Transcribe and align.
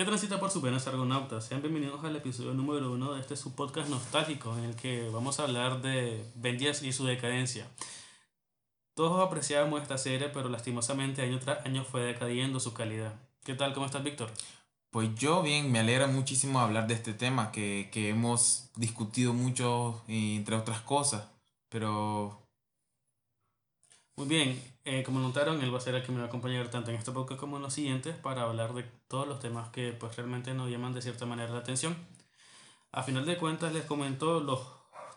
¿Qué 0.00 0.06
transita 0.06 0.40
por 0.40 0.50
su 0.50 0.62
venas 0.62 0.86
argonautas? 0.86 1.44
Sean 1.44 1.60
bienvenidos 1.60 2.02
al 2.02 2.16
episodio 2.16 2.54
número 2.54 2.90
uno 2.90 3.12
de 3.12 3.20
este 3.20 3.36
su 3.36 3.54
podcast 3.54 3.90
nostálgico 3.90 4.56
en 4.56 4.64
el 4.64 4.74
que 4.74 5.10
vamos 5.10 5.38
a 5.38 5.42
hablar 5.42 5.82
de 5.82 6.24
Ben 6.36 6.56
10 6.56 6.84
y 6.84 6.92
su 6.94 7.04
decadencia. 7.04 7.68
Todos 8.94 9.22
apreciábamos 9.22 9.82
esta 9.82 9.98
serie, 9.98 10.30
pero 10.30 10.48
lastimosamente 10.48 11.20
año 11.20 11.38
tras 11.38 11.66
año 11.66 11.84
fue 11.84 12.00
decayendo 12.00 12.60
su 12.60 12.72
calidad. 12.72 13.12
¿Qué 13.44 13.52
tal? 13.52 13.74
¿Cómo 13.74 13.84
estás, 13.84 14.02
Víctor? 14.02 14.30
Pues 14.88 15.14
yo 15.16 15.42
bien, 15.42 15.70
me 15.70 15.80
alegra 15.80 16.06
muchísimo 16.06 16.60
hablar 16.60 16.86
de 16.86 16.94
este 16.94 17.12
tema 17.12 17.52
que, 17.52 17.90
que 17.92 18.08
hemos 18.08 18.70
discutido 18.76 19.34
mucho, 19.34 20.02
entre 20.08 20.56
otras 20.56 20.80
cosas, 20.80 21.28
pero... 21.68 22.40
Muy 24.20 24.28
bien, 24.28 24.62
eh, 24.84 25.02
como 25.02 25.18
notaron, 25.18 25.62
él 25.62 25.72
va 25.72 25.78
a 25.78 25.80
ser 25.80 25.94
el 25.94 26.02
que 26.02 26.12
me 26.12 26.18
va 26.18 26.24
a 26.24 26.26
acompañar 26.26 26.68
tanto 26.68 26.90
en 26.90 26.98
este 26.98 27.10
podcast 27.10 27.40
como 27.40 27.56
en 27.56 27.62
los 27.62 27.72
siguientes 27.72 28.14
para 28.16 28.42
hablar 28.42 28.74
de 28.74 28.82
todos 29.08 29.26
los 29.26 29.40
temas 29.40 29.70
que 29.70 29.92
pues 29.92 30.14
realmente 30.14 30.52
nos 30.52 30.68
llaman 30.68 30.92
de 30.92 31.00
cierta 31.00 31.24
manera 31.24 31.50
la 31.50 31.60
atención. 31.60 31.96
A 32.92 33.02
final 33.02 33.24
de 33.24 33.38
cuentas 33.38 33.72
les 33.72 33.86
comento 33.86 34.40
los 34.40 34.60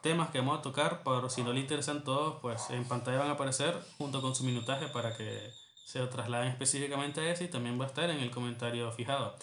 temas 0.02 0.30
que 0.30 0.38
vamos 0.38 0.60
a 0.60 0.62
tocar, 0.62 1.02
pero 1.04 1.30
si 1.30 1.44
no 1.44 1.52
le 1.52 1.60
interesan 1.60 2.06
todos, 2.06 2.40
pues 2.42 2.70
en 2.70 2.86
pantalla 2.86 3.18
van 3.18 3.28
a 3.28 3.34
aparecer 3.34 3.78
junto 3.98 4.22
con 4.22 4.36
su 4.36 4.46
minutaje 4.46 4.88
para 4.88 5.14
que 5.18 5.52
se 5.84 6.08
trasladen 6.08 6.48
específicamente 6.48 7.20
a 7.20 7.30
ese 7.30 7.44
y 7.44 7.48
también 7.50 7.78
va 7.78 7.84
a 7.84 7.88
estar 7.90 8.10
en 8.10 8.22
el 8.22 8.32
comentario 8.32 8.90
fijado. 8.94 9.36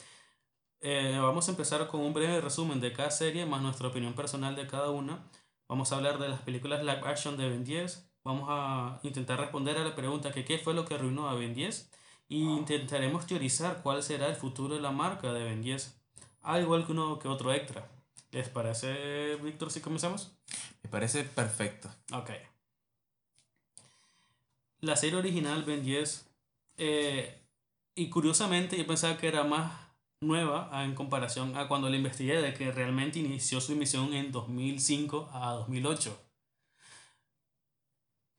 Eh, 0.81 1.19
vamos 1.21 1.49
a 1.49 1.51
empezar 1.51 1.87
con 1.87 2.01
un 2.01 2.15
breve 2.15 2.41
resumen 2.41 2.81
de 2.81 2.95
cada 2.95 3.11
serie 3.11 3.45
más 3.45 3.61
nuestra 3.61 3.89
opinión 3.89 4.15
personal 4.15 4.57
de 4.57 4.67
cada 4.67 4.89
una. 4.89 5.23
Vamos 5.69 5.93
a 5.93 5.97
hablar 5.97 6.19
de 6.19 6.31
las 6.31 6.41
películas 6.41 6.81
live 6.81 7.03
action 7.05 7.37
de 7.37 7.51
Ben 7.51 7.63
10, 7.63 8.10
Vamos 8.23 8.49
a 8.51 9.01
intentar 9.03 9.41
responder 9.41 9.79
a 9.79 9.85
la 9.85 9.95
pregunta 9.95 10.33
que 10.33 10.45
qué 10.45 10.59
fue 10.59 10.75
lo 10.75 10.85
que 10.85 10.95
arruinó 10.95 11.29
a 11.29 11.35
Ben 11.35 11.55
10 11.55 11.91
y 12.29 12.43
intentaremos 12.43 13.27
teorizar 13.27 13.83
cuál 13.83 14.03
será 14.03 14.29
el 14.29 14.37
futuro 14.37 14.75
de 14.75 14.81
la 14.81 14.91
marca 14.91 15.33
de 15.33 15.43
Ben 15.43 15.63
10, 15.63 16.01
al 16.43 16.63
igual 16.63 16.87
que 16.87 16.93
uno 16.93 17.19
que 17.19 17.29
otro 17.29 17.53
extra. 17.53 17.89
¿Les 18.31 18.49
parece, 18.49 19.37
Víctor, 19.37 19.71
si 19.71 19.81
comenzamos? 19.81 20.33
Me 20.83 20.91
parece 20.91 21.25
perfecto. 21.25 21.89
Ok. 22.13 22.31
La 24.81 24.97
serie 24.97 25.19
original 25.19 25.65
Ben 25.65 25.83
10, 25.83 26.31
eh, 26.77 27.43
y 27.95 28.09
curiosamente 28.09 28.77
yo 28.79 28.87
pensaba 28.87 29.17
que 29.17 29.29
era 29.29 29.45
más 29.45 29.73
nueva 30.21 30.71
en 30.85 30.95
comparación 30.95 31.57
a 31.57 31.67
cuando 31.67 31.89
la 31.89 31.97
investigué 31.97 32.41
de 32.41 32.55
que 32.55 32.71
realmente 32.71 33.19
inició 33.19 33.61
su 33.61 33.73
emisión 33.73 34.13
en 34.13 34.31
2005 34.31 35.31
a 35.33 35.53
2008. 35.53 36.30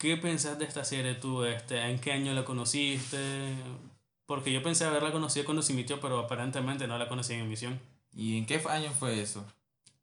¿Qué 0.02 0.18
pensás 0.18 0.58
de 0.58 0.66
esta 0.66 0.84
serie 0.84 1.14
tú? 1.14 1.44
Este, 1.44 1.80
¿En 1.80 2.00
qué 2.00 2.12
año 2.12 2.34
la 2.34 2.44
conociste? 2.44 3.54
Porque 4.26 4.52
yo 4.52 4.64
pensé 4.64 4.84
haberla 4.84 5.12
conocido 5.12 5.46
cuando 5.46 5.62
se 5.62 5.74
emitió, 5.74 6.02
pero 6.02 6.18
aparentemente 6.18 6.88
no 6.88 6.98
la 6.98 7.08
conocí 7.08 7.34
en 7.34 7.42
emisión. 7.42 7.80
¿Y 8.12 8.40
en 8.40 8.48
qué 8.48 8.60
año 8.68 8.90
fue 8.90 9.22
eso? 9.22 9.46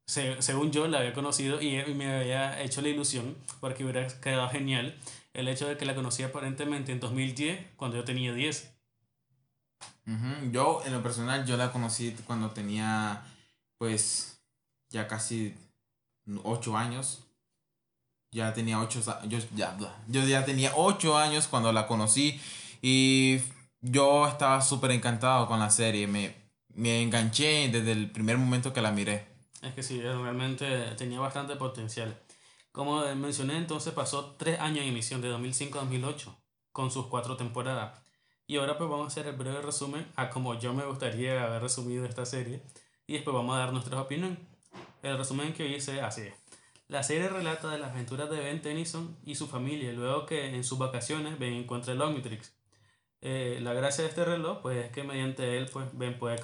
según 0.05 0.71
yo 0.71 0.87
la 0.87 0.99
había 0.99 1.13
conocido 1.13 1.61
y, 1.61 1.83
me 1.93 2.15
había 2.15 2.61
hecho 2.63 2.81
la 2.81 2.87
ilusión, 2.87 3.35
porque 3.59 3.83
hubiera 3.83 4.07
quedado 4.21 4.49
genial, 4.49 4.97
el 5.33 5.49
hecho 5.49 5.67
de 5.67 5.75
que 5.75 5.85
la 5.85 5.93
conocí 5.93 6.23
aparentemente 6.23 6.93
en 6.93 7.01
2010, 7.01 7.59
cuando 7.75 7.97
yo 7.97 8.05
tenía 8.05 8.33
10. 8.33 8.73
Yo, 10.51 10.81
en 10.85 10.93
lo 10.93 11.03
personal, 11.03 11.45
yo 11.45 11.57
la 11.57 11.73
conocí 11.73 12.15
cuando 12.25 12.51
tenía, 12.51 13.21
pues, 13.77 14.41
ya 14.89 15.09
casi 15.09 15.53
8 16.43 16.77
años 16.77 17.28
ya 18.31 18.53
tenía 18.53 18.79
ocho 18.79 19.01
yo 19.27 19.39
ya, 19.55 19.77
yo 20.07 20.23
ya 20.23 20.45
tenía 20.45 20.73
ocho 20.75 21.17
años 21.17 21.47
cuando 21.47 21.73
la 21.73 21.87
conocí 21.87 22.39
y 22.81 23.39
yo 23.81 24.27
estaba 24.27 24.61
súper 24.61 24.91
encantado 24.91 25.47
con 25.47 25.59
la 25.59 25.69
serie. 25.69 26.07
Me, 26.07 26.35
me 26.75 27.01
enganché 27.01 27.69
desde 27.69 27.91
el 27.91 28.11
primer 28.11 28.37
momento 28.37 28.73
que 28.73 28.81
la 28.81 28.91
miré. 28.91 29.27
Es 29.61 29.73
que 29.73 29.83
sí, 29.83 30.01
realmente 30.01 30.65
tenía 30.97 31.19
bastante 31.19 31.55
potencial. 31.55 32.17
Como 32.71 33.03
mencioné, 33.15 33.57
entonces 33.57 33.93
pasó 33.93 34.35
tres 34.37 34.59
años 34.59 34.83
en 34.83 34.89
emisión, 34.89 35.21
de 35.21 35.27
2005 35.27 35.79
a 35.79 35.81
2008, 35.81 36.37
con 36.71 36.91
sus 36.91 37.07
cuatro 37.07 37.35
temporadas. 37.35 37.99
Y 38.47 38.57
ahora 38.57 38.77
pues 38.77 38.89
vamos 38.89 39.05
a 39.05 39.07
hacer 39.07 39.27
el 39.27 39.35
breve 39.35 39.61
resumen 39.61 40.07
a 40.15 40.29
como 40.29 40.57
yo 40.57 40.73
me 40.73 40.85
gustaría 40.85 41.43
haber 41.43 41.61
resumido 41.61 42.05
esta 42.05 42.25
serie. 42.25 42.63
Y 43.05 43.13
después 43.13 43.35
vamos 43.35 43.55
a 43.55 43.59
dar 43.59 43.73
nuestras 43.73 43.99
opiniones. 43.99 44.37
El 45.01 45.17
resumen 45.17 45.53
que 45.53 45.67
hice 45.67 46.01
así 46.01 46.21
es. 46.21 46.33
La 46.89 47.03
serie 47.03 47.29
relata 47.29 47.69
de 47.69 47.77
las 47.77 47.91
aventuras 47.91 48.31
de 48.31 48.39
Ben 48.39 48.63
Tennyson 48.63 49.15
y 49.23 49.35
su 49.35 49.47
familia 49.47 49.93
luego 49.93 50.25
que 50.25 50.55
en 50.55 50.63
sus 50.63 50.79
vacaciones 50.79 51.37
Ben 51.37 51.53
encuentra 51.53 51.93
el 51.93 52.01
Omnitrix. 52.01 52.51
Eh, 53.21 53.59
la 53.61 53.73
gracia 53.73 54.03
de 54.03 54.09
este 54.09 54.25
reloj 54.25 54.63
pues, 54.63 54.85
es 54.85 54.91
que 54.91 55.03
mediante 55.03 55.59
él 55.59 55.69
pues, 55.71 55.85
Ben 55.93 56.17
puede, 56.17 56.39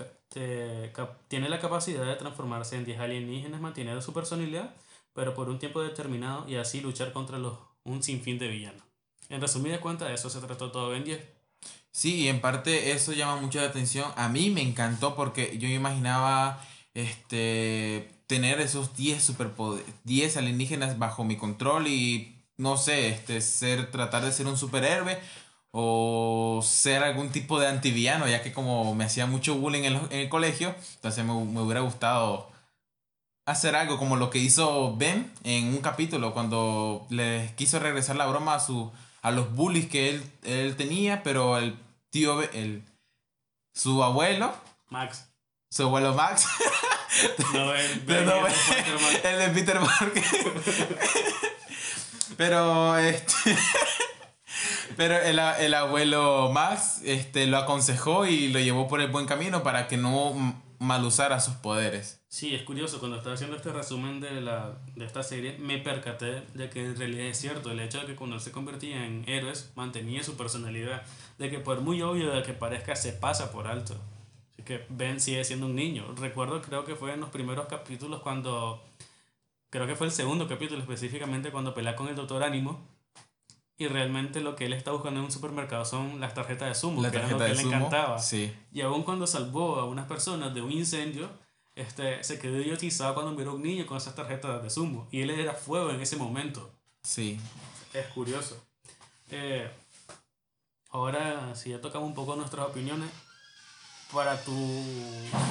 tiene 1.28 1.50
la 1.50 1.60
capacidad 1.60 2.06
de 2.06 2.16
transformarse 2.16 2.76
en 2.76 2.86
10 2.86 3.00
alienígenas 3.00 3.60
manteniendo 3.60 4.04
su 4.04 4.14
personalidad, 4.14 4.76
pero 5.14 5.34
por 5.34 5.50
un 5.50 5.58
tiempo 5.58 5.82
determinado 5.82 6.48
y 6.48 6.58
así 6.58 6.80
luchar 6.80 7.12
contra 7.12 7.40
los, 7.40 7.58
un 7.84 8.04
sinfín 8.04 8.38
de 8.38 8.48
villanos. 8.48 8.84
En 9.30 9.42
resumida 9.42 9.82
cuenta, 9.82 10.14
eso 10.14 10.30
se 10.30 10.42
trató 10.42 10.70
todo 10.70 10.90
Ben 10.90 11.04
10. 11.04 11.26
Sí, 11.90 12.18
y 12.18 12.28
en 12.28 12.40
parte 12.40 12.92
eso 12.92 13.14
llama 13.14 13.38
mucho 13.42 13.60
la 13.62 13.68
atención. 13.68 14.12
A 14.16 14.30
mí 14.30 14.52
me 14.52 14.62
encantó 14.62 15.16
porque 15.16 15.58
yo 15.58 15.68
imaginaba 15.68 16.64
este 16.94 18.15
tener 18.28 18.60
esos 18.62 18.96
10 18.96 19.24
superpoderes, 19.24 19.94
10 20.04 20.38
alienígenas 20.38 20.98
bajo 20.98 21.24
mi 21.24 21.38
control 21.38 21.88
y 21.88 22.36
no 22.58 22.78
sé, 22.78 23.10
este 23.10 23.42
ser 23.42 23.92
tratar 23.92 24.24
de 24.24 24.32
ser 24.32 24.48
un 24.48 24.58
superhéroe 24.58 25.20
o 25.72 26.62
ser 26.64 27.04
algún 27.04 27.30
tipo 27.32 27.60
de 27.60 27.68
antivillano, 27.68 28.28
ya 28.28 28.42
que 28.42 28.54
como 28.54 28.96
me 28.96 29.04
hacía 29.04 29.26
mucho 29.26 29.56
bullying 29.56 29.84
en 29.84 30.00
el, 30.12 30.30
colegio, 30.30 30.74
entonces 30.96 31.26
me, 31.26 31.34
me, 31.34 31.62
hubiera 31.62 31.82
gustado 31.82 32.50
hacer 33.46 33.76
algo 33.76 33.98
como 33.98 34.16
lo 34.16 34.30
que 34.30 34.40
hizo 34.40 34.96
Ben 34.96 35.32
en 35.44 35.68
un 35.68 35.80
capítulo 35.80 36.34
cuando 36.34 37.06
le 37.10 37.54
quiso 37.58 37.80
regresar 37.80 38.16
la 38.16 38.26
broma 38.26 38.56
a 38.56 38.60
su 38.60 38.92
a 39.22 39.32
los 39.32 39.54
bullies 39.56 39.88
que 39.88 40.10
él, 40.12 40.24
él 40.44 40.76
tenía, 40.76 41.24
pero 41.24 41.58
el 41.58 41.78
tío 42.12 42.42
el 42.42 42.84
su 43.74 44.04
abuelo 44.04 44.54
Max. 44.90 45.28
su 45.70 45.84
abuelo 45.84 46.14
Max 46.14 46.48
No, 47.54 47.74
el, 47.74 48.06
de 48.06 49.50
Peter 49.54 49.80
Parker. 49.80 50.24
Pero 52.38 52.98
este. 52.98 53.34
Pero 54.98 55.18
el, 55.18 55.40
el, 55.40 55.74
abuelo 55.74 56.52
Max 56.54 57.02
este, 57.04 57.48
lo 57.48 57.58
aconsejó 57.58 58.26
y 58.26 58.50
lo 58.50 58.60
llevó 58.60 58.88
por 58.88 59.02
el 59.02 59.10
buen 59.10 59.26
camino 59.26 59.64
para 59.64 59.88
que 59.88 59.98
no 59.98 60.62
mal 60.80 61.04
usara 61.04 61.40
sus 61.40 61.56
poderes. 61.56 62.22
Sí, 62.28 62.54
es 62.54 62.64
curioso, 62.64 63.00
cuando 63.00 63.18
estaba 63.18 63.36
haciendo 63.36 63.56
este 63.56 63.72
resumen 63.72 64.20
de, 64.20 64.42
la, 64.42 64.78
de 64.96 65.06
esta 65.06 65.24
serie, 65.24 65.58
me 65.58 65.78
percaté 65.78 66.44
de 66.54 66.70
que 66.70 66.86
en 66.86 66.98
realidad 66.98 67.26
es 67.26 67.38
cierto, 67.38 67.72
el 67.72 67.80
hecho 67.80 68.00
de 68.00 68.06
que 68.06 68.16
cuando 68.16 68.36
él 68.36 68.42
se 68.42 68.52
convertía 68.52 69.06
en 69.06 69.28
héroes, 69.28 69.72
mantenía 69.76 70.24
su 70.24 70.36
personalidad, 70.36 71.04
de 71.38 71.50
que 71.50 71.60
por 71.60 71.82
muy 71.82 72.02
obvio 72.02 72.32
de 72.32 72.44
que 72.44 72.54
parezca, 72.54 72.96
se 72.96 73.14
pasa 73.14 73.52
por 73.52 73.68
alto 73.68 73.96
que 74.66 74.86
Ben 74.90 75.22
sigue 75.22 75.44
siendo 75.44 75.68
un 75.68 75.76
niño. 75.76 76.14
Recuerdo, 76.16 76.62
creo 76.62 76.84
que 76.84 76.96
fue 76.96 77.14
en 77.14 77.22
los 77.22 77.30
primeros 77.30 77.68
capítulos 77.68 78.22
cuando, 78.22 78.84
creo 79.70 79.88
que 79.88 79.96
fue 79.96 80.08
el 80.08 80.14
segundo 80.14 80.48
capítulo 80.48 80.82
específicamente 80.82 81.52
cuando 81.52 81.74
pelea 81.74 81.96
con 81.96 82.08
el 82.08 82.16
Doctor 82.16 82.44
Ánimo. 82.44 82.82
Y 83.78 83.88
realmente 83.88 84.40
lo 84.40 84.56
que 84.56 84.66
él 84.66 84.74
está 84.74 84.92
buscando 84.92 85.20
en 85.20 85.26
un 85.26 85.32
supermercado 85.32 85.84
son 85.84 86.22
las 86.22 86.34
tarjetas 86.34 86.70
de 86.70 86.76
sumo, 86.76 87.02
que 87.02 87.18
era 87.18 87.28
lo 87.28 87.38
que 87.38 87.54
le 87.54 87.62
encantaba. 87.62 88.20
Sí. 88.20 88.54
Y 88.72 88.82
aún 88.82 89.04
cuando 89.04 89.28
salvó 89.28 89.80
a 89.80 89.86
unas 89.86 90.08
personas 90.08 90.54
de 90.54 90.62
un 90.62 90.72
incendio, 90.72 91.30
este, 91.76 92.24
se 92.24 92.40
quedó 92.40 92.62
idiotizado 92.62 93.14
cuando 93.14 93.34
miró 93.34 93.52
a 93.52 93.56
un 93.56 93.64
niño 93.64 93.86
con 93.86 93.98
esas 93.98 94.16
tarjetas 94.16 94.64
de 94.64 94.70
sumo. 94.70 95.08
Y 95.12 95.22
él 95.22 95.30
era 95.30 95.54
fuego 95.54 95.92
en 95.92 96.00
ese 96.00 96.16
momento. 96.16 96.72
Sí. 97.04 97.38
Es 97.94 98.08
curioso. 98.08 98.66
Eh, 99.30 99.70
ahora, 100.90 101.54
si 101.56 101.72
ya 101.72 101.82
tocamos 101.82 102.08
un 102.08 102.16
poco 102.16 102.38
nuestras 102.38 102.68
opiniones, 102.68 103.10
para 104.14 104.44
tu 104.44 104.82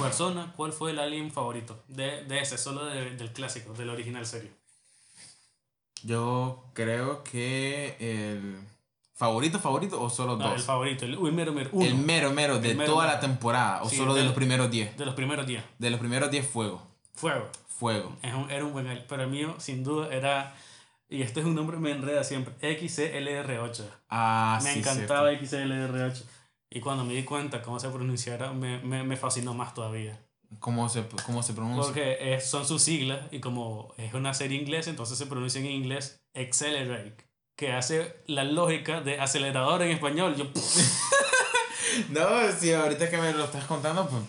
persona, 0.01 0.53
¿cuál 0.55 0.73
fue 0.73 0.91
el 0.91 0.99
alien 0.99 1.31
favorito? 1.31 1.83
De, 1.87 2.23
de 2.23 2.39
ese, 2.39 2.57
solo 2.57 2.85
del 2.85 3.31
clásico, 3.33 3.73
del 3.73 3.89
original 3.89 4.25
serio. 4.25 4.51
Yo 6.03 6.65
creo 6.73 7.23
que 7.23 7.95
el 7.99 8.59
favorito, 9.13 9.59
favorito 9.59 10.01
o 10.01 10.09
solo 10.09 10.35
dos. 10.35 10.53
El 10.53 10.61
favorito, 10.61 11.05
el 11.05 11.17
mero 11.33 11.51
mero. 11.53 11.69
El 11.81 11.95
mero 11.95 12.31
mero 12.31 12.59
de 12.59 12.75
toda 12.75 13.07
la 13.07 13.19
temporada 13.19 13.81
o 13.81 13.89
solo 13.89 14.13
de, 14.13 14.23
los 14.23 14.33
primeros 14.33 14.69
10. 14.69 14.97
De 14.97 15.05
los 15.05 15.15
primeros 15.15 15.47
10. 15.47 15.63
De 15.79 15.89
los 15.89 15.99
primeros 15.99 16.29
10 16.29 16.47
fuego. 16.47 16.81
Fuego. 17.13 17.49
Fuego. 17.67 18.15
era 18.21 18.63
un 18.63 18.71
buen 18.71 19.03
pero 19.09 19.23
el 19.23 19.29
mío 19.29 19.55
sin 19.57 19.83
duda 19.83 20.13
era 20.13 20.55
y 21.09 21.21
este 21.21 21.39
es 21.39 21.45
un 21.45 21.55
nombre 21.55 21.77
me 21.77 21.91
enreda 21.91 22.23
siempre, 22.23 22.53
XCLR8. 22.61 23.83
Ah, 24.09 24.59
me 24.63 24.73
encantaba 24.73 25.31
XCLR8. 25.31 26.23
Y 26.75 26.81
cuando 26.81 27.05
me 27.05 27.13
di 27.13 27.23
cuenta 27.23 27.61
cómo 27.61 27.79
se 27.79 27.87
pronunciara, 27.87 28.51
me, 28.51 28.79
me, 28.79 29.01
me 29.01 29.15
fascinó 29.15 29.53
más 29.53 29.73
todavía. 29.73 30.19
¿Cómo 30.59 30.89
se, 30.89 31.05
cómo 31.25 31.41
se 31.41 31.53
pronuncia? 31.53 31.85
Porque 31.85 32.37
son 32.41 32.67
sus 32.67 32.81
siglas 32.81 33.21
y 33.31 33.39
como 33.39 33.93
es 33.95 34.13
una 34.13 34.33
serie 34.33 34.59
inglesa, 34.59 34.89
entonces 34.89 35.17
se 35.17 35.25
pronuncia 35.25 35.61
en 35.61 35.67
inglés 35.67 36.21
Accelerate, 36.35 37.15
que 37.55 37.71
hace 37.71 38.17
la 38.27 38.43
lógica 38.43 38.99
de 38.99 39.21
acelerador 39.21 39.83
en 39.83 39.91
español. 39.91 40.35
Yo... 40.35 40.43
no, 42.09 42.51
si 42.51 42.73
ahorita 42.73 43.09
que 43.09 43.19
me 43.19 43.31
lo 43.31 43.45
estás 43.45 43.63
contando, 43.63 44.09
pues 44.09 44.23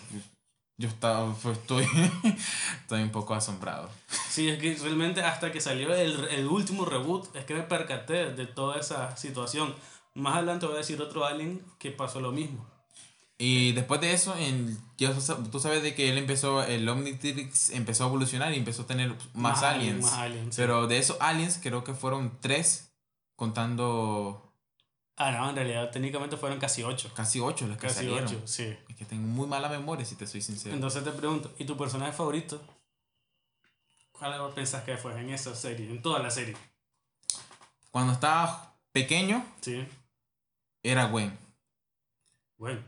Yo 0.77 0.87
estaba, 0.87 1.33
pues, 1.43 1.57
estoy, 1.57 1.85
estoy 2.81 3.01
un 3.01 3.11
poco 3.11 3.33
asombrado. 3.33 3.89
Sí, 4.29 4.47
es 4.47 4.57
que 4.57 4.73
realmente 4.75 5.21
hasta 5.21 5.51
que 5.51 5.59
salió 5.59 5.93
el, 5.93 6.29
el 6.29 6.47
último 6.47 6.85
reboot, 6.85 7.35
es 7.35 7.43
que 7.43 7.55
me 7.55 7.63
percaté 7.63 8.31
de 8.31 8.45
toda 8.45 8.79
esa 8.79 9.17
situación. 9.17 9.75
Más 10.17 10.35
adelante 10.37 10.65
voy 10.65 10.75
a 10.75 10.79
decir 10.79 11.01
otro 11.01 11.25
Alien 11.25 11.63
que 11.79 11.91
pasó 11.91 12.19
lo 12.19 12.31
mismo. 12.31 12.65
Y 13.37 13.71
después 13.73 14.01
de 14.01 14.13
eso, 14.13 14.35
en, 14.35 14.77
tú 14.97 15.21
sa- 15.21 15.37
tú 15.51 15.59
sabes 15.59 15.83
de 15.83 15.93
que 15.93 16.09
él 16.09 16.17
empezó, 16.17 16.63
el 16.63 16.89
Omnitrix 16.89 17.69
empezó 17.69 18.03
a 18.03 18.07
evolucionar 18.07 18.51
y 18.51 18.57
empezó 18.57 18.81
a 18.81 18.87
tener 18.87 19.09
más, 19.11 19.61
Más 19.61 19.63
aliens, 19.63 20.01
más 20.03 20.13
aliens, 20.13 20.55
sí. 20.55 20.61
Pero 20.61 20.87
de 20.87 20.97
esos 20.97 21.17
aliens 21.19 21.59
creo 21.61 21.83
que 21.83 21.93
fueron 21.93 22.35
tres, 22.41 22.91
contando 23.35 24.43
Ah, 25.17 25.31
no, 25.31 25.49
en 25.49 25.55
realidad 25.55 25.91
técnicamente 25.91 26.35
fueron 26.37 26.59
casi 26.59 26.81
ocho. 26.83 27.11
casi 27.15 27.39
ocho 27.39 27.67
los 27.67 27.77
que 27.77 27.87
Casi 27.87 27.95
salieron. 28.05 28.25
ocho, 28.25 28.41
sí. 28.45 28.75
Es 28.89 28.95
que 28.95 29.05
tengo 29.05 29.27
muy 29.27 29.45
mala 29.47 29.69
memoria, 29.69 30.03
si 30.05 30.15
te 30.15 30.25
soy 30.27 30.41
sincero. 30.41 30.73
Entonces 30.75 31.03
te 31.03 31.11
pregunto, 31.11 31.53
¿y 31.59 31.65
tu 31.65 31.77
personaje 31.77 32.13
favorito? 32.13 32.59
¿Cuál 34.11 34.51
pensás 34.55 34.83
que 34.83 34.97
fue 34.97 35.19
en 35.19 35.29
esa 35.29 35.55
serie, 35.55 35.89
en 35.91 36.01
toda 36.01 36.19
la 36.19 36.31
serie? 36.31 36.55
Cuando 37.91 38.13
estaba 38.13 38.73
pequeño, 38.91 39.45
Sí. 39.61 39.85
Era 40.91 41.05
Gwen. 41.05 41.37
Gwen. 42.57 42.83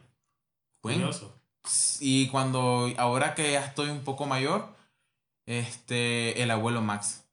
curioso. 0.82 1.36
Y 2.00 2.28
cuando, 2.30 2.90
ahora 2.98 3.36
que 3.36 3.52
ya 3.52 3.66
estoy 3.66 3.90
un 3.90 4.04
poco 4.04 4.26
mayor, 4.26 4.68
este, 5.46 6.42
el 6.42 6.52
abuelo 6.52 6.82
Max. 6.82 7.24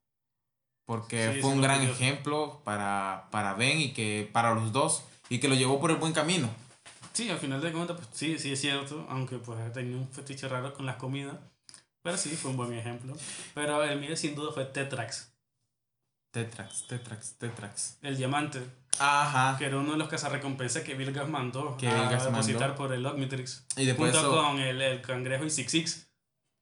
Porque 0.84 1.34
Sí, 1.34 1.40
fue 1.40 1.50
un 1.50 1.60
gran 1.62 1.78
curioso. 1.78 2.00
ejemplo 2.02 2.60
para, 2.64 3.28
para 3.30 3.54
Ben 3.54 3.80
y 3.80 3.92
que 3.92 4.28
para 4.32 4.54
los 4.54 4.72
dos. 4.72 5.04
Y 5.28 5.40
que 5.40 5.48
lo 5.48 5.54
llevó 5.56 5.80
por 5.80 5.90
el 5.90 5.96
buen 5.96 6.12
camino. 6.12 6.48
Sí, 7.12 7.30
al 7.30 7.38
final 7.38 7.60
de 7.60 7.72
cuentas, 7.72 7.96
pues 7.96 8.08
sí, 8.12 8.38
sí 8.38 8.52
es 8.52 8.60
cierto, 8.60 9.06
aunque 9.08 9.38
pues 9.38 9.72
tenía 9.72 9.96
un 9.96 10.08
fetiche 10.08 10.46
raro 10.48 10.74
con 10.74 10.86
las 10.86 10.96
comidas. 10.96 11.36
Pero 12.02 12.16
sí, 12.16 12.30
fue 12.36 12.52
un 12.52 12.56
buen 12.56 12.72
ejemplo. 12.74 13.16
Pero 13.54 13.82
el 13.82 13.98
mío 13.98 14.14
sin 14.16 14.34
duda 14.36 14.52
fue 14.52 14.66
Tetrax, 14.66 15.32
Tetrax, 16.30 16.86
Tetrax, 16.86 17.32
Tetrax. 17.38 17.98
el 18.02 18.16
diamante, 18.16 18.62
Ajá. 18.98 19.56
que 19.58 19.66
era 19.66 19.78
uno 19.78 19.93
de 19.93 19.98
los 19.98 20.08
cazarrecompensas 20.08 20.82
que 20.82 20.94
Bill 20.94 21.12
Gas 21.12 21.28
mandó 21.28 21.76
Que 21.76 21.88
a 21.88 22.08
depositar 22.08 22.75
por 22.75 22.93
el 22.93 23.04
Omnitrix. 23.06 23.64
Y 23.76 23.84
después 23.87 24.12
junto 24.12 24.28
eso- 24.31 24.43
con 24.43 24.58
el, 24.60 24.81
el 24.81 25.02
cangrejo 25.02 25.44
y 25.44 25.50
Six 25.50 25.70
Six. 25.70 26.06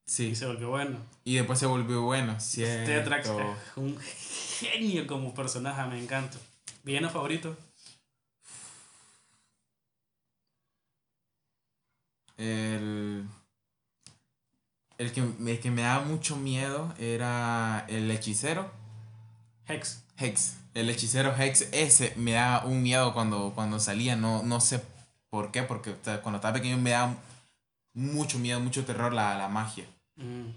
Sí. 0.07 0.27
Y 0.29 0.35
se 0.35 0.47
volvió 0.47 0.69
bueno. 0.69 0.99
Y 1.25 1.37
después 1.37 1.59
se 1.59 1.67
volvió 1.67 2.03
bueno. 2.03 2.39
Cierto. 2.39 2.87
Tetrax 2.91 3.29
es 3.29 3.77
un 3.77 3.99
genio 3.99 5.07
como 5.07 5.33
personaje, 5.35 5.83
me 5.89 6.03
encanta. 6.03 6.37
¿Villano 6.83 7.09
favorito? 7.09 7.57
El, 12.37 13.27
el, 14.99 15.13
que, 15.13 15.21
el 15.21 15.61
que 15.61 15.71
me 15.71 15.83
daba 15.83 16.05
mucho 16.05 16.37
miedo 16.37 16.93
era 16.99 17.85
el 17.89 18.11
hechicero. 18.11 18.71
Hex. 19.69 20.03
Hex. 20.19 20.57
El 20.75 20.91
hechicero 20.91 21.35
Hex, 21.39 21.69
ese 21.73 22.13
me 22.17 22.33
da 22.33 22.65
un 22.65 22.83
miedo 22.83 23.15
cuando, 23.15 23.53
cuando 23.55 23.79
salía. 23.79 24.17
No, 24.17 24.43
no 24.43 24.61
sé 24.61 24.83
por 25.31 25.51
qué, 25.53 25.63
porque 25.63 25.91
o 25.91 25.97
sea, 26.03 26.21
cuando 26.21 26.37
estaba 26.39 26.55
pequeño 26.55 26.77
me 26.79 26.91
da 26.91 27.15
mucho 27.93 28.39
miedo, 28.39 28.59
mucho 28.61 28.85
terror 28.85 29.13
la, 29.13 29.39
la 29.39 29.49
magia. 29.49 29.85
Mm. 30.17 30.49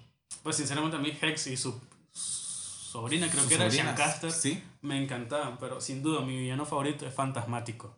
Pues 0.44 0.56
sinceramente 0.58 0.98
a 0.98 1.00
mí 1.00 1.16
Hex 1.22 1.48
y 1.48 1.58
su 1.58 1.80
sobrina, 2.12 3.28
creo 3.30 3.42
Sus 3.42 3.50
que 3.50 3.56
era 3.56 3.70
Shancaster, 3.70 4.32
Sí. 4.32 4.64
me 4.82 5.02
encantaban, 5.02 5.58
pero 5.60 5.80
sin 5.82 6.02
duda 6.02 6.22
mi 6.22 6.36
villano 6.38 6.66
favorito 6.66 7.06
es 7.06 7.14
Fantasmático. 7.14 7.96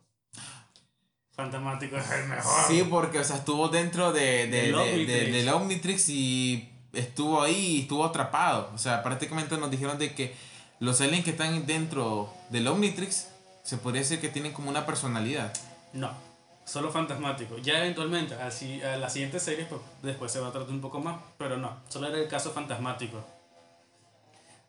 Fantasmático 1.32 1.96
es 1.96 2.10
el 2.10 2.28
mejor. 2.28 2.64
Sí, 2.68 2.82
porque 2.90 3.18
o 3.18 3.24
sea, 3.24 3.36
estuvo 3.36 3.68
dentro 3.68 4.12
de, 4.12 4.46
de- 4.46 4.46
Del 4.46 4.72
de- 4.72 4.72
de- 4.72 4.92
Omnitrix. 4.92 5.32
del 5.32 5.48
Omnitrix 5.48 6.08
y 6.10 6.68
estuvo 6.92 7.40
ahí 7.42 7.76
y 7.76 7.80
estuvo 7.82 8.04
atrapado. 8.04 8.70
O 8.74 8.78
sea, 8.78 9.02
prácticamente 9.02 9.56
nos 9.56 9.70
dijeron 9.70 9.98
de 9.98 10.14
que 10.14 10.34
los 10.80 11.00
aliens 11.02 11.24
que 11.24 11.30
están 11.30 11.66
dentro 11.66 12.32
del 12.48 12.66
Omnitrix 12.66 13.28
se 13.62 13.76
podría 13.76 14.00
decir 14.00 14.20
que 14.20 14.30
tienen 14.30 14.52
como 14.52 14.70
una 14.70 14.86
personalidad. 14.86 15.52
No, 15.92 16.10
solo 16.64 16.90
Fantasmático. 16.90 17.58
Ya 17.58 17.78
eventualmente, 17.78 18.34
así, 18.34 18.82
a 18.82 18.96
la 18.96 19.10
siguiente 19.10 19.38
serie, 19.38 19.66
pues 19.66 19.82
después 20.02 20.32
se 20.32 20.40
va 20.40 20.48
a 20.48 20.52
tratar 20.52 20.70
un 20.70 20.80
poco 20.80 20.98
más, 20.98 21.20
pero 21.36 21.58
no, 21.58 21.76
solo 21.88 22.08
era 22.08 22.18
el 22.18 22.28
caso 22.28 22.52
Fantasmático. 22.52 23.22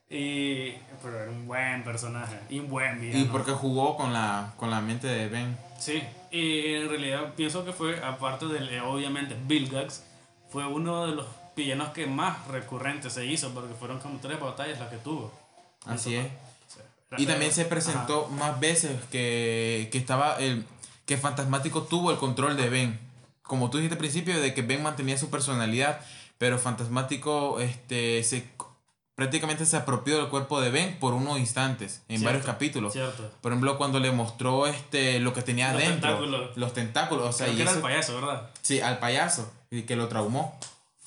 Y, 0.09 0.71
pero 1.01 1.21
era 1.21 1.31
un 1.31 1.47
buen 1.47 1.85
personaje 1.85 2.37
y 2.49 2.59
un 2.59 2.69
buen 2.69 2.99
villano. 2.99 3.23
Y 3.23 3.23
porque 3.29 3.53
jugó 3.53 3.95
con 3.95 4.11
la, 4.11 4.53
con 4.57 4.69
la 4.69 4.81
mente 4.81 5.07
de 5.07 5.29
Ben. 5.29 5.57
Sí, 5.79 6.03
y 6.29 6.73
en 6.73 6.89
realidad 6.89 7.33
pienso 7.35 7.63
que 7.63 7.71
fue, 7.71 8.03
aparte 8.03 8.47
del, 8.47 8.67
eh, 8.67 8.81
obviamente, 8.81 9.37
Bill 9.47 9.69
Gax, 9.69 10.03
fue 10.49 10.67
uno 10.67 11.07
de 11.07 11.15
los 11.15 11.25
villanos 11.55 11.89
que 11.89 12.05
más 12.07 12.45
recurrentes 12.47 13.13
se 13.13 13.25
hizo, 13.25 13.53
porque 13.53 13.73
fueron 13.73 13.99
como 13.99 14.19
tres 14.19 14.37
batallas 14.37 14.77
las 14.79 14.89
que 14.89 14.97
tuvo. 14.97 15.31
Así 15.85 16.15
es. 16.15 16.27
Y 17.17 17.25
también 17.25 17.51
se 17.51 17.65
presentó 17.65 18.27
más 18.27 18.59
veces 18.59 18.91
que, 19.11 19.89
que 19.91 19.97
estaba 19.97 20.37
el 20.37 20.65
que 21.05 21.17
Fantasmático 21.17 21.83
tuvo 21.83 22.11
el 22.11 22.17
control 22.17 22.55
de 22.55 22.69
Ben. 22.69 22.99
Como 23.41 23.69
tú 23.69 23.77
dijiste 23.79 23.95
al 23.95 23.99
principio, 23.99 24.39
de 24.39 24.53
que 24.53 24.61
Ben 24.61 24.81
mantenía 24.81 25.17
su 25.17 25.29
personalidad, 25.29 25.99
pero 26.37 26.57
Fantasmático 26.57 27.59
este, 27.59 28.23
se, 28.23 28.47
prácticamente 29.15 29.65
se 29.65 29.75
apropió 29.75 30.17
del 30.19 30.29
cuerpo 30.29 30.61
de 30.61 30.69
Ben 30.69 30.97
por 30.99 31.13
unos 31.13 31.37
instantes, 31.37 31.95
en 32.07 32.19
Cierto, 32.19 32.25
varios 32.27 32.45
capítulos. 32.45 32.93
Cierto. 32.93 33.29
Por 33.41 33.51
ejemplo, 33.51 33.77
cuando 33.77 33.99
le 33.99 34.11
mostró 34.13 34.67
este, 34.67 35.19
lo 35.19 35.33
que 35.33 35.41
tenía 35.41 35.73
Los 35.73 35.81
adentro, 35.83 36.11
tentáculos. 36.11 36.55
los 36.57 36.73
tentáculos, 36.73 37.27
o 37.27 37.31
sea, 37.33 37.47
Creo 37.47 37.53
y 37.53 37.57
que 37.57 37.61
era 37.63 37.71
eso- 37.71 37.81
payaso, 37.81 38.15
¿verdad? 38.21 38.49
sí, 38.61 38.79
al 38.79 38.99
payaso, 38.99 39.51
y 39.69 39.81
que 39.81 39.97
lo 39.97 40.07
traumó. 40.07 40.57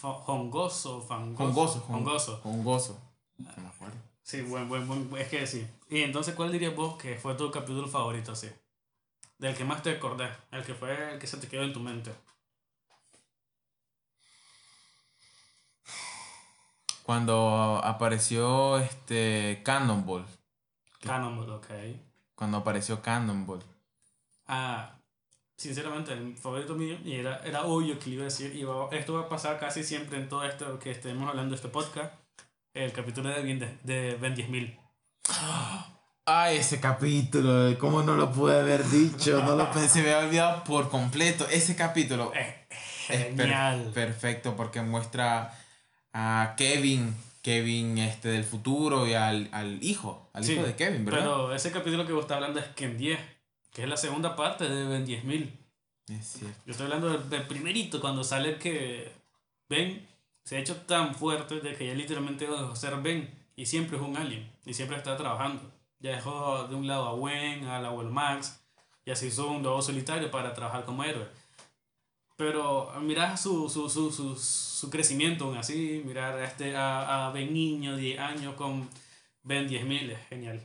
Hongoso, 0.02 1.00
fangoso. 1.00 1.44
Hongoso. 1.88 2.40
Con 2.42 2.62
gozo. 2.62 2.98
No 3.38 3.48
me 3.56 3.68
acuerdo. 3.68 3.96
Sí, 4.24 4.40
buen, 4.40 4.68
buen, 4.68 4.88
buen, 4.88 5.14
es 5.20 5.28
que 5.28 5.46
sí. 5.46 5.66
Y 5.88 6.00
entonces, 6.02 6.34
¿cuál 6.34 6.50
dirías 6.50 6.74
vos 6.74 6.96
que 6.96 7.14
fue 7.16 7.34
tu 7.34 7.50
capítulo 7.50 7.86
favorito, 7.86 8.32
así? 8.32 8.50
Del 9.38 9.54
que 9.54 9.64
más 9.64 9.82
te 9.82 9.90
acordás, 9.90 10.36
el 10.50 10.64
que 10.64 10.74
fue 10.74 11.12
el 11.12 11.18
que 11.18 11.26
se 11.26 11.36
te 11.36 11.46
quedó 11.46 11.62
en 11.62 11.72
tu 11.74 11.80
mente. 11.80 12.10
Cuando 17.02 17.80
apareció 17.84 18.78
este 18.78 19.60
Cannonball. 19.62 20.24
Cannonball, 21.02 21.50
ok. 21.50 21.66
Cuando 22.34 22.56
apareció 22.58 23.02
Cannonball. 23.02 23.62
Ah, 24.46 24.96
sinceramente, 25.56 26.14
el 26.14 26.34
favorito 26.36 26.74
mío, 26.74 26.96
y 27.04 27.16
era, 27.16 27.44
era 27.44 27.64
obvio 27.64 27.98
que 27.98 28.06
le 28.08 28.14
iba 28.16 28.22
a 28.22 28.24
decir, 28.32 28.56
y 28.56 28.64
va- 28.64 28.88
esto 28.90 29.12
va 29.14 29.20
a 29.22 29.28
pasar 29.28 29.60
casi 29.60 29.84
siempre 29.84 30.16
en 30.16 30.28
todo 30.30 30.44
esto 30.44 30.78
que 30.78 30.90
estemos 30.90 31.28
hablando 31.28 31.50
de 31.50 31.56
este 31.56 31.68
podcast, 31.68 32.14
el 32.74 32.92
capítulo 32.92 33.28
de 33.30 33.42
Ben, 33.42 33.78
de, 33.82 34.16
ben 34.20 34.34
10.000. 34.36 34.78
Ah, 36.26 36.50
ese 36.52 36.80
capítulo, 36.80 37.78
¿cómo 37.78 38.02
no 38.02 38.14
lo 38.16 38.32
pude 38.32 38.58
haber 38.58 38.84
dicho? 38.88 39.42
No 39.42 39.56
lo 39.56 39.70
pensé, 39.70 40.02
me 40.02 40.12
había 40.12 40.26
olvidado 40.26 40.64
por 40.64 40.88
completo. 40.90 41.46
Ese 41.50 41.76
capítulo 41.76 42.32
Es 42.34 42.46
es 43.10 43.24
per- 43.26 43.36
genial. 43.36 43.90
perfecto 43.92 44.56
porque 44.56 44.80
muestra 44.80 45.54
a 46.14 46.54
Kevin, 46.56 47.14
Kevin 47.42 47.98
este 47.98 48.28
del 48.28 48.44
futuro 48.44 49.06
y 49.06 49.12
al, 49.14 49.48
al 49.52 49.82
hijo, 49.84 50.30
al 50.32 50.44
Sí, 50.44 50.52
hijo 50.54 50.62
de 50.62 50.74
Kevin, 50.74 51.04
¿verdad? 51.04 51.20
Pero 51.20 51.54
ese 51.54 51.70
capítulo 51.70 52.06
que 52.06 52.12
vos 52.12 52.22
estás 52.22 52.36
hablando 52.36 52.58
es 52.60 52.66
Ken 52.68 52.96
10, 52.96 53.20
que 53.72 53.82
es 53.82 53.88
la 53.88 53.96
segunda 53.98 54.34
parte 54.34 54.66
de 54.68 54.84
Ben 54.86 55.06
10.000. 55.06 55.50
Es 56.08 56.26
cierto. 56.38 56.58
Yo 56.64 56.70
estoy 56.72 56.84
hablando 56.86 57.10
del, 57.10 57.28
del 57.28 57.42
primerito, 57.46 58.00
cuando 58.00 58.24
sale 58.24 58.56
que 58.58 59.12
Ben 59.68 60.06
se 60.44 60.56
ha 60.56 60.60
hecho 60.60 60.76
tan 60.82 61.14
fuerte 61.14 61.60
de 61.60 61.74
que 61.74 61.86
ya 61.86 61.94
literalmente 61.94 62.46
dejó 62.46 62.68
de 62.68 62.76
ser 62.76 62.96
Ben 62.96 63.30
y 63.56 63.66
siempre 63.66 63.96
es 63.96 64.02
un 64.02 64.16
alien 64.16 64.50
y 64.66 64.74
siempre 64.74 64.96
está 64.96 65.16
trabajando. 65.16 65.70
Ya 66.00 66.10
dejó 66.16 66.66
de 66.68 66.74
un 66.74 66.86
lado 66.86 67.08
a 67.08 67.12
Gwen, 67.14 67.64
al 67.64 67.86
abuelo 67.86 68.10
Max, 68.10 68.60
y 69.06 69.10
así 69.10 69.26
hizo 69.28 69.48
un 69.50 69.62
lobo 69.62 69.80
solitario 69.80 70.30
para 70.30 70.52
trabajar 70.52 70.84
como 70.84 71.02
héroe. 71.04 71.26
Pero 72.36 72.92
mirar 73.00 73.38
su, 73.38 73.70
su, 73.70 73.88
su, 73.88 74.10
su, 74.10 74.36
su 74.36 74.90
crecimiento 74.90 75.44
aún 75.46 75.56
así, 75.56 76.02
mirar 76.04 76.34
a, 76.34 76.44
este, 76.44 76.76
a, 76.76 77.28
a 77.28 77.30
Ben 77.32 77.54
niño, 77.54 77.96
10 77.96 78.18
años, 78.18 78.54
con 78.54 78.88
Ben 79.44 79.68
10.000, 79.68 80.10
es 80.10 80.18
genial. 80.28 80.60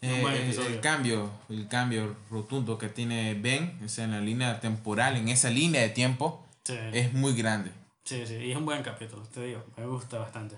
Eh, 0.00 0.18
buen 0.20 0.34
el, 0.34 0.80
cambio, 0.80 1.30
el 1.48 1.68
cambio 1.68 2.16
rotundo 2.28 2.76
que 2.76 2.88
tiene 2.88 3.34
Ben, 3.34 3.78
o 3.84 3.88
sea, 3.88 4.04
en 4.04 4.10
la 4.10 4.20
línea 4.20 4.58
temporal, 4.60 5.16
en 5.16 5.28
esa 5.28 5.48
línea 5.48 5.80
de 5.80 5.90
tiempo, 5.90 6.44
Sí. 6.64 6.74
es 6.92 7.12
muy 7.12 7.34
grande. 7.34 7.70
Sí, 8.04 8.26
sí, 8.26 8.34
y 8.36 8.50
es 8.50 8.56
un 8.56 8.64
buen 8.66 8.82
capítulo, 8.82 9.22
te 9.32 9.42
digo, 9.44 9.62
me 9.76 9.86
gusta 9.86 10.18
bastante. 10.18 10.56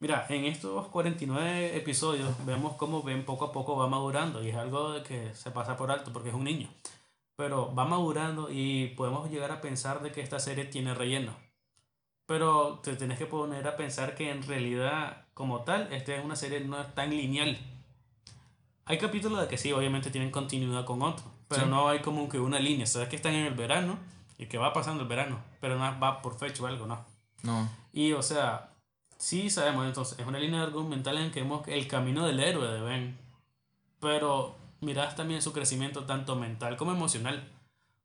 Mira, 0.00 0.26
en 0.28 0.44
estos 0.44 0.86
49 0.88 1.76
episodios 1.76 2.30
vemos 2.46 2.76
cómo 2.76 3.02
Ben 3.02 3.24
poco 3.24 3.46
a 3.46 3.52
poco 3.52 3.76
va 3.76 3.88
madurando 3.88 4.42
y 4.42 4.48
es 4.50 4.56
algo 4.56 4.92
de 4.92 5.02
que 5.02 5.34
se 5.34 5.50
pasa 5.50 5.76
por 5.76 5.90
alto 5.90 6.12
porque 6.12 6.28
es 6.30 6.34
un 6.34 6.44
niño. 6.44 6.68
Pero 7.36 7.74
va 7.74 7.84
madurando 7.84 8.48
y 8.50 8.88
podemos 8.96 9.30
llegar 9.30 9.50
a 9.50 9.60
pensar 9.60 10.00
de 10.02 10.12
que 10.12 10.20
esta 10.20 10.38
serie 10.38 10.64
tiene 10.64 10.94
relleno. 10.94 11.34
Pero 12.26 12.80
te 12.82 12.94
tienes 12.96 13.18
que 13.18 13.26
poner 13.26 13.66
a 13.66 13.76
pensar 13.76 14.14
que 14.14 14.30
en 14.30 14.42
realidad, 14.42 15.26
como 15.34 15.62
tal, 15.62 15.92
esta 15.92 16.14
es 16.14 16.24
una 16.24 16.36
serie 16.36 16.60
no 16.60 16.80
es 16.80 16.94
tan 16.94 17.10
lineal. 17.10 17.58
Hay 18.84 18.98
capítulos 18.98 19.40
de 19.40 19.48
que 19.48 19.58
sí, 19.58 19.72
obviamente 19.72 20.10
tienen 20.10 20.30
continuidad 20.30 20.84
con 20.84 21.02
otros, 21.02 21.26
pero 21.48 21.62
Sí. 21.62 21.68
no 21.68 21.88
hay 21.88 22.00
como 22.00 22.28
que 22.28 22.38
una 22.38 22.58
línea. 22.58 22.86
Sabes 22.86 23.08
que 23.08 23.16
están 23.16 23.34
en 23.34 23.46
el 23.46 23.54
verano 23.54 23.98
y 24.38 24.46
que 24.46 24.56
va 24.56 24.72
pasando 24.72 25.02
el 25.02 25.08
verano, 25.08 25.40
pero 25.60 25.76
no 25.76 26.00
va 26.00 26.22
por 26.22 26.38
fecha 26.38 26.62
o 26.62 26.66
algo, 26.66 26.86
no. 26.86 27.04
No. 27.42 27.68
Y, 27.92 28.12
o 28.12 28.22
sea, 28.22 28.70
sí 29.18 29.50
sabemos, 29.50 29.86
entonces, 29.86 30.18
es 30.18 30.26
una 30.26 30.38
línea 30.38 30.62
argumental 30.62 31.18
en 31.18 31.30
que 31.30 31.42
vemos 31.42 31.66
el 31.66 31.86
camino 31.88 32.26
del 32.26 32.40
héroe 32.40 32.68
de 32.68 32.80
Ben. 32.80 33.18
Pero 34.00 34.56
miras 34.80 35.16
también 35.16 35.42
su 35.42 35.52
crecimiento 35.52 36.04
tanto 36.04 36.36
mental 36.36 36.76
como 36.76 36.92
emocional. 36.92 37.46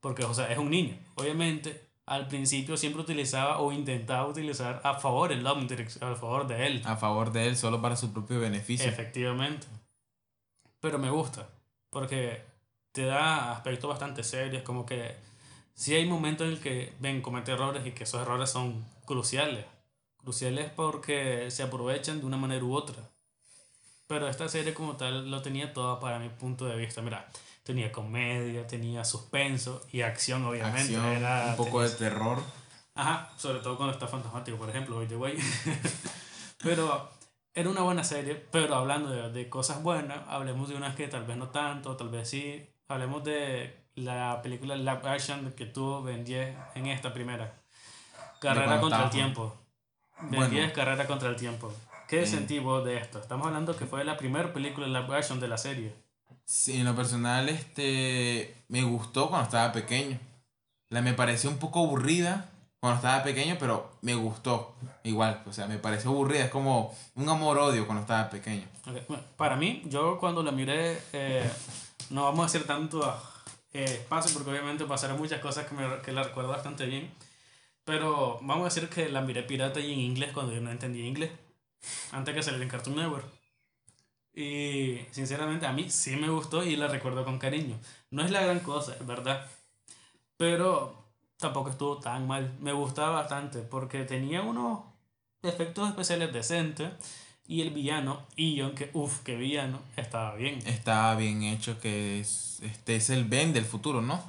Porque, 0.02 0.26
o 0.26 0.34
sea, 0.34 0.52
es 0.52 0.58
un 0.58 0.70
niño. 0.70 0.98
Obviamente, 1.16 1.88
al 2.06 2.28
principio 2.28 2.76
siempre 2.78 3.02
utilizaba 3.02 3.60
o 3.60 3.72
intentaba 3.72 4.28
utilizar 4.28 4.82
a 4.84 4.96
favor 4.96 5.32
el 5.32 5.46
Omnitrix, 5.46 6.02
a 6.02 6.16
favor 6.16 6.48
de 6.48 6.68
él. 6.68 6.82
A 6.86 6.98
favor 6.98 7.32
de 7.32 7.48
él, 7.48 7.56
solo 7.56 7.82
para 7.82 7.96
su 7.96 8.12
propio 8.12 8.40
beneficio. 8.40 8.90
Efectivamente. 8.90 9.68
Pero 10.80 10.98
me 10.98 11.10
gusta, 11.10 11.48
porque 11.90 12.44
te 12.92 13.06
da 13.06 13.54
aspectos 13.54 13.90
bastante 13.90 14.24
serios, 14.24 14.64
como 14.64 14.86
que 14.86 15.16
sí 15.74 15.96
hay 15.96 16.06
momentos 16.08 16.48
en 16.48 16.54
el 16.54 16.60
que 16.60 16.94
ven 17.00 17.22
comete 17.22 17.52
errores 17.52 17.86
y 17.86 17.92
que 17.92 18.04
esos 18.04 18.22
errores 18.22 18.50
son 18.50 18.86
cruciales. 19.06 19.66
Cruciales 20.18 20.72
porque 20.76 21.52
se 21.52 21.64
aprovechan 21.64 22.20
de 22.20 22.26
una 22.26 22.38
manera 22.38 22.64
u 22.64 22.74
otra. 22.74 22.96
Pero 24.08 24.28
esta 24.28 24.48
serie 24.50 24.74
como 24.74 24.96
tal 24.96 25.30
lo 25.32 25.42
tenía 25.42 25.74
todo 25.74 26.00
para 26.00 26.20
mi 26.20 26.30
punto 26.30 26.66
de 26.66 26.76
vista. 26.76 27.02
Mira, 27.02 27.28
tenía 27.64 27.92
comedia, 27.92 28.68
tenía 28.68 29.04
suspenso 29.06 29.82
y 29.92 30.02
acción, 30.02 30.46
obviamente. 30.46 30.82
Acción, 30.82 31.06
Era- 31.06 31.48
un 31.52 31.56
poco 31.58 31.82
de 31.82 31.90
tenía- 31.90 32.10
terror. 32.10 32.44
Ajá, 32.96 33.32
sobre 33.38 33.60
todo 33.60 33.76
cuando 33.76 33.94
está 33.94 34.08
fantasmático, 34.08 34.58
por 34.58 34.70
ejemplo, 34.70 35.06
the 35.08 35.16
way. 35.16 35.36
pero 36.64 37.10
era 37.54 37.70
una 37.70 37.82
buena 37.82 38.04
serie, 38.04 38.36
pero 38.36 38.76
hablando 38.76 39.10
de, 39.10 39.32
de 39.32 39.50
cosas 39.50 39.82
buenas, 39.84 40.20
hablemos 40.28 40.70
de 40.70 40.76
unas 40.76 40.96
que 40.96 41.08
tal 41.08 41.26
vez 41.26 41.38
no 41.38 41.50
tanto, 41.50 41.96
tal 41.98 42.10
vez 42.10 42.30
sí. 42.30 42.66
Hablemos 42.88 43.24
de 43.24 43.83
la 43.96 44.42
película 44.42 44.76
live 44.76 45.02
action 45.10 45.52
que 45.54 45.66
tuvo 45.66 46.02
Ben 46.04 46.24
10 46.26 46.56
en 46.76 46.88
esta 46.88 47.14
primera. 47.14 47.54
Carrera 48.40 48.80
contra 48.82 49.04
el 49.06 49.10
tiempo. 49.10 49.56
Ben 50.22 50.32
Bueno. 50.40 50.48
10, 50.50 50.74
Carrera 50.74 51.06
contra 51.08 51.30
el 51.30 51.36
tiempo. 51.36 51.72
¿Qué 52.08 52.24
Eh. 52.24 52.28
sentí 52.28 52.60
vos 52.60 52.84
de 52.86 52.98
esto? 52.98 53.20
Estamos 53.20 53.48
hablando 53.48 53.76
que 53.76 53.86
fue 53.86 54.04
la 54.04 54.18
primera 54.18 54.52
película 54.54 54.88
live 54.88 55.16
action 55.16 55.40
de 55.40 55.48
la 55.48 55.58
serie. 55.58 55.94
Sí, 56.46 56.78
en 56.80 56.86
lo 56.86 56.96
personal, 56.96 57.48
este, 57.50 58.56
me 58.68 58.84
gustó 58.84 59.30
cuando 59.30 59.46
estaba 59.46 59.72
pequeño. 59.72 60.20
La 60.90 61.02
me 61.02 61.14
pareció 61.14 61.50
un 61.50 61.58
poco 61.58 61.80
aburrida 61.86 62.50
cuando 62.80 62.98
estaba 62.98 63.24
pequeño, 63.24 63.56
pero 63.60 63.90
me 64.02 64.14
gustó. 64.16 64.76
Igual, 65.04 65.42
o 65.48 65.54
sea, 65.54 65.68
me 65.68 65.78
pareció 65.78 66.10
aburrida. 66.12 66.44
Es 66.46 66.52
como 66.52 66.94
un 67.16 67.30
amor-odio 67.30 67.86
cuando 67.86 68.02
estaba 68.02 68.30
pequeño. 68.30 68.68
Bueno, 69.08 69.24
Para 69.38 69.56
mí, 69.56 69.82
yo 69.86 70.20
cuando 70.20 70.44
la 70.44 70.52
miré, 70.52 71.02
eh, 71.14 71.50
no 72.10 72.26
vamos 72.26 72.44
a 72.44 72.46
hacer 72.48 72.66
tanto 72.66 73.02
eh, 73.74 73.84
espacio 73.86 74.34
porque 74.34 74.52
obviamente 74.52 74.86
pasaron 74.86 75.18
muchas 75.18 75.42
cosas 75.42 75.66
que, 75.68 75.76
me, 75.76 76.02
que 76.02 76.12
la 76.12 76.24
recuerdo 76.24 76.50
bastante 76.50 76.86
bien. 76.86 77.12
Pero 77.86 78.40
vamos 78.42 78.62
a 78.62 78.74
decir 78.74 78.90
que 78.90 79.10
la 79.10 79.22
miré 79.22 79.44
pirata 79.44 79.80
y 79.80 79.92
en 79.94 80.00
inglés 80.00 80.32
cuando 80.34 80.54
yo 80.54 80.62
no 80.62 80.72
entendía 80.72 81.06
inglés. 81.06 81.32
Antes 82.12 82.36
que 82.36 82.44
saliera 82.44 82.64
en 82.64 82.70
Cartoon 82.70 82.96
Network. 82.96 83.26
Y 84.36 85.00
sinceramente 85.12 85.66
a 85.68 85.74
mí 85.74 85.90
sí 85.90 86.16
me 86.16 86.30
gustó 86.30 86.64
y 86.64 86.76
la 86.76 86.88
recuerdo 86.88 87.26
con 87.26 87.40
cariño. 87.40 87.78
No 88.10 88.24
es 88.24 88.32
la 88.32 88.42
gran 88.42 88.60
cosa, 88.62 88.96
es 88.96 89.06
verdad. 89.06 89.50
Pero 90.38 91.04
tampoco 91.38 91.70
estuvo 91.70 92.00
tan 92.00 92.28
mal. 92.28 92.56
Me 92.60 92.74
gustaba 92.74 93.22
bastante 93.22 93.60
porque 93.60 94.06
tenía 94.06 94.42
unos 94.42 94.82
efectos 95.44 95.90
especiales 95.90 96.34
decentes. 96.34 96.90
Y 97.46 97.62
el 97.62 97.72
villano, 97.72 98.26
Ion, 98.38 98.74
que 98.74 98.90
uff, 98.94 99.20
qué 99.24 99.36
villano, 99.36 99.80
estaba 99.98 100.36
bien. 100.36 100.60
Estaba 100.66 101.16
bien 101.16 101.44
hecho 101.44 101.80
que 101.80 102.20
es, 102.20 102.60
este 102.62 102.96
es 102.96 103.10
el 103.10 103.26
Ben 103.26 103.52
del 103.52 103.66
futuro, 103.66 104.02
¿no? 104.02 104.24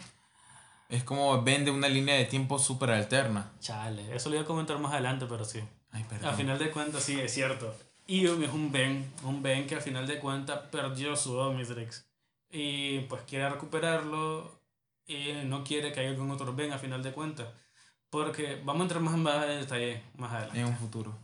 Es 0.88 1.04
como 1.04 1.40
Ben 1.42 1.64
de 1.64 1.70
una 1.70 1.88
línea 1.88 2.16
de 2.16 2.24
tiempo 2.24 2.58
súper 2.58 2.90
alterna. 2.90 3.52
Chale, 3.60 4.14
eso 4.14 4.28
lo 4.28 4.34
iba 4.34 4.44
a 4.44 4.46
comentar 4.46 4.78
más 4.78 4.92
adelante, 4.92 5.26
pero 5.28 5.44
sí. 5.44 5.60
Ay, 5.92 6.04
perdón. 6.08 6.28
Al 6.28 6.34
final 6.34 6.58
de 6.58 6.70
cuentas, 6.70 7.04
sí, 7.04 7.18
es 7.20 7.32
cierto. 7.32 7.74
Ion 8.06 8.42
es 8.42 8.50
un 8.50 8.70
Ben, 8.70 9.10
un 9.22 9.42
Ben 9.42 9.66
que 9.66 9.76
al 9.76 9.80
final 9.80 10.06
de 10.06 10.18
cuentas 10.18 10.58
perdió 10.70 11.16
su 11.16 11.36
Omnitrix. 11.36 12.04
Y 12.50 13.00
pues 13.00 13.22
quiere 13.22 13.48
recuperarlo 13.48 14.60
y 15.06 15.32
no 15.46 15.64
quiere 15.64 15.92
que 15.92 16.00
haya 16.00 16.10
algún 16.10 16.30
otro 16.30 16.54
Ben 16.54 16.72
al 16.72 16.78
final 16.78 17.02
de 17.02 17.12
cuentas. 17.12 17.48
Porque 18.10 18.60
vamos 18.64 18.80
a 18.80 18.84
entrar 18.84 19.02
más 19.02 19.14
en 19.14 19.60
detalle 19.60 20.02
más 20.16 20.32
adelante. 20.32 20.60
En 20.60 20.66
un 20.66 20.76
futuro. 20.76 21.16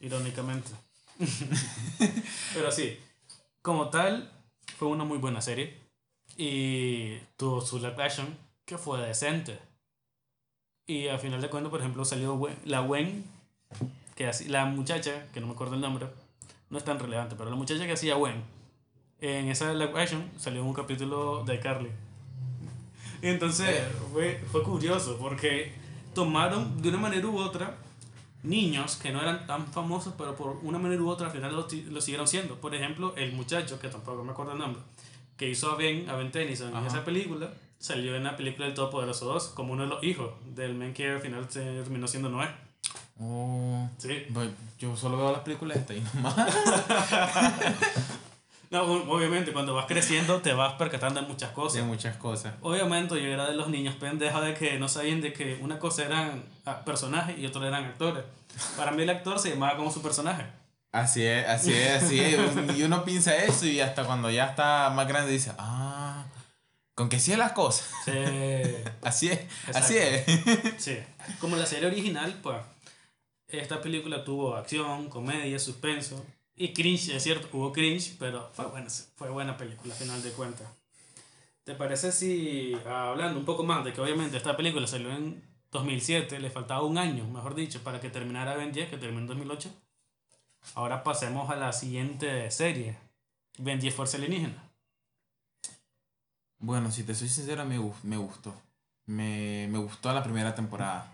irónicamente. 0.00 0.70
Pero 2.54 2.70
sí, 2.70 2.98
como 3.62 3.90
tal, 3.90 4.30
fue 4.78 4.88
una 4.88 5.04
muy 5.04 5.18
buena 5.18 5.40
serie. 5.40 5.78
Y 6.36 7.18
tuvo 7.36 7.60
su 7.60 7.78
live 7.78 8.02
action, 8.02 8.36
que 8.64 8.78
fue 8.78 9.00
decente. 9.06 9.58
Y 10.86 11.08
al 11.08 11.18
final 11.18 11.40
de 11.40 11.48
cuentas, 11.50 11.70
por 11.70 11.80
ejemplo, 11.80 12.04
salió 12.04 12.34
Wen- 12.36 12.56
la 12.64 12.80
Gwen, 12.80 13.24
que 14.16 14.26
así, 14.28 14.46
la 14.48 14.66
muchacha, 14.66 15.26
que 15.32 15.40
no 15.40 15.46
me 15.48 15.54
acuerdo 15.54 15.74
el 15.76 15.80
nombre, 15.80 16.08
no 16.70 16.78
es 16.78 16.84
tan 16.84 16.98
relevante, 16.98 17.36
pero 17.36 17.50
la 17.50 17.56
muchacha 17.56 17.86
que 17.86 17.92
hacía 17.92 18.16
Gwen, 18.16 18.42
en 19.20 19.48
esa 19.50 19.72
live 19.74 20.00
action 20.00 20.30
salió 20.38 20.64
un 20.64 20.74
capítulo 20.74 21.44
de 21.44 21.60
Carly. 21.60 21.90
Y 23.22 23.26
entonces 23.28 23.80
fue, 24.12 24.40
fue 24.50 24.62
curioso, 24.62 25.16
porque 25.18 25.72
tomaron 26.14 26.80
de 26.82 26.88
una 26.88 26.98
manera 26.98 27.26
u 27.28 27.38
otra 27.38 27.76
niños 28.42 28.96
que 28.96 29.12
no 29.12 29.20
eran 29.20 29.46
tan 29.46 29.66
famosos, 29.66 30.14
pero 30.18 30.34
por 30.36 30.58
una 30.62 30.78
manera 30.78 31.00
u 31.02 31.08
otra 31.08 31.26
al 31.26 31.32
final 31.32 31.54
lo, 31.54 31.66
lo 31.90 32.00
siguieron 32.00 32.26
siendo. 32.26 32.56
Por 32.60 32.74
ejemplo, 32.74 33.14
el 33.16 33.32
muchacho, 33.32 33.78
que 33.78 33.88
tampoco 33.88 34.24
me 34.24 34.32
acuerdo 34.32 34.52
el 34.52 34.58
nombre, 34.58 34.82
que 35.36 35.48
hizo 35.48 35.70
a 35.70 35.76
Ben, 35.76 36.08
a 36.10 36.16
Ben 36.16 36.30
Tennyson 36.32 36.68
en 36.70 36.76
Ajá. 36.76 36.86
esa 36.88 37.04
película, 37.04 37.52
salió 37.78 38.14
en 38.16 38.24
la 38.24 38.36
película 38.36 38.66
El 38.66 38.74
Todopoderoso 38.74 39.26
2 39.26 39.48
como 39.48 39.72
uno 39.72 39.82
de 39.84 39.88
los 39.88 40.02
hijos 40.04 40.30
del 40.54 40.74
men 40.74 40.92
que 40.94 41.10
al 41.10 41.20
final 41.20 41.46
se 41.48 41.60
terminó 41.60 42.06
siendo 42.08 42.28
Noé. 42.28 42.48
Oh, 43.20 43.88
Sí. 43.98 44.26
yo 44.78 44.96
solo 44.96 45.16
veo 45.16 45.30
las 45.32 45.42
películas 45.42 45.76
esta 45.78 45.94
y 45.94 46.00
nomás. 46.14 46.34
No, 48.72 48.84
obviamente, 48.84 49.52
cuando 49.52 49.74
vas 49.74 49.84
creciendo 49.84 50.40
te 50.40 50.54
vas 50.54 50.72
percatando 50.74 51.20
de 51.20 51.26
muchas 51.26 51.50
de 51.50 51.54
cosas. 51.54 51.84
muchas 51.84 52.16
cosas. 52.16 52.54
Obviamente 52.62 53.22
yo 53.22 53.28
era 53.28 53.46
de 53.46 53.54
los 53.54 53.68
niños 53.68 53.94
pendejos 53.96 54.42
de 54.42 54.54
que 54.54 54.78
no 54.78 54.88
sabían 54.88 55.20
de 55.20 55.34
que 55.34 55.58
una 55.60 55.78
cosa 55.78 56.06
eran 56.06 56.42
ah, 56.64 56.82
personajes 56.82 57.38
y 57.38 57.44
otra 57.44 57.68
eran 57.68 57.84
actores. 57.84 58.24
Para 58.74 58.92
mí 58.92 59.02
el 59.02 59.10
actor 59.10 59.38
se 59.38 59.50
llamaba 59.50 59.76
como 59.76 59.92
su 59.92 60.00
personaje. 60.00 60.46
Así 60.90 61.22
es, 61.22 61.46
así 61.46 61.70
es, 61.70 62.02
así 62.02 62.18
es. 62.18 62.38
Y 62.78 62.82
uno 62.84 63.04
piensa 63.04 63.36
eso 63.36 63.66
y 63.66 63.78
hasta 63.80 64.04
cuando 64.04 64.30
ya 64.30 64.46
está 64.46 64.88
más 64.88 65.06
grande 65.06 65.32
dice, 65.32 65.52
ah, 65.58 66.24
con 66.94 67.10
que 67.10 67.20
sí 67.20 67.32
es 67.32 67.38
las 67.38 67.52
cosas. 67.52 67.90
Sí. 68.06 68.12
Así 69.02 69.28
es, 69.28 69.40
así 69.74 69.98
es. 69.98 70.24
Sí. 70.78 70.96
Como 71.40 71.56
la 71.56 71.66
serie 71.66 71.88
original, 71.88 72.38
pues 72.42 72.56
esta 73.48 73.82
película 73.82 74.24
tuvo 74.24 74.54
acción, 74.54 75.10
comedia, 75.10 75.58
suspenso 75.58 76.24
y 76.56 76.72
cringe, 76.72 77.10
es 77.10 77.22
cierto, 77.22 77.48
hubo 77.52 77.72
cringe, 77.72 78.16
pero 78.18 78.50
fue 78.52 78.66
buena, 78.66 78.88
fue 79.16 79.30
buena 79.30 79.56
película 79.56 79.94
a 79.94 79.96
final 79.96 80.22
de 80.22 80.32
cuentas. 80.32 80.68
¿Te 81.64 81.74
parece 81.74 82.12
si, 82.12 82.74
ah, 82.86 83.10
hablando 83.10 83.38
un 83.38 83.44
poco 83.44 83.62
más 83.62 83.84
de 83.84 83.92
que 83.92 84.00
obviamente 84.00 84.36
esta 84.36 84.56
película 84.56 84.86
salió 84.86 85.10
en 85.12 85.42
2007, 85.70 86.40
le 86.40 86.50
faltaba 86.50 86.82
un 86.82 86.98
año, 86.98 87.24
mejor 87.26 87.54
dicho, 87.54 87.82
para 87.82 88.00
que 88.00 88.10
terminara 88.10 88.56
Ben 88.56 88.72
10, 88.72 88.90
que 88.90 88.98
terminó 88.98 89.20
en 89.20 89.26
2008? 89.28 89.70
Ahora 90.74 91.02
pasemos 91.02 91.50
a 91.50 91.56
la 91.56 91.72
siguiente 91.72 92.50
serie, 92.50 92.96
Ben 93.58 93.80
10 93.80 93.94
Fuerza 93.94 94.16
Alienígena. 94.16 94.70
Bueno, 96.58 96.90
si 96.90 97.02
te 97.02 97.14
soy 97.14 97.28
sincero, 97.28 97.64
me, 97.64 97.78
me 98.02 98.16
gustó. 98.16 98.54
Me, 99.06 99.66
me 99.68 99.78
gustó 99.78 100.12
la 100.12 100.22
primera 100.22 100.54
temporada. 100.54 101.12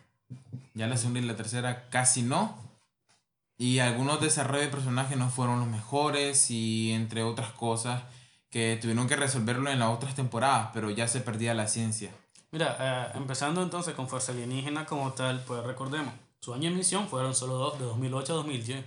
Ya 0.75 0.87
la 0.87 0.97
segunda 0.97 1.21
y 1.21 1.25
la 1.25 1.37
tercera 1.37 1.88
casi 1.88 2.23
no. 2.23 2.68
Y 3.59 3.81
algunos 3.81 4.21
desarrollos 4.21 4.67
de 4.67 4.71
personajes 4.71 5.17
no 5.19 5.29
fueron 5.31 5.59
los 5.59 5.69
mejores 5.69 6.50
y 6.50 6.93
entre 6.93 7.25
otras 7.25 7.50
cosas 7.53 8.03
que 8.50 8.79
tuvieron 8.81 9.09
que 9.09 9.17
resolverlo 9.17 9.69
en 9.71 9.81
las 9.81 9.88
otras 9.91 10.15
temporadas, 10.15 10.71
pero 10.73 10.91
ya 10.91 11.09
se 11.09 11.21
perdía 11.21 11.55
la 11.55 11.67
ciencia. 11.67 12.11
Mira, 12.53 12.77
eh, 12.81 13.12
empezando 13.19 13.62
entonces 13.62 13.95
con 13.95 14.09
Fuerza 14.09 14.33
Alienígena 14.33 14.87
como 14.87 15.12
tal, 15.12 15.43
pues 15.47 15.62
recordemos, 15.65 16.15
su 16.41 16.55
año 16.55 16.69
de 16.71 16.75
emisión 16.77 17.09
fueron 17.09 17.35
solo 17.35 17.55
dos, 17.55 17.79
de 17.79 17.85
2008 17.85 18.33
a 18.33 18.37
2010. 18.37 18.85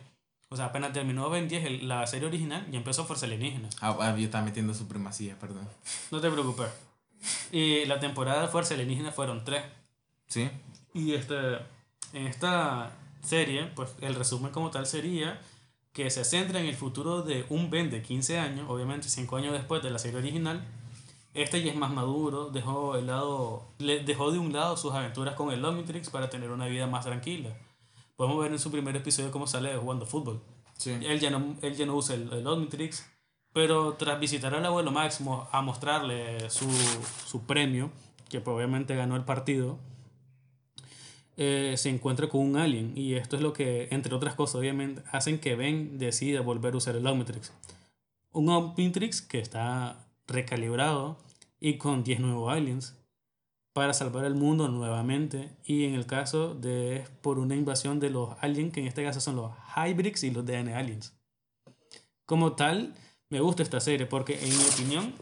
O 0.50 0.56
sea, 0.56 0.66
apenas 0.66 0.94
terminó 0.94 1.30
Ben 1.30 1.48
10 1.48 1.66
el- 1.66 1.88
la 1.88 2.08
serie 2.08 2.28
original 2.28 2.66
y 2.72 2.76
empezó 2.78 3.06
Fuerza 3.06 3.26
Alienígena. 3.26 3.70
Ah, 3.82 3.96
ah, 4.00 4.16
yo 4.18 4.26
estaba 4.26 4.44
metiendo 4.44 4.74
supremacía, 4.74 5.38
perdón. 5.40 5.68
No 6.12 6.20
te 6.22 6.30
preocupes. 6.32 6.70
Y 7.52 7.86
la 7.86 8.00
temporada 8.00 8.42
de 8.42 8.48
Fuerza 8.48 8.74
Alienígena 8.74 9.12
fueron 9.12 9.44
tres. 9.46 9.64
¿Sí? 10.28 10.50
Y 10.94 11.14
este, 11.14 11.36
en 12.14 12.28
esta 12.28 12.92
serie, 13.22 13.68
pues 13.76 13.96
el 14.02 14.16
resumen 14.16 14.52
como 14.52 14.72
tal 14.72 14.86
sería 14.86 15.42
que 15.94 16.10
se 16.10 16.24
centra 16.24 16.60
en 16.60 16.68
el 16.68 16.76
futuro 16.76 17.22
de 17.22 17.46
un 17.50 17.70
Ben 17.70 17.90
de 17.90 18.02
15 18.02 18.40
años, 18.40 18.70
obviamente 18.70 19.10
5 19.10 19.36
años 19.36 19.54
después 19.54 19.84
de 19.84 19.90
la 19.90 20.00
serie 20.00 20.20
original. 20.20 20.66
Este 21.34 21.62
ya 21.64 21.72
es 21.72 21.78
más 21.78 21.92
maduro, 21.92 22.50
dejó, 22.50 22.96
el 22.98 23.08
lado, 23.08 23.74
le 23.78 24.04
dejó 24.04 24.32
de 24.32 24.40
un 24.40 24.52
lado 24.52 24.76
sus 24.76 24.94
aventuras 24.94 25.36
con 25.36 25.52
el 25.52 25.64
Omnitrix 25.64 26.10
para 26.10 26.30
tener 26.30 26.52
una 26.52 26.68
vida 26.68 26.88
más 26.88 27.06
tranquila. 27.06 27.56
Podemos 28.16 28.42
ver 28.42 28.52
en 28.52 28.60
su 28.60 28.72
primer 28.72 28.96
episodio 28.96 29.32
cómo 29.32 29.48
sale 29.48 29.76
jugando 29.78 30.06
fútbol. 30.06 30.42
Sí. 30.78 30.92
Él 30.92 31.20
ya 31.20 31.30
no, 31.30 31.56
él 31.62 31.76
ya 31.76 31.86
no 31.86 31.96
usa 31.96 32.16
el, 32.16 32.32
el 32.34 32.46
Omnitrix, 32.46 33.06
pero 33.54 33.94
tras 33.94 34.20
visitar 34.20 34.54
al 34.56 34.66
abuelo 34.66 34.92
Máximo 34.92 35.48
a 35.52 35.62
mostrarle 35.62 36.50
su, 36.50 36.70
su 37.26 37.46
premio, 37.46 37.92
que 38.30 38.42
pues 38.42 38.56
obviamente 38.56 38.96
ganó 38.96 39.16
el 39.16 39.24
partido, 39.24 39.78
eh, 41.38 41.76
se 41.78 41.90
encuentra 41.90 42.30
con 42.30 42.42
un 42.42 42.58
alien. 42.58 42.94
Y 42.96 43.16
esto 43.16 43.36
es 43.36 43.42
lo 43.42 43.54
que, 43.54 43.88
entre 43.92 44.14
otras 44.14 44.36
cosas, 44.36 44.56
obviamente, 44.56 45.02
hacen 45.12 45.40
que 45.40 45.56
Ben 45.56 45.98
decida 45.98 46.42
volver 46.42 46.74
a 46.74 46.78
usar 46.78 46.96
el 46.96 47.08
Omnitrix. 47.08 47.52
Un 48.32 48.50
Omnitrix 48.50 49.22
que 49.22 49.40
está 49.40 50.08
recalibrado 50.28 51.18
y 51.60 51.78
con 51.78 52.04
10 52.04 52.20
nuevos 52.20 52.52
aliens 52.52 52.96
para 53.74 53.94
salvar 53.94 54.26
el 54.26 54.36
mundo 54.36 54.68
nuevamente 54.68 55.50
y 55.64 55.86
en 55.86 55.96
el 55.96 56.06
caso 56.06 56.54
de 56.54 57.06
por 57.22 57.40
una 57.40 57.56
invasión 57.56 58.00
de 58.00 58.10
los 58.10 58.32
aliens 58.42 58.74
que 58.74 58.82
en 58.82 58.88
este 58.88 59.04
caso 59.04 59.22
son 59.22 59.38
los 59.38 59.52
Hybrids 59.76 60.24
y 60.24 60.32
los 60.32 60.46
DNA 60.46 60.78
aliens. 60.78 61.14
Como 62.26 62.54
tal, 62.54 62.94
me 63.30 63.40
gusta 63.40 63.64
esta 63.64 63.80
serie 63.80 64.06
porque 64.06 64.40
en 64.42 64.50
mi 64.50 64.64
opinión 64.66 65.14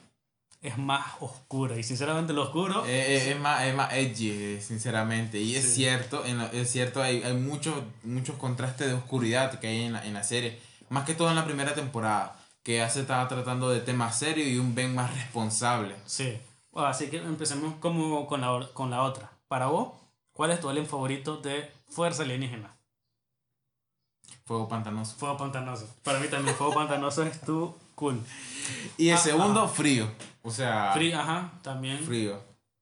es 0.62 0.78
más 0.78 1.06
oscura 1.22 1.78
y 1.78 1.84
sinceramente 1.84 2.34
lo 2.34 2.44
oscuro 2.44 2.86
eh, 2.86 2.89
eh, 2.89 3.32
es, 3.32 3.39
más, 3.39 3.63
es 3.63 3.74
más 3.74 3.94
edgy, 3.94 4.30
eh, 4.30 4.62
sinceramente. 4.62 5.39
Y 5.39 5.56
es 5.56 5.74
cierto, 5.74 6.25
en 6.25 6.42
es 6.42 6.70
cierto, 6.70 7.01
hay, 7.01 7.24
hay 7.24 7.34
muchos 7.34 7.75
muchos 8.04 8.36
contrastes 8.36 8.88
de 8.88 8.94
oscuridad 8.94 9.60
que 9.60 9.68
hay 9.68 9.84
en 9.84 9.94
la, 9.94 10.06
en 10.06 10.13
la 10.13 10.24
serie. 10.24 10.60
Más 10.89 11.06
que 11.06 11.16
todo 11.16 11.30
en 11.30 11.36
la 11.36 11.46
primera 11.46 11.74
temporada, 11.75 12.36
que 12.63 12.78
ya 12.78 12.89
se 12.89 13.01
estaba 13.01 13.28
tratando 13.28 13.70
de 13.70 13.80
temas 13.80 14.18
serios 14.18 14.48
y 14.48 14.58
un 14.58 14.75
Ben 14.75 14.94
más 14.94 15.13
responsable. 15.13 15.96
Sí. 16.06 16.38
así 16.75 17.10
que 17.10 17.18
empecemos 17.18 17.75
como 17.80 18.28
con 18.28 18.42
la, 18.42 18.68
con 18.74 18.89
la 18.89 19.04
otra. 19.04 19.32
Para 19.48 19.68
vos, 19.68 19.94
¿cuál 20.34 20.51
es 20.51 20.60
tu 20.60 20.70
alien 20.70 20.88
favorito 20.88 21.38
de 21.38 21.72
Fuerza 21.88 22.24
Alienígena? 22.24 22.75
Fuego 24.46 24.68
Pantanoso. 24.68 25.16
Fuego 25.16 25.38
Pantanoso. 25.38 25.88
Para 26.04 26.20
mí 26.20 26.28
también 26.28 26.56
Fuego 26.56 26.74
Pantanoso 26.74 27.24
es 27.24 27.39
tu 27.42 27.75
cool. 28.00 28.22
Y 28.98 29.10
el 29.10 29.15
ah, 29.15 29.20
segundo, 29.20 29.68
frío. 29.68 30.10
O 30.41 30.50
sea. 30.50 30.94
Frío, 30.94 31.20
ajá, 31.20 31.51
también. 31.62 32.00
Frío. 32.00 32.41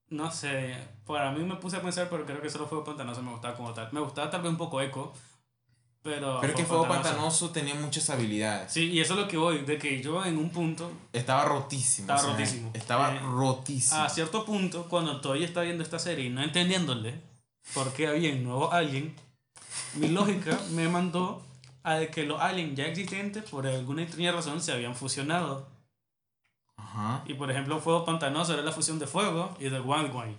No 0.09 0.31
sé, 0.31 0.77
para 1.05 1.31
mí 1.31 1.43
me 1.43 1.55
puse 1.55 1.77
a 1.77 1.81
pensar, 1.81 2.07
pero 2.09 2.25
creo 2.25 2.41
que 2.41 2.49
solo 2.49 2.67
Fuego 2.67 2.83
Pantanoso 2.83 3.23
me 3.23 3.31
gustaba 3.31 3.55
como 3.55 3.73
tal. 3.73 3.91
Me 3.91 3.99
gustaba 3.99 4.29
tal 4.29 4.41
vez 4.41 4.51
un 4.51 4.57
poco 4.57 4.79
Eco, 4.79 5.11
pero... 6.01 6.37
Pero 6.39 6.53
que 6.53 6.63
Fuego 6.63 6.87
Pantanoso, 6.87 7.49
tenía 7.49 7.75
muchas 7.75 8.09
habilidades. 8.09 8.71
Sí, 8.71 8.91
y 8.91 9.01
eso 9.01 9.15
es 9.15 9.19
lo 9.19 9.27
que 9.27 9.35
voy, 9.35 9.59
de 9.65 9.77
que 9.77 10.01
yo 10.01 10.23
en 10.23 10.37
un 10.37 10.49
punto... 10.49 10.89
Estaba 11.11 11.43
rotísimo. 11.43 12.13
Estaba 12.13 12.31
rotísimo. 12.31 12.71
Estaba 12.73 13.15
eh, 13.15 13.19
rotísimo. 13.19 14.01
A 14.01 14.07
cierto 14.07 14.45
punto, 14.45 14.85
cuando 14.87 15.19
todavía 15.19 15.47
está 15.47 15.61
viendo 15.61 15.83
esta 15.83 15.99
serie 15.99 16.25
y 16.25 16.29
no 16.29 16.41
entendiéndole 16.41 17.19
por 17.73 17.91
qué 17.91 18.07
había 18.07 18.31
un 18.31 18.43
nuevo 18.45 18.71
alien, 18.71 19.13
mi 19.95 20.07
lógica 20.07 20.57
me 20.71 20.87
mandó 20.87 21.41
a 21.87 21.99
de 21.99 22.09
que 22.09 22.23
los 22.23 22.41
aliens 22.41 22.75
ya 22.75 22.85
existentes, 22.85 23.49
por 23.49 23.65
alguna 23.65 24.03
extraña 24.03 24.33
razón, 24.33 24.61
se 24.61 24.73
habían 24.73 24.93
fusionado. 24.93 25.69
Y 27.25 27.33
por 27.35 27.49
ejemplo, 27.49 27.79
Fuego 27.79 28.03
Pantanoso 28.03 28.53
era 28.53 28.61
la 28.61 28.73
fusión 28.73 28.99
de 28.99 29.07
fuego 29.07 29.55
y 29.59 29.69
de 29.69 29.79
Wild 29.79 30.13
Wine. 30.13 30.37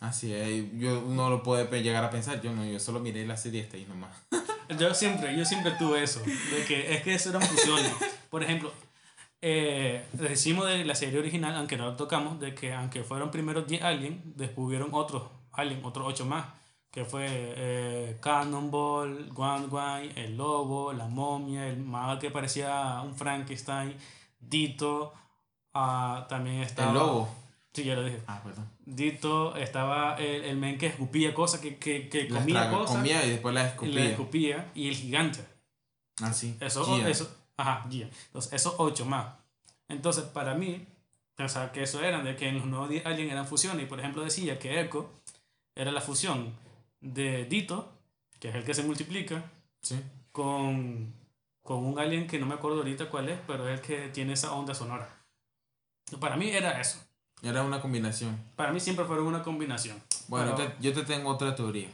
Así 0.00 0.34
es, 0.34 0.66
yo, 0.74 1.00
uno 1.00 1.30
lo 1.30 1.42
puede 1.42 1.82
llegar 1.82 2.04
a 2.04 2.10
pensar, 2.10 2.42
yo 2.42 2.52
no, 2.52 2.66
yo 2.66 2.78
solo 2.78 3.00
miré 3.00 3.26
la 3.26 3.38
serie 3.38 3.62
esta 3.62 3.78
y 3.78 3.86
nomás. 3.86 4.10
yo 4.78 4.92
siempre, 4.92 5.34
yo 5.34 5.44
siempre 5.46 5.72
tuve 5.78 6.02
eso, 6.02 6.20
de 6.20 6.64
que 6.66 6.94
es 6.94 7.02
que 7.02 7.14
eso 7.14 7.30
eran 7.30 7.40
fusiones. 7.40 7.92
Por 8.28 8.42
ejemplo, 8.42 8.70
eh, 9.40 10.04
decimos 10.12 10.66
de 10.66 10.84
la 10.84 10.94
serie 10.94 11.18
original, 11.18 11.54
aunque 11.54 11.78
no 11.78 11.86
lo 11.86 11.96
tocamos, 11.96 12.38
de 12.40 12.54
que 12.54 12.74
aunque 12.74 13.04
fueron 13.04 13.30
primero 13.30 13.62
10 13.62 13.82
aliens, 13.82 14.20
después 14.36 14.66
hubieron 14.66 14.90
otros 14.92 15.22
aliens, 15.52 15.82
otros 15.82 16.06
8 16.08 16.26
más, 16.26 16.46
que 16.96 17.04
fue 17.04 17.26
eh, 17.28 18.16
Cannonball, 18.22 19.30
Wine, 19.36 20.12
el 20.16 20.34
lobo, 20.34 20.94
la 20.94 21.06
momia, 21.06 21.68
el 21.68 21.76
mago 21.76 22.18
que 22.18 22.30
parecía 22.30 23.02
un 23.04 23.14
Frankenstein, 23.14 23.94
Dito, 24.40 25.12
Ah, 25.74 26.24
también 26.26 26.62
estaba. 26.62 26.92
El 26.92 26.94
lobo. 26.94 27.28
Sí, 27.74 27.84
ya 27.84 27.96
lo 27.96 28.02
dije. 28.02 28.22
Ah, 28.26 28.40
perdón. 28.42 28.70
Dito, 28.86 29.54
estaba 29.56 30.14
el, 30.14 30.44
el 30.44 30.56
men 30.56 30.78
que 30.78 30.86
escupía 30.86 31.34
cosas, 31.34 31.60
que, 31.60 31.76
que, 31.76 32.08
que 32.08 32.28
comía 32.28 32.70
cosas. 32.70 32.96
Comía 32.96 33.26
y 33.26 33.30
después 33.32 33.54
las 33.54 33.72
escupía. 33.72 34.04
Y 34.04 34.06
escupía. 34.06 34.70
Y 34.74 34.88
el 34.88 34.94
gigante. 34.94 35.44
Ah, 36.22 36.32
sí. 36.32 36.56
Eso, 36.60 36.96
eso, 37.06 37.30
ajá, 37.58 37.86
Gia. 37.90 38.08
Entonces, 38.28 38.54
esos 38.54 38.74
ocho 38.78 39.04
más. 39.04 39.34
Entonces, 39.88 40.24
para 40.24 40.54
mí, 40.54 40.86
pensaba 41.34 41.72
que 41.72 41.82
eso 41.82 42.02
eran, 42.02 42.24
de 42.24 42.36
que 42.36 42.48
en 42.48 42.56
los 42.56 42.64
nuevos 42.64 42.88
aliens 43.04 43.32
eran 43.32 43.46
fusiones. 43.46 43.82
Y 43.82 43.86
por 43.86 44.00
ejemplo, 44.00 44.22
decía 44.24 44.58
que 44.58 44.80
Echo 44.80 45.10
era 45.74 45.92
la 45.92 46.00
fusión 46.00 46.64
de 47.00 47.44
Dito, 47.44 47.92
que 48.38 48.48
es 48.48 48.54
el 48.54 48.64
que 48.64 48.74
se 48.74 48.82
multiplica, 48.82 49.50
sí. 49.82 50.00
con, 50.32 51.14
con 51.62 51.84
un 51.84 51.98
alien 51.98 52.26
que 52.26 52.38
no 52.38 52.46
me 52.46 52.54
acuerdo 52.54 52.78
ahorita 52.78 53.10
cuál 53.10 53.28
es, 53.28 53.38
pero 53.46 53.68
es 53.68 53.80
el 53.80 53.86
que 53.86 54.08
tiene 54.08 54.32
esa 54.32 54.52
onda 54.52 54.74
sonora. 54.74 55.24
Para 56.20 56.36
mí 56.36 56.50
era 56.50 56.80
eso. 56.80 56.98
Era 57.42 57.62
una 57.62 57.80
combinación. 57.80 58.38
Para 58.56 58.72
mí 58.72 58.80
siempre 58.80 59.04
fue 59.04 59.20
una 59.20 59.42
combinación. 59.42 60.02
Bueno, 60.28 60.56
yo 60.80 60.92
te 60.92 61.02
tengo 61.02 61.30
otra 61.30 61.54
teoría. 61.54 61.88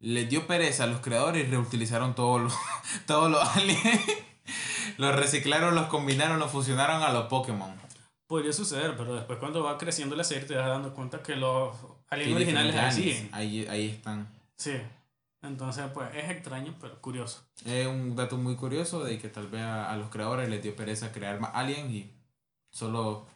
Les 0.00 0.28
dio 0.28 0.46
pereza 0.46 0.84
a 0.84 0.86
los 0.86 1.00
creadores 1.00 1.46
y 1.46 1.50
reutilizaron 1.50 2.14
todos 2.14 2.40
los, 2.40 2.54
todos 3.06 3.30
los 3.30 3.56
aliens. 3.56 4.00
los 4.96 5.14
reciclaron, 5.14 5.74
los 5.74 5.86
combinaron, 5.86 6.38
los 6.38 6.50
fusionaron 6.50 7.02
a 7.02 7.12
los 7.12 7.26
Pokémon. 7.26 7.74
Podría 8.26 8.52
suceder, 8.52 8.96
pero 8.96 9.14
después 9.14 9.38
cuando 9.38 9.62
va 9.64 9.78
creciendo 9.78 10.14
la 10.14 10.24
serie 10.24 10.46
te 10.46 10.54
vas 10.54 10.68
dando 10.68 10.94
cuenta 10.94 11.22
que 11.22 11.34
los 11.34 11.74
aliens 12.10 12.36
originales 12.36 12.76
así. 12.76 13.28
Ahí, 13.32 13.66
ahí 13.66 13.88
están. 13.88 14.28
Sí. 14.56 14.74
Entonces, 15.42 15.84
pues 15.94 16.08
es 16.14 16.30
extraño, 16.30 16.74
pero 16.80 17.00
curioso. 17.00 17.44
Es 17.64 17.86
un 17.86 18.16
dato 18.16 18.36
muy 18.36 18.56
curioso 18.56 19.04
de 19.04 19.18
que 19.18 19.28
tal 19.28 19.46
vez 19.46 19.62
a, 19.62 19.90
a 19.90 19.96
los 19.96 20.10
creadores 20.10 20.48
les 20.48 20.62
dio 20.62 20.74
pereza 20.74 21.12
crear 21.12 21.38
más 21.38 21.52
aliens 21.54 21.90
y 21.92 22.12
Solo 22.70 23.26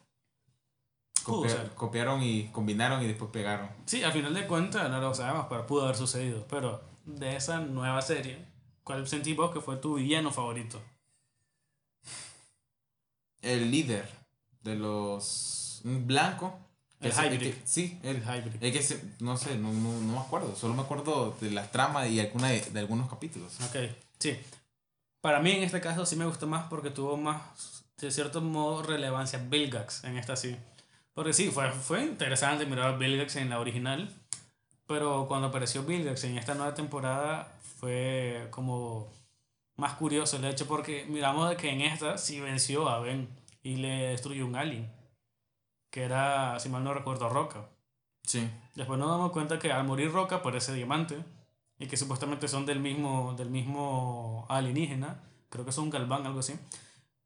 copiaron 1.75 2.21
y 2.21 2.49
combinaron 2.49 3.01
y 3.01 3.07
después 3.07 3.31
pegaron. 3.31 3.69
Sí, 3.85 4.03
al 4.03 4.11
final 4.11 4.33
de 4.33 4.45
cuentas 4.45 4.89
no 4.89 4.99
lo 4.99 5.13
sabemos, 5.13 5.47
pero 5.49 5.65
pudo 5.65 5.83
haber 5.83 5.95
sucedido. 5.95 6.45
Pero 6.49 6.81
de 7.05 7.35
esa 7.35 7.59
nueva 7.59 8.01
serie, 8.01 8.45
¿cuál 8.83 9.07
sentís 9.07 9.35
vos 9.35 9.51
que 9.51 9.61
fue 9.61 9.77
tu 9.77 9.95
villano 9.95 10.31
favorito? 10.31 10.81
El 13.41 13.71
líder 13.71 14.09
de 14.61 14.75
los... 14.75 15.81
Un 15.83 16.07
blanco. 16.07 16.57
El 17.03 17.11
hybrid. 17.11 17.53
sí, 17.65 17.99
el, 18.03 18.17
hybrid. 18.17 18.63
Es 18.63 18.87
que 18.87 18.99
no 19.19 19.37
sé, 19.37 19.57
no, 19.57 19.71
no, 19.73 19.91
no, 20.01 20.13
me 20.13 20.19
acuerdo. 20.19 20.55
Solo 20.55 20.73
me 20.73 20.81
acuerdo 20.81 21.35
de 21.41 21.51
las 21.51 21.71
tramas 21.71 22.09
y 22.09 22.19
alguna 22.19 22.49
de, 22.49 22.61
de 22.61 22.79
algunos 22.79 23.09
capítulos. 23.09 23.59
Ok, 23.61 23.91
sí. 24.19 24.37
Para 25.21 25.39
mí 25.39 25.51
en 25.51 25.63
este 25.63 25.81
caso 25.81 26.05
sí 26.05 26.15
me 26.15 26.25
gustó 26.25 26.47
más 26.47 26.65
porque 26.69 26.89
tuvo 26.89 27.17
más 27.17 27.41
de 27.97 28.11
cierto 28.11 28.41
modo 28.41 28.83
relevancia 28.83 29.39
Vilgax 29.39 30.03
en 30.03 30.17
esta 30.17 30.35
sí. 30.35 30.55
Porque 31.13 31.33
sí, 31.33 31.49
fue, 31.49 31.71
fue 31.71 32.03
interesante 32.03 32.65
mirar 32.65 32.93
a 32.93 32.97
Vilgax 32.97 33.35
en 33.35 33.49
la 33.49 33.59
original, 33.59 34.09
pero 34.87 35.25
cuando 35.27 35.47
apareció 35.47 35.83
Vilgax 35.83 36.23
en 36.23 36.37
esta 36.37 36.55
nueva 36.55 36.73
temporada 36.73 37.51
fue 37.79 38.47
como 38.49 39.11
más 39.75 39.93
curioso 39.93 40.37
el 40.37 40.45
hecho 40.45 40.67
porque 40.67 41.05
miramos 41.07 41.49
de 41.49 41.57
que 41.57 41.69
en 41.69 41.81
esta 41.81 42.17
sí 42.17 42.39
venció 42.39 42.89
a 42.89 42.99
Ben 42.99 43.27
y 43.63 43.77
le 43.77 44.07
destruyó 44.07 44.45
un 44.45 44.55
alien, 44.55 44.91
que 45.93 46.01
era, 46.01 46.59
si 46.59 46.69
mal 46.69 46.83
no 46.83 46.91
recuerdo, 46.91 47.29
Roca. 47.29 47.69
Sí. 48.23 48.49
Después 48.73 48.97
nos 48.97 49.11
damos 49.11 49.31
cuenta 49.31 49.59
que 49.59 49.71
al 49.71 49.85
morir 49.85 50.11
Roca 50.11 50.37
aparece 50.37 50.73
Diamante 50.73 51.23
y 51.77 51.85
que 51.85 51.97
supuestamente 51.97 52.47
son 52.47 52.65
del 52.65 52.79
mismo, 52.79 53.35
del 53.37 53.51
mismo 53.51 54.47
alienígena, 54.49 55.21
creo 55.49 55.65
que 55.65 55.71
son 55.71 55.83
un 55.83 55.89
galván, 55.91 56.25
algo 56.25 56.39
así. 56.39 56.55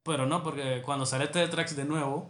Pero 0.03 0.25
no, 0.25 0.43
porque 0.43 0.81
cuando 0.83 1.05
sale 1.05 1.27
Tetrax 1.27 1.77
de 1.77 1.85
nuevo, 1.85 2.29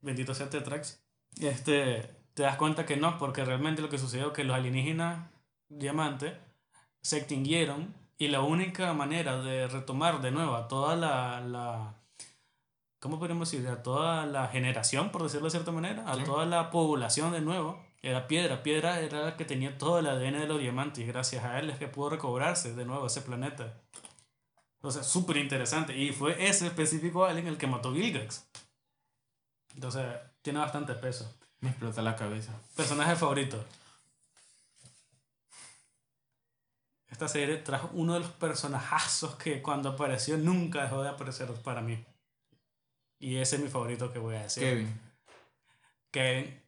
bendito 0.00 0.34
sea 0.34 0.48
Tetrax, 0.48 0.98
este, 1.42 2.10
te 2.32 2.44
das 2.44 2.56
cuenta 2.56 2.86
que 2.86 2.96
no, 2.96 3.18
porque 3.18 3.44
realmente 3.44 3.82
lo 3.82 3.90
que 3.90 3.98
sucedió 3.98 4.28
es 4.28 4.32
que 4.32 4.44
los 4.44 4.56
alienígenas 4.56 5.28
diamantes 5.68 6.32
se 7.02 7.18
extinguieron 7.18 7.94
y 8.16 8.28
la 8.28 8.40
única 8.40 8.94
manera 8.94 9.42
de 9.42 9.68
retomar 9.68 10.22
de 10.22 10.30
nuevo 10.30 10.58
toda 10.68 10.96
la, 10.96 11.42
la 11.42 11.96
¿cómo 13.00 13.18
podemos 13.18 13.50
decir? 13.50 13.66
A 13.68 13.82
toda 13.82 14.26
la 14.26 14.48
generación, 14.48 15.10
por 15.10 15.22
decirlo 15.22 15.46
de 15.46 15.52
cierta 15.52 15.72
manera, 15.72 16.10
a 16.10 16.22
toda 16.24 16.46
la 16.46 16.70
población 16.70 17.32
de 17.32 17.40
nuevo, 17.40 17.84
era 18.02 18.28
Piedra. 18.28 18.62
Piedra 18.62 19.00
era 19.00 19.22
la 19.22 19.36
que 19.36 19.44
tenía 19.44 19.78
todo 19.78 19.98
el 19.98 20.06
ADN 20.06 20.40
de 20.40 20.46
los 20.46 20.60
diamantes 20.60 21.02
y 21.02 21.06
gracias 21.06 21.44
a 21.44 21.58
él 21.58 21.70
es 21.70 21.78
que 21.78 21.88
pudo 21.88 22.10
recobrarse 22.10 22.74
de 22.74 22.84
nuevo 22.84 23.06
ese 23.06 23.22
planeta. 23.22 23.74
Entonces, 24.76 25.06
súper 25.06 25.38
interesante. 25.38 25.96
Y 25.96 26.12
fue 26.12 26.46
ese 26.48 26.68
específico 26.68 27.24
alien 27.24 27.48
el 27.48 27.58
que 27.58 27.66
mató 27.66 27.92
Gilgax. 27.92 28.48
Entonces, 29.74 30.04
tiene 30.42 30.60
bastante 30.60 30.94
peso. 30.94 31.34
Me 31.60 31.70
explota 31.70 32.02
la 32.02 32.14
cabeza. 32.14 32.52
Personaje 32.76 33.16
favorito. 33.16 33.64
Esta 37.08 37.28
serie 37.28 37.56
trajo 37.56 37.90
uno 37.94 38.14
de 38.14 38.20
los 38.20 38.30
personajazos 38.30 39.36
que 39.36 39.62
cuando 39.62 39.90
apareció 39.90 40.36
nunca 40.36 40.82
dejó 40.82 41.02
de 41.02 41.08
aparecer 41.08 41.50
para 41.64 41.80
mí. 41.80 42.04
Y 43.18 43.36
ese 43.36 43.56
es 43.56 43.62
mi 43.62 43.68
favorito 43.68 44.12
que 44.12 44.18
voy 44.18 44.36
a 44.36 44.42
decir. 44.42 44.62
Kevin. 44.62 45.00
Kevin 46.10 46.60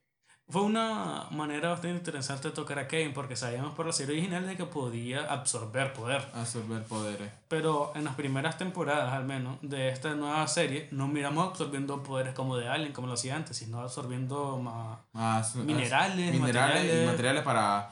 fue 0.50 0.62
una 0.62 1.26
manera 1.30 1.68
bastante 1.68 1.96
interesante 1.98 2.48
de 2.48 2.54
tocar 2.54 2.78
a 2.78 2.88
Kevin 2.88 3.12
porque 3.12 3.36
sabíamos 3.36 3.74
por 3.74 3.84
la 3.84 3.92
serie 3.92 4.14
original 4.16 4.46
de 4.46 4.56
que 4.56 4.64
podía 4.64 5.30
absorber 5.30 5.92
poder. 5.92 6.26
Absorber 6.34 6.82
poderes. 6.84 7.30
Pero 7.48 7.92
en 7.94 8.04
las 8.04 8.14
primeras 8.14 8.56
temporadas, 8.56 9.12
al 9.12 9.24
menos, 9.24 9.58
de 9.60 9.90
esta 9.90 10.14
nueva 10.14 10.46
serie, 10.48 10.88
no 10.90 11.06
miramos 11.06 11.48
absorbiendo 11.48 12.02
poderes 12.02 12.32
como 12.34 12.56
de 12.56 12.66
Alien, 12.66 12.92
como 12.94 13.08
lo 13.08 13.12
hacía 13.14 13.36
antes, 13.36 13.58
sino 13.58 13.80
absorbiendo 13.80 14.56
más, 14.58 15.54
minerales, 15.56 16.32
minerales 16.32 16.40
materiales. 16.40 17.02
y 17.04 17.06
materiales 17.06 17.42
para 17.42 17.90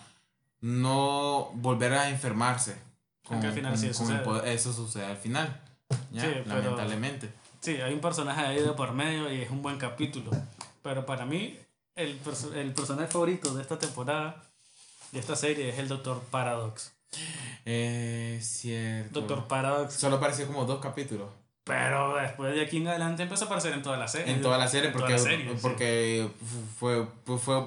no 0.63 1.51
volver 1.55 1.93
a 1.93 2.09
enfermarse. 2.09 2.77
Aunque 3.29 3.49
al 3.49 3.53
final 3.53 3.77
sí 3.77 3.87
con 3.89 3.95
sucede. 3.95 4.19
poder- 4.21 4.49
eso 4.49 4.73
sucede 4.73 5.05
al 5.05 5.17
final. 5.17 5.61
Ya, 6.11 6.23
Sí, 6.23 6.29
pero- 6.45 6.57
lamentablemente. 6.63 7.31
Sí, 7.61 7.73
hay 7.81 7.93
un 7.95 8.01
personaje 8.01 8.41
ahí 8.41 8.61
de 8.61 8.73
por 8.73 8.93
medio 8.93 9.33
y 9.33 9.43
es 9.43 9.51
un 9.51 9.63
buen 9.63 9.79
capítulo. 9.79 10.31
Pero 10.83 11.05
para 11.07 11.25
mí, 11.27 11.59
el, 11.95 12.21
perso- 12.23 12.55
el 12.55 12.73
personaje 12.73 13.09
favorito 13.09 13.55
de 13.55 13.63
esta 13.63 13.79
temporada, 13.79 14.43
de 15.13 15.19
esta 15.21 15.35
serie, 15.37 15.69
es 15.71 15.79
el 15.79 15.89
Doctor 15.89 16.21
Paradox. 16.31 16.93
Eh, 17.65 18.39
cierto. 18.43 19.21
Doctor 19.21 19.49
Paradox. 19.49 19.95
Solo 19.95 20.17
apareció 20.17 20.47
como 20.47 20.65
dos 20.65 20.81
capítulos. 20.81 21.29
Pero 21.65 22.15
después 22.17 22.55
de 22.55 22.63
aquí 22.63 22.77
en 22.77 22.87
adelante 22.89 23.25
empezó 23.25 23.45
a 23.45 23.47
aparecer 23.47 23.73
en 23.73 23.83
toda 23.83 23.97
la 23.97 24.07
serie. 24.07 24.33
En 24.33 24.41
toda 24.41 24.57
la 24.59 24.69
serie, 24.69 24.91
porque, 24.91 25.15
la 25.15 25.19
serie, 25.19 25.51
sí. 25.51 25.59
porque 25.61 26.31
fue, 26.79 27.07
fue, 27.25 27.39
fue, 27.39 27.65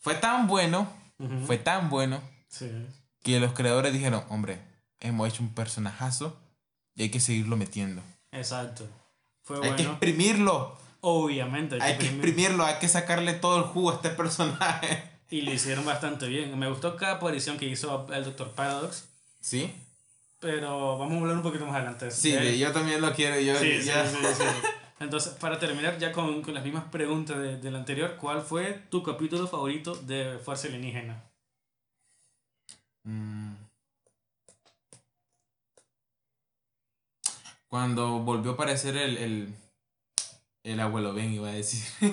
fue 0.00 0.14
tan 0.16 0.48
bueno, 0.48 0.88
Ujú. 1.18 1.46
fue 1.46 1.58
tan 1.58 1.88
bueno, 1.88 2.20
Sí. 2.48 2.68
que 3.22 3.38
los 3.38 3.52
creadores 3.52 3.92
dijeron, 3.92 4.24
hombre, 4.28 4.58
hemos 4.98 5.28
hecho 5.28 5.42
un 5.44 5.54
personajazo 5.54 6.36
y 6.96 7.02
hay 7.02 7.10
que 7.10 7.20
seguirlo 7.20 7.56
metiendo. 7.56 8.02
Exacto. 8.36 8.84
Fue 9.42 9.58
Hay 9.64 9.76
que 9.76 9.82
exprimirlo, 9.82 10.76
Obviamente. 11.00 11.76
hay 11.76 11.80
que 11.98 12.04
exprimir. 12.04 12.24
exprimirlo, 12.26 12.64
hay 12.64 12.78
que 12.78 12.88
sacarle 12.88 13.32
todo 13.34 13.58
el 13.58 13.64
jugo 13.64 13.90
a 13.90 13.94
este 13.94 14.10
personaje. 14.10 15.10
Y 15.28 15.40
lo 15.42 15.52
hicieron 15.52 15.84
bastante 15.84 16.28
bien. 16.28 16.56
Me 16.56 16.68
gustó 16.68 16.94
cada 16.94 17.14
aparición 17.14 17.58
que 17.58 17.66
hizo 17.66 18.06
el 18.12 18.22
Doctor 18.24 18.52
Paradox. 18.52 19.08
¿Sí? 19.40 19.72
Pero 20.38 20.96
vamos 20.98 21.14
a 21.16 21.20
hablar 21.22 21.36
un 21.38 21.42
poquito 21.42 21.66
más 21.66 21.74
adelante. 21.74 22.12
Sí, 22.12 22.30
de- 22.30 22.40
de- 22.42 22.58
yo 22.58 22.70
también 22.70 23.00
lo 23.00 23.12
quiero. 23.12 23.40
Yo, 23.40 23.58
Sí, 23.58 23.80
ya- 23.82 24.06
sí, 24.08 24.16
sí. 24.36 24.44
Entonces, 25.00 25.32
para 25.34 25.58
terminar 25.58 25.98
ya 25.98 26.12
con, 26.12 26.42
con 26.42 26.54
las 26.54 26.62
mismas 26.62 26.84
preguntas 26.92 27.38
de- 27.38 27.56
del 27.58 27.74
anterior, 27.74 28.16
¿cuál 28.20 28.40
fue 28.40 28.82
tu 28.88 29.02
capítulo 29.02 29.48
favorito 29.48 29.96
de 29.96 30.38
Fuerza 30.44 30.68
Alienígena? 30.68 31.24
Mm. 33.02 33.45
Cuando 37.68 38.20
volvió 38.20 38.52
a 38.52 38.54
aparecer 38.54 38.96
el, 38.96 39.16
el, 39.18 39.54
el 40.62 40.80
abuelo 40.80 41.14
Ben, 41.14 41.32
iba 41.32 41.48
a 41.48 41.52
decir. 41.52 41.82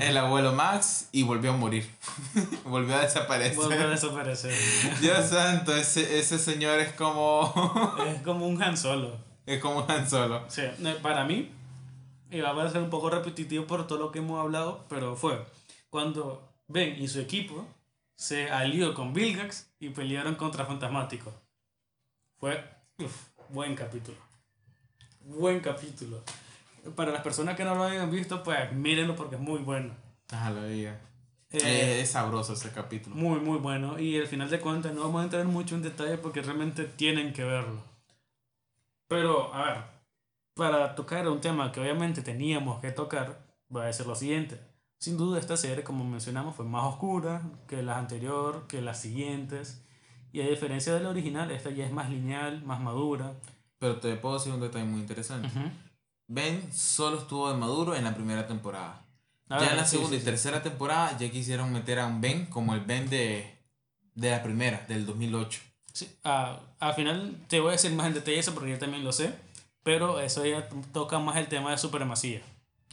el 0.00 0.16
abuelo 0.16 0.52
Max 0.52 1.08
y 1.12 1.22
volvió 1.22 1.52
a 1.52 1.56
morir. 1.56 1.88
volvió 2.64 2.96
a 2.96 3.00
desaparecer. 3.00 3.56
Vuelve 3.56 3.82
a 3.82 3.88
desaparecer. 3.88 4.54
Dios 5.00 5.26
santo, 5.26 5.74
ese, 5.74 6.18
ese 6.18 6.38
señor 6.38 6.80
es 6.80 6.92
como. 6.92 7.52
es 8.06 8.22
como 8.22 8.46
un 8.46 8.62
Han 8.62 8.76
Solo. 8.76 9.16
es 9.44 9.60
como 9.60 9.84
un 9.84 9.90
Han 9.90 10.08
Solo. 10.08 10.44
Sí, 10.48 10.62
para 11.02 11.24
mí, 11.24 11.50
y 12.30 12.40
va 12.40 12.62
a 12.62 12.70
ser 12.70 12.82
un 12.82 12.90
poco 12.90 13.10
repetitivo 13.10 13.66
por 13.66 13.86
todo 13.86 13.98
lo 13.98 14.12
que 14.12 14.18
hemos 14.18 14.40
hablado, 14.40 14.84
pero 14.88 15.16
fue 15.16 15.44
cuando 15.90 16.42
Ben 16.68 17.00
y 17.00 17.08
su 17.08 17.20
equipo 17.20 17.66
se 18.16 18.50
alió 18.50 18.94
con 18.94 19.12
Vilgax 19.12 19.70
y 19.78 19.90
pelearon 19.90 20.34
contra 20.34 20.64
Fantasmático. 20.64 21.32
Fue 22.38 22.62
uf, 22.98 23.28
buen 23.50 23.74
capítulo. 23.74 24.25
Buen 25.28 25.58
capítulo. 25.58 26.22
Para 26.94 27.10
las 27.10 27.22
personas 27.22 27.56
que 27.56 27.64
no 27.64 27.74
lo 27.74 27.82
hayan 27.82 28.10
visto, 28.12 28.44
pues 28.44 28.72
mírenlo 28.72 29.16
porque 29.16 29.34
es 29.34 29.40
muy 29.40 29.58
bueno. 29.58 29.92
Ajá, 30.30 30.50
lo. 30.50 30.64
Eh, 30.64 30.94
Eh, 31.50 32.00
es 32.00 32.10
sabroso 32.10 32.52
ese 32.52 32.70
capítulo. 32.70 33.16
muy, 33.16 33.40
muy 33.40 33.58
bueno. 33.58 33.98
Y 33.98 34.18
al 34.20 34.28
final 34.28 34.48
de 34.48 34.60
cuentas 34.60 34.94
no 34.94 35.00
vamos 35.00 35.20
a 35.20 35.24
entrar 35.24 35.44
mucho 35.46 35.74
en 35.74 35.82
detalle 35.82 36.16
porque 36.18 36.42
realmente 36.42 36.84
tienen 36.84 37.32
que 37.32 37.42
verlo. 37.42 37.82
Pero, 39.08 39.52
a 39.52 39.64
ver, 39.64 39.84
para 40.54 40.94
tocar 40.94 41.28
un 41.28 41.40
tema 41.40 41.72
que 41.72 41.80
obviamente 41.80 42.22
teníamos 42.22 42.80
que 42.80 42.92
tocar, 42.92 43.40
voy 43.68 43.82
a 43.82 43.86
decir 43.86 44.06
lo 44.06 44.14
siguiente. 44.14 44.60
Sin 44.98 45.16
duda 45.16 45.40
esta 45.40 45.56
serie, 45.56 45.82
como 45.82 46.04
mencionamos, 46.04 46.54
fue 46.54 46.64
más 46.64 46.84
oscura 46.84 47.42
que 47.66 47.82
las 47.82 47.98
anteriores, 47.98 48.62
que 48.68 48.80
las 48.80 49.00
siguientes. 49.00 49.82
Y 50.32 50.40
a 50.40 50.46
diferencia 50.48 50.94
de 50.94 51.00
la 51.00 51.08
original, 51.08 51.50
esta 51.50 51.70
ya 51.70 51.84
es 51.84 51.92
más 51.92 52.10
lineal, 52.10 52.62
más 52.64 52.80
madura. 52.80 53.34
Pero 53.78 53.96
te 54.00 54.14
puedo 54.16 54.38
decir 54.38 54.52
un 54.52 54.60
detalle 54.60 54.84
muy 54.84 55.00
interesante. 55.00 55.48
Ujú. 55.48 55.68
Ben 56.28 56.72
solo 56.72 57.18
estuvo 57.18 57.50
de 57.50 57.56
maduro 57.56 57.94
en 57.94 58.04
la 58.04 58.14
primera 58.14 58.46
temporada. 58.46 59.04
A 59.48 59.56
ya 59.58 59.60
ver, 59.60 59.70
en 59.72 59.76
la 59.76 59.84
sí, 59.84 59.90
segunda 59.96 60.10
sí, 60.10 60.16
y 60.16 60.18
sí. 60.20 60.24
tercera 60.24 60.62
temporada 60.62 61.16
ya 61.18 61.30
quisieron 61.30 61.72
meter 61.72 61.98
a 62.00 62.06
un 62.06 62.20
Ben 62.20 62.46
como 62.46 62.74
el 62.74 62.80
Ben 62.80 63.08
de, 63.08 63.54
de 64.14 64.30
la 64.30 64.42
primera, 64.42 64.84
del 64.88 65.06
2008. 65.06 65.60
Sí, 65.92 66.10
a- 66.24 66.58
al 66.80 66.94
final 66.94 67.36
te 67.48 67.60
voy 67.60 67.68
a 67.68 67.72
decir 67.72 67.92
más 67.92 68.06
en 68.08 68.14
detalle 68.14 68.38
eso 68.38 68.54
porque 68.54 68.70
yo 68.70 68.78
también 68.78 69.04
lo 69.04 69.12
sé. 69.12 69.34
Pero 69.82 70.18
eso 70.18 70.44
ya 70.44 70.68
toca 70.92 71.20
más 71.20 71.36
el 71.36 71.46
tema 71.46 71.70
de 71.70 71.78
supremacía. 71.78 72.40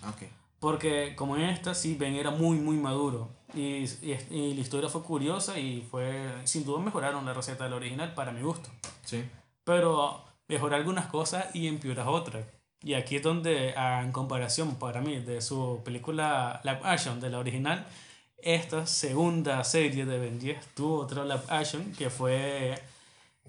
Ok. 0.08 0.24
Porque 0.60 1.16
como 1.16 1.36
en 1.38 1.42
esta, 1.44 1.74
sí, 1.74 1.96
Ben 1.96 2.14
era 2.14 2.30
muy, 2.30 2.58
muy 2.58 2.78
maduro. 2.78 3.30
Y, 3.56 3.84
y, 3.86 4.18
y 4.30 4.54
la 4.54 4.62
historia 4.62 4.90
fue 4.90 5.02
curiosa 5.02 5.58
y 5.60 5.82
fue, 5.90 6.32
sin 6.44 6.64
duda 6.66 6.82
mejoraron 6.82 7.26
la 7.26 7.34
receta 7.34 7.64
del 7.64 7.74
original 7.74 8.14
para 8.14 8.32
mi 8.32 8.42
gusto. 8.44 8.70
Sí. 9.04 9.24
Pero 9.64 10.24
mejoró 10.48 10.76
algunas 10.76 11.08
cosas 11.08 11.48
y 11.54 11.68
empeoró 11.68 12.12
otras. 12.12 12.46
Y 12.82 12.96
aquí 12.96 13.16
es 13.16 13.24
donde, 13.24 13.72
en 13.72 14.12
comparación 14.12 14.76
para 14.76 15.00
mí 15.00 15.18
de 15.20 15.42
su 15.42 15.82
película 15.86 16.60
live 16.64 16.82
action 16.84 17.22
de 17.22 17.30
la 17.30 17.40
original, 17.40 17.86
esta 18.38 18.86
segunda 18.86 19.64
serie 19.64 20.06
de 20.06 20.20
Ben 20.20 20.38
10 20.38 20.76
tuvo 20.76 21.00
otra 21.00 21.24
live 21.24 21.44
action 21.48 21.94
que 21.94 22.10
fue 22.10 22.78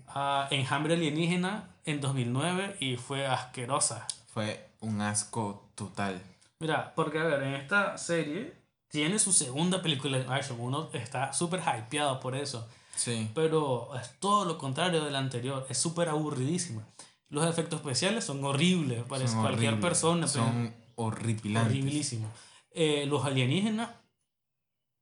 ah, 0.07 0.46
Enjambre 0.52 0.94
Alienígena 0.94 1.68
en 1.85 2.00
2009 2.00 2.76
y 2.78 2.96
fue 2.96 3.26
asquerosa. 3.26 4.07
Fue 4.33 4.68
un 4.80 5.00
asco 5.00 5.68
total. 5.74 6.22
Mira, 6.61 6.94
porque 6.94 7.18
a 7.18 7.24
ver, 7.24 7.42
en 7.42 7.54
esta 7.54 7.98
serie 7.98 8.54
tiene 8.87 9.18
su 9.18 9.33
segunda 9.33 9.83
película 9.83 10.18
de 10.18 10.33
action. 10.33 10.61
Uno 10.61 10.90
está 10.92 11.33
súper 11.33 11.61
hypeado 11.61 12.20
por 12.20 12.37
eso. 12.37 12.68
Sí. 12.96 13.28
Pero 13.35 13.90
es 14.00 14.18
todo 14.20 14.44
lo 14.44 14.57
contrario 14.59 15.04
de 15.04 15.11
la 15.11 15.18
anterior. 15.18 15.66
Es 15.68 15.78
súper 15.78 16.09
aburridísima. 16.09 16.83
Los 17.28 17.46
efectos 17.46 17.80
especiales 17.80 18.24
son 18.24 18.44
horribles. 18.44 18.98
Son 18.98 19.09
cualquier 19.40 19.72
horribles. 19.74 19.80
persona. 19.80 20.28
Son 20.28 20.72
horripilantes. 20.96 21.70
horribilísimo. 21.72 22.28
Eh, 22.70 23.04
los 23.09 23.24
alienígenas. 23.24 23.90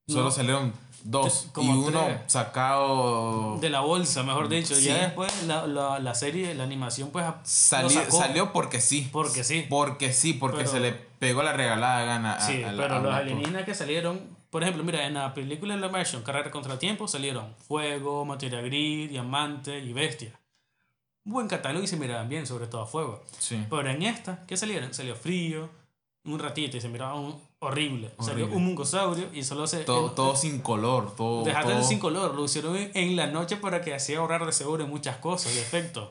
Solo 0.07 0.23
no, 0.25 0.31
salieron 0.31 0.73
dos. 1.05 1.47
Y 1.55 1.67
uno 1.69 2.03
tres. 2.03 2.21
sacado. 2.27 3.57
de 3.59 3.69
la 3.69 3.79
bolsa, 3.81 4.23
mejor 4.23 4.49
dicho. 4.49 4.75
Sí. 4.75 4.85
Ya 4.85 4.97
después 4.97 5.43
la, 5.43 5.65
la, 5.67 5.99
la 5.99 6.13
serie, 6.15 6.53
la 6.55 6.63
animación, 6.63 7.09
pues 7.11 7.25
Salió, 7.43 7.89
sacó. 7.89 8.17
salió 8.17 8.51
porque 8.51 8.81
sí. 8.81 9.07
Porque 9.13 9.43
sí. 9.45 9.65
Porque 9.69 10.11
sí, 10.11 10.33
porque 10.33 10.57
Pero- 10.57 10.71
se 10.71 10.79
le 10.81 10.91
pegó 10.91 11.41
la 11.43 11.53
regalada 11.53 12.03
gana 12.03 12.33
a, 12.35 12.41
Sí, 12.41 12.63
a 12.63 12.73
pero 12.75 12.99
los 13.01 13.13
alienígenas 13.13 13.63
que 13.63 13.73
salieron, 13.75 14.19
por 14.53 14.61
ejemplo, 14.63 14.83
mira, 14.83 15.05
en 15.07 15.15
la 15.15 15.33
película 15.33 15.75
de 15.75 15.81
la 15.81 15.87
action, 15.99 16.21
Carrera 16.21 16.51
contra 16.51 16.73
el 16.73 16.79
Tiempo, 16.79 17.07
salieron 17.07 17.53
Fuego, 17.67 18.23
Materia 18.23 18.61
Gris, 18.61 19.09
Diamante 19.09 19.79
y 19.79 19.91
Bestia. 19.93 20.31
Buen 21.23 21.47
catálogo 21.47 21.83
y 21.83 21.87
se 21.87 21.97
miraban 21.97 22.29
bien, 22.29 22.45
sobre 22.45 22.67
todo 22.67 22.81
a 22.81 22.85
Fuego. 22.85 23.23
Sí. 23.39 23.65
Pero 23.67 23.89
en 23.89 24.03
esta, 24.03 24.45
¿qué 24.45 24.55
salieron? 24.55 24.93
Salió 24.93 25.15
Frío, 25.15 25.69
un 26.25 26.37
ratito 26.37 26.77
y 26.77 26.81
se 26.81 26.87
miraba 26.87 27.15
un- 27.15 27.41
horrible. 27.59 28.11
Salió 28.19 28.43
Horrible. 28.43 28.55
un 28.57 28.65
mungosaurio 28.65 29.29
y 29.33 29.41
solo 29.43 29.65
se... 29.65 29.85
Todo, 29.85 30.09
en- 30.09 30.15
todo 30.15 30.35
sin 30.35 30.59
color. 30.59 31.15
Todo. 31.15 31.43
Dejaste 31.45 31.71
todo- 31.73 31.83
sin 31.83 31.97
color, 31.97 32.35
lo 32.35 32.45
hicieron 32.45 32.75
en, 32.77 32.91
en 32.93 33.15
la 33.15 33.27
noche 33.27 33.57
para 33.57 33.81
que 33.81 33.95
hacía 33.95 34.19
ahorrar 34.19 34.45
de 34.45 34.51
seguro 34.51 34.83
en 34.83 34.89
muchas 34.91 35.17
cosas 35.17 35.55
y 35.55 35.59
efectos. 35.59 36.09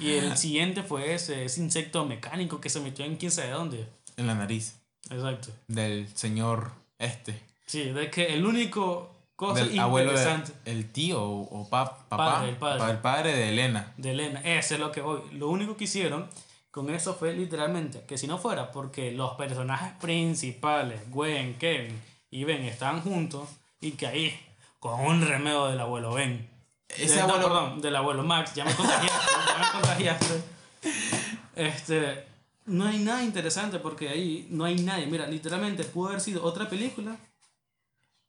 Y 0.00 0.12
el 0.12 0.36
siguiente 0.38 0.82
fue 0.82 1.12
ese, 1.14 1.44
ese 1.44 1.60
insecto 1.60 2.06
mecánico 2.06 2.60
que 2.60 2.70
se 2.70 2.80
metió 2.80 3.04
en 3.04 3.16
quién 3.16 3.32
sabe 3.32 3.50
dónde. 3.50 3.86
En 4.16 4.26
la 4.28 4.34
nariz. 4.34 4.78
Exacto. 5.10 5.48
Del 5.68 6.08
señor 6.16 6.70
este. 6.98 7.38
Sí, 7.66 7.90
de 7.90 8.10
que 8.10 8.32
el 8.34 8.46
único 8.46 9.12
cosa 9.36 9.64
del 9.64 9.78
abuelo 9.78 10.12
de, 10.12 10.18
interesante 10.18 10.52
el 10.64 10.90
tío 10.92 11.22
o, 11.22 11.40
o 11.62 11.68
pa- 11.68 11.98
papá, 12.08 12.34
Padre, 12.36 12.48
el 12.50 12.56
padre. 12.56 12.78
pa- 12.78 12.90
el 12.90 12.98
padre 12.98 13.34
de 13.36 13.48
Elena. 13.50 13.92
de 13.96 14.10
Elena, 14.12 14.40
ese 14.44 14.74
es 14.74 14.80
lo 14.80 14.92
que 14.92 15.00
voy. 15.00 15.20
Lo 15.32 15.48
único 15.48 15.76
que 15.76 15.84
hicieron 15.84 16.28
con 16.70 16.90
eso 16.90 17.14
fue 17.14 17.32
literalmente 17.34 18.04
que 18.06 18.18
si 18.18 18.26
no 18.26 18.38
fuera 18.38 18.70
porque 18.72 19.10
los 19.12 19.32
personajes 19.34 19.92
principales, 20.00 21.00
Gwen, 21.10 21.54
Kevin 21.58 22.00
y 22.30 22.44
Ben, 22.44 22.62
estaban 22.64 23.00
juntos 23.02 23.48
y 23.80 23.92
que 23.92 24.06
ahí, 24.06 24.40
con 24.78 25.00
un 25.00 25.26
remedio 25.26 25.66
del 25.66 25.80
abuelo 25.80 26.12
Ben. 26.14 26.48
Ese 26.88 27.16
De- 27.16 27.20
no, 27.22 27.24
abuelo- 27.34 27.42
perdón, 27.48 27.80
del 27.82 27.96
abuelo 27.96 28.22
Max, 28.22 28.54
ya 28.54 28.64
me 28.64 28.74
contagiaste, 28.74 29.32
ya 29.48 29.58
me 29.58 29.70
contagiaste. 29.80 30.42
Este, 31.56 32.24
no 32.66 32.86
hay 32.86 32.98
nada 32.98 33.22
interesante 33.22 33.78
porque 33.78 34.08
ahí 34.08 34.46
no 34.50 34.64
hay 34.64 34.76
nadie. 34.76 35.06
Mira, 35.06 35.26
literalmente 35.26 35.84
pudo 35.84 36.08
haber 36.08 36.20
sido 36.20 36.44
otra 36.44 36.68
película 36.68 37.16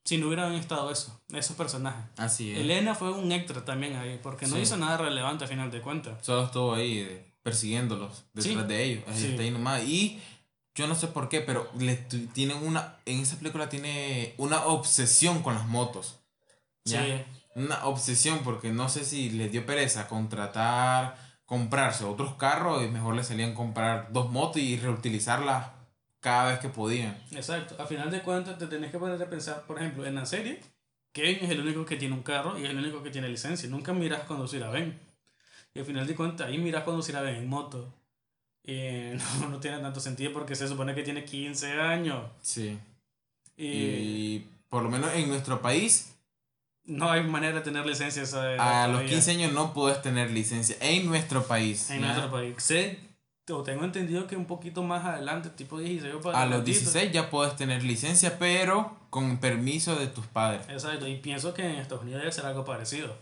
si 0.08 0.18
no 0.18 0.28
hubieran 0.28 0.54
estado 0.54 0.90
eso, 0.90 1.20
esos 1.34 1.58
personajes. 1.58 2.06
Así 2.16 2.54
es. 2.54 2.60
Elena 2.60 2.96
fue 2.96 3.12
un 3.12 3.30
extra 3.34 3.66
también 3.66 3.98
ahí, 3.98 4.18
porque 4.24 4.48
no 4.48 4.56
Sí. 4.56 4.62
hizo 4.62 4.78
nada 4.78 4.96
relevante 4.96 5.44
a 5.44 5.48
final 5.48 5.70
de 5.70 5.82
cuentas. 5.82 6.26
Solo 6.26 6.46
estuvo 6.46 6.74
ahí 6.76 7.00
eh, 7.00 7.34
persiguiéndolos 7.44 8.24
detrás 8.34 8.56
Sí. 8.64 8.68
de 8.68 8.84
ellos. 8.84 9.04
Sí. 9.14 9.28
está 9.28 9.42
ahí 9.42 9.52
nomás. 9.52 9.84
Y 9.84 10.22
yo 10.76 10.88
no 10.88 10.96
sé 10.96 11.08
por 11.08 11.28
qué, 11.28 11.42
pero 11.42 11.70
le 11.78 11.96
tienen 12.34 12.56
una. 12.58 12.96
En 13.06 13.20
esa 13.20 13.38
película 13.38 13.68
tiene 13.68 14.34
una 14.38 14.64
obsesión 14.66 15.44
con 15.44 15.56
las 15.56 15.68
motos. 15.68 16.16
¿ya? 16.86 17.04
Sí. 17.04 17.12
Una 17.56 17.86
obsesión 17.86 18.40
porque 18.46 18.72
no 18.72 18.88
sé 18.88 19.04
si 19.04 19.30
les 19.32 19.52
dio 19.52 19.66
pereza 19.66 20.08
contratar, 20.08 21.18
comprarse 21.46 22.06
otros 22.06 22.36
carros 22.36 22.82
y 22.84 22.88
mejor 22.88 23.16
le 23.16 23.24
salían 23.26 23.54
comprar 23.54 24.08
dos 24.14 24.32
motos 24.32 24.62
y 24.62 24.78
reutilizarlas 24.78 25.68
cada 26.20 26.52
vez 26.52 26.60
que 26.60 26.70
podían. 26.70 27.18
Exacto. 27.32 27.76
A 27.82 27.86
final 27.86 28.12
de 28.12 28.22
cuentas 28.22 28.58
te 28.58 28.68
tenés 28.68 28.92
que 28.92 29.00
poner 29.00 29.22
a 29.22 29.30
pensar, 29.30 29.64
por 29.66 29.78
ejemplo, 29.78 30.06
en 30.06 30.16
la 30.16 30.26
serie, 30.26 30.62
Kevin 31.14 31.40
es 31.42 31.50
el 31.50 31.62
único 31.62 31.86
que 31.86 31.96
tiene 31.96 32.16
un 32.16 32.24
carro 32.24 32.58
y 32.58 32.64
es 32.64 32.70
el 32.70 32.78
único 32.78 33.02
que 33.02 33.10
tiene 33.10 33.30
licencia. 33.30 33.70
Nunca 33.70 33.94
miras 33.94 34.24
conducir 34.24 34.64
a 34.64 34.70
Ben. 34.70 35.00
Y 35.74 35.80
al 35.80 35.86
final 35.86 36.08
de 36.08 36.16
cuentas, 36.16 36.48
ahí 36.48 36.58
miras 36.58 36.84
conducir 36.84 37.16
a 37.16 37.22
Ben 37.22 37.36
en 37.36 37.48
moto. 37.48 37.94
Y 38.64 39.12
no, 39.42 39.50
no 39.50 39.60
tiene 39.60 39.80
tanto 39.80 40.00
sentido 40.00 40.34
porque 40.34 40.56
se 40.56 40.68
supone 40.68 40.94
que 40.94 41.04
tiene 41.04 41.24
15 41.24 41.80
años. 41.80 42.24
Sí. 42.42 42.78
Y, 43.56 43.68
Y 43.68 44.48
por 44.70 44.84
lo 44.84 44.90
menos 44.90 45.14
en 45.16 45.30
nuestro 45.30 45.62
país, 45.62 46.14
no 46.86 47.10
hay 47.10 47.24
manera 47.24 47.56
de 47.56 47.62
tener 47.62 47.86
licencia 47.86 48.22
a 48.22 48.26
esa 48.26 48.84
a 48.84 48.88
los 48.88 48.98
todavía. 48.98 49.10
15 49.10 49.32
años 49.32 49.54
no 49.54 49.74
puedes 49.74 50.02
tener 50.02 50.32
licencia. 50.32 50.76
En 50.80 51.06
nuestro 51.06 51.46
país. 51.46 51.90
En 51.90 52.02
¿ya? 52.02 52.08
nuestro 52.08 52.32
país. 52.32 52.56
Sé, 52.58 53.00
o 53.50 53.64
tengo 53.64 53.84
entendido 53.86 54.28
que 54.28 54.36
un 54.36 54.46
poquito 54.46 54.84
más 54.84 55.06
adelante, 55.06 55.50
tipo 55.50 55.78
16 55.80 56.16
o 56.16 56.22
para 56.22 56.38
A 56.42 56.46
los 56.46 56.56
adelantito. 56.60 56.80
16 56.80 57.12
ya 57.12 57.30
puedes 57.30 57.56
tener 57.56 57.84
licencia, 57.84 58.38
pero 58.40 58.98
con 59.10 59.38
permiso 59.38 59.96
de 59.96 60.08
tus 60.08 60.26
padres. 60.28 60.68
Exacto, 60.70 61.08
y 61.08 61.16
pienso 61.18 61.54
que 61.54 61.64
en 61.66 61.76
Estados 61.78 62.04
Unidos 62.04 62.22
debe 62.22 62.32
ser 62.32 62.46
algo 62.46 62.66
parecido. 62.66 63.16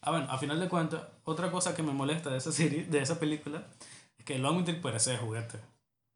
Ah, 0.00 0.10
bueno, 0.10 0.26
a 0.30 0.38
final 0.38 0.58
de 0.60 0.68
cuentas, 0.68 1.00
otra 1.24 1.50
cosa 1.50 1.74
que 1.74 1.82
me 1.82 1.92
molesta 1.92 2.30
de 2.30 2.38
esa 2.38 2.52
serie, 2.52 2.84
de 2.84 3.00
esa 3.00 3.18
película, 3.20 3.62
es 4.18 4.24
que 4.24 4.36
el 4.36 4.44
Omnitrix 4.44 4.78
parece 4.80 5.10
de 5.12 5.18
juguete. 5.18 5.58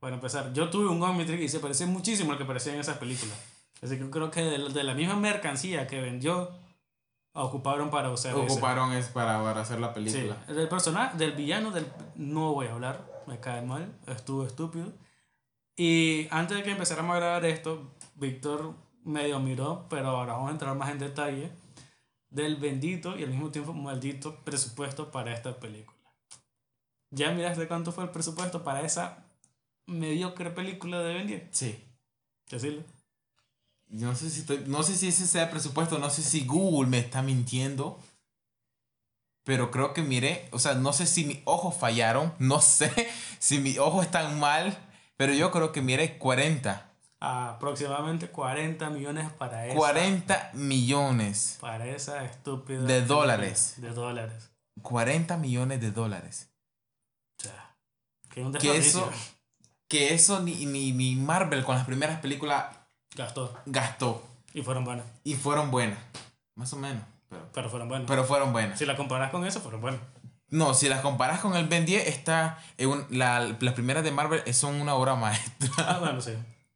Para 0.00 0.14
empezar, 0.14 0.52
yo 0.52 0.70
tuve 0.70 0.88
un 0.88 1.02
Omnitrix 1.02 1.42
y 1.42 1.48
se 1.48 1.60
parece 1.60 1.86
muchísimo 1.86 2.32
al 2.32 2.38
que 2.38 2.44
parecía 2.44 2.72
en 2.74 2.80
esas 2.80 2.98
películas. 2.98 3.36
Así 3.82 3.94
que 3.94 4.00
yo 4.00 4.10
creo 4.10 4.30
que 4.30 4.42
de, 4.42 4.84
la- 4.84 4.94
misma 4.94 5.16
mercancía 5.16 5.86
que 5.86 6.00
vendió, 6.00 6.50
ocuparon 7.32 7.90
para 7.90 8.10
usar 8.10 8.32
ese. 8.32 8.40
Ocuparon 8.40 8.92
es 8.92 9.06
para, 9.08 9.42
para 9.42 9.60
hacer 9.60 9.80
la 9.80 9.88
Sí, 9.88 9.94
película. 9.94 10.36
del 10.48 10.68
personaje, 10.68 11.16
del 11.16 11.32
villano, 11.32 11.70
del, 11.70 11.86
no 12.16 12.52
voy 12.52 12.66
a 12.66 12.72
hablar, 12.72 13.00
me 13.26 13.40
cae 13.40 13.62
mal, 13.62 13.92
estuvo 14.06 14.46
estúpido. 14.46 14.92
Y 15.76 16.26
antes 16.30 16.56
de 16.56 16.62
que 16.62 16.70
empezáramos 16.72 17.14
a 17.16 17.20
grabar 17.20 17.44
esto, 17.44 17.94
Víctor 18.16 18.74
medio 19.04 19.40
miró, 19.40 19.86
pero 19.88 20.08
ahora 20.08 20.34
vamos 20.34 20.48
a 20.50 20.52
entrar 20.52 20.76
más 20.76 20.90
en 20.90 20.98
detalle 20.98 21.50
del 22.28 22.56
bendito 22.56 23.18
y 23.18 23.24
al 23.24 23.30
mismo 23.30 23.50
tiempo 23.50 23.72
maldito 23.72 24.36
presupuesto 24.44 25.10
para 25.10 25.32
esta 25.32 25.58
película. 25.58 25.98
¿Ya 27.10 27.32
miraste 27.32 27.66
cuánto 27.66 27.92
fue 27.92 28.04
el 28.04 28.10
presupuesto 28.10 28.62
para 28.62 28.82
esa 28.82 29.24
mediocre 29.86 30.50
película 30.50 31.00
de 31.00 31.14
Ben 31.14 31.26
10? 31.26 31.42
Sí. 31.50 31.82
Decirlo. 32.48 32.84
No 33.88 34.14
sé 34.14 34.30
si 34.30 34.40
estoy- 34.40 34.64
no 34.66 34.82
sé 34.84 34.94
si 34.96 35.08
ese 35.08 35.26
sea 35.26 35.44
el 35.44 35.50
presupuesto, 35.50 35.98
no 35.98 36.10
sé 36.10 36.22
si 36.22 36.44
Google 36.46 36.88
me 36.88 36.98
está 36.98 37.22
mintiendo. 37.22 37.98
Pero 39.50 39.72
creo 39.72 39.92
que 39.94 40.02
miré, 40.02 40.48
o 40.52 40.60
sea, 40.60 40.74
no 40.74 40.92
sé 40.92 41.08
si 41.08 41.24
mis 41.24 41.40
ojos 41.44 41.74
fallaron, 41.76 42.32
no 42.38 42.60
sé 42.60 42.92
si 43.40 43.58
mis 43.58 43.78
ojos 43.80 44.04
están 44.04 44.38
mal, 44.38 44.78
pero 45.16 45.32
yo 45.34 45.50
creo 45.50 45.72
que 45.72 45.82
miré 45.82 46.18
40. 46.18 46.86
Aproximadamente 47.18 48.28
40 48.30 48.90
millones 48.90 49.28
para 49.32 49.66
esa, 49.66 49.76
40 49.76 50.50
millones. 50.54 51.58
para 51.60 51.84
esa 51.88 52.24
estúpida 52.24 52.82
De 52.82 53.02
dólares. 53.04 53.74
De 53.78 53.90
dólares. 53.90 54.52
40 54.82 55.36
millones 55.38 55.80
de 55.80 55.90
dólares. 55.90 56.48
O 57.40 57.42
sea, 57.42 57.74
que 58.30 58.42
un 58.44 58.52
Que 58.52 58.58
desperdicio. 58.68 59.00
eso, 59.00 59.12
que 59.88 60.14
eso 60.14 60.38
ni, 60.38 60.64
ni, 60.64 60.92
ni 60.92 61.16
Marvel 61.16 61.64
con 61.64 61.74
las 61.74 61.86
primeras 61.86 62.20
películas 62.20 62.66
Gastó. 63.16 63.52
gastó. 63.66 64.24
Y 64.54 64.62
fueron 64.62 64.84
buenas. 64.84 65.06
Y 65.24 65.34
fueron 65.34 65.72
buenas. 65.72 65.98
Más 66.54 66.72
o 66.72 66.76
menos. 66.76 67.02
Pero, 67.30 67.48
Pero 67.54 67.70
fueron 67.70 67.88
buenas. 67.88 68.08
pero 68.08 68.24
fueron 68.24 68.52
buenas. 68.52 68.78
si 68.78 68.84
la 68.84 68.96
comparas 68.96 69.30
con 69.30 69.46
eso, 69.46 69.60
fueron 69.60 69.80
buenas. 69.80 70.00
No, 70.50 70.74
si 70.74 70.88
las 70.88 71.00
comparas 71.00 71.38
con 71.40 71.54
el 71.56 71.66
Ben 71.68 71.86
10, 71.86 72.08
está 72.08 72.58
un- 72.80 73.06
la- 73.10 73.56
las 73.60 73.74
primeras 73.74 74.02
de 74.02 74.10
Marvel 74.10 74.42
son 74.52 74.80
una 74.80 74.94
obra 74.94 75.14
maestra. 75.14 75.68
Ah, 75.78 75.98
bueno, 76.00 76.20
sí. 76.20 76.32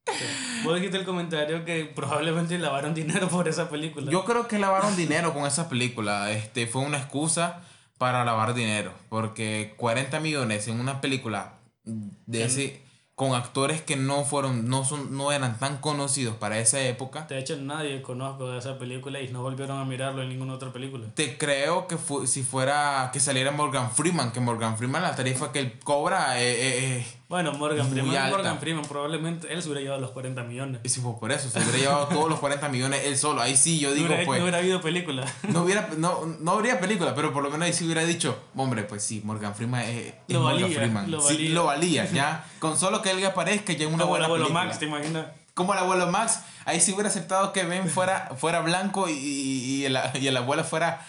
Sí. 0.07 0.25
Vos 0.65 0.75
dijiste 0.77 0.99
el 0.99 1.05
comentario 1.05 1.65
que 1.65 1.87
probablemente 1.87 2.59
lavaron 2.59 2.95
dinero 2.95 3.27
por 3.29 3.49
esa 3.49 3.69
película. 3.71 4.13
Yo 4.13 4.25
creo 4.25 4.47
que 4.47 4.59
lavaron 4.59 4.95
dinero 4.97 5.33
con 5.35 5.47
esa 5.47 5.69
película. 5.69 6.31
Este, 6.31 6.67
fue 6.67 6.83
una 6.83 6.99
excusa 6.99 7.63
para 7.99 8.23
lavar 8.25 8.53
dinero. 8.55 8.93
Porque 9.09 9.73
40 9.79 10.21
millones 10.21 10.69
en 10.69 10.79
una 10.79 11.01
película 11.01 11.55
de 11.85 12.45
ese 12.45 12.84
con 13.15 13.33
actores 13.35 13.81
que 13.81 13.95
no 13.97 14.25
fueron, 14.25 14.69
no 14.69 14.85
son, 14.85 15.17
no 15.17 15.31
eran 15.31 15.59
tan 15.61 15.79
conocidos 15.79 16.35
para 16.37 16.59
esa 16.59 16.81
época. 16.81 17.27
De 17.29 17.39
hecho, 17.39 17.57
nadie 17.57 18.03
conozco 18.03 18.51
de 18.51 18.59
esa 18.59 18.77
película 18.79 19.21
y 19.21 19.29
no 19.29 19.41
volvieron 19.43 19.79
a 19.79 19.85
mirarlo 19.85 20.23
en 20.23 20.31
ninguna 20.31 20.55
otra 20.55 20.73
película. 20.73 21.07
Te 21.15 21.39
creo 21.39 21.87
que 21.87 21.97
fu- 21.97 22.27
si 22.27 22.43
fuera 22.43 23.11
que 23.13 23.21
saliera 23.21 23.53
Morgan 23.53 23.93
Freeman, 23.93 24.33
que 24.33 24.41
Morgan 24.41 24.77
Freeman 24.77 25.03
la 25.03 25.15
tarifa 25.15 25.53
que 25.53 25.61
él 25.61 25.79
cobra, 25.85 26.41
eh, 26.41 26.51
eh, 26.51 26.97
eh, 26.99 27.07
Bueno, 27.29 27.53
Morgan 27.55 27.89
Freeman. 27.89 28.31
Morgan 28.31 28.59
Freeman, 28.61 28.85
probablemente 28.85 29.53
él 29.53 29.63
se 29.63 29.69
hubiera 29.69 29.81
llevado 29.81 30.01
los 30.01 30.11
40 30.11 30.43
millones. 30.45 30.81
y 30.85 30.89
si 30.91 31.01
fue 31.01 31.19
por 31.19 31.33
eso, 31.33 31.49
se 31.49 31.59
hubiera 31.59 31.79
llevado 31.79 32.07
todos 32.09 32.29
los 32.29 32.39
40 32.39 32.69
millones 32.69 33.01
él 33.05 33.17
solo. 33.17 33.41
Ahí 33.41 33.57
sí, 33.57 33.79
yo 33.81 33.89
No 33.89 33.95
digo, 33.95 34.07
hubiera, 34.09 34.25
pues. 34.27 34.39
no 34.39 34.45
hubiera 34.45 34.59
habido 34.59 34.81
película. 34.83 35.25
No 35.49 35.63
hubiera, 35.63 35.89
no, 35.97 36.27
no 36.41 36.53
habría 36.53 36.79
película, 36.81 37.15
pero 37.15 37.33
por 37.33 37.43
lo 37.43 37.51
menos 37.51 37.67
ahí 37.67 37.73
sí 37.73 37.85
hubiera 37.87 38.05
dicho, 38.05 38.39
hombre, 38.55 38.83
pues 38.85 39.03
sí, 39.03 39.23
Morgan 39.25 39.55
Freeman 39.55 39.81
es, 39.83 40.07
es 40.09 40.15
Lo 40.29 40.41
Morgan 40.41 40.63
valía, 40.63 40.77
Freeman. 40.79 41.11
lo 41.11 41.21
Sí, 41.23 41.35
valía. 41.35 41.51
lo 41.55 41.65
valía, 41.65 42.05
ya. 42.13 42.45
Con 42.59 42.77
solo 42.79 43.01
que 43.01 43.11
él 43.11 43.25
aparezca 43.25 43.73
ya 43.73 43.87
en 43.87 43.95
una 43.95 44.03
Como 44.05 44.17
el 44.17 44.21
buena 44.23 44.25
abuelo 44.27 44.45
película. 44.45 44.65
Max, 44.67 44.79
¿te 44.79 44.85
imaginas? 44.87 45.27
Como 45.55 45.73
el 45.73 45.79
abuelo 45.79 46.07
Max, 46.11 46.41
ahí 46.67 46.81
sí 46.81 46.93
hubiera 46.93 47.09
aceptado 47.09 47.53
que 47.53 47.63
Ben 47.65 47.89
fuera, 47.89 48.33
fuera 48.37 48.61
blanco 48.61 49.09
y, 49.09 49.13
y, 49.13 49.75
y 49.77 49.85
el, 49.87 49.97
y 50.21 50.27
el 50.27 50.37
abuelo 50.37 50.63
fuera 50.65 51.07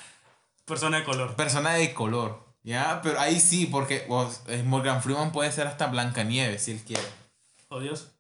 Persona 0.66 0.98
de 1.00 1.04
color. 1.04 1.36
persona 1.36 1.74
de 1.74 1.94
color, 1.94 2.45
ya. 2.66 3.00
Pero 3.02 3.20
ahí 3.20 3.40
sí, 3.40 3.68
porque 3.68 4.08
eh, 4.48 4.64
Morgan 4.64 5.02
Freeman 5.02 5.32
puede 5.32 5.52
ser 5.52 5.68
hasta 5.68 5.88
Blancanieves 5.88 6.64
si 6.64 6.72
él 6.72 6.82
quiere. 6.86 7.08
Oh, 7.70 7.80
Dios. 7.80 8.12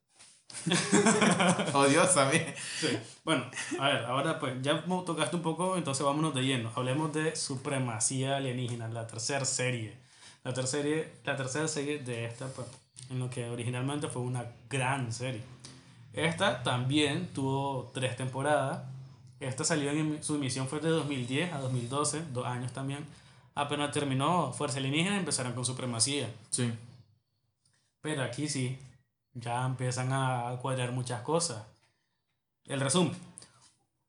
Odiosa, 1.73 2.29
bien. 2.29 2.53
Sí. 2.79 2.97
Bueno, 3.23 3.45
a 3.79 3.89
ver, 3.89 4.05
ahora 4.05 4.39
pues 4.39 4.53
ya 4.61 4.83
tocaste 4.83 5.35
un 5.35 5.41
poco, 5.41 5.75
entonces 5.77 6.05
vámonos 6.05 6.33
de 6.33 6.43
lleno. 6.43 6.71
Hablemos 6.75 7.13
de 7.13 7.35
Supremacía 7.35 8.37
Alienígena, 8.37 8.87
la 8.87 9.05
tercera 9.07 9.45
serie. 9.45 9.97
La 10.43 10.53
tercera 10.53 10.83
serie, 10.83 11.13
la 11.23 11.35
tercera 11.35 11.67
serie 11.67 11.99
de 11.99 12.25
esta, 12.25 12.47
pues, 12.47 12.67
en 13.09 13.19
lo 13.19 13.29
que 13.29 13.49
originalmente 13.49 14.07
fue 14.07 14.21
una 14.21 14.45
gran 14.69 15.11
serie. 15.11 15.41
Esta 16.13 16.63
también 16.63 17.27
tuvo 17.33 17.91
tres 17.93 18.15
temporadas. 18.15 18.83
Esta 19.39 19.63
salió 19.63 19.91
en 19.91 20.23
su 20.23 20.35
emisión 20.35 20.67
fue 20.67 20.79
de 20.79 20.89
2010 20.89 21.53
a 21.53 21.59
2012, 21.59 22.23
dos 22.31 22.45
años 22.45 22.71
también. 22.71 23.05
Apenas 23.55 23.91
terminó 23.91 24.51
Fuerza 24.51 24.79
Alienígena 24.79 25.17
empezaron 25.17 25.53
con 25.53 25.65
Supremacía. 25.65 26.29
Sí. 26.49 26.71
Pero 28.01 28.21
aquí 28.21 28.49
sí, 28.49 28.77
ya 29.33 29.65
empiezan 29.65 30.11
a 30.11 30.57
cuadrar 30.61 30.91
muchas 30.91 31.21
cosas. 31.21 31.63
El 32.65 32.81
resumen. 32.81 33.15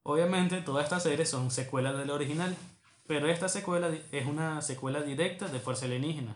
Obviamente 0.03 0.61
todas 0.63 0.85
estas 0.85 1.05
series 1.05 1.31
son 1.31 1.51
secuelas 1.51 1.97
del 1.97 2.11
original, 2.11 2.57
pero 3.07 3.29
esta 3.29 3.49
secuela 3.49 3.91
es 4.13 4.27
una 4.27 4.63
secuela 4.63 5.03
directa 5.03 5.49
de 5.49 5.61
Fuerza 5.61 5.87
Alienígena. 5.87 6.35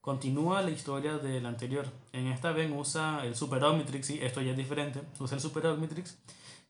Continúa 0.00 0.62
la 0.62 0.70
historia 0.70 1.18
del 1.18 1.46
anterior. 1.46 1.86
En 2.12 2.26
esta 2.26 2.52
vez 2.52 2.70
usa 2.74 3.24
el 3.24 3.36
Super 3.36 3.62
Omnitrix, 3.62 4.10
y 4.10 4.18
esto 4.20 4.40
ya 4.40 4.50
es 4.50 4.56
diferente. 4.56 5.00
Usa 5.20 5.36
el 5.36 5.40
Super 5.40 5.66
Omnitrix, 5.66 6.16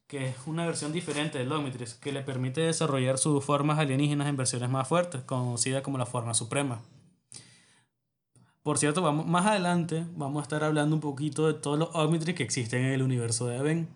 que 0.07 0.29
es 0.29 0.37
una 0.47 0.67
versión 0.67 0.93
diferente 0.93 1.39
del 1.39 1.51
Omnitrix, 1.53 1.95
que 1.95 2.13
le 2.13 2.23
permite 2.23 2.61
desarrollar 2.61 3.19
sus 3.19 3.43
formas 3.45 3.79
alienígenas 3.79 4.29
en 4.29 4.37
versiones 4.37 4.69
más 4.69 4.87
fuertes, 4.87 5.23
conocida 5.23 5.83
como 5.83 5.97
la 5.99 6.07
forma 6.07 6.35
suprema. 6.35 6.83
Por 8.63 8.79
cierto, 8.79 9.03
vamos, 9.03 9.27
más 9.27 9.47
adelante 9.47 10.05
vamos 10.15 10.41
a 10.41 10.43
estar 10.45 10.63
hablando 10.63 10.95
un 10.95 11.01
poquito 11.01 11.47
de 11.47 11.55
todos 11.55 11.79
los 11.79 11.89
Omnitrix 11.95 12.37
que 12.37 12.45
existen 12.45 12.85
en 12.85 12.93
el 12.93 13.03
universo 13.03 13.47
de 13.47 13.61
Ben. 13.61 13.89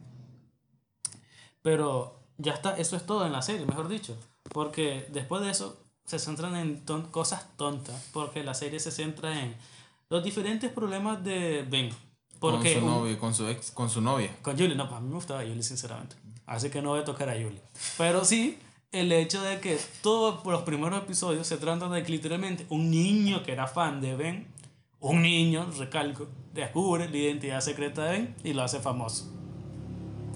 Pero 1.63 2.19
ya 2.39 2.53
está, 2.55 2.77
eso 2.77 2.97
es 2.97 3.05
todo 3.07 3.27
en 3.27 3.33
la 3.33 3.43
serie, 3.43 3.67
mejor 3.67 3.89
dicho. 3.89 4.17
Porque 4.53 5.07
después 5.13 5.43
de 5.43 5.51
eso 5.51 5.79
se 6.05 6.19
centran 6.19 6.57
en 6.57 6.85
ton- 6.85 7.11
cosas 7.11 7.47
tontas. 7.57 8.09
Porque 8.13 8.43
la 8.43 8.55
serie 8.55 8.81
se 8.81 8.91
centra 8.91 9.41
en 9.41 9.55
los 10.09 10.25
diferentes 10.25 10.71
problemas 10.73 11.23
de 11.23 11.67
Ben. 11.69 11.91
Porque 12.41 12.73
con 12.75 12.81
su 12.83 12.87
un- 12.87 12.93
novia, 12.93 13.19
con 13.19 13.35
su 13.35 13.49
ex, 13.49 13.71
con 13.71 13.91
su 13.91 14.01
novia. 14.01 14.31
con 14.43 14.55
Julie, 14.57 14.75
no, 14.75 14.87
pues 14.89 14.99
a 14.99 15.01
mí 15.01 15.09
me 15.09 15.15
gustaba 15.15 15.41
Julie, 15.43 15.63
sinceramente. 15.63 16.17
Así 16.47 16.71
que 16.71 16.81
no 16.83 16.91
voy 16.91 17.01
a 17.01 17.05
tocar 17.05 17.29
a 17.29 17.33
Julie. 17.33 17.61
Pero 17.99 18.25
sí, 18.25 18.59
el 18.93 19.11
hecho 19.13 19.43
de 19.43 19.59
que 19.61 19.79
todos 20.03 20.45
los 20.45 20.63
primeros 20.63 21.03
episodios 21.03 21.47
se 21.47 21.57
tratan 21.57 21.91
de 21.93 22.03
que 22.03 22.13
literalmente 22.13 22.67
un 22.69 22.91
niño 22.91 23.43
que 23.43 23.53
era 23.53 23.67
fan 23.67 24.01
de 24.01 24.15
Ben, 24.15 24.47
un 25.01 25.23
niño, 25.23 25.67
recalco, 25.79 26.29
descubre 26.55 27.09
la 27.09 27.17
identidad 27.17 27.61
secreta 27.61 28.05
de 28.05 28.11
Ben 28.13 28.35
y 28.45 28.53
lo 28.53 28.63
hace 28.63 28.81
famoso. 28.81 29.33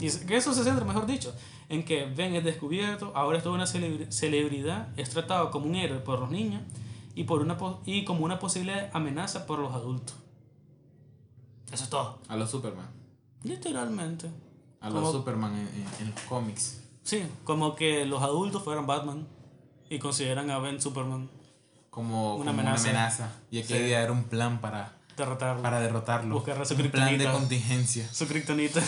Y 0.00 0.10
que 0.26 0.36
eso 0.36 0.52
se 0.54 0.64
centra, 0.64 0.84
mejor 0.84 1.06
dicho, 1.06 1.34
en 1.68 1.84
que 1.84 2.06
Ben 2.06 2.34
es 2.34 2.42
descubierto, 2.44 3.12
ahora 3.14 3.38
es 3.38 3.44
toda 3.44 3.54
una 3.56 3.64
celebri- 3.66 4.10
celebridad, 4.10 4.88
es 4.98 5.10
tratado 5.10 5.50
como 5.50 5.66
un 5.66 5.76
héroe 5.76 5.98
por 6.00 6.18
los 6.20 6.30
niños 6.30 6.62
y, 7.14 7.24
por 7.24 7.40
una 7.42 7.56
y 7.86 8.04
como 8.04 8.24
una 8.24 8.38
posible 8.38 8.88
amenaza 8.92 9.46
por 9.46 9.58
los 9.58 9.72
adultos. 9.74 10.16
Eso 11.72 11.85
es 11.85 11.90
todo. 11.90 12.18
A 12.28 12.37
los 12.37 12.50
Superman. 12.50 12.88
Literalmente. 13.42 14.30
A 14.80 14.90
los 14.90 15.12
Superman 15.12 15.54
en, 15.54 15.61
en- 15.68 15.88
en 16.00 16.11
los 16.14 16.20
cómics. 16.22 16.83
Sí, 17.02 17.22
como 17.44 17.74
que 17.74 18.04
los 18.06 18.22
adultos 18.22 18.62
fueran 18.62 18.87
Batman 18.87 19.26
y 19.88 19.98
consideran 19.98 20.50
a 20.50 20.59
Ben 20.59 20.80
Superman 20.80 21.28
Como 21.90 22.37
Una 22.37 22.50
como 22.52 22.61
una 22.62 22.74
amenaza. 22.74 23.33
Y 23.50 23.56
Sí. 23.59 23.62
aquella 23.74 24.02
era 24.02 24.12
un 24.12 24.24
plan 24.24 24.61
para, 24.61 24.96
derrotarlo. 25.16 25.62
para 25.62 25.80
derrotarlo. 25.80 26.35
Buscar 26.37 26.61
a 26.61 26.64
su 26.64 26.74
un 26.74 26.90
plan 26.90 27.18
de 27.18 27.30
contingencia. 27.30 28.09
Su 28.12 28.26
kriptonita. 28.28 28.80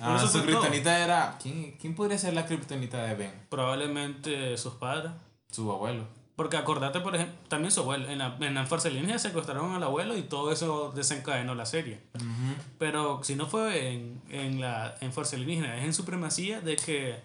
Ah, 0.00 0.18
su 0.30 0.42
kriptonita 0.42 0.98
era. 0.98 1.38
¿quién, 1.42 1.76
¿Quién 1.80 1.94
podría 1.94 2.18
ser 2.18 2.34
la 2.34 2.44
kriptonita 2.46 3.02
de 3.04 3.14
Ben? 3.14 3.32
Probablemente 3.48 4.56
sus 4.58 4.74
padres. 4.74 5.12
Su 5.50 5.70
abuelo. 5.72 6.04
Porque 6.36 6.56
acordate, 6.56 6.98
por 7.00 7.14
ejemplo, 7.14 7.36
también 7.48 7.70
su 7.70 7.80
abuelo. 7.80 8.08
En 8.08 8.18
la, 8.18 8.36
en 8.40 8.54
la 8.54 8.66
Fuerza 8.66 8.88
Alienígena 8.88 9.18
secuestraron 9.20 9.72
al 9.72 9.82
abuelo 9.84 10.16
y 10.16 10.22
todo 10.22 10.50
eso 10.50 10.90
desencadenó 10.92 11.54
la 11.54 11.64
serie. 11.64 12.00
Ujú. 12.14 12.54
Pero 12.78 13.22
si 13.22 13.36
no 13.36 13.46
fue 13.46 13.92
en, 13.92 14.20
en, 14.30 14.60
la, 14.60 14.96
en 15.00 15.12
Fuerza 15.12 15.36
Alienígena, 15.36 15.76
es 15.78 15.84
en 15.84 15.94
Supremacía 15.94 16.60
de 16.60 16.74
que 16.74 17.20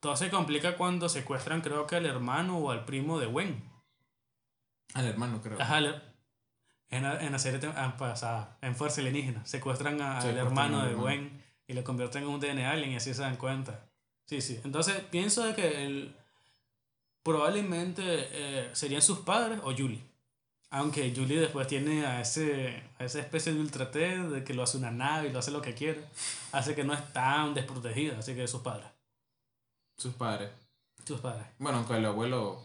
todo 0.00 0.16
se 0.16 0.28
complica 0.28 0.76
cuando 0.76 1.08
secuestran, 1.08 1.62
creo 1.62 1.86
que 1.86 1.96
al 1.96 2.04
hermano 2.04 2.58
o 2.58 2.70
al 2.70 2.84
primo 2.84 3.18
de 3.18 3.26
Gwen. 3.26 3.62
Al 4.94 5.06
hermano, 5.06 5.40
creo. 5.42 5.60
Ajá, 5.60 5.78
en, 6.90 7.02
la- 7.02 7.20
en 7.20 7.32
la 7.32 7.38
serie 7.38 7.58
ah, 7.74 7.96
pasada, 7.98 8.58
en 8.60 8.76
Fuerza 8.76 9.00
Alienígena, 9.00 9.44
secuestran 9.46 10.00
a- 10.02 10.18
al 10.20 10.36
hermano 10.36 10.84
de. 10.84 10.94
Gwen 10.94 11.42
y 11.66 11.72
lo 11.72 11.82
convierten 11.84 12.22
en 12.24 12.28
un 12.28 12.38
DNA 12.40 12.70
alien 12.70 12.92
y 12.92 12.96
así 12.96 13.12
se 13.14 13.22
dan 13.22 13.36
cuenta. 13.36 13.86
Sí, 14.26 14.40
sí. 14.40 14.60
Entonces 14.64 15.00
pienso 15.10 15.42
de 15.44 15.54
que 15.54 15.86
el, 15.86 16.14
probablemente 17.26 18.02
eh, 18.06 18.70
serían 18.72 19.02
sus 19.02 19.18
padres 19.18 19.58
o 19.64 19.72
Julie. 19.76 20.00
Aunque 20.70 21.12
Julie 21.14 21.40
después 21.40 21.66
tiene 21.66 22.06
a, 22.06 22.20
ese, 22.20 22.84
a 23.00 23.04
esa 23.04 23.18
especie 23.18 23.52
de 23.52 23.58
ultra 23.58 23.90
T 23.90 23.98
de 23.98 24.44
que 24.44 24.54
lo 24.54 24.62
hace 24.62 24.78
una 24.78 24.92
nave 24.92 25.28
y 25.28 25.32
lo 25.32 25.40
hace 25.40 25.50
lo 25.50 25.60
que 25.60 25.74
quiere, 25.74 26.04
hace 26.52 26.76
que 26.76 26.84
no 26.84 26.94
es 26.94 27.12
tan 27.12 27.52
desprotegida, 27.52 28.16
así 28.20 28.36
que 28.36 28.46
sus 28.46 28.60
padres. 28.60 28.86
Sus 29.96 30.14
padres. 30.14 30.50
Sus 31.04 31.20
padres. 31.20 31.46
Bueno, 31.58 31.78
aunque 31.78 31.96
el 31.96 32.06
abuelo. 32.06 32.62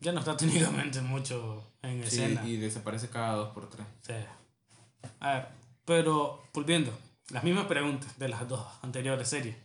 Ya 0.00 0.12
no 0.12 0.20
está 0.20 0.36
técnicamente 0.38 1.02
mucho 1.02 1.62
en 1.82 2.00
Sí, 2.08 2.22
escena. 2.22 2.46
y 2.46 2.56
desaparece 2.56 3.10
cada 3.10 3.34
dos 3.34 3.52
por 3.52 3.68
tres. 3.68 3.86
Sí. 4.00 4.14
A 5.20 5.32
ver, 5.34 5.48
pero 5.84 6.44
volviendo, 6.54 6.96
las 7.28 7.44
mismas 7.44 7.66
preguntas 7.66 8.18
de 8.18 8.28
las 8.30 8.48
dos 8.48 8.66
anteriores 8.80 9.28
series. 9.28 9.56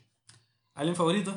¿Alien 0.74 0.98
favorito? 0.98 1.34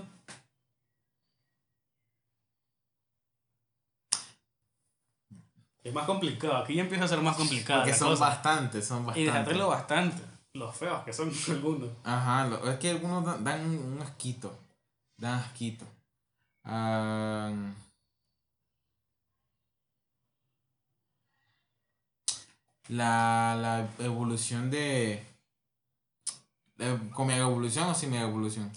Es 5.87 5.95
más 5.95 6.05
complicado, 6.05 6.57
aquí 6.57 6.75
ya 6.75 6.83
empieza 6.83 7.05
a 7.05 7.09
ser 7.09 7.21
más 7.21 7.37
complicado. 7.37 7.83
Porque 7.83 7.95
son 7.95 8.19
bastantes, 8.19 8.85
son 8.87 9.03
Y 9.03 9.07
bastantes. 9.07 9.25
déjatelo 9.33 9.69
bastante. 9.69 10.23
Los 10.55 10.75
feos 10.75 11.05
que 11.05 11.13
son 11.13 11.31
algunos. 11.51 11.91
Ajá, 12.03 12.47
lo- 12.49 12.69
es 12.71 12.79
que 12.81 12.91
algunos 12.91 13.25
dan, 13.25 13.45
dan 13.45 13.61
un 13.71 14.03
asquito. 14.03 14.59
Dan 15.17 15.35
asquito. 15.39 15.85
La, 22.89 23.57
la 23.61 23.89
evolución 24.05 24.71
de. 24.71 25.15
eh, 26.79 26.99
¿Con 27.15 27.27
mega 27.27 27.43
evolución 27.45 27.89
o 27.89 27.95
sin 27.95 28.11
mega 28.11 28.23
evolución? 28.29 28.71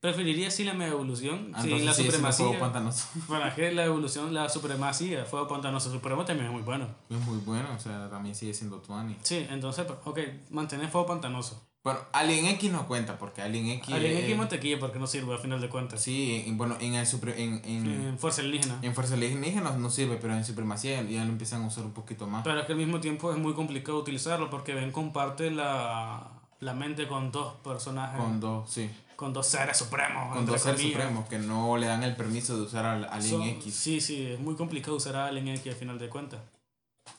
Preferiría 0.00 0.50
sí 0.50 0.64
la 0.64 0.72
mega 0.72 0.92
evolución, 0.92 1.52
Ah, 1.54 1.60
sin 1.60 1.72
entonces 1.72 1.84
la 1.86 1.94
sí, 1.94 2.04
supremacía. 2.04 2.46
Fuego 2.46 2.60
pantanoso. 2.60 3.06
Bueno, 3.28 3.46
es 3.46 3.54
que 3.54 3.72
la 3.72 3.84
evolución, 3.84 4.32
la 4.32 4.48
supremacía, 4.48 5.24
Fuego 5.26 5.46
Pantanoso 5.46 5.90
Supremo 5.92 6.24
también 6.24 6.46
es 6.46 6.52
muy 6.52 6.62
bueno. 6.62 6.86
Es 7.10 7.18
muy 7.18 7.36
bueno, 7.38 7.68
o 7.76 7.78
sea, 7.78 8.08
también 8.08 8.34
sigue 8.34 8.54
siendo 8.54 8.78
Tuani. 8.78 9.16
Sí, 9.22 9.46
entonces, 9.50 9.84
pues, 9.84 9.98
ok, 10.04 10.18
mantener 10.50 10.88
Fuego 10.88 11.06
Pantanoso. 11.06 11.66
Bueno, 11.82 11.98
Alien 12.12 12.44
X 12.46 12.70
no 12.72 12.86
cuenta 12.86 13.18
porque 13.18 13.40
Alien 13.42 13.68
X. 13.68 13.94
Alien 13.94 14.12
eh, 14.18 14.24
X 14.26 14.36
mantequilla 14.36 14.78
porque 14.78 14.98
no 14.98 15.06
sirve 15.06 15.32
al 15.32 15.38
final 15.38 15.60
de 15.62 15.68
cuentas. 15.70 16.02
Sí, 16.02 16.44
en- 16.46 16.56
bueno, 16.58 16.76
en 16.80 16.92
el 16.94 17.06
supre- 17.06 17.36
en, 17.38 17.62
en, 17.64 17.86
En 18.08 18.18
Fuerza 18.18 18.42
Alienígena. 18.42 18.78
en 18.82 18.94
Fuerza 18.94 19.14
Alienígena 19.14 19.70
no, 19.72 19.88
sirve, 19.90 20.16
pero 20.16 20.34
en 20.34 20.44
Supremacía 20.44 21.02
ya 21.02 21.24
lo 21.24 21.30
empiezan 21.30 21.62
a 21.62 21.66
usar 21.68 21.84
un 21.84 21.92
poquito 21.92 22.26
más. 22.26 22.42
Pero 22.44 22.58
es 22.60 22.66
que 22.66 22.72
al 22.72 22.78
mismo 22.78 23.00
tiempo 23.00 23.32
es 23.32 23.38
muy 23.38 23.54
complicado 23.54 23.98
utilizarlo 23.98 24.50
porque 24.50 24.74
Ben 24.74 24.92
comparte 24.92 25.50
la, 25.50 26.26
la 26.60 26.74
mente 26.74 27.06
con 27.08 27.32
dos 27.32 27.54
personajes, 27.64 28.18
con, 28.20 28.40
dos, 28.40 28.68
sí. 28.70 28.90
Dos 29.28 29.46
seres 29.46 29.76
supremos. 29.76 30.34
Con 30.34 30.46
dos 30.46 30.60
seres 30.60 30.80
comillas. 30.80 31.00
supremos 31.02 31.28
que 31.28 31.38
no 31.38 31.76
le 31.76 31.86
dan 31.86 32.02
el 32.02 32.16
permiso 32.16 32.56
de 32.56 32.62
usar 32.62 32.84
al 32.86 33.04
Alien 33.04 33.30
Son- 33.30 33.42
X. 33.42 33.74
Sí, 33.74 34.00
sí, 34.00 34.26
es 34.32 34.40
muy 34.40 34.56
complicado 34.56 34.96
usar 34.96 35.16
a 35.16 35.26
Alien 35.26 35.48
X 35.48 35.66
al 35.72 35.78
final 35.78 35.98
de 35.98 36.08
cuentas. 36.08 36.40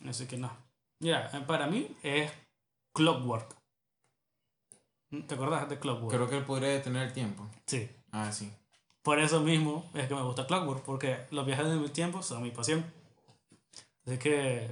Así 0.07 0.25
que 0.25 0.37
no. 0.37 0.51
Mira, 0.99 1.29
eh, 1.33 1.41
para 1.45 1.67
mí 1.67 1.87
es 2.03 2.31
Clockwork. 2.93 3.55
¿Te 5.27 5.35
acordás 5.35 5.67
de 5.69 5.77
Clockwork? 5.79 6.15
Creo 6.15 6.29
que 6.29 6.37
él 6.37 6.45
podría 6.45 6.69
detener 6.69 7.07
el 7.07 7.13
tiempo. 7.13 7.47
Sí. 7.65 7.89
Ah, 8.11 8.31
sí. 8.31 8.51
Por 9.03 9.19
eso 9.19 9.41
mismo 9.41 9.89
es 9.93 10.07
que 10.07 10.15
me 10.15 10.21
gusta 10.21 10.45
Clockwork, 10.47 10.83
porque 10.83 11.25
los 11.31 11.45
viajes 11.45 11.67
de 11.67 11.75
mi 11.75 11.89
tiempo 11.89 12.21
son 12.23 12.43
mi 12.43 12.51
pasión. 12.51 12.85
Así 14.05 14.17
que, 14.17 14.71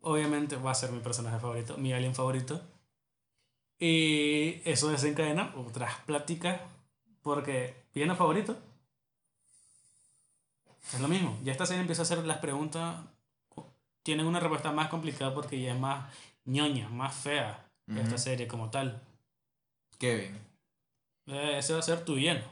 obviamente, 0.00 0.56
va 0.56 0.70
a 0.70 0.74
ser 0.74 0.92
mi 0.92 1.00
personaje 1.00 1.38
favorito, 1.38 1.76
mi 1.76 1.92
alien 1.92 2.14
favorito. 2.14 2.60
Y 3.84 4.62
eso 4.64 4.90
desencadena 4.90 5.52
otras 5.56 5.92
pláticas, 6.06 6.60
porque 7.20 7.74
viene 7.92 8.14
favorito. 8.14 8.56
Es 10.94 11.00
lo 11.00 11.08
mismo. 11.08 11.36
Ya 11.42 11.50
esta 11.50 11.66
serie 11.66 11.80
empieza 11.80 12.02
a 12.02 12.04
hacer 12.04 12.24
las 12.24 12.38
preguntas, 12.38 12.94
tienen 14.04 14.26
una 14.26 14.38
respuesta 14.38 14.70
más 14.70 14.86
complicada 14.86 15.34
porque 15.34 15.60
ya 15.60 15.72
es 15.74 15.80
más 15.80 16.04
ñoña, 16.44 16.88
más 16.90 17.12
fea 17.12 17.66
esta 17.96 18.18
serie 18.18 18.46
como 18.46 18.70
tal. 18.70 19.02
Kevin. 19.98 20.38
Eh, 21.26 21.56
ese 21.58 21.72
va 21.72 21.80
a 21.80 21.82
ser 21.82 22.04
tu 22.04 22.16
lleno. 22.16 22.44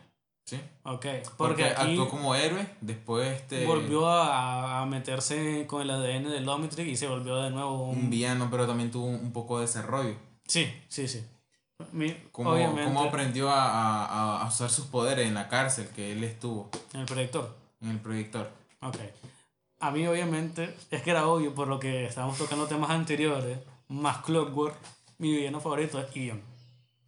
Sí. 0.46 0.56
Ok, 0.82 1.06
Porque, 1.06 1.28
porque 1.36 1.64
aquí 1.64 1.90
actuó 1.92 2.08
como 2.08 2.34
héroe, 2.34 2.66
después 2.80 3.40
este. 3.40 3.66
volvió 3.66 4.08
a, 4.08 4.80
a 4.82 4.86
meterse 4.86 5.64
con 5.68 5.82
el 5.82 5.90
ADN 5.90 6.24
del 6.28 6.48
Omnitrix 6.48 6.88
y 6.88 6.96
se 6.96 7.06
volvió 7.06 7.36
de 7.36 7.50
nuevo 7.50 7.84
un... 7.84 7.98
Un 7.98 8.10
villano, 8.10 8.48
pero 8.50 8.66
también 8.66 8.90
tuvo 8.90 9.06
un 9.06 9.32
poco 9.32 9.60
de 9.60 9.66
desarrollo. 9.66 10.16
Sí, 10.50 10.66
sí, 10.88 11.06
sí. 11.06 11.24
Mi- 11.92 12.12
Cómo, 12.32 12.50
cómo 12.84 13.02
aprendió 13.04 13.48
a, 13.50 14.04
a- 14.04 14.42
a 14.42 14.48
usar 14.48 14.68
sus 14.68 14.86
poderes 14.86 15.26
en 15.28 15.34
la 15.34 15.48
cárcel 15.48 15.88
que 15.94 16.10
él 16.12 16.24
estuvo, 16.24 16.68
el 16.92 17.04
proyector. 17.06 17.56
en 17.80 17.90
el 17.90 18.00
proyector. 18.00 18.50
Ok. 18.82 18.96
A 19.78 19.90
mí, 19.92 20.06
obviamente, 20.06 20.74
es 20.90 21.02
que 21.02 21.10
era 21.12 21.26
obvio 21.28 21.54
por 21.54 21.68
lo 21.68 21.78
que 21.78 22.04
estábamos 22.04 22.36
tocando 22.36 22.66
temas 22.66 22.90
anteriores, 22.90 23.58
más 23.88 24.18
Clockwork, 24.24 24.76
mi 25.18 25.30
villano 25.36 25.60
favorito 25.60 26.00
es 26.00 26.14
Ion. 26.16 26.42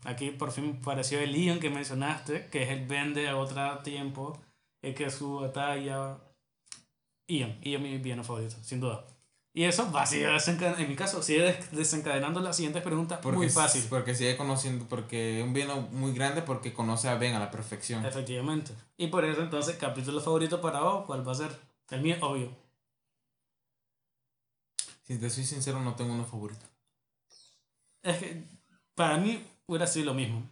Aquí 0.04 0.30
por 0.30 0.52
fin 0.52 0.78
apareció 0.80 1.18
el 1.20 1.34
Ion 1.36 1.58
que 1.60 1.68
mencionaste, 1.68 2.46
que 2.46 2.62
es 2.62 2.70
el 2.70 2.86
Ben 2.86 3.12
de 3.12 3.32
otro 3.32 3.78
tiempo, 3.78 4.38
es 4.82 4.94
que 4.94 5.10
su 5.10 5.34
batalla. 5.40 6.16
Ion, 7.28 7.58
Ion 7.62 7.82
mi 7.82 7.98
villano 7.98 8.24
favorito, 8.24 8.56
sin 8.62 8.80
duda. 8.80 9.04
Y 9.54 9.64
eso 9.64 9.92
va 9.92 10.02
a 10.02 10.06
seguir 10.06 10.30
desencadenando, 10.30 10.82
en 10.82 10.88
mi 10.88 10.96
caso, 10.96 11.22
sigue 11.22 11.42
des- 11.42 11.70
desencadenando 11.72 12.40
las 12.40 12.56
siguientes 12.56 12.82
preguntas 12.82 13.18
Porque, 13.22 13.36
muy 13.36 13.50
fácil. 13.50 13.84
Porque 13.90 14.14
sigue 14.14 14.36
conociendo, 14.38 14.86
porque 14.88 15.40
es 15.40 15.44
un 15.44 15.52
villano 15.52 15.82
muy 15.92 16.14
grande 16.14 16.40
porque 16.40 16.72
conoce 16.72 17.08
a 17.08 17.16
Ben 17.16 17.34
a 17.34 17.38
la 17.38 17.50
perfección. 17.50 18.04
Efectivamente. 18.06 18.72
Y 18.96 19.08
por 19.08 19.26
eso 19.26 19.42
entonces, 19.42 19.76
capítulo 19.76 20.22
favorito 20.22 20.60
para 20.62 20.80
vos, 20.80 21.04
¿cuál 21.04 21.26
va 21.26 21.32
a 21.32 21.34
ser? 21.34 21.50
El 21.90 22.00
mío, 22.00 22.16
obvio. 22.22 22.50
Si 25.06 25.18
te 25.18 25.28
soy 25.28 25.44
sincero, 25.44 25.80
no 25.80 25.94
tengo 25.96 26.14
uno 26.14 26.24
favorito. 26.24 26.64
Es 28.02 28.16
que 28.18 28.42
para 28.94 29.18
mí 29.18 29.44
hubiera 29.66 29.86
sido 29.86 30.06
lo 30.06 30.14
mismo. 30.14 30.42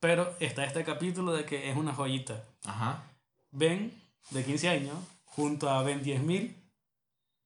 Pero 0.00 0.34
está 0.40 0.64
este 0.64 0.84
capítulo 0.84 1.32
de 1.32 1.44
que 1.44 1.70
es 1.70 1.76
una 1.76 1.94
joyita. 1.94 2.42
Ajá. 2.64 3.04
Ben, 3.52 3.92
de 4.30 4.44
15 4.44 4.68
años, 4.68 4.96
junto 5.24 5.68
a 5.70 5.82
Ben 5.82 6.02
10.000 6.02 6.54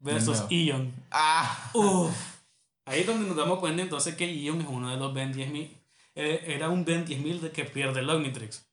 versus 0.02 0.44
Ion. 0.50 0.92
¡Ah! 1.10 1.70
Uf. 1.74 2.10
Ahí 2.84 3.00
es 3.00 3.06
donde 3.06 3.26
nos 3.26 3.36
damos 3.36 3.58
cuenta 3.60 3.82
entonces 3.82 4.14
que 4.16 4.32
Ion 4.32 4.60
es 4.60 4.66
uno 4.68 4.90
de 4.90 4.96
los 4.96 5.14
Ben 5.14 5.32
10.000. 5.32 5.70
Eh, 6.14 6.44
era 6.48 6.68
un 6.68 6.84
Ben 6.84 7.06
10.000 7.06 7.40
de 7.40 7.50
que 7.52 7.64
pierde 7.64 8.00
el 8.00 8.10
Omnitrix. 8.10 8.64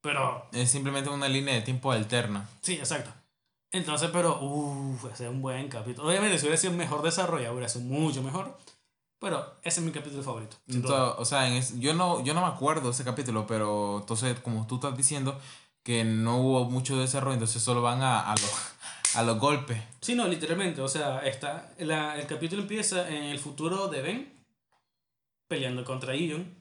Pero, 0.00 0.46
Es 0.52 0.70
simplemente 0.70 1.10
una 1.10 1.28
línea 1.28 1.54
de 1.54 1.62
tiempo 1.62 1.90
alterna. 1.92 2.48
sí, 2.60 2.74
exacto. 2.74 3.10
Entonces, 3.72 4.10
pero, 4.12 4.38
uff, 4.40 5.04
ese 5.12 5.24
es 5.24 5.30
un 5.30 5.42
buen 5.42 5.68
capítulo. 5.68 6.08
Obviamente, 6.08 6.38
si 6.38 6.44
hubiera 6.44 6.56
sido 6.60 6.72
mejor 6.74 7.02
desarrollado, 7.02 7.54
hubiera 7.54 7.68
sido 7.68 7.84
mucho 7.86 8.22
mejor. 8.22 8.56
Pero 9.18 9.56
ese 9.62 9.80
es 9.80 9.86
mi 9.86 9.90
capítulo 9.90 10.22
favorito. 10.22 10.56
Entonces, 10.68 11.14
o 11.18 11.24
sea, 11.24 11.48
en 11.48 11.54
es- 11.54 11.80
yo, 11.80 11.92
no, 11.94 12.22
yo 12.22 12.34
no 12.34 12.42
me 12.42 12.46
acuerdo 12.46 12.90
ese 12.90 13.02
capítulo, 13.02 13.46
pero 13.48 13.98
entonces, 14.00 14.38
como 14.40 14.66
tú 14.68 14.76
estás 14.76 14.96
diciendo 14.96 15.40
que 15.82 16.04
no 16.04 16.36
hubo 16.36 16.64
mucho 16.70 16.96
desarrollo, 16.98 17.34
entonces 17.34 17.62
solo 17.62 17.82
van 17.82 18.00
a, 18.02 18.20
a, 18.20 18.30
los, 18.36 18.52
a 19.14 19.22
los 19.22 19.38
golpes. 19.38 19.78
Sí, 20.00 20.14
no, 20.14 20.26
literalmente. 20.28 20.80
O 20.80 20.88
sea, 20.88 21.20
está, 21.20 21.72
el 21.78 22.26
capítulo 22.26 22.62
empieza 22.62 23.08
en 23.08 23.24
el 23.24 23.38
futuro 23.38 23.88
de 23.88 24.02
Ben 24.02 24.32
peleando 25.48 25.84
contra 25.84 26.14
Ion. 26.14 26.54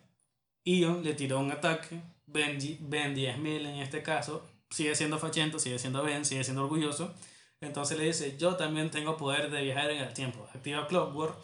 Ion 0.65 1.03
le 1.03 1.13
tiró 1.13 1.39
un 1.39 1.51
ataque. 1.51 2.01
Ben, 2.25 2.57
ben 2.81 3.15
10.000 3.15 3.45
en 3.67 3.75
este 3.79 4.01
caso 4.01 4.47
sigue 4.73 4.95
siendo 4.95 5.19
fachento, 5.19 5.59
sigue 5.59 5.77
siendo 5.77 6.03
Ben, 6.03 6.25
sigue 6.25 6.43
siendo 6.43 6.63
orgulloso. 6.63 7.13
Entonces 7.61 7.97
le 7.97 8.05
dice, 8.05 8.37
yo 8.37 8.55
también 8.55 8.89
tengo 8.89 9.17
poder 9.17 9.51
de 9.51 9.61
viajar 9.61 9.91
en 9.91 10.01
el 10.01 10.13
tiempo. 10.13 10.47
Activa 10.53 10.87
Clockwork. 10.87 11.37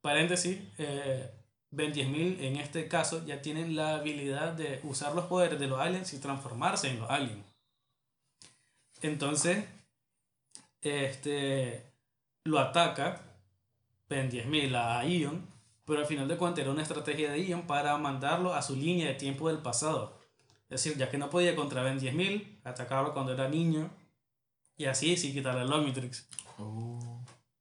Paréntesis, 0.00 0.58
eh, 0.78 1.30
Ben 1.70 1.92
10.000 1.92 2.40
en 2.40 2.56
este 2.56 2.88
caso 2.88 3.24
ya 3.26 3.42
tienen 3.42 3.76
la 3.76 3.96
habilidad 3.96 4.52
de 4.52 4.80
usar 4.84 5.14
los 5.14 5.26
poderes 5.26 5.58
de 5.58 5.66
los 5.66 5.80
aliens 5.80 6.12
y 6.14 6.20
transformarse 6.20 6.88
en 6.88 7.00
los 7.00 7.10
aliens. 7.10 7.44
Entonces, 9.02 9.64
este 10.84 11.92
lo 12.44 12.58
ataca 12.58 13.22
Ben 14.08 14.30
10.000 14.30 14.76
a 14.76 15.04
Ion 15.06 15.54
pero 15.84 16.00
al 16.00 16.06
final 16.06 16.28
de 16.28 16.36
cuentas 16.36 16.62
era 16.62 16.70
una 16.70 16.82
estrategia 16.82 17.30
de 17.30 17.44
Ian 17.44 17.66
para 17.66 17.96
mandarlo 17.98 18.54
a 18.54 18.62
su 18.62 18.74
línea 18.74 19.08
de 19.08 19.14
tiempo 19.14 19.48
del 19.48 19.58
pasado. 19.58 20.18
Es 20.70 20.82
decir, 20.82 20.96
ya 20.96 21.10
que 21.10 21.18
no 21.18 21.28
podía 21.28 21.54
contra 21.54 21.82
Ben 21.82 22.00
10.000, 22.00 22.60
atacarlo 22.64 23.12
cuando 23.12 23.32
era 23.32 23.48
niño 23.48 23.90
y 24.76 24.86
así 24.86 25.16
sí 25.16 25.32
quitarle 25.32 25.62
el 25.62 25.72
Omnitrix. 25.72 26.26
Oh. 26.58 27.20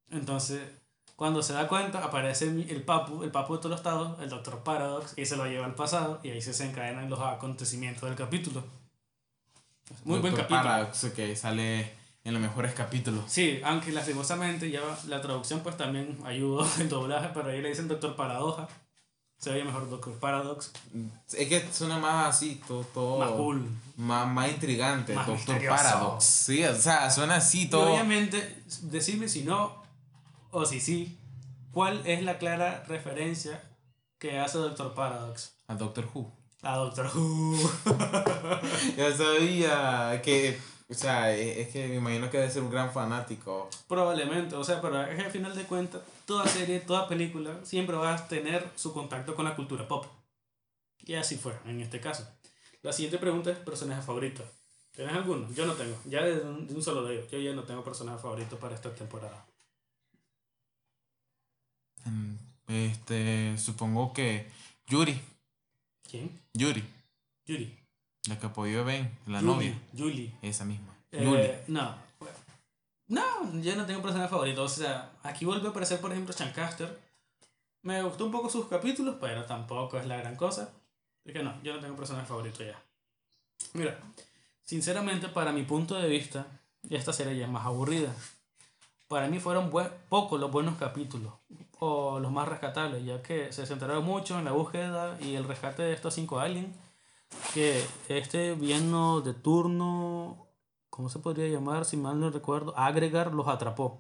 Entonces, 0.10 0.62
cuando 1.16 1.44
se 1.44 1.54
da 1.54 1.68
cuenta, 1.68 2.04
aparece 2.04 2.46
el 2.46 2.84
Papu, 2.84 3.24
el 3.24 3.32
Papu 3.32 3.56
de 3.56 3.60
todos 3.60 3.72
los 3.72 3.80
estados, 3.80 4.22
el 4.22 4.30
Doctor 4.30 4.64
Paradox, 4.64 5.14
y 5.18 5.26
se 5.26 5.36
lo 5.36 5.46
lleva 5.46 5.66
al 5.66 5.76
pasado, 5.76 6.20
y 6.24 6.30
ahí 6.30 6.42
se 6.42 6.52
desencadenan 6.52 7.10
los 7.10 7.20
acontecimientos 7.20 8.04
del 8.04 8.16
capítulo. 8.16 8.64
Muy 10.06 10.20
buen 10.20 10.34
Doctor 10.34 10.48
capítulo. 10.48 10.62
Paradox, 10.64 11.12
que 11.16 11.36
sale 11.36 11.92
en 12.24 12.34
los 12.34 12.42
mejores 12.42 12.74
capítulos. 12.74 13.24
Sí, 13.28 13.60
aunque 13.64 13.92
lastimosamente 13.92 14.70
ya 14.72 14.82
la 15.08 15.22
traducción 15.22 15.60
pues 15.62 15.76
también 15.78 16.18
ayudó 16.26 16.66
el 16.80 16.90
doblaje, 16.90 17.30
pero 17.34 17.50
ahí 17.50 17.62
le 17.62 17.70
dicen 17.70 17.88
Doctor 17.88 18.16
Paradoja. 18.16 18.68
Se 19.40 19.50
oye 19.52 19.66
mejor 19.66 19.90
Doctor 19.90 20.14
Paradox. 20.20 20.72
Es 21.34 21.50
que 21.50 21.68
suena 21.74 21.98
más 21.98 22.34
así, 22.34 22.62
todo, 22.66 22.84
todo 22.94 23.20
Más 23.20 23.32
cool. 23.32 23.68
más, 23.98 24.26
más 24.26 24.50
intrigante, 24.50 25.14
Más 25.14 25.28
Doctor 25.28 25.56
misterioso. 25.56 25.76
Paradox. 25.84 26.24
Sí, 26.24 26.64
o 26.64 26.74
sea, 26.76 27.12
suena 27.12 27.36
así 27.36 27.64
Y 27.64 27.68
todo. 27.70 27.92
obviamente, 27.92 28.64
decirme 28.84 29.28
si 29.28 29.44
no, 29.44 29.84
o 30.52 30.66
si 30.66 30.80
sí, 30.80 31.18
¿cuál 31.74 32.02
es 32.08 32.24
la 32.24 32.38
clara 32.38 32.86
referencia 32.88 33.62
que 34.18 34.40
hace 34.40 34.60
Doctor 34.60 34.94
Paradox? 34.94 35.58
A 35.68 35.76
Doctor 35.76 36.08
Who. 36.14 36.32
A 36.62 36.78
Doctor 36.78 37.12
Who. 37.14 37.58
Ya 38.98 39.12
sabía 39.18 40.22
que, 40.24 40.58
o 40.94 41.00
sea, 41.00 41.34
es 41.36 41.58
es 41.58 41.68
que 41.70 41.88
me 41.88 41.96
imagino 41.96 42.30
que 42.30 42.38
debe 42.38 42.52
ser 42.52 42.64
un 42.64 42.70
gran 42.72 42.92
fanático. 42.92 43.70
Probablemente, 43.88 44.56
o 44.56 44.64
sea, 44.64 44.82
pero 44.82 45.02
es 45.04 45.16
que 45.16 45.22
al 45.24 45.32
final 45.32 45.56
de 45.56 45.64
cuentas, 45.66 46.02
toda 46.26 46.48
serie, 46.48 46.80
toda 46.80 47.08
película, 47.08 47.60
siempre 47.64 47.96
va 47.96 48.14
a 48.16 48.28
tener 48.28 48.70
su 48.76 48.94
contacto 48.94 49.36
con 49.36 49.46
la 49.46 49.56
cultura 49.56 49.88
pop. 49.88 50.06
Y 51.06 51.16
así 51.16 51.38
fue, 51.38 51.54
en 51.66 51.82
este 51.82 52.00
caso. 52.00 52.28
La 52.82 52.94
siguiente 52.94 53.18
pregunta 53.18 53.52
es 53.52 53.58
personaje 53.58 54.02
favorito. 54.02 54.44
¿Tienes 54.96 55.14
alguno? 55.16 55.52
Yo 55.54 55.66
no 55.66 55.74
tengo. 55.74 55.98
Ya 56.06 56.24
de 56.24 56.42
un, 56.42 56.68
de 56.68 56.74
un 56.76 56.84
solo 56.84 57.04
de 57.04 57.16
ellos. 57.16 57.32
Yo 57.32 57.40
ya 57.40 57.54
no 57.54 57.64
tengo 57.64 57.84
personaje 57.84 58.20
favorito 58.20 58.58
para 58.58 58.76
esta 58.76 58.94
temporada. 58.94 59.46
Mm, 62.06 62.36
Este, 62.68 63.58
supongo 63.58 64.14
que 64.14 64.48
Yuri, 64.88 65.20
¿Quién? 66.10 66.30
Yuri, 66.54 66.84
Yuri. 67.46 67.83
La 68.28 68.40
que 68.40 68.46
apoyó 68.48 68.86
Ben, 68.86 69.12
la 69.28 69.40
Julie, 69.40 69.54
novia, 69.54 69.82
Julie. 69.98 70.34
esa 70.42 70.66
misma. 70.66 70.96
Eh, 71.12 71.24
Yuri. 71.24 71.52
No. 71.68 71.96
No, 73.08 73.62
yo 73.62 73.76
no 73.76 73.86
tengo 73.86 74.02
personaje 74.02 74.30
favorito. 74.30 74.64
O 74.64 74.68
sea, 74.68 75.12
aquí 75.24 75.46
vuelve 75.46 75.68
a 75.68 75.72
aparecer, 75.72 76.00
por 76.00 76.12
ejemplo, 76.12 76.34
Chancaster. 76.34 77.00
Me 77.82 78.02
gustó 78.02 78.26
un 78.26 78.32
poco 78.32 78.50
sus 78.50 78.68
capítulos, 78.68 79.18
pero 79.20 79.44
tampoco 79.46 79.98
es 79.98 80.06
la 80.08 80.18
gran 80.18 80.36
cosa. 80.36 80.72
Es 81.26 81.34
que 81.34 81.44
no, 81.44 81.54
yo 81.62 81.74
no 81.74 81.80
tengo 81.80 81.96
personaje 81.96 82.26
favorito 82.26 82.64
ya. 82.64 82.82
Mira, 83.74 84.00
sinceramente, 84.64 85.28
para 85.28 85.52
mi 85.52 85.64
punto 85.64 85.96
de 85.96 86.08
vista, 86.08 86.48
esta 86.90 87.14
serie 87.14 87.38
ya 87.38 87.46
es 87.46 87.52
más 87.52 87.66
aburrida. 87.66 88.14
Para 89.08 89.28
mí 89.28 89.40
fueron 89.40 89.70
pocos 90.10 90.40
los 90.40 90.50
buenos 90.50 90.78
capítulos, 90.78 91.34
o 91.80 92.20
los 92.20 92.32
más 92.32 92.48
rescatables, 92.48 93.06
ya 93.06 93.22
que 93.22 93.52
se 93.52 93.66
centraron 93.66 94.04
mucho 94.04 94.40
en 94.40 94.46
la 94.46 94.54
búsqueda 94.54 95.18
y 95.22 95.36
el 95.36 95.44
rescate 95.44 95.84
de 95.84 95.94
estos 95.94 96.14
cinco 96.16 96.40
aliens. 96.40 96.76
Que 97.54 97.84
este 98.10 98.56
villano 98.56 99.22
de 99.22 99.34
turno, 99.34 100.48
¿cómo 100.90 101.10
se 101.10 101.20
podría 101.20 101.48
llamar? 101.48 101.86
Si 101.86 101.98
mal 101.98 102.20
no 102.20 102.30
recuerdo, 102.30 102.74
Agregar 102.78 103.34
los 103.34 103.48
atrapó. 103.48 104.00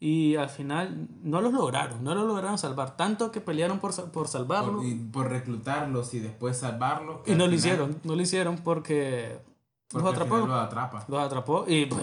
Y 0.00 0.36
al 0.36 0.48
final 0.48 1.08
no 1.22 1.40
los 1.40 1.52
lograron, 1.52 2.04
no 2.04 2.14
los 2.14 2.24
lograron 2.26 2.56
salvar. 2.58 2.96
Tanto 2.96 3.32
que 3.32 3.40
pelearon 3.40 3.80
por, 3.80 3.92
por 4.12 4.28
salvarlo. 4.28 4.74
Por, 4.76 4.84
y 4.86 4.94
por 4.94 5.28
reclutarlos 5.28 6.14
y 6.14 6.20
después 6.20 6.56
salvarlos. 6.58 7.20
Y 7.26 7.32
no 7.34 7.44
al 7.44 7.50
lo 7.50 7.56
final- 7.56 7.56
hicieron, 7.56 8.00
no 8.04 8.14
lo 8.14 8.22
hicieron 8.22 8.58
porque 8.58 9.40
porque 9.88 10.04
los 10.04 10.12
atrapó. 10.14 10.34
final 10.36 10.48
Los 10.50 10.66
atrapa. 10.66 11.04
Los 11.08 11.20
atrapó 11.20 11.64
y 11.66 11.86
pues, 11.86 12.02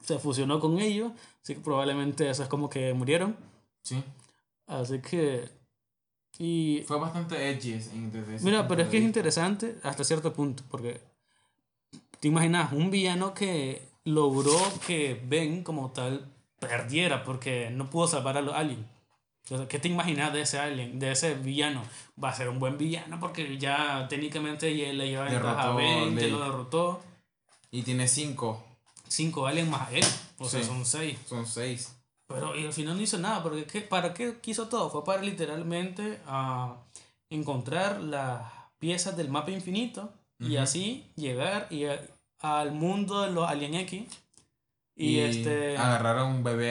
se 0.00 0.18
fusionó 0.20 0.60
con 0.60 0.78
ellos. 0.78 1.10
Así 1.42 1.54
que 1.54 1.60
probablemente 1.60 2.30
eso 2.30 2.42
es 2.44 2.48
como 2.48 2.68
que 2.70 2.92
murieron. 2.94 3.34
Sí. 3.82 4.04
Así 4.68 5.00
que. 5.00 5.48
Y. 6.40 6.84
Fue 6.88 6.98
bastante 6.98 7.50
edgy 7.50 7.72
desde 7.72 8.40
Mira, 8.42 8.66
pero 8.66 8.80
es 8.80 8.88
que 8.88 8.96
es 8.96 9.04
interesante 9.04 9.76
hasta 9.82 10.02
cierto 10.04 10.32
punto. 10.32 10.64
Porque. 10.70 11.02
Te 12.18 12.28
imaginas, 12.28 12.72
un 12.72 12.90
villano 12.90 13.34
que 13.34 13.82
logró 14.04 14.56
que 14.86 15.20
Ben 15.26 15.62
como 15.62 15.90
tal 15.90 16.26
perdiera 16.58 17.24
porque 17.24 17.70
no 17.70 17.90
pudo 17.90 18.08
salvar 18.08 18.38
a 18.38 18.42
los 18.42 18.54
aliens. 18.54 18.86
Entonces, 19.44 19.68
¿qué 19.68 19.78
te 19.78 19.88
imaginas 19.88 20.32
de 20.32 20.42
ese 20.42 20.58
alien, 20.58 20.98
de 20.98 21.12
ese 21.12 21.34
villano? 21.34 21.82
Va 22.22 22.30
a 22.30 22.34
ser 22.34 22.48
un 22.48 22.58
buen 22.58 22.78
villano 22.78 23.20
porque 23.20 23.58
ya 23.58 24.06
técnicamente 24.08 24.70
le 24.70 25.08
lleva 25.08 25.26
a 25.26 25.74
Ben, 25.74 26.16
ya 26.18 26.26
lo 26.28 26.40
derrotó. 26.40 27.02
Y 27.70 27.82
tiene 27.82 28.08
cinco, 28.08 28.64
Cinco 29.08 29.46
aliens 29.46 29.68
más 29.68 29.92
él. 29.92 30.04
O 30.38 30.48
sea, 30.48 30.60
Sí. 30.60 30.66
son 30.66 30.86
seis. 30.86 31.18
son 31.26 31.46
seis. 31.46 31.99
Pero 32.30 32.56
y 32.56 32.64
al 32.64 32.72
final 32.72 32.96
no 32.96 33.02
hizo 33.02 33.18
nada, 33.18 33.42
porque 33.42 33.64
¿qué- 33.66 33.80
¿para 33.82 34.14
qué 34.14 34.38
quiso 34.40 34.68
todo? 34.68 34.88
Fue 34.88 35.04
para 35.04 35.20
literalmente 35.22 36.20
ah, 36.26 36.76
encontrar 37.28 38.00
las 38.00 38.42
piezas 38.78 39.16
del 39.16 39.28
mapa 39.28 39.50
infinito 39.50 40.12
y 40.38 40.56
así 40.56 41.10
llegar 41.16 41.66
y 41.70 41.84
a- 41.86 42.00
al 42.38 42.72
mundo 42.72 43.22
de 43.22 43.32
los 43.32 43.48
Alien 43.48 43.74
X 43.74 44.04
y, 44.96 45.18
este 45.20 45.76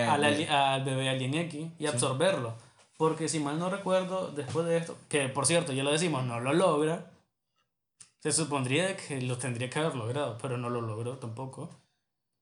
agarrar 0.03 0.23
a 0.25 0.31
un 0.31 0.41
bebé 0.43 0.47
al 0.49 0.83
bebé 0.85 1.09
Alien 1.09 1.33
X 1.35 1.67
y 1.77 1.85
absorberlo. 1.87 2.53
Porque 2.97 3.29
si 3.29 3.39
mal 3.39 3.59
no 3.59 3.69
recuerdo, 3.69 4.31
después 4.31 4.65
de 4.65 4.77
esto, 4.77 4.97
que 5.07 5.29
por 5.29 5.45
cierto, 5.45 5.71
ya 5.73 5.83
lo 5.83 5.91
decimos, 5.91 6.25
no 6.25 6.39
lo 6.39 6.53
logra, 6.53 7.11
se 8.19 8.31
supondría 8.31 8.95
que 8.97 9.21
lo 9.21 9.37
tendría 9.37 9.69
que 9.69 9.79
haber 9.79 9.95
logrado, 9.95 10.37
pero 10.41 10.57
no 10.57 10.69
lo 10.69 10.81
logró 10.81 11.17
tampoco. 11.17 11.69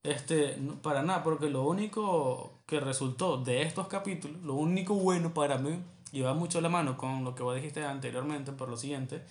Este, 0.03 0.57
para 0.81 1.01
nada, 1.03 1.23
porque 1.23 1.49
lo 1.49 1.63
único 1.63 2.53
que 2.65 2.79
resultó 2.79 3.37
de 3.37 3.63
estos 3.63 3.87
capítulos, 3.87 4.41
lo 4.43 4.53
único 4.53 4.93
bueno 4.95 5.33
para 5.33 5.57
mí, 5.57 5.79
y 6.11 6.21
va 6.21 6.33
mucho 6.33 6.61
la 6.61 6.69
mano 6.69 6.97
con 6.97 7.23
lo 7.25 7.35
que 7.35 7.43
vos 7.43 7.55
dijiste 7.55 7.83
anteriormente, 7.83 8.51
por 8.53 8.69
lo 8.69 8.77
siguiente, 8.77 9.21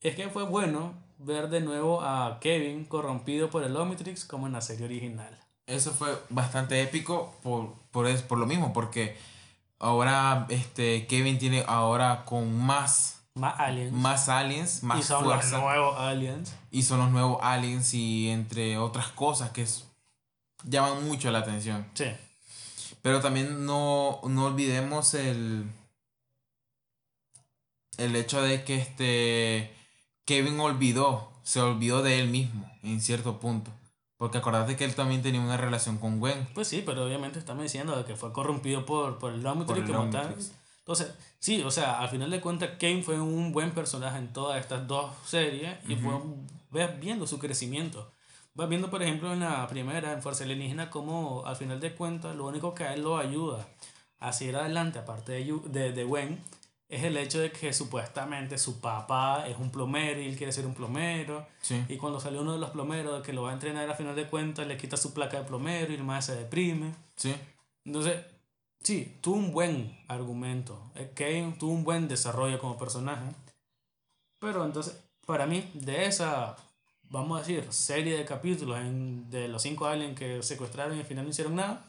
es 0.00 0.14
que 0.14 0.28
fue 0.28 0.44
bueno 0.44 0.94
ver 1.18 1.48
de 1.48 1.60
nuevo 1.60 2.00
a 2.02 2.38
Kevin 2.40 2.84
corrompido 2.84 3.50
por 3.50 3.62
el 3.64 3.76
Omnitrix 3.76 4.24
como 4.24 4.46
en 4.46 4.52
la 4.52 4.60
serie 4.60 4.84
original. 4.86 5.38
Eso 5.66 5.92
fue 5.92 6.08
bastante 6.28 6.80
épico 6.82 7.34
por, 7.42 7.72
por, 7.90 8.06
es- 8.06 8.22
por 8.22 8.38
lo 8.38 8.46
mismo, 8.46 8.72
porque 8.72 9.16
ahora 9.78 10.46
este, 10.48 11.06
Kevin 11.06 11.38
tiene 11.38 11.64
ahora 11.66 12.24
con 12.24 12.56
más, 12.56 13.21
Más 13.34 13.58
aliens. 13.58 13.92
más 13.92 14.28
aliens, 14.28 14.82
más 14.82 15.00
y 15.00 15.02
son 15.02 15.24
fuerza. 15.24 15.52
los 15.52 15.62
nuevos 15.62 15.98
aliens. 15.98 16.54
Y 16.70 16.82
son 16.82 16.98
los 16.98 17.10
nuevos 17.10 17.38
aliens 17.42 17.94
y 17.94 18.28
entre 18.28 18.76
otras 18.78 19.08
cosas 19.08 19.50
que 19.50 19.62
es- 19.62 19.84
llaman 20.64 21.04
mucho 21.06 21.30
la 21.30 21.38
atención. 21.38 21.86
Sí. 21.94 22.04
Pero 23.00 23.20
también 23.20 23.64
no, 23.66 24.20
no 24.24 24.44
olvidemos 24.46 25.14
el, 25.14 25.64
el 27.98 28.16
hecho 28.16 28.42
de 28.42 28.64
que 28.64 28.76
este 28.76 29.74
Kevin 30.24 30.58
olvidó, 30.60 31.30
se 31.42 31.60
olvidó 31.60 32.02
de 32.02 32.20
él 32.20 32.28
mismo 32.28 32.70
en 32.82 33.00
cierto 33.00 33.38
punto. 33.40 33.70
Porque 34.16 34.38
acordate 34.38 34.76
que 34.76 34.84
él 34.84 34.94
también 34.94 35.20
tenía 35.22 35.40
una 35.40 35.56
relación 35.56 35.98
con 35.98 36.20
Gwen. 36.20 36.46
Pues 36.54 36.68
sí, 36.68 36.82
pero 36.86 37.04
obviamente 37.04 37.40
estamos 37.40 37.64
diciendo 37.64 38.04
que 38.04 38.14
fue 38.14 38.32
corrompido 38.32 38.86
por, 38.86 39.18
por 39.18 39.32
el 39.32 39.40
Por 39.42 39.50
Omnitrix 39.52 39.80
el 39.88 39.94
como 39.96 40.10
tal. 40.10 40.26
Omnitrix. 40.26 40.52
Entonces, 40.78 41.08
sí, 41.42 41.60
o 41.62 41.70
sea, 41.70 41.98
al 41.98 42.08
final 42.08 42.30
de 42.30 42.40
cuentas, 42.40 42.70
Kane 42.78 43.02
fue 43.02 43.20
un 43.20 43.50
buen 43.50 43.72
personaje 43.72 44.16
en 44.16 44.32
todas 44.32 44.60
estas 44.60 44.86
dos 44.86 45.12
series 45.26 45.76
y 45.88 45.96
fue 45.96 46.12
ves 46.70 46.98
viendo 47.00 47.26
su 47.26 47.38
crecimiento. 47.38 48.10
Vas 48.54 48.68
viendo, 48.68 48.90
por 48.90 49.02
ejemplo, 49.02 49.32
en 49.32 49.40
la 49.40 49.66
primera, 49.66 50.12
en 50.12 50.22
Fuerza 50.22 50.44
Alienígena, 50.44 50.88
como 50.88 51.44
al 51.44 51.56
final 51.56 51.80
de 51.80 51.94
cuentas, 51.94 52.36
lo 52.36 52.46
único 52.46 52.74
que 52.74 52.84
a 52.84 52.94
él 52.94 53.02
lo 53.02 53.18
ayuda 53.18 53.66
a 54.20 54.32
seguir 54.32 54.56
adelante, 54.56 54.98
aparte 54.98 55.32
de, 55.32 55.60
de, 55.66 55.92
de 55.92 56.04
Gwen, 56.04 56.40
es 56.88 57.02
el 57.04 57.16
hecho 57.16 57.40
de 57.40 57.50
que 57.50 57.72
supuestamente 57.72 58.58
su 58.58 58.80
papá 58.80 59.48
es 59.48 59.56
un 59.58 59.70
plomero 59.70 60.20
y 60.20 60.26
él 60.26 60.36
quiere 60.36 60.52
ser 60.52 60.66
un 60.66 60.74
plomero. 60.74 61.46
Sí. 61.62 61.82
Y 61.88 61.96
cuando 61.96 62.20
salió 62.20 62.42
uno 62.42 62.52
de 62.52 62.58
los 62.58 62.70
plomeros 62.70 63.22
que 63.22 63.32
lo 63.32 63.42
va 63.42 63.50
a 63.50 63.54
entrenar 63.54 63.88
a 63.88 63.94
final 63.94 64.14
de 64.14 64.26
cuentas, 64.26 64.66
le 64.66 64.76
quita 64.76 64.96
su 64.96 65.14
placa 65.14 65.38
de 65.38 65.44
plomero 65.44 65.90
y 65.90 65.96
el 65.96 66.04
más 66.04 66.26
se 66.26 66.36
deprime. 66.36 66.94
Sí. 67.16 67.34
Entonces, 67.84 68.20
sí, 68.82 69.16
tuvo 69.20 69.36
un 69.36 69.52
buen 69.52 69.98
argumento. 70.08 70.80
Eh, 70.94 71.12
Kane 71.14 71.56
tuvo 71.58 71.72
un 71.72 71.84
buen 71.84 72.08
desarrollo 72.08 72.58
como 72.58 72.76
personaje. 72.78 73.24
Pero 74.38 74.64
entonces, 74.64 74.96
para 75.26 75.46
mí, 75.46 75.68
de 75.74 76.06
esa, 76.06 76.56
vamos 77.08 77.36
a 77.38 77.40
decir, 77.40 77.66
serie 77.72 78.16
de 78.16 78.24
capítulos 78.24 78.78
en- 78.78 79.30
de 79.30 79.48
los 79.48 79.62
cinco 79.62 79.86
aliens 79.86 80.18
que 80.18 80.42
secuestraron 80.42 80.96
y 80.96 81.00
al 81.00 81.06
final 81.06 81.24
no 81.24 81.30
hicieron 81.30 81.56
nada, 81.56 81.84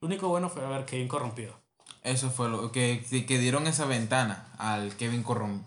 lo 0.00 0.06
único 0.08 0.28
bueno 0.28 0.48
fue 0.48 0.66
ver 0.66 0.84
Kane 0.86 1.08
corrompido. 1.08 1.54
Eso 2.02 2.30
fue 2.30 2.48
lo 2.48 2.70
que, 2.70 3.04
que, 3.26 3.38
dieron 3.38 3.66
esa 3.66 3.84
ventana 3.86 4.48
al 4.58 4.94
Kevin 4.96 5.24
Corrom. 5.24 5.62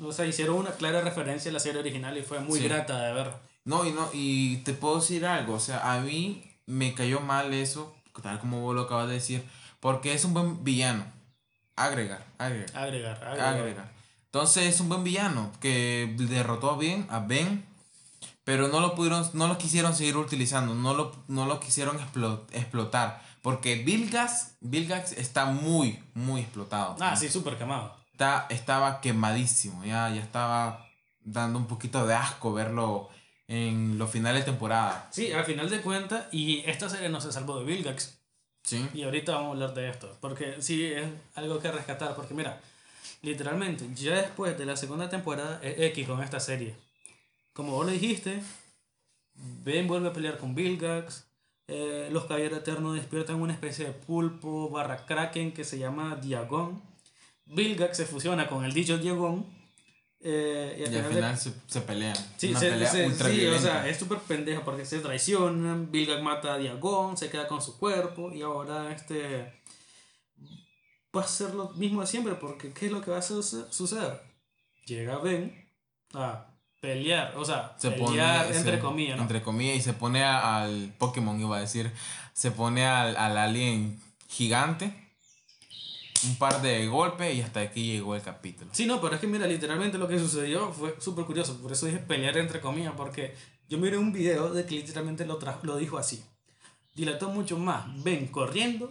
O 0.00 0.12
sea, 0.12 0.26
hicieron 0.26 0.56
una 0.56 0.70
clara 0.70 1.00
referencia 1.00 1.50
a 1.50 1.54
la 1.54 1.58
serie 1.58 1.80
original 1.80 2.16
y 2.16 2.22
fue 2.22 2.38
muy 2.38 2.60
Sí. 2.60 2.68
grata 2.68 3.00
de 3.02 3.12
ver. 3.12 3.32
No, 3.64 3.84
y 3.84 3.90
no, 3.90 4.08
y 4.12 4.58
te 4.58 4.72
puedo 4.72 5.00
decir 5.00 5.26
algo, 5.26 5.54
o 5.54 5.60
sea, 5.60 5.92
a 5.92 6.00
mí 6.00 6.48
me 6.66 6.94
cayó 6.94 7.18
mal 7.20 7.52
eso, 7.52 7.92
tal 8.22 8.38
como 8.38 8.60
vos 8.60 8.74
lo 8.76 8.82
acabas 8.82 9.08
de 9.08 9.14
decir, 9.14 9.42
porque 9.80 10.12
es 10.14 10.24
un 10.24 10.34
buen 10.34 10.64
villano. 10.64 11.04
agregar, 11.76 12.24
agregar. 12.38 12.76
Agregar, 12.76 13.24
agregar. 13.24 13.54
agregar. 13.54 13.92
Entonces 14.26 14.66
es 14.66 14.80
un 14.80 14.88
buen 14.88 15.04
villano 15.04 15.50
que 15.60 16.14
derrotó 16.18 16.76
bien 16.76 17.06
a 17.10 17.20
Ben, 17.20 17.64
pero 18.44 18.68
no 18.68 18.80
lo 18.80 18.94
pudieron, 18.94 19.28
no 19.34 19.46
lo 19.48 19.58
quisieron 19.58 19.94
seguir 19.94 20.16
utilizando, 20.16 20.74
no 20.74 20.94
lo, 20.94 21.24
no 21.28 21.46
lo 21.46 21.60
quisieron 21.60 21.98
explo- 21.98 22.44
explotar, 22.52 23.22
porque 23.42 23.76
Vilgax, 23.76 24.56
Vilgax 24.60 25.12
está 25.12 25.46
muy, 25.46 26.02
muy 26.14 26.40
explotado. 26.42 26.96
Ah, 27.00 27.16
sí, 27.16 27.28
súper 27.28 27.56
quemado. 27.56 27.96
Está, 28.12 28.46
estaba 28.50 29.00
quemadísimo, 29.00 29.84
ya, 29.84 30.10
ya 30.10 30.20
estaba 30.20 30.84
dando 31.20 31.58
un 31.58 31.66
poquito 31.66 32.06
de 32.06 32.14
asco 32.14 32.52
verlo 32.52 33.08
en 33.46 33.96
los 33.96 34.10
finales 34.10 34.44
de 34.44 34.50
temporada. 34.50 35.08
Sí, 35.10 35.32
al 35.32 35.44
final 35.44 35.70
de 35.70 35.80
cuentas, 35.80 36.26
y 36.32 36.58
esta 36.68 36.88
serie 36.90 37.08
no 37.08 37.20
se 37.20 37.32
salvó 37.32 37.58
de 37.60 37.64
Vilgax. 37.64 38.17
Sí. 38.68 38.86
Y 38.92 39.02
ahorita 39.02 39.32
vamos 39.32 39.48
a 39.48 39.52
hablar 39.52 39.72
de 39.72 39.88
esto, 39.88 40.14
porque 40.20 40.60
sí 40.60 40.84
es 40.84 41.06
algo 41.34 41.58
que 41.58 41.72
rescatar, 41.72 42.14
porque 42.14 42.34
mira, 42.34 42.60
literalmente, 43.22 43.88
ya 43.94 44.16
después 44.16 44.58
de 44.58 44.66
la 44.66 44.76
segunda 44.76 45.08
temporada 45.08 45.58
es 45.62 45.80
X 45.92 46.06
con 46.06 46.22
esta 46.22 46.38
serie. 46.38 46.74
Como 47.54 47.72
vos 47.72 47.86
lo 47.86 47.92
dijiste, 47.92 48.42
Ben 49.64 49.88
vuelve 49.88 50.08
a 50.08 50.12
pelear 50.12 50.36
con 50.36 50.54
Vilgax, 50.54 51.24
eh, 51.66 52.10
los 52.12 52.26
caballeros 52.26 52.58
eternos 52.58 52.94
despiertan 52.94 53.40
una 53.40 53.54
especie 53.54 53.86
de 53.86 53.92
pulpo 53.92 54.68
barra 54.68 55.06
kraken 55.06 55.52
que 55.52 55.64
se 55.64 55.78
llama 55.78 56.16
Diagon. 56.16 56.82
Vilgax 57.46 57.96
se 57.96 58.04
fusiona 58.04 58.48
con 58.48 58.66
el 58.66 58.74
dicho 58.74 58.98
Diagon. 58.98 59.46
Eh, 60.20 60.74
y 60.78 60.82
Y 60.82 60.84
al 60.96 61.04
al 61.04 61.12
final 61.12 61.34
de- 61.34 61.40
se, 61.40 61.52
se 61.66 61.80
pelean. 61.82 62.16
Sí, 62.36 62.50
Una 62.50 62.60
se- 62.60 62.70
pelea 62.70 62.90
se- 62.90 63.06
ultra 63.06 63.28
sí, 63.30 63.46
o 63.46 63.58
sea, 63.58 63.88
es 63.88 63.98
súper 63.98 64.18
pendeja 64.18 64.64
porque 64.64 64.84
se 64.84 64.98
traicionan, 65.00 65.90
Vilgax 65.92 66.22
mata 66.22 66.54
a 66.54 66.58
Diagon, 66.58 67.16
se 67.16 67.30
queda 67.30 67.46
con 67.48 67.62
su 67.62 67.78
cuerpo 67.78 68.32
y 68.32 68.42
ahora 68.42 68.92
este 68.92 69.52
va 71.16 71.22
a 71.22 71.26
ser 71.26 71.54
lo 71.54 71.70
mismo 71.70 72.00
de 72.02 72.06
siempre 72.06 72.34
porque 72.34 72.72
¿qué 72.72 72.86
es 72.86 72.92
lo 72.92 73.00
que 73.00 73.10
va 73.10 73.18
a 73.18 73.22
suce- 73.22 73.66
suceder? 73.70 74.20
Llega 74.86 75.18
Ben 75.18 75.68
a 76.14 76.46
pelear, 76.80 77.34
o 77.36 77.44
sea, 77.44 77.74
se 77.78 77.90
pelear 77.90 78.46
pone, 78.46 78.56
entre 78.58 78.78
comillas, 78.78 79.16
¿no? 79.16 79.22
entre 79.22 79.42
comillas 79.42 79.76
y 79.76 79.80
se 79.80 79.92
pone 79.94 80.22
a- 80.24 80.62
al 80.62 80.94
Pokémon 80.98 81.40
iba 81.40 81.56
a 81.56 81.60
decir 81.60 81.90
se 82.32 82.50
pone 82.52 82.86
al, 82.86 83.16
al 83.16 83.36
alien 83.36 84.00
gigante 84.28 85.07
un 86.24 86.36
par 86.36 86.60
de 86.62 86.86
golpes 86.88 87.34
y 87.34 87.40
hasta 87.42 87.60
aquí 87.60 87.92
llegó 87.92 88.14
el 88.14 88.22
capítulo 88.22 88.70
Sí, 88.72 88.86
no, 88.86 89.00
pero 89.00 89.14
es 89.14 89.20
que 89.20 89.26
mira, 89.26 89.46
literalmente 89.46 89.98
lo 89.98 90.08
que 90.08 90.18
sucedió 90.18 90.72
fue 90.72 90.96
súper 90.98 91.24
curioso, 91.24 91.56
por 91.62 91.72
eso 91.72 91.86
dije 91.86 91.98
pelear 91.98 92.36
entre 92.38 92.60
comillas, 92.60 92.94
porque 92.96 93.34
yo 93.68 93.78
miré 93.78 93.98
un 93.98 94.12
video 94.12 94.52
de 94.52 94.64
que 94.66 94.74
literalmente 94.76 95.26
lo, 95.26 95.38
tra- 95.38 95.58
lo 95.62 95.76
dijo 95.76 95.98
así. 95.98 96.24
Dilató 96.94 97.28
mucho 97.28 97.58
más 97.58 97.84
Ben 98.02 98.26
corriendo 98.26 98.90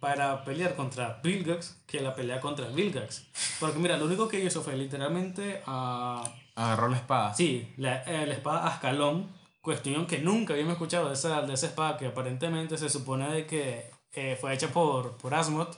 para 0.00 0.44
pelear 0.44 0.76
contra 0.76 1.20
Vilgax 1.22 1.76
que 1.86 2.00
la 2.00 2.14
pelea 2.14 2.40
contra 2.40 2.68
Vilgax. 2.68 3.24
Porque 3.60 3.78
mira, 3.78 3.96
lo 3.96 4.06
único 4.06 4.28
que 4.28 4.42
hizo 4.44 4.62
fue 4.62 4.76
literalmente 4.76 5.62
a... 5.66 6.22
agarró 6.54 6.88
la 6.88 6.96
espada 6.96 7.34
Sí, 7.34 7.72
la, 7.76 8.02
eh, 8.04 8.26
la 8.26 8.34
espada 8.34 8.66
Ascalón, 8.66 9.28
cuestión 9.60 10.06
que 10.06 10.18
nunca 10.18 10.52
habíamos 10.52 10.74
escuchado 10.74 11.08
de 11.08 11.14
esa, 11.14 11.42
de 11.42 11.52
esa 11.54 11.66
espada 11.66 11.96
que 11.98 12.06
aparentemente 12.06 12.78
se 12.78 12.88
supone 12.88 13.28
de 13.30 13.46
que 13.46 13.90
eh, 14.12 14.38
fue 14.40 14.54
hecha 14.54 14.68
por, 14.68 15.16
por 15.16 15.34
Asmoth. 15.34 15.76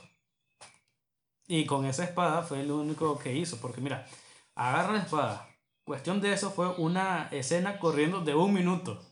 Y 1.49 1.65
con 1.65 1.85
esa 1.85 2.03
espada 2.05 2.43
fue 2.43 2.63
lo 2.63 2.77
único 2.77 3.17
que 3.19 3.35
hizo, 3.35 3.57
porque 3.57 3.81
mira, 3.81 4.07
agarra 4.55 4.93
la 4.93 4.99
espada. 4.99 5.49
Cuestión 5.83 6.21
de 6.21 6.31
eso 6.31 6.51
fue 6.51 6.67
una 6.77 7.27
escena 7.31 7.79
corriendo 7.79 8.21
de 8.21 8.35
un 8.35 8.53
minuto. 8.53 9.03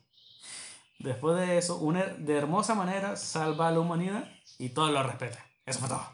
Después 0.99 1.35
de 1.38 1.57
eso, 1.57 1.77
una 1.77 2.03
de 2.05 2.38
hermosa 2.38 2.75
manera 2.75 3.15
salva 3.15 3.67
a 3.67 3.71
la 3.71 3.79
humanidad 3.79 4.29
y 4.59 4.69
todo 4.69 4.91
lo 4.91 5.01
respeta. 5.03 5.43
Eso 5.65 5.79
fue 5.79 5.89
todo. 5.89 6.05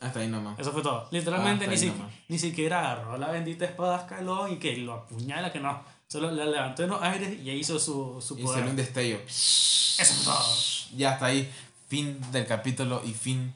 hasta 0.00 0.20
ahí 0.20 0.28
nomás 0.28 0.58
Eso 0.58 0.70
fue 0.72 0.82
todo. 0.82 1.08
Literalmente 1.10 1.64
Ah, 1.64 1.68
ni, 1.68 1.76
si- 1.78 1.92
ni 2.28 2.38
siquiera 2.38 2.78
agarró 2.80 3.16
la 3.16 3.30
bendita 3.32 3.64
espada 3.64 3.96
Ascalón 3.96 4.52
y 4.52 4.56
que 4.58 4.76
lo 4.76 4.92
apuñala, 4.94 5.50
que 5.52 5.58
no. 5.60 5.80
Solo 6.08 6.30
la 6.30 6.44
levantó 6.44 6.84
en 6.84 6.90
los 6.90 7.02
aires 7.02 7.38
y 7.40 7.50
hizo 7.50 7.78
su, 7.78 8.20
su 8.20 8.38
y 8.38 8.42
poder. 8.42 8.58
salió 8.58 8.70
un 8.70 8.76
destello 8.76 9.18
Eso 9.26 10.14
fue 10.14 10.24
todo. 10.24 10.96
ya 10.96 11.12
hasta 11.12 11.26
ahí 11.26 11.50
fin 11.88 12.18
del 12.32 12.46
capítulo 12.46 13.02
y 13.04 13.12
fin 13.12 13.52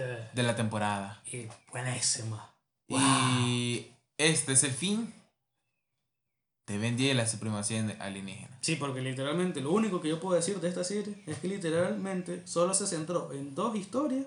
De 0.00 0.42
la 0.42 0.56
temporada 0.56 1.20
Y 1.30 1.46
buenísima. 1.70 2.50
y 2.88 3.86
este 4.18 4.52
es 4.52 4.64
el 4.64 4.72
fin 4.72 5.12
de 6.66 6.78
Ben 6.78 6.96
10 6.96 7.12
y 7.12 7.16
la 7.16 7.26
supremacía 7.26 7.96
alienígena 8.00 8.56
Sí, 8.60 8.76
porque 8.76 9.00
literalmente 9.00 9.60
lo 9.60 9.72
único 9.72 10.00
que 10.00 10.08
yo 10.08 10.20
puedo 10.20 10.36
decir 10.36 10.60
de 10.60 10.68
esta 10.68 10.84
serie 10.84 11.22
es 11.26 11.38
que 11.38 11.48
literalmente 11.48 12.46
solo 12.46 12.72
se 12.74 12.86
centró 12.86 13.32
en 13.32 13.54
dos 13.54 13.74
historias 13.76 14.26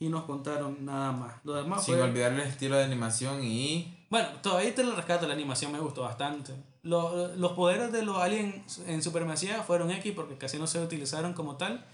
y 0.00 0.08
nos 0.08 0.24
contaron 0.24 0.84
nada 0.84 1.12
más. 1.12 1.34
Lo 1.44 1.54
demás 1.54 1.84
sin 1.84 1.94
fue... 1.94 2.02
olvidar 2.04 2.32
el 2.32 2.40
estilo 2.40 2.76
de 2.76 2.84
animación 2.84 3.42
y 3.44 4.06
Bueno, 4.10 4.28
todavía 4.42 4.74
te 4.74 4.82
lo 4.84 4.94
rescato, 4.94 5.26
la 5.26 5.34
animación 5.34 5.72
me 5.72 5.80
gustó 5.80 6.02
bastante. 6.02 6.52
Lo- 6.82 7.34
los 7.36 7.52
poderes 7.52 7.92
de 7.92 8.02
los 8.02 8.16
aliens 8.18 8.78
en 8.86 9.02
Supremacía 9.02 9.62
fueron 9.62 9.90
X 9.90 10.12
porque 10.14 10.36
casi 10.38 10.58
no 10.58 10.66
se 10.66 10.80
utilizaron 10.80 11.32
como 11.34 11.56
tal. 11.56 11.84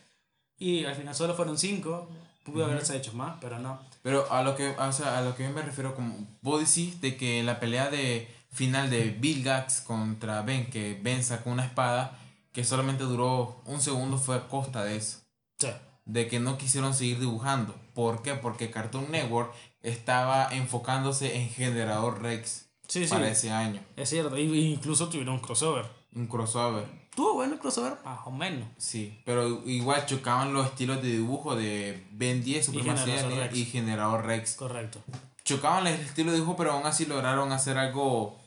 Y 0.59 0.85
al 0.85 0.95
final 0.95 1.15
solo 1.15 1.35
fueron 1.35 1.59
5. 1.59 2.09
Pudo 2.45 2.65
haberse 2.67 2.97
hecho 2.97 3.13
más, 3.15 3.37
pero 3.41 3.59
no. 3.59 3.81
Pero 4.03 4.31
a 4.31 4.43
lo 4.43 4.55
que, 4.55 4.69
o 4.79 4.93
sea, 4.93 5.19
a 5.19 5.23
lo 5.23 5.35
que 5.35 5.45
yo 5.45 5.51
me 5.51 5.63
refiero 5.63 5.95
como 5.95 6.15
vos 6.43 6.61
decís 6.61 7.01
de 7.01 7.17
que 7.17 7.43
la 7.43 7.59
pelea 7.59 7.89
de 7.91 8.29
final 8.53 8.91
de 8.91 9.11
Bill 9.11 9.43
Gax 9.43 9.81
contra 9.81 10.43
Ben, 10.43 10.69
que 10.71 10.99
Ben 11.03 11.25
sacó 11.25 11.51
una 11.51 11.65
espada 11.65 12.19
que 12.53 12.63
solamente 12.65 13.05
duró 13.05 13.61
un 13.65 13.81
segundo 13.81 14.19
fue 14.19 14.37
a 14.37 14.47
costa 14.47 14.85
de 14.85 14.97
eso. 14.97 15.19
Sí. 15.59 15.69
De 16.05 16.29
que 16.29 16.39
no 16.39 16.59
quisieron 16.59 16.95
seguir 16.95 17.19
dibujando. 17.19 17.75
¿Por 17.95 18.23
qué? 18.23 18.35
Porque 18.35 18.71
Cartoon 18.71 19.11
Network 19.11 19.53
estaba 19.83 20.49
enfocándose 20.55 21.37
en 21.37 21.49
Generador 21.49 22.23
Rex 22.23 22.67
Sí, 22.87 23.05
sí. 23.07 23.11
para 23.11 23.29
ese 23.29 23.51
año. 23.51 23.81
Es 23.97 24.11
cierto. 24.11 24.37
Y- 24.37 24.73
incluso 24.73 25.09
tuvieron 25.09 25.35
un 25.37 25.41
crossover. 25.41 25.87
Un 26.15 26.27
crossover. 26.27 26.85
Tuvo 27.15 27.35
bueno 27.35 27.55
el 27.55 27.61
crossover, 27.61 27.97
más 28.05 28.21
o 28.27 28.31
menos. 28.31 28.69
Sí, 28.77 29.21
pero 29.25 29.63
igual 29.67 30.05
chocaban 30.07 30.53
los 30.53 30.67
estilos 30.67 31.01
de 31.03 31.11
dibujo 31.11 31.55
de 31.55 32.05
Ben 32.11 32.43
10, 32.43 32.67
Supremacía 32.67 33.05
Generador 33.05 33.33
Alien 33.33 33.49
Rex. 33.49 33.57
y 33.59 33.65
Generador 33.67 34.27
Rex. 34.27 34.55
Correcto. 34.57 34.99
chocaban 35.45 35.87
el 35.87 35.95
estilo 35.95 36.31
de 36.33 36.39
dibujo, 36.39 36.57
pero 36.57 36.73
aún 36.73 36.87
así 36.87 37.07
lograron 37.07 37.53
hacer 37.53 37.79
algo 37.79 38.39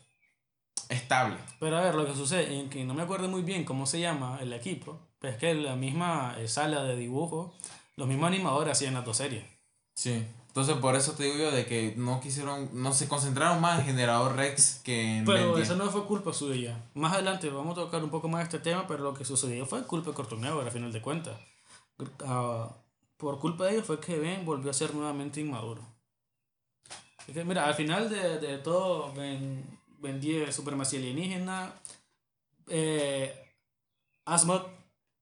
estable. 0.89 1.38
Pero 1.59 1.78
a 1.78 1.82
ver, 1.82 1.95
lo 1.95 2.05
que 2.05 2.13
sucede, 2.15 2.59
en 2.59 2.70
que 2.70 2.84
no 2.84 2.93
me 2.93 3.03
acuerdo 3.03 3.28
muy 3.30 3.41
bien 3.41 3.63
cómo 3.63 3.86
se 3.86 3.99
llama 3.99 4.39
el 4.41 4.51
equipo, 4.53 4.99
pero 5.20 5.34
es 5.34 5.39
que 5.39 5.53
la 5.53 5.76
misma 5.76 6.36
eh, 6.38 6.47
sala 6.47 6.84
de 6.84 6.95
dibujo, 6.95 7.53
los 7.95 8.07
mismos 8.07 8.28
animadores 8.28 8.74
hacían 8.74 8.93
las 8.93 9.05
dos 9.05 9.18
series. 9.18 9.45
Sí. 9.95 10.26
Entonces 10.58 10.82
por 10.82 10.95
eso 10.95 11.12
te 11.12 11.26
digo 11.26 11.38
yo 11.38 11.51
de 11.51 11.68
que 11.68 11.93
no 11.97 12.20
quisieron, 12.20 12.72
no 12.74 12.91
se 12.91 13.08
concentraron 13.08 13.62
más 13.62 13.80
en 13.82 13.86
Generador 13.86 14.36
Rex 14.36 14.82
que 14.84 15.20
en 15.20 15.24
Pero 15.24 15.49
Ben 15.49 15.55
10. 15.58 15.70
eso 15.70 15.78
no 15.78 15.88
fue 15.91 16.05
culpa 16.05 16.34
suya. 16.34 16.84
Más 16.95 17.14
adelante 17.14 17.47
vamos 17.51 17.78
a 17.78 17.82
tocar 17.82 18.03
un 18.03 18.10
poco 18.10 18.28
más 18.28 18.41
este 18.41 18.58
tema, 18.58 18.88
pero 18.88 19.03
lo 19.03 19.14
que 19.14 19.24
sucedió 19.24 19.68
fue 19.68 19.84
culpa 19.84 20.10
de 20.10 20.18
Cartoon 20.18 20.41
Network, 20.41 20.68
a 20.68 20.72
final 20.72 20.91
de 20.91 20.99
cuentas. 20.99 21.39
Ah, 22.26 22.76
por 23.18 23.39
culpa 23.39 23.66
de 23.66 23.74
ellos 23.74 23.86
fue 23.86 23.99
que 23.99 24.18
Ben 24.18 24.47
volvió 24.47 24.72
a 24.72 24.74
ser 24.74 24.95
nuevamente 24.95 25.39
inmaduro. 25.41 25.84
Es 27.28 27.36
que, 27.36 27.43
mira, 27.43 27.68
al 27.68 27.76
final 27.76 28.10
de, 28.10 28.39
de 28.39 28.58
todo, 28.58 29.14
Ben, 29.14 29.64
ben 29.99 30.20
10 30.20 30.55
Supremacía 30.55 30.97
Alienígena, 30.97 31.72
eh, 32.68 33.53
Asmoth 34.26 34.66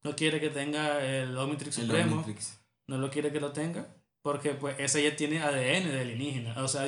no 0.01 0.15
quiere 0.15 0.39
que 0.39 0.49
tenga 0.49 1.03
el 1.03 1.37
Omnitrix 1.37 1.77
El 1.79 1.87
Supremo 1.87 2.21
Omnitrix. 2.21 2.57
no 2.87 2.99
lo 2.99 3.11
quiere 3.11 3.33
que 3.33 3.41
lo 3.41 3.51
tenga 3.51 3.85
porque 4.25 4.55
pues 4.55 4.75
ese 4.79 5.03
ya 5.03 5.15
tiene 5.15 5.39
ADN 5.39 5.91
de 5.91 6.01
alienígena. 6.01 6.55
O 6.63 6.67
sea 6.67 6.81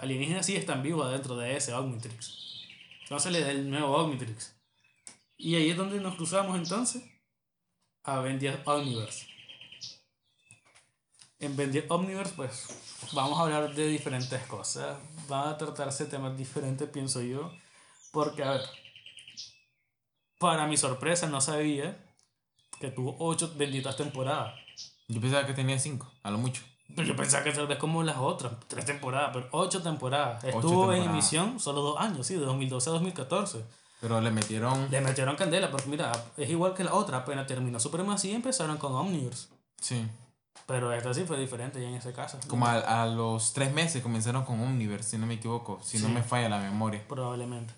alienígenas 0.00 0.46
sí 0.46 0.56
están 0.56 0.82
vivos 0.82 1.04
adentro 1.04 1.36
de 1.36 1.54
ese 1.54 1.74
Omnitrix. 1.74 2.64
Entonces 3.02 3.32
le 3.32 3.42
da 3.42 3.50
el 3.50 3.68
nuevo 3.68 3.94
Omnitrix. 3.98 4.56
Y 5.36 5.56
ahí 5.56 5.68
es 5.68 5.76
donde 5.76 6.00
nos 6.00 6.14
cruzamos 6.14 6.56
entonces 6.56 7.04
a 8.02 8.22
10 8.22 8.60
Omniverse. 8.64 9.26
En 11.38 11.54
10 11.54 11.84
Omniverse 11.90 12.32
pues 12.34 12.66
vamos 13.12 13.38
a 13.38 13.42
hablar 13.42 13.74
de 13.74 13.86
diferentes 13.86 14.40
cosas. 14.46 14.96
Van 15.28 15.48
a 15.48 15.58
tratarse 15.58 16.06
temas 16.06 16.34
diferentes 16.34 16.88
pienso 16.88 17.20
yo. 17.20 17.52
Porque 18.10 18.42
a 18.42 18.52
ver 18.52 18.62
para 20.38 20.66
mi 20.66 20.78
sorpresa 20.78 21.26
no 21.26 21.42
sabía 21.42 22.02
que 22.80 22.90
tuvo 22.90 23.16
ocho 23.18 23.52
benditas 23.54 23.98
temporadas. 23.98 24.58
Yo 25.08 25.20
pensaba 25.20 25.46
que 25.46 25.52
tenía 25.52 25.78
5, 25.78 26.10
a 26.22 26.30
lo 26.30 26.38
mucho. 26.38 26.69
Pero 26.94 27.08
yo 27.08 27.16
pensaba 27.16 27.44
que 27.44 27.52
tal 27.52 27.66
vez 27.66 27.78
como 27.78 28.02
las 28.02 28.16
otras, 28.18 28.52
tres 28.68 28.84
temporadas, 28.84 29.30
pero 29.32 29.48
ocho 29.52 29.82
temporadas. 29.82 30.42
Ocho 30.44 30.58
Estuvo 30.58 30.92
en 30.92 31.04
emisión 31.04 31.60
solo 31.60 31.80
dos 31.80 32.00
años, 32.00 32.26
sí, 32.26 32.34
de 32.34 32.40
2012 32.40 32.90
a 32.90 32.92
2014. 32.94 33.64
Pero 34.00 34.20
le 34.20 34.30
metieron... 34.30 34.90
Le 34.90 35.00
metieron 35.00 35.36
candela, 35.36 35.70
porque 35.70 35.88
mira, 35.88 36.12
es 36.36 36.48
igual 36.48 36.74
que 36.74 36.84
la 36.84 36.94
otra, 36.94 37.18
apenas 37.18 37.46
terminó 37.46 37.78
Supremacía 37.78 38.32
y 38.32 38.34
empezaron 38.36 38.78
con 38.78 38.94
Omniverse. 38.94 39.48
Sí. 39.80 40.06
Pero 40.66 40.92
esta 40.92 41.12
sí 41.12 41.24
fue 41.24 41.38
diferente 41.38 41.80
ya 41.80 41.88
en 41.88 41.94
ese 41.94 42.12
caso. 42.12 42.38
Como 42.46 42.66
a, 42.66 43.02
a 43.02 43.06
los 43.06 43.52
tres 43.52 43.72
meses 43.72 44.02
comenzaron 44.02 44.44
con 44.44 44.60
Omniverse, 44.60 45.10
si 45.10 45.18
no 45.18 45.26
me 45.26 45.34
equivoco, 45.34 45.80
si 45.82 45.98
no 45.98 46.08
me 46.08 46.22
falla 46.22 46.48
la 46.48 46.58
memoria. 46.58 47.04
Probablemente. 47.08 47.74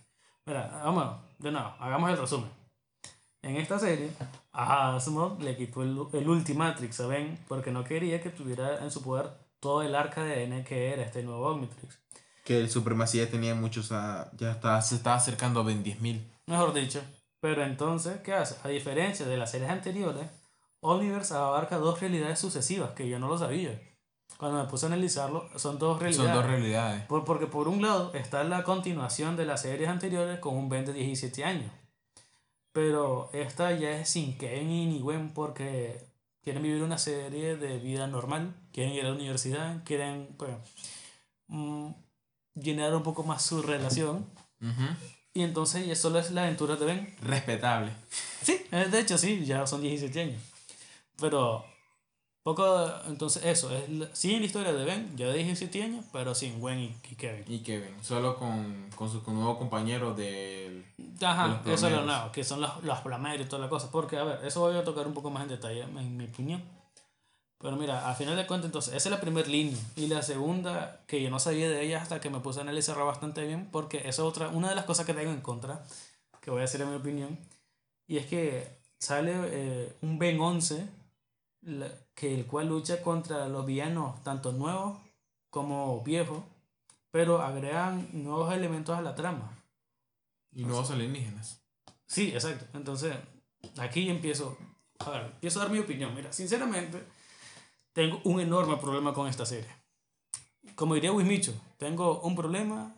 Mira, 0.46 0.80
vamos, 0.84 1.16
de 1.38 1.50
nuevo, 1.50 1.74
hagamos 1.78 2.10
el 2.10 2.18
resumen. 2.18 2.61
En 3.42 3.56
esta 3.56 3.78
serie, 3.78 4.10
a 4.52 4.94
Asimov 4.94 5.40
le 5.42 5.56
quitó 5.56 5.82
el, 5.82 5.98
el 6.12 6.28
Ultimatrix 6.28 7.00
a 7.00 7.08
Ben 7.08 7.38
porque 7.48 7.72
no 7.72 7.82
quería 7.82 8.22
que 8.22 8.30
tuviera 8.30 8.82
en 8.82 8.90
su 8.90 9.02
poder 9.02 9.30
todo 9.58 9.82
el 9.82 9.94
arca 9.96 10.22
de 10.22 10.44
ADN 10.44 10.64
que 10.64 10.92
era 10.92 11.02
este 11.02 11.22
nuevo 11.24 11.48
Omnitrix. 11.48 11.98
Que 12.44 12.60
el 12.60 12.70
Supremacía 12.70 13.28
tenía 13.28 13.54
muchos, 13.54 13.88
ya 13.88 14.30
estaba, 14.52 14.80
se 14.82 14.96
estaba 14.96 15.16
acercando 15.16 15.60
a 15.60 15.64
20.000. 15.64 16.20
Mejor 16.46 16.72
dicho. 16.72 17.00
Pero 17.40 17.64
entonces, 17.64 18.20
¿qué 18.20 18.32
hace? 18.32 18.56
A 18.62 18.68
diferencia 18.68 19.26
de 19.26 19.36
las 19.36 19.50
series 19.50 19.70
anteriores, 19.70 20.26
Omniverse 20.80 21.34
abarca 21.34 21.78
dos 21.78 22.00
realidades 22.00 22.38
sucesivas, 22.38 22.90
que 22.90 23.08
yo 23.08 23.18
no 23.18 23.28
lo 23.28 23.38
sabía. 23.38 23.80
Cuando 24.36 24.62
me 24.62 24.68
puse 24.68 24.86
a 24.86 24.88
analizarlo, 24.88 25.48
son 25.56 25.78
dos 25.78 26.00
realidades. 26.00 26.32
Son 26.32 26.42
dos 26.42 26.50
realidades. 26.50 27.02
Por, 27.06 27.24
porque 27.24 27.46
por 27.46 27.68
un 27.68 27.82
lado 27.82 28.12
está 28.14 28.42
la 28.44 28.64
continuación 28.64 29.36
de 29.36 29.46
las 29.46 29.62
series 29.62 29.88
anteriores 29.88 30.38
con 30.40 30.56
un 30.56 30.68
Ben 30.68 30.84
de 30.84 30.92
17 30.92 31.44
años. 31.44 31.70
Pero 32.72 33.30
esta 33.32 33.72
ya 33.72 33.90
es 33.90 34.08
sin 34.08 34.38
Ken 34.38 34.68
ni 34.68 34.98
Gwen 35.00 35.32
porque 35.34 36.06
quieren 36.42 36.62
vivir 36.62 36.82
una 36.82 36.98
serie 36.98 37.56
de 37.56 37.78
vida 37.78 38.06
normal, 38.06 38.54
quieren 38.72 38.94
ir 38.94 39.02
a 39.02 39.08
la 39.08 39.14
universidad, 39.14 39.84
quieren 39.84 40.34
pues, 40.38 40.56
mm, 41.48 41.90
llenar 42.54 42.94
un 42.94 43.02
poco 43.02 43.22
más 43.22 43.42
su 43.42 43.62
relación. 43.62 44.26
Y 45.34 45.42
entonces 45.42 45.86
ya 45.86 45.96
solo 45.96 46.18
es 46.18 46.30
la 46.30 46.44
aventura 46.44 46.76
de 46.76 46.86
Ben. 46.86 47.14
Respetable. 47.22 47.92
Sí, 48.42 48.60
de 48.70 49.00
hecho 49.00 49.18
sí, 49.18 49.44
ya 49.44 49.66
son 49.66 49.82
17 49.82 50.20
años. 50.20 50.42
Pero 51.20 51.64
poco, 52.42 52.90
entonces 53.06 53.44
eso, 53.44 53.70
es 53.70 53.84
sí 54.14 54.38
la 54.38 54.46
historia 54.46 54.72
de 54.72 54.84
Ben, 54.84 55.16
ya 55.16 55.28
de 55.28 55.34
17 55.34 55.82
años, 55.82 56.04
pero 56.12 56.34
sin 56.34 56.58
Gwen 56.58 56.80
y, 56.80 57.14
Kevin. 57.14 57.44
Y 57.46 57.60
Kevin, 57.60 57.94
solo 58.02 58.36
con, 58.36 58.90
con 58.96 59.08
su 59.08 59.22
nuevo 59.30 59.58
compañero 59.58 60.12
del... 60.12 60.84
Ajá, 61.20 61.62
eso 61.66 61.86
es 61.86 61.92
lo 61.92 62.04
nuevo, 62.04 62.32
que 62.32 62.42
son 62.42 62.60
los, 62.60 62.82
los 62.82 62.98
y 62.98 63.44
toda 63.44 63.62
la 63.62 63.68
cosa. 63.68 63.90
Porque, 63.92 64.16
a 64.16 64.24
ver, 64.24 64.44
eso 64.44 64.60
voy 64.60 64.76
a 64.76 64.82
tocar 64.82 65.06
un 65.06 65.14
poco 65.14 65.30
más 65.30 65.44
en 65.44 65.50
detalle, 65.50 65.82
en 65.82 66.16
mi 66.16 66.24
opinión. 66.24 66.62
Pero 67.58 67.76
mira, 67.76 68.08
al 68.08 68.16
final 68.16 68.34
de 68.34 68.44
cuentas, 68.44 68.66
entonces, 68.66 68.94
esa 68.94 69.08
es 69.08 69.12
la 69.12 69.20
primera 69.20 69.46
línea. 69.46 69.78
Y 69.94 70.08
la 70.08 70.20
segunda, 70.22 71.00
que 71.06 71.22
yo 71.22 71.30
no 71.30 71.38
sabía 71.38 71.70
de 71.70 71.84
ella 71.84 72.02
hasta 72.02 72.20
que 72.20 72.28
me 72.28 72.40
puse 72.40 72.58
a 72.58 72.62
analizarla 72.62 73.04
bastante 73.04 73.46
bien, 73.46 73.68
porque 73.70 73.98
esa 73.98 74.08
es 74.08 74.18
otra, 74.18 74.48
una 74.48 74.68
de 74.68 74.74
las 74.74 74.84
cosas 74.84 75.06
que 75.06 75.14
tengo 75.14 75.30
en 75.30 75.42
contra, 75.42 75.84
que 76.40 76.50
voy 76.50 76.58
a 76.58 76.62
decir 76.62 76.80
en 76.80 76.90
mi 76.90 76.96
opinión, 76.96 77.38
y 78.08 78.16
es 78.16 78.26
que 78.26 78.66
sale 78.98 79.32
eh, 79.32 79.96
un 80.02 80.18
Ben 80.18 80.40
11 80.40 80.88
que 82.14 82.34
el 82.34 82.46
cual 82.46 82.68
lucha 82.68 83.02
contra 83.02 83.48
los 83.48 83.66
villanos, 83.66 84.22
tanto 84.22 84.52
nuevos 84.52 84.98
como 85.50 86.02
viejos, 86.02 86.42
pero 87.10 87.42
agregan 87.42 88.08
nuevos 88.12 88.52
elementos 88.52 88.96
a 88.96 89.02
la 89.02 89.14
trama. 89.14 89.50
Y 90.52 90.64
nuevos 90.64 90.90
alienígenas. 90.90 91.62
Sí, 92.06 92.28
exacto. 92.28 92.66
Entonces, 92.76 93.16
aquí 93.78 94.08
empiezo, 94.08 94.56
a 94.98 95.10
ver, 95.10 95.26
empiezo 95.26 95.60
a 95.60 95.64
dar 95.64 95.72
mi 95.72 95.78
opinión. 95.78 96.14
Mira, 96.14 96.32
sinceramente, 96.32 97.02
tengo 97.92 98.20
un 98.24 98.40
enorme 98.40 98.76
problema 98.76 99.12
con 99.14 99.28
esta 99.28 99.46
serie. 99.46 99.70
Como 100.74 100.94
diría 100.94 101.12
Wismicho, 101.12 101.54
tengo 101.78 102.20
un 102.20 102.34
problema, 102.34 102.94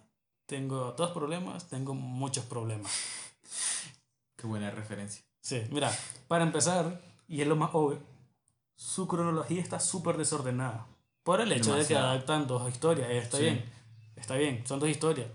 tengo 0.46 0.92
dos 0.92 1.10
problemas, 1.10 1.68
tengo 1.68 1.94
muchos 1.94 2.44
problemas. 2.44 2.92
Qué 4.36 4.46
buena 4.46 4.70
referencia. 4.70 5.24
Sí, 5.40 5.62
mira, 5.70 5.90
para 6.28 6.44
empezar, 6.44 7.02
y 7.28 7.40
es 7.40 7.46
lo 7.46 7.56
más 7.56 7.70
obvio, 7.72 8.00
su 8.76 9.06
cronología 9.08 9.60
está 9.60 9.80
súper 9.80 10.16
desordenada. 10.16 10.86
Por 11.22 11.40
el 11.40 11.52
hecho 11.52 11.74
de 11.74 11.86
que 11.86 11.96
adaptan 11.96 12.46
dos 12.46 12.68
historias. 12.68 13.10
Está 13.10 13.38
bien, 13.38 13.64
está 14.16 14.34
bien, 14.34 14.62
son 14.66 14.80
dos 14.80 14.88
historias. 14.88 15.28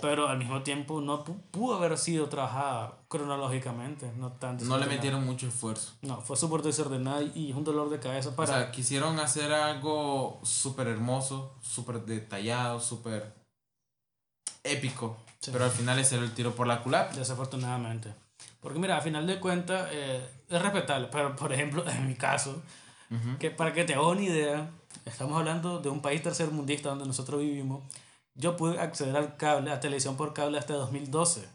Pero 0.00 0.28
al 0.28 0.38
mismo 0.38 0.62
tiempo 0.62 1.02
no 1.02 1.24
pudo 1.24 1.76
haber 1.76 1.98
sido 1.98 2.28
trabajada 2.30 2.98
cronológicamente. 3.08 4.10
No, 4.16 4.32
tanto 4.32 4.64
no 4.64 4.78
le 4.78 4.86
metieron 4.86 5.24
mucho 5.26 5.46
esfuerzo. 5.46 5.92
No, 6.00 6.22
fue 6.22 6.38
súper 6.38 6.62
desordenada 6.62 7.22
y 7.22 7.50
es 7.50 7.56
un 7.56 7.64
dolor 7.64 7.90
de 7.90 8.00
cabeza 8.00 8.34
para... 8.34 8.50
O 8.50 8.54
sea, 8.54 8.70
quisieron 8.70 9.20
hacer 9.20 9.52
algo 9.52 10.40
súper 10.42 10.86
hermoso, 10.86 11.54
súper 11.60 12.02
detallado, 12.06 12.80
súper 12.80 13.34
épico. 14.64 15.18
Pero 15.44 15.64
al 15.64 15.70
final 15.70 15.98
era 15.98 16.22
el 16.22 16.32
tiro 16.32 16.54
por 16.54 16.66
la 16.66 16.82
culata. 16.82 17.16
Desafortunadamente. 17.16 18.14
Porque 18.60 18.78
mira, 18.78 18.98
a 18.98 19.00
final 19.00 19.26
de 19.26 19.40
cuentas 19.40 19.88
eh, 19.92 20.20
es 20.48 20.62
respetable, 20.62 21.08
pero 21.10 21.34
por 21.34 21.52
ejemplo, 21.52 21.84
en 21.88 22.06
mi 22.06 22.14
caso, 22.14 22.62
que 23.40 23.50
para 23.50 23.72
que 23.72 23.84
te 23.84 23.94
hagas 23.94 24.06
una 24.06 24.22
idea, 24.22 24.70
estamos 25.04 25.36
hablando 25.36 25.80
de 25.80 25.88
un 25.88 26.00
país 26.00 26.22
tercermundista 26.22 26.90
donde 26.90 27.06
nosotros 27.06 27.40
vivimos, 27.40 27.82
yo 28.34 28.56
pude 28.56 28.78
acceder 28.78 29.16
al 29.16 29.36
cable, 29.36 29.72
a 29.72 29.80
televisión 29.80 30.16
por 30.16 30.32
cable 30.32 30.58
hasta 30.58 30.74
2012. 30.74 31.48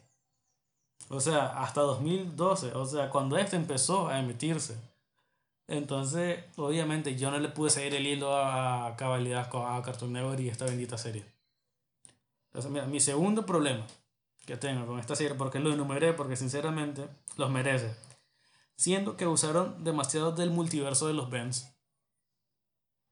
O 1.09 1.19
sea, 1.19 1.45
hasta 1.61 1.81
2012, 1.81 2.73
o 2.73 2.85
sea, 2.85 3.09
cuando 3.09 3.37
este 3.37 3.55
empezó 3.55 4.07
a 4.09 4.19
emitirse. 4.19 4.75
Entonces, 5.67 6.43
obviamente, 6.57 7.15
yo 7.15 7.31
no 7.31 7.39
le 7.39 7.49
pude 7.49 7.69
seguir 7.69 7.95
el 7.95 8.05
hilo 8.05 8.35
a, 8.35 8.95
cabalidad 8.97 9.49
a 9.53 9.81
Cartoon 9.83 10.13
Network 10.13 10.39
y 10.39 10.49
esta 10.49 10.65
bendita 10.65 10.97
serie. 10.97 11.25
Entonces, 12.47 12.71
mira, 12.71 12.85
mi 12.85 12.99
segundo 12.99 13.45
problema 13.45 13.85
que 14.45 14.57
tengo 14.57 14.85
con 14.85 14.99
esta 14.99 15.15
serie, 15.15 15.35
porque 15.35 15.59
lo 15.59 15.73
enumeré, 15.73 16.13
porque 16.13 16.35
sinceramente 16.35 17.07
los 17.37 17.49
merece. 17.49 17.95
Siendo 18.77 19.17
que 19.17 19.27
usaron 19.27 19.83
demasiado 19.83 20.31
del 20.31 20.51
multiverso 20.51 21.07
de 21.07 21.13
los 21.13 21.29
Bens. 21.29 21.71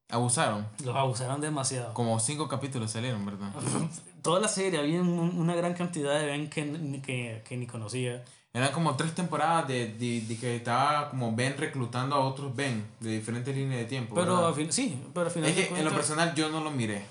¿Abusaron? 0.10 0.68
Los 0.84 0.96
abusaron 0.96 1.42
demasiado. 1.42 1.94
Como 1.94 2.20
cinco 2.20 2.48
capítulos 2.48 2.92
salieron, 2.92 3.26
¿verdad? 3.26 3.52
Toda 4.22 4.40
la 4.40 4.48
serie, 4.48 4.80
había 4.80 5.02
una 5.02 5.56
gran 5.56 5.74
cantidad 5.74 6.20
de 6.20 6.26
Ben 6.26 6.50
que, 6.50 7.02
que, 7.02 7.44
que 7.44 7.58
ni 7.58 7.66
conocía. 7.66 8.24
Eran 8.54 8.72
como 8.72 8.96
tres 8.96 9.16
temporadas 9.16 9.68
de, 9.68 9.88
de, 9.88 10.38
que 10.38 10.58
estaba 10.58 11.10
como 11.10 11.36
Ben 11.36 11.58
reclutando 11.58 12.16
a 12.16 12.20
otros 12.20 12.56
Ben 12.56 12.86
de 13.00 13.10
diferentes 13.10 13.56
líneas 13.56 13.80
de 13.80 13.86
tiempo. 13.86 14.14
Pero 14.14 14.56
sí, 14.70 15.02
pero 15.12 15.26
al 15.26 15.32
final. 15.32 15.50
Es 15.50 15.56
que 15.56 15.76
en 15.76 15.84
lo 15.84 15.92
personal 15.92 16.36
yo 16.36 16.50
no 16.50 16.64
lo 16.64 16.70
miré. 16.70 17.04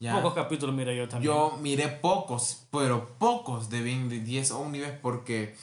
Pocos 0.00 0.34
capítulos 0.34 0.74
miré 0.74 0.96
yo 0.96 1.08
también. 1.08 1.32
Yo 1.32 1.56
miré 1.60 1.88
pocos, 1.88 2.66
pero 2.70 3.08
pocos 3.18 3.70
de 3.70 3.82
de 3.82 4.20
10 4.20 4.50
Omnibus 4.50 4.90
porque 5.00 5.54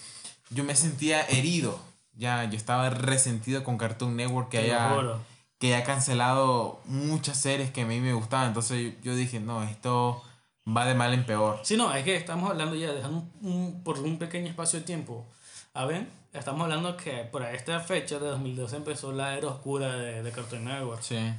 yo 0.49 0.63
me 0.63 0.75
sentía 0.75 1.21
herido. 1.21 1.79
Ya, 2.15 2.43
yo 2.45 2.57
estaba 2.57 2.89
resentido 2.89 3.63
con 3.63 3.77
Cartoon 3.77 4.15
Network 4.15 4.49
que 4.49 4.59
haya, 4.59 5.19
que 5.59 5.73
haya 5.73 5.83
cancelado 5.83 6.79
muchas 6.85 7.39
series 7.39 7.71
que 7.71 7.81
a 7.81 7.85
mí 7.85 7.99
me 7.99 8.13
gustaban. 8.13 8.47
Entonces 8.47 8.93
yo, 9.03 9.15
dije, 9.15 9.39
no, 9.39 9.63
esto 9.63 10.23
va 10.65 10.85
de 10.85 10.95
mal 10.95 11.13
en 11.13 11.25
peor. 11.25 11.59
Sí, 11.63 11.75
no, 11.77 11.93
es 11.93 12.03
que 12.03 12.15
estamos 12.15 12.49
hablando 12.49 12.75
ya, 12.75 12.91
dejando 12.91 13.23
un, 13.41 13.81
por 13.83 13.99
un 13.99 14.17
pequeño 14.17 14.47
espacio 14.47 14.79
de 14.79 14.85
tiempo. 14.85 15.25
A 15.73 15.85
ver, 15.85 16.07
estamos 16.33 16.61
hablando 16.63 16.97
que 16.97 17.23
por 17.23 17.43
esta 17.43 17.79
fecha 17.79 18.19
de 18.19 18.27
2012 18.27 18.75
empezó 18.77 19.11
la 19.11 19.35
era 19.35 19.47
oscura 19.47 19.95
de, 19.95 20.21
de 20.21 20.31
Cartoon 20.31 20.65
Network. 20.65 21.01
Sí. 21.01 21.33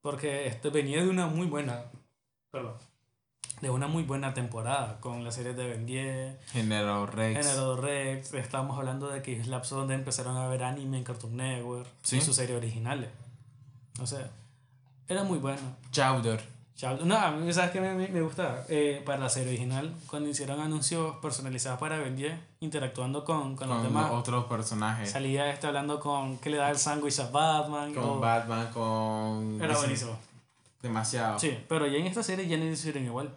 Porque 0.00 0.46
este 0.46 0.70
venía 0.70 1.02
de 1.02 1.08
una 1.08 1.26
muy 1.26 1.46
buena 1.46 1.84
de 3.60 3.70
una 3.70 3.86
muy 3.86 4.02
buena 4.02 4.34
temporada 4.34 4.98
con 5.00 5.24
la 5.24 5.30
serie 5.30 5.54
de 5.54 5.66
Ben 5.66 5.86
10, 5.86 6.50
General 6.52 7.06
Rex. 7.06 7.46
General 7.46 7.78
Rex. 7.78 8.34
Estamos 8.34 8.78
hablando 8.78 9.08
de 9.08 9.22
que 9.22 9.40
es 9.40 9.46
lapso 9.46 9.76
donde 9.76 9.94
empezaron 9.94 10.36
a 10.36 10.46
ver 10.48 10.62
anime 10.62 10.98
en 10.98 11.04
Cartoon 11.04 11.36
Network 11.36 11.88
¿Sí? 12.02 12.18
y 12.18 12.20
sus 12.20 12.36
series 12.36 12.56
originales. 12.56 13.08
O 14.00 14.06
sea, 14.06 14.30
era 15.08 15.24
muy 15.24 15.38
bueno. 15.38 15.60
Chowder. 15.90 16.56
No, 17.04 17.16
a 17.16 17.30
mí, 17.30 17.50
¿sabes 17.54 17.70
qué 17.70 17.80
me, 17.80 17.94
me, 17.94 18.20
gusta? 18.20 18.66
Eh, 18.68 19.02
para 19.06 19.18
la 19.18 19.30
serie 19.30 19.48
original, 19.48 19.94
cuando 20.08 20.28
hicieron 20.28 20.60
anuncios 20.60 21.16
personalizados 21.22 21.80
para 21.80 21.96
Ben 21.96 22.16
10, 22.16 22.38
interactuando 22.60 23.24
con, 23.24 23.56
con, 23.56 23.70
los 23.70 23.82
demás. 23.82 24.10
otros 24.10 24.44
personajes. 24.44 25.10
Salía 25.10 25.50
este 25.50 25.66
hablando 25.66 25.98
con 26.00 26.36
que 26.36 26.50
le 26.50 26.58
da 26.58 26.70
el 26.70 26.76
sándwich 26.76 27.18
a 27.20 27.30
Batman. 27.30 27.94
Con 27.94 28.20
Batman, 28.20 28.68
con. 28.74 29.58
Era 29.62 29.74
buenísimo. 29.74 30.18
Demasiado. 30.82 31.38
Sí, 31.38 31.56
pero 31.68 31.86
ya 31.86 31.98
en 31.98 32.06
esta 32.06 32.22
serie 32.22 32.46
ya 32.46 32.56
no 32.56 32.64
hicieron 32.64 33.04
igual. 33.04 33.34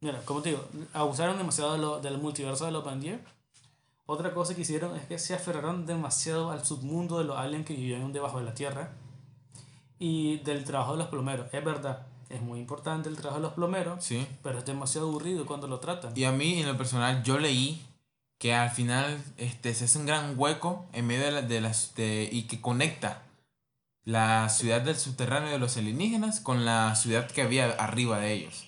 Mira, 0.00 0.20
como 0.24 0.42
te 0.42 0.50
digo, 0.50 0.64
abusaron 0.92 1.38
demasiado 1.38 1.76
lo, 1.78 2.00
del 2.00 2.18
multiverso 2.18 2.66
de 2.66 2.72
los 2.72 2.84
bandidos. 2.84 3.20
Otra 4.06 4.34
cosa 4.34 4.54
que 4.54 4.60
hicieron 4.60 4.94
es 4.96 5.06
que 5.06 5.18
se 5.18 5.34
aferraron 5.34 5.86
demasiado 5.86 6.50
al 6.50 6.64
submundo 6.64 7.18
de 7.18 7.24
los 7.24 7.38
aliens 7.38 7.64
que 7.64 7.74
vivían 7.74 8.12
debajo 8.12 8.38
de 8.38 8.44
la 8.44 8.54
tierra 8.54 8.92
y 9.98 10.38
del 10.38 10.64
trabajo 10.64 10.92
de 10.92 10.98
los 10.98 11.08
plomeros. 11.08 11.46
Es 11.52 11.64
verdad, 11.64 12.06
es 12.28 12.42
muy 12.42 12.60
importante 12.60 13.08
el 13.08 13.16
trabajo 13.16 13.40
de 13.40 13.46
los 13.46 13.54
plomeros, 13.54 14.04
sí. 14.04 14.26
pero 14.42 14.58
es 14.58 14.66
demasiado 14.66 15.08
aburrido 15.08 15.46
cuando 15.46 15.68
lo 15.68 15.80
tratan. 15.80 16.12
Y 16.14 16.24
a 16.24 16.32
mí, 16.32 16.60
en 16.60 16.66
lo 16.66 16.76
personal, 16.76 17.22
yo 17.22 17.38
leí 17.38 17.82
que 18.36 18.54
al 18.54 18.70
final 18.70 19.22
este, 19.38 19.72
se 19.72 19.86
hace 19.86 19.98
un 19.98 20.04
gran 20.04 20.38
hueco 20.38 20.84
en 20.92 21.06
medio 21.06 21.32
de, 21.32 21.42
de 21.42 21.60
las. 21.62 21.94
De, 21.94 22.28
y 22.30 22.42
que 22.42 22.60
conecta 22.60 23.22
la 24.04 24.48
ciudad 24.50 24.80
del 24.82 24.96
subterráneo 24.96 25.50
de 25.50 25.58
los 25.58 25.76
alienígenas 25.76 26.40
con 26.40 26.64
la 26.64 26.94
ciudad 26.94 27.30
que 27.30 27.42
había 27.42 27.70
arriba 27.72 28.18
de 28.18 28.32
ellos. 28.32 28.64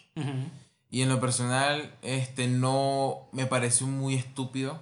Y 0.90 1.02
en 1.02 1.08
lo 1.08 1.20
personal, 1.20 1.94
este 2.02 2.46
no 2.46 3.28
me 3.32 3.46
pareció 3.46 3.86
muy 3.86 4.14
estúpido 4.14 4.80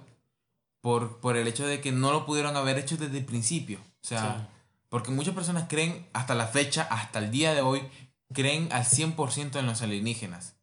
por, 0.81 1.19
por 1.19 1.35
el 1.35 1.47
hecho 1.47 1.65
de 1.67 1.81
que 1.81 1.91
no 1.91 2.11
lo 2.11 2.25
pudieron 2.25 2.55
haber 2.55 2.77
hecho 2.77 2.95
desde 2.95 3.17
el 3.17 3.25
principio. 3.25 3.79
O 3.79 4.07
sea, 4.07 4.21
porque 4.89 5.11
muchas 5.11 5.33
personas 5.33 5.65
creen 5.67 6.05
hasta 6.13 6.35
la 6.35 6.47
fecha, 6.47 6.83
hasta 6.89 7.19
el 7.19 7.31
día 7.31 7.53
de 7.53 7.61
hoy, 7.61 7.81
creen 8.33 8.69
al 8.71 8.85
100% 8.85 9.59
en 9.59 9.65
los 9.65 9.81
alienígenas. 9.81 10.55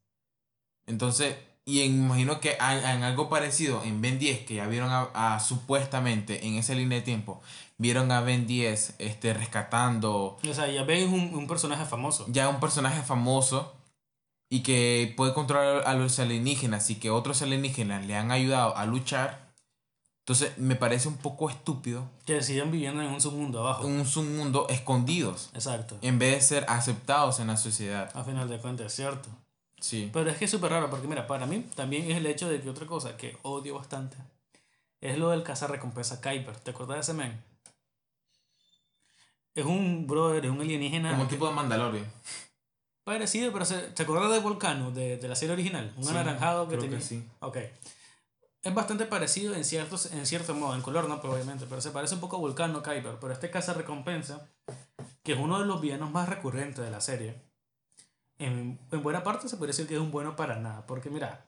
Entonces, 0.87 1.37
y 1.65 1.81
en- 1.83 2.05
imagino 2.05 2.41
que 2.41 2.53
en 2.61 3.03
algo 3.05 3.29
parecido 3.29 3.83
en 3.85 4.01
Ben 4.01 4.19
10, 4.19 4.41
que 4.47 4.55
ya 4.55 4.67
vieron 4.67 4.91
a, 4.91 5.09
a- 5.15 5.41
supuestamente 5.41 6.47
en 6.47 6.55
esa 6.55 6.75
línea 6.75 6.99
de 6.99 7.05
tiempo, 7.05 7.41
vieron 7.83 8.11
a 8.13 8.21
Ben 8.23 8.47
10 8.47 8.95
este, 8.99 9.35
rescatando 9.35 10.39
O 10.49 10.55
sea, 10.55 10.69
ya 10.71 10.85
ven 10.85 11.13
un, 11.13 11.35
un 11.35 11.47
personaje 11.47 11.85
famoso. 11.85 12.25
ya 12.29 12.49
un 12.49 12.61
personaje 12.61 13.03
famoso 13.03 13.75
y 14.49 14.63
que 14.63 15.13
puede 15.17 15.35
controlar 15.35 15.83
a 15.87 15.95
los 15.95 16.19
alienígenas 16.19 16.89
y 16.91 16.97
que 16.97 17.11
otros 17.11 17.43
alienígenas 17.43 18.07
le 18.07 18.17
han 18.17 18.31
ayudado 18.31 18.77
a 18.77 18.87
luchar. 18.87 19.53
Entonces 20.25 20.57
me 20.57 20.77
parece 20.77 21.09
un 21.09 21.17
poco 21.17 21.51
estúpido 21.51 22.09
Que 22.27 22.43
siguen 22.43 22.71
viviendo 22.71 23.03
en 23.03 23.09
un 23.09 23.21
submundo 23.21 23.59
abajo. 23.59 23.85
un 23.87 24.07
submundo 24.07 24.69
escondidos 24.69 25.51
Exacto. 25.53 25.99
en 26.01 26.19
vez 26.21 26.35
de 26.37 26.41
ser 26.43 26.65
aceptados 26.69 27.41
en 27.41 27.49
la 27.49 27.57
sociedad. 27.57 28.09
A 28.15 28.23
final 28.23 28.49
de 28.49 28.59
cuentas, 28.59 28.87
es 28.87 28.93
cierto. 28.95 29.29
Sí. 29.81 30.11
Pero 30.13 30.31
es 30.31 30.37
que 30.37 30.45
es 30.45 30.51
súper 30.51 30.71
raro 30.71 30.89
porque, 30.91 31.09
mira, 31.09 31.27
para 31.27 31.47
mí 31.47 31.67
también 31.75 32.09
es 32.09 32.17
el 32.17 32.27
hecho 32.27 32.49
de 32.49 32.61
que 32.61 32.71
otra 32.71 32.87
cosa 32.87 33.17
que 33.17 33.37
odio 33.43 33.75
bastante 33.75 34.17
es 35.01 35.19
lo 35.19 35.31
del 35.31 35.45
recompensa 35.45 36.21
Kuiper. 36.21 36.57
¿Te 36.57 36.71
acuerdas 36.71 36.97
de 36.99 37.01
ese 37.01 37.15
men? 37.15 37.43
Es 39.55 39.65
un 39.67 40.07
brother, 40.07 40.45
es 40.47 40.51
un 40.51 40.61
alienígena 40.61 41.11
Como 41.11 41.23
un 41.25 41.29
tipo 41.29 41.47
de 41.49 41.55
Mandalorian. 41.55 42.07
parecido, 43.05 43.53
pero 43.53 43.65
se, 43.65 43.79
¿te 43.79 44.03
acuerdas 44.05 44.31
de 44.33 44.39
Volcano, 44.39 44.91
de, 44.91 45.17
de 45.19 45.29
la 45.29 45.35
serie 45.35 45.53
original? 45.55 45.93
Un 45.97 46.05
Sí, 46.05 46.11
anaranjado 46.11 46.65
que 46.69 46.77
creo 46.79 46.83
que 46.83 46.89
tenía. 46.89 47.05
sí. 47.07 47.29
Ok. 47.41 47.59
Es 48.63 48.73
bastante 48.75 49.07
parecido 49.07 49.55
en, 49.55 49.65
ciertos, 49.65 50.13
en 50.13 50.25
cierto 50.25 50.55
modo, 50.55 50.75
en 50.77 50.83
color 50.83 51.09
no, 51.09 51.21
pero 51.21 51.35
obviamente, 51.35 51.67
pero 51.69 51.81
se 51.81 51.91
parece 51.91 52.15
un 52.15 52.21
poco 52.21 52.37
a 52.37 52.41
Volcano 52.41 52.81
Kuiper. 52.83 53.17
Pero 53.21 53.33
este 53.33 53.51
caza 53.51 53.75
recompensa, 53.75 54.49
que 55.25 55.33
es 55.33 55.39
uno 55.39 55.59
de 55.59 55.67
los 55.67 55.81
villanos 55.81 56.13
más 56.13 56.29
recurrentes 56.29 56.85
de 56.85 56.91
la 56.91 57.01
serie, 57.01 57.43
en, 58.39 58.79
en 58.91 59.03
buena 59.03 59.25
parte 59.25 59.49
se 59.49 59.57
puede 59.57 59.71
decir 59.73 59.89
que 59.89 59.95
es 59.95 60.01
un 60.01 60.13
bueno 60.13 60.37
para 60.37 60.61
nada. 60.61 60.87
Porque 60.87 61.11
mira, 61.11 61.45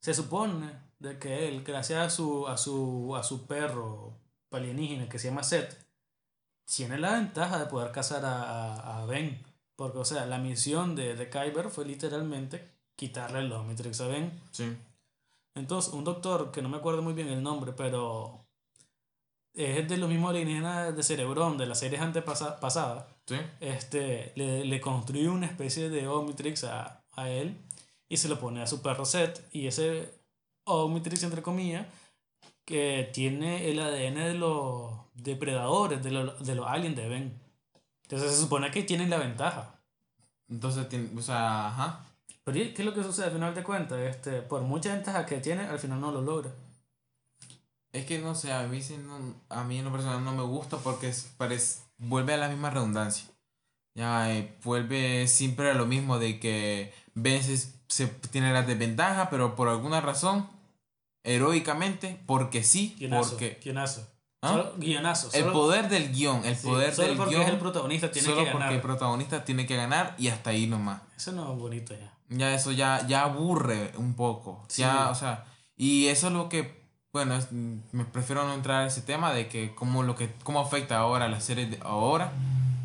se 0.00 0.14
supone 0.14 0.72
de 0.98 1.18
que 1.18 1.46
él, 1.46 1.62
gracias 1.62 2.00
a 2.06 2.08
su, 2.10 2.48
a 2.48 2.56
su, 2.56 3.14
a 3.16 3.22
su 3.22 3.46
perro 3.46 4.14
alienígena 4.50 5.10
que 5.10 5.18
se 5.18 5.28
llama 5.28 5.42
Seth, 5.42 5.76
tiene 6.66 6.98
la 6.98 7.12
ventaja 7.12 7.58
de 7.58 7.66
poder 7.66 7.92
cazar 7.92 8.24
a, 8.24 9.00
a, 9.02 9.06
Ben. 9.06 9.42
Porque, 9.76 9.98
o 9.98 10.04
sea, 10.04 10.26
la 10.26 10.38
misión 10.38 10.94
de, 10.96 11.14
de 11.16 11.30
Kyber 11.30 11.70
fue 11.70 11.84
literalmente 11.84 12.68
quitarle 12.96 13.40
el 13.40 13.52
Omnitrix 13.52 14.00
a 14.00 14.08
Ben. 14.08 14.32
Sí. 14.50 14.76
Entonces, 15.54 15.92
un 15.92 16.04
doctor, 16.04 16.50
que 16.50 16.62
no 16.62 16.68
me 16.68 16.76
acuerdo 16.78 17.02
muy 17.02 17.14
bien 17.14 17.28
el 17.28 17.42
nombre, 17.42 17.72
pero 17.72 18.44
es 19.54 19.88
de 19.88 19.96
los 19.96 20.08
mismos 20.08 20.30
alienígenas 20.30 20.94
de 20.94 21.02
Cerebrón, 21.02 21.56
de 21.56 21.66
las 21.66 21.78
series 21.78 22.02
antepasadas, 22.02 23.06
Sí. 23.26 23.36
este, 23.60 24.32
le, 24.36 24.64
le 24.64 24.80
construye 24.80 25.28
una 25.28 25.46
especie 25.46 25.88
de 25.88 26.06
Omnitrix 26.06 26.64
a, 26.64 27.02
a 27.12 27.30
él 27.30 27.56
y 28.08 28.18
se 28.18 28.28
lo 28.28 28.38
pone 28.38 28.62
a 28.62 28.66
su 28.66 28.82
perro 28.82 29.04
Seth. 29.04 29.42
Y 29.52 29.66
ese 29.66 30.12
Omnitrix, 30.64 31.22
entre 31.22 31.42
comillas, 31.42 31.86
que 32.64 33.10
tiene 33.12 33.70
el 33.70 33.80
ADN 33.80 34.14
de 34.26 34.34
los 34.34 34.90
depredadores, 35.16 36.02
de, 36.02 36.10
los 36.10 36.46
de 36.46 36.54
los 36.54 36.66
aliens 36.66 36.96
de 36.96 37.08
Ben. 37.08 37.40
Entonces 38.02 38.32
se 38.32 38.40
supone 38.42 38.70
que 38.70 38.82
tienen 38.82 39.10
la 39.10 39.18
ventaja. 39.18 39.80
Entonces, 40.48 40.86
o 41.16 41.22
sea, 41.22 41.68
ajá. 41.68 42.06
Pero 42.44 42.58
¿y 42.58 42.72
¿qué 42.72 42.82
es 42.82 42.86
lo 42.86 42.94
que 42.94 43.02
sucede 43.02 43.26
al 43.26 43.32
final 43.32 43.54
de 43.54 43.64
cuentas? 43.64 43.98
Este, 43.98 44.42
por 44.42 44.62
mucha 44.62 44.92
ventaja 44.92 45.26
que 45.26 45.38
tiene, 45.38 45.62
al 45.62 45.80
final 45.80 46.00
no 46.00 46.12
lo 46.12 46.22
logra. 46.22 46.52
Es 47.92 48.04
que 48.04 48.18
no 48.18 48.34
sé, 48.34 48.52
a 48.52 48.66
mí, 48.66 48.80
a 49.48 49.64
mí 49.64 49.78
en 49.78 49.84
lo 49.84 49.90
personal 49.90 50.22
no 50.22 50.32
me 50.32 50.42
gusta 50.42 50.76
porque 50.76 51.08
es, 51.08 51.32
parece, 51.36 51.80
vuelve 51.98 52.34
a 52.34 52.36
la 52.36 52.48
misma 52.48 52.70
redundancia. 52.70 53.26
Ya 53.94 54.30
eh, 54.32 54.54
vuelve 54.62 55.26
siempre 55.26 55.70
a 55.70 55.74
lo 55.74 55.86
mismo 55.86 56.18
de 56.18 56.38
que 56.38 56.92
veces 57.14 57.80
se 57.88 58.06
tiene 58.06 58.52
la 58.52 58.62
desventaja, 58.62 59.30
pero 59.30 59.56
por 59.56 59.68
alguna 59.68 60.00
razón, 60.00 60.48
heroicamente, 61.24 62.20
porque 62.26 62.62
sí, 62.62 62.94
Guionazo. 62.98 63.30
porque 63.30 63.58
Guionazo. 63.64 64.06
¿Ah? 64.42 64.48
Solo, 64.50 64.72
guionazo. 64.76 65.28
el 65.32 65.40
solo- 65.40 65.52
poder 65.52 65.88
del 65.88 66.12
guion, 66.12 66.44
el 66.44 66.56
sí, 66.56 66.66
poder 66.66 66.94
solo 66.94 67.08
del 67.08 67.16
porque 67.16 67.34
guion, 67.34 67.42
es 67.46 67.52
el 67.52 67.58
protagonista 67.58 68.10
tiene 68.10 68.28
solo 68.28 68.44
que 68.44 68.50
porque 68.50 68.64
el 68.64 68.68
ganar. 68.70 68.82
protagonista 68.82 69.44
tiene 69.44 69.66
que 69.66 69.76
ganar 69.76 70.14
y 70.18 70.28
hasta 70.28 70.50
ahí 70.50 70.66
nomás. 70.66 71.00
Eso 71.16 71.32
no 71.32 71.52
es 71.52 71.58
bonito 71.58 71.94
ya. 71.94 72.12
Ya 72.28 72.54
eso 72.54 72.72
ya, 72.72 73.06
ya 73.06 73.22
aburre 73.22 73.92
un 73.96 74.14
poco. 74.14 74.64
Sí. 74.68 74.82
Ya, 74.82 75.10
o 75.10 75.14
sea, 75.14 75.44
y 75.76 76.06
eso 76.08 76.26
es 76.28 76.32
lo 76.32 76.48
que, 76.48 76.84
bueno, 77.12 77.34
es- 77.36 77.48
me 77.52 78.04
prefiero 78.04 78.46
no 78.46 78.52
entrar 78.54 78.82
a 78.84 78.86
ese 78.86 79.00
tema 79.00 79.32
de 79.32 79.48
que 79.48 79.74
cómo 79.74 80.02
lo 80.02 80.14
que 80.16 80.30
cómo 80.42 80.60
afecta 80.60 80.98
ahora 80.98 81.28
la 81.28 81.40
serie 81.40 81.66
de 81.66 81.78
ahora 81.82 82.32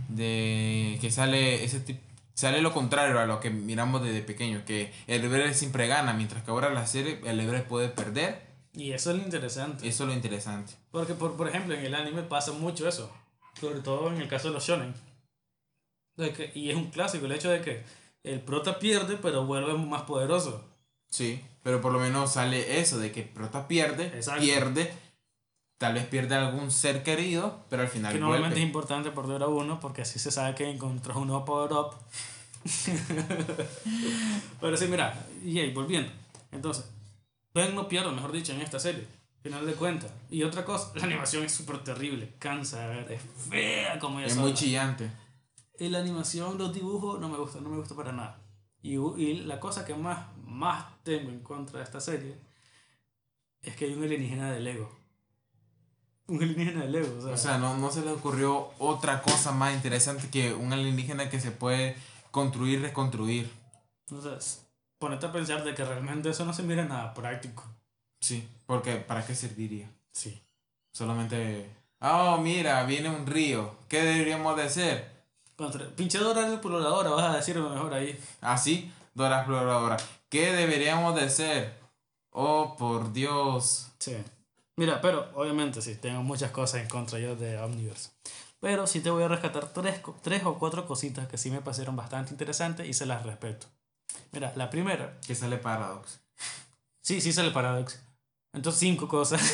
de 0.10 0.97
que 1.02 1.12
sale 1.12 1.64
ese 1.64 1.80
tipo 1.80 1.99
sale 2.34 2.62
lo 2.62 2.74
contrario 2.74 3.20
a 3.20 3.26
lo 3.26 3.39
que 3.39 3.49
miramos 3.52 4.02
desde 4.02 4.22
pequeño, 4.22 4.64
que 4.66 4.91
el 5.08 5.24
héroe 5.26 5.54
siempre 5.54 5.88
gana, 5.88 6.14
mientras 6.14 6.43
que 6.43 6.49
ahora 6.52 6.70
la 6.72 6.88
serie 6.88 7.20
el 7.26 7.39
héroe 7.39 7.60
puede 7.62 7.89
perder. 7.89 8.51
Y 8.74 8.91
eso 8.91 9.11
es 9.11 9.17
lo 9.17 9.24
interesante. 9.24 9.88
Eso 9.88 10.03
es 10.03 10.07
lo 10.09 10.13
interesante. 10.13 10.74
Porque, 10.91 11.13
por, 11.13 11.36
por 11.36 11.47
ejemplo, 11.47 11.74
en 11.74 11.86
el 11.86 11.95
anime 11.95 12.24
pasa 12.24 12.51
mucho 12.53 12.88
eso. 12.88 13.11
Sobre 13.59 13.80
todo 13.80 14.07
en 14.11 14.22
el 14.22 14.28
caso 14.28 14.47
de 14.47 14.53
los 14.53 14.65
shonen. 14.65 14.93
De 16.15 16.32
que, 16.32 16.51
y 16.55 16.69
es 16.69 16.76
un 16.76 16.89
clásico 16.89 17.26
el 17.26 17.32
hecho 17.34 17.49
de 17.49 17.61
que 17.61 17.84
el 18.24 18.39
prota 18.41 18.80
pierde, 18.80 19.17
pero 19.17 19.45
vuelve 19.45 19.74
más 19.74 20.03
poderoso. 20.03 20.63
Sí, 21.09 21.41
pero 21.63 21.82
por 21.82 21.91
lo 21.91 21.99
menos 21.99 22.34
sale 22.34 22.80
eso 22.80 22.97
de 22.97 23.11
que 23.11 23.24
Prota 23.24 23.67
pierde, 23.67 24.05
Exacto. 24.07 24.41
pierde, 24.41 24.93
tal 25.78 25.93
vez 25.95 26.05
pierde 26.05 26.36
algún 26.36 26.72
ser 26.72 27.03
querido, 27.03 27.65
pero 27.69 27.82
al 27.84 27.89
final 27.89 28.13
Que 28.13 28.19
normalmente 28.19 28.59
es 28.59 28.65
importante 28.65 29.11
perder 29.11 29.43
a 29.43 29.47
uno, 29.47 29.80
porque 29.80 30.03
así 30.03 30.19
se 30.19 30.32
sabe 30.32 30.55
que 30.55 30.69
encontró 30.69 31.19
un 31.19 31.28
nuevo 31.28 31.43
power-up. 31.43 31.95
Pero 34.61 34.78
sí, 34.78 34.86
mira, 34.86 35.26
y 35.43 35.57
ahí, 35.57 35.74
volviendo. 35.74 36.11
Entonces, 36.51 36.86
No 37.54 37.88
pierde, 37.88 38.12
mejor 38.12 38.32
dicho, 38.32 38.54
en 38.54 38.62
esta 38.62 38.80
serie. 38.80 39.06
Final 39.43 39.66
de 39.66 39.74
cuentas. 39.74 40.12
Y 40.30 40.43
otra 40.43 40.64
cosa, 40.64 40.91
la 40.95 41.04
animación 41.06 41.43
es 41.43 41.52
súper 41.52 41.84
terrible. 41.84 42.36
Cansa 42.38 42.80
de 42.82 42.88
ver, 42.95 43.12
es 43.12 43.22
fea 43.49 43.97
como 43.99 44.20
ya 44.20 44.28
Es 44.28 44.34
sola. 44.34 44.43
muy 44.43 44.54
chillante. 44.54 45.12
Y 45.80 45.89
la 45.89 45.99
animación, 45.99 46.58
los 46.60 46.74
dibujos, 46.74 47.20
no 47.20 47.28
me 47.28 47.38
gusta, 47.38 47.60
no 47.60 47.70
me 47.70 47.78
gusta 47.78 47.95
para 47.95 48.12
nada. 48.12 48.39
Y, 48.84 48.97
y 48.97 49.43
la 49.45 49.60
cosa 49.60 49.84
que 49.84 49.95
más, 49.95 50.28
más 50.38 50.86
tengo 51.04 51.30
en 51.30 51.39
contra 51.41 51.80
de 51.80 51.86
esta 51.86 51.99
serie 51.99 52.39
es 53.62 53.76
que 53.76 53.86
hay 53.86 53.93
un 53.93 54.04
alienígena 54.04 54.52
de 54.52 54.60
Lego. 54.60 54.95
Un 56.28 56.41
alienígena 56.43 56.82
de 56.84 56.89
Lego, 56.89 57.18
o 57.18 57.22
sea, 57.22 57.34
O 57.34 57.38
sea, 57.38 57.58
no, 57.58 57.78
no 57.78 57.91
se 57.91 58.02
le 58.06 58.12
ocurrió 58.12 58.70
otra 58.78 59.22
cosa 59.24 59.52
más 59.52 59.74
interesante 59.74 60.30
que 60.30 60.54
un 60.54 60.72
alienígena 60.72 61.30
que 61.30 61.39
se 61.39 61.52
puede 61.52 61.95
construir 62.30 62.82
reconstruir. 62.82 63.52
Entonces, 64.08 64.61
ponete 65.02 65.26
a 65.26 65.32
pensar 65.32 65.64
de 65.64 65.74
que 65.74 65.84
realmente 65.84 66.30
eso 66.30 66.45
no 66.45 66.54
se 66.54 66.62
mira 66.62 66.86
nada 66.86 67.14
práctico. 67.14 67.64
Sí, 68.22 68.47
porque 68.68 68.97
¿para 68.97 69.26
qué 69.26 69.34
serviría? 69.34 69.89
Sí. 70.12 70.39
Solamente, 70.93 71.68
oh, 71.99 72.38
mira, 72.38 72.84
viene 72.84 73.10
un 73.10 73.26
río. 73.26 73.76
¿Qué 73.89 74.04
deberíamos 74.04 74.56
de 74.56 74.64
hacer? 74.64 75.12
Contra, 75.56 75.88
pinche 75.88 76.20
Dora 76.20 76.43
la 76.43 76.54
exploradora, 76.54 77.10
vas 77.10 77.34
a 77.34 77.36
decirme 77.36 77.68
mejor 77.68 77.93
ahí. 77.95 78.18
Así, 78.41 78.93
Dora 79.16 79.39
Exploradora. 79.39 79.97
¿Qué 80.30 80.54
deberíamos 80.54 81.16
de 81.16 81.22
hacer? 81.22 81.74
Oh, 82.30 82.76
por 82.78 83.12
Dios. 83.12 83.91
Sí. 83.97 84.16
Mira, 84.76 85.02
pero 85.02 85.32
obviamente 85.34 85.82
sí, 85.82 85.95
tengo 85.95 86.22
muchas 86.22 86.52
cosas 86.52 86.82
en 86.82 86.88
contra 86.88 87.18
yo 87.18 87.36
de 87.36 87.58
Omniverse. 87.58 88.12
Pero 88.60 88.86
sí 88.86 88.99
te 88.99 89.10
voy 89.10 89.24
a 89.24 89.28
rescatar 89.28 89.74
tres, 89.74 89.99
tres 90.22 90.43
o 90.45 90.60
cuatro 90.60 90.86
cositas 90.86 91.28
que 91.28 91.39
sí 91.39 91.49
me 91.49 91.62
parecieron 91.62 91.95
bastante 91.95 92.32
interesantes 92.32 92.88
y 92.88 92.93
se 92.93 93.08
las 93.08 93.26
respeto. 93.26 93.66
Mira, 94.32 94.54
la 94.56 94.70
primera, 94.70 95.20
Que 95.26 95.36
sale 95.36 95.58
Paradox. 95.58 96.22
sí, 97.02 97.20
sí 97.22 97.34
sale 97.34 97.52
Paradox. 97.52 98.02
Entonces 98.54 98.80
cinco 98.80 99.08
cosas. 99.08 99.42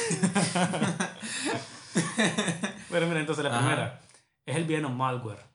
pero 2.89 3.07
mira, 3.07 3.19
entonces 3.19 3.43
la 3.43 3.51
Ajá. 3.51 3.59
primera 3.59 3.99
es 4.45 4.55
el 4.55 4.65
villano 4.65 4.89
Malware. 4.89 5.45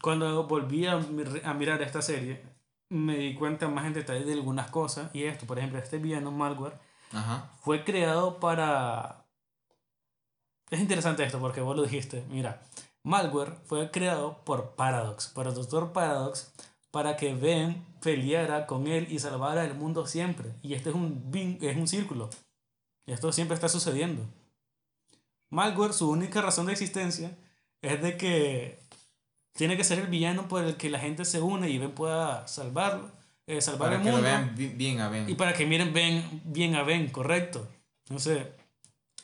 Cuando 0.00 0.46
volví 0.46 0.86
a, 0.86 0.96
mir- 0.98 1.42
a 1.44 1.54
mirar 1.54 1.80
esta 1.82 2.02
serie, 2.02 2.42
me 2.88 3.16
di 3.16 3.34
cuenta 3.34 3.68
más 3.68 3.86
en 3.86 3.94
detalle 3.94 4.24
de 4.24 4.32
algunas 4.32 4.70
cosas. 4.70 5.10
Y 5.14 5.24
esto, 5.24 5.46
por 5.46 5.58
ejemplo, 5.58 5.78
este 5.78 5.98
villano 5.98 6.30
Malware 6.30 6.76
Ajá. 7.12 7.50
fue 7.62 7.84
creado 7.84 8.38
para... 8.40 9.24
Es 10.70 10.80
interesante 10.80 11.22
esto 11.24 11.38
porque 11.38 11.60
vos 11.60 11.76
lo 11.76 11.82
dijiste. 11.82 12.24
Mira, 12.30 12.60
Malware 13.04 13.52
fue 13.66 13.90
creado 13.90 14.38
por 14.44 14.74
Paradox, 14.74 15.28
por 15.28 15.46
el 15.46 15.54
Doctor 15.54 15.92
Paradox, 15.92 16.52
para 16.92 17.16
que 17.16 17.34
Ben 17.34 17.84
peleara 18.00 18.66
con 18.66 18.86
él 18.86 19.08
y 19.10 19.18
salvara 19.18 19.64
el 19.64 19.74
mundo 19.74 20.06
siempre. 20.06 20.50
Y 20.62 20.74
este 20.74 20.90
es 20.90 20.94
un, 20.94 21.30
es 21.60 21.76
un 21.76 21.88
círculo. 21.88 22.30
Esto 23.06 23.32
siempre 23.32 23.56
está 23.56 23.68
sucediendo. 23.68 24.22
Malware, 25.50 25.92
su 25.92 26.08
única 26.10 26.40
razón 26.40 26.66
de 26.66 26.72
existencia 26.72 27.36
es 27.82 28.00
de 28.00 28.16
que 28.16 28.78
tiene 29.54 29.76
que 29.76 29.84
ser 29.84 29.98
el 29.98 30.06
villano 30.06 30.48
por 30.48 30.64
el 30.64 30.76
que 30.76 30.88
la 30.90 30.98
gente 30.98 31.24
se 31.24 31.40
une 31.40 31.68
y 31.68 31.78
Ben 31.78 31.90
pueda 31.92 32.46
salvarlo, 32.48 33.10
eh, 33.46 33.60
salvar 33.60 33.90
Para 33.90 33.96
el 33.96 34.02
que 34.02 34.08
lo 34.08 34.12
mundo. 34.16 34.28
vean 34.28 34.54
bi- 34.56 34.68
bien 34.68 35.00
a 35.00 35.08
Ben. 35.08 35.28
Y 35.28 35.34
para 35.34 35.52
que 35.52 35.66
miren 35.66 35.92
Ben, 35.92 36.40
bien 36.44 36.74
a 36.74 36.82
Ben, 36.84 37.08
correcto. 37.10 37.66
Entonces, 38.06 38.46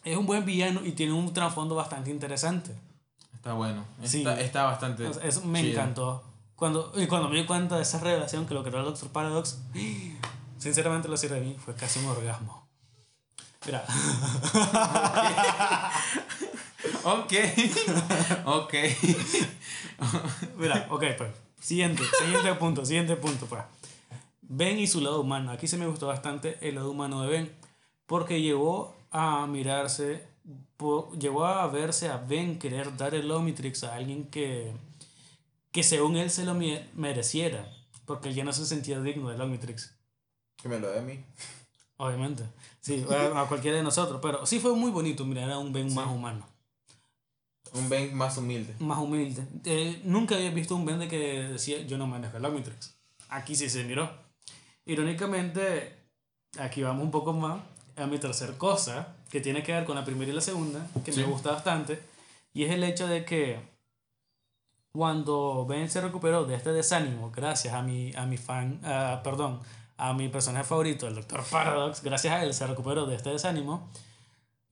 es 0.05 0.17
un 0.17 0.27
buen 0.27 0.45
villano 0.45 0.85
y 0.85 0.93
tiene 0.93 1.13
un 1.13 1.33
trasfondo 1.33 1.75
bastante 1.75 2.11
interesante. 2.11 2.75
Está 3.35 3.55
bueno. 3.55 3.85
Sí. 4.05 4.19
Está, 4.19 4.41
está 4.41 4.65
bastante. 4.65 5.09
Eso 5.23 5.45
me 5.47 5.63
chido. 5.63 5.81
encantó. 5.81 6.25
Cuando, 6.59 6.93
y 6.97 7.07
cuando 7.07 7.29
me 7.29 7.37
di 7.37 7.47
cuenta 7.47 7.77
de 7.77 7.83
esa 7.83 8.01
revelación 8.01 8.47
que 8.47 8.53
lo 8.53 8.65
creó 8.65 8.81
el 8.81 8.85
Doctor 8.85 9.11
Paradox, 9.11 9.61
Sinceramente, 10.59 11.09
lo 11.09 11.17
cierre 11.17 11.37
de 11.37 11.47
mí 11.47 11.57
fue 11.65 11.75
casi 11.75 12.01
un 12.01 12.07
orgasmo. 12.07 12.67
Mira. 13.65 13.85
ok. 17.05 17.33
ok. 18.45 18.75
Mira, 20.59 20.87
ok, 20.91 21.05
pues. 21.17 21.31
Siguiente, 21.61 22.03
siguiente 22.19 22.55
punto, 22.55 22.85
siguiente 22.85 23.17
punto, 23.17 23.47
pues. 23.47 23.63
Ben 24.43 24.79
y 24.79 24.89
su 24.89 25.01
lado 25.01 25.21
humano. 25.21 25.53
Aquí 25.53 25.69
se 25.69 25.77
me 25.77 25.87
gustó 25.87 26.09
bastante 26.09 26.59
el 26.61 26.75
lado 26.75 26.91
humano 26.91 27.23
de 27.23 27.29
Ben. 27.29 27.53
Porque 28.07 28.41
llegó 28.41 28.97
a 29.13 29.47
mirarse, 29.47 30.27
llegó 31.19 31.47
a 31.47 31.67
verse 31.69 32.09
a 32.09 32.17
Ben 32.17 32.59
querer 32.59 32.97
dar 32.97 33.15
el 33.15 33.31
Omnitrix 33.31 33.85
a 33.85 33.95
alguien 33.95 34.25
que, 34.25 34.73
que 35.73 35.83
según 35.83 36.17
él 36.17 36.31
se 36.31 36.45
lo 36.45 36.55
mereciera. 36.95 37.73
Porque 38.05 38.31
él 38.31 38.35
ya 38.35 38.45
no 38.45 38.53
se 38.53 38.65
sentía 38.65 39.01
digno 39.01 39.29
del 39.29 39.41
Omnitrix. 39.41 39.95
Que 40.57 40.69
me 40.69 40.81
lo 40.81 40.91
dé 40.91 41.01
a 41.01 41.03
mí. 41.03 41.23
Obviamente. 41.99 42.45
Sí, 42.81 43.05
a, 43.35 43.45
cualquiera 43.47 43.77
de 43.77 43.83
nosotros. 43.83 44.21
Pero 44.23 44.47
sí 44.47 44.61
fue 44.61 44.75
muy 44.75 44.91
bonito 44.91 45.25
mirar 45.25 45.51
a 45.51 45.59
un 45.59 45.73
Ben 45.73 45.93
más 45.95 46.09
humano. 46.09 46.47
Un 47.75 47.89
Ben 47.89 48.15
más 48.15 48.39
humilde. 48.39 48.75
Más 48.79 48.99
humilde. 48.99 49.47
Eh, 49.65 50.01
nunca 50.05 50.37
había 50.37 50.51
visto 50.51 50.75
un 50.75 50.87
Ben 50.87 50.99
de 50.99 51.09
que 51.09 51.43
decía 51.43 51.83
yo 51.83 51.99
no 51.99 52.07
manejo 52.07 52.39
el 52.39 52.45
Omnitrix. 52.45 52.97
Aquí 53.29 53.55
sí 53.55 53.69
se 53.69 53.85
miró. 53.85 54.11
Irónicamente, 54.87 55.95
aquí 56.59 56.83
vamos 56.83 57.05
un 57.05 57.11
poco 57.11 57.35
más 57.35 57.61
a 57.95 58.07
mi 58.07 58.19
tercer 58.19 58.57
cosa, 58.57 59.17
que 59.31 59.41
tiene 59.41 59.63
que 59.63 59.73
ver 59.73 59.85
con 59.85 59.97
la 59.97 60.05
primera 60.05 60.31
y 60.31 60.35
la 60.35 60.41
segunda, 60.41 60.87
que 61.05 61.13
me 61.13 61.25
gusta 61.25 61.53
bastante, 61.53 62.01
y 62.55 62.65
es 62.65 62.71
el 62.71 62.85
hecho 62.85 63.07
de 63.07 63.25
que 63.25 63.61
cuando 64.99 65.65
Ben 65.65 65.89
se 65.89 66.01
recuperó 66.01 66.45
de 66.45 66.57
este 66.57 66.73
desánimo, 66.73 67.31
gracias 67.31 67.73
a 67.73 67.83
mi, 67.83 68.13
a 68.17 68.27
mi 68.27 68.37
fan, 68.37 68.81
perdón, 69.23 69.61
a 69.97 70.13
mi 70.13 70.29
personaje 70.29 70.65
favorito, 70.65 71.07
el 71.07 71.15
Doctor 71.15 71.45
Paradox, 71.49 72.03
gracias 72.03 72.35
a 72.35 72.43
él 72.43 72.53
se 72.53 72.67
recuperó 72.67 73.07
de 73.07 73.15
este 73.15 73.31
desánimo 73.31 73.89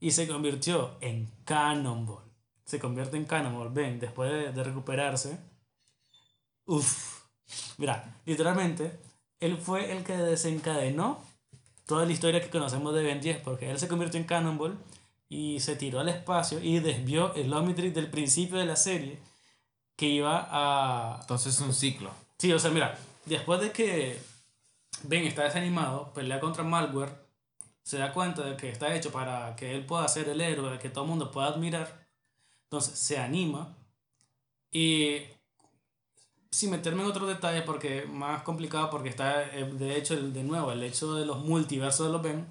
y 0.01 0.11
se 0.11 0.27
convirtió 0.27 0.97
en 0.99 1.31
Cannonball. 1.45 2.25
Se 2.65 2.77
convierte 2.77 3.15
en 3.15 3.23
Cannonball, 3.23 3.69
Ben, 3.69 4.01
después 4.01 4.53
de, 4.53 4.63
recuperarse. 4.65 5.39
Uf, 6.65 7.23
mira, 7.77 8.19
literalmente 8.25 8.99
él 9.39 9.57
fue 9.57 9.93
el 9.95 10.03
que 10.03 10.17
desencadenó 10.17 11.23
toda 11.85 12.05
la 12.05 12.11
historia 12.11 12.41
que 12.41 12.49
conocemos 12.49 12.93
de 12.93 13.01
Ben 13.01 13.21
10, 13.21 13.37
porque 13.43 13.71
él 13.71 13.79
se 13.79 13.87
convirtió 13.87 14.19
en 14.19 14.25
Cannonball 14.25 14.77
y 15.29 15.61
se 15.61 15.77
tiró 15.77 16.01
al 16.01 16.09
espacio 16.09 16.59
y 16.61 16.79
desvió 16.79 17.33
el 17.35 17.53
Omnitrix 17.53 17.95
del 17.95 18.09
principio 18.09 18.57
de 18.57 18.65
la 18.65 18.75
serie 18.75 19.19
que 19.97 20.05
iba 20.05 20.47
a... 20.49 21.17
Entonces 21.19 21.55
es 21.55 21.61
un 21.61 21.73
ciclo. 21.73 22.11
Sí, 22.37 22.53
o 22.53 22.59
sea, 22.59 22.71
mira, 22.71 22.97
después 23.25 23.59
de 23.59 23.71
que 23.73 24.17
Ben 25.03 25.25
está 25.25 25.43
desanimado, 25.43 26.13
pelea 26.13 26.39
contra 26.39 26.63
Malware, 26.63 27.11
se 27.83 27.97
da 27.97 28.13
cuenta 28.13 28.43
de 28.43 28.55
que 28.55 28.69
está 28.69 28.95
hecho 28.95 29.11
para 29.11 29.55
que 29.55 29.75
él 29.75 29.85
pueda 29.85 30.07
ser 30.07 30.29
el 30.29 30.39
héroe, 30.39 30.79
que 30.79 30.89
todo 30.89 31.03
el 31.03 31.09
mundo 31.09 31.31
pueda 31.31 31.47
admirar, 31.47 32.07
entonces 32.65 32.97
se 32.97 33.17
anima. 33.17 33.75
Y 34.71 35.21
sin 36.51 36.71
meterme 36.71 37.03
en 37.03 37.09
otros 37.09 37.27
detalles 37.27 37.63
porque 37.63 38.05
más 38.05 38.43
complicado 38.43 38.89
porque 38.89 39.09
está 39.09 39.43
eh, 39.43 39.65
de 39.65 39.97
hecho 39.97 40.15
de 40.15 40.43
nuevo 40.43 40.71
el 40.71 40.81
hecho 40.83 41.13
de 41.13 41.25
los 41.25 41.43
multiversos 41.43 42.07
de 42.07 42.13
los 42.13 42.21
Ben 42.21 42.47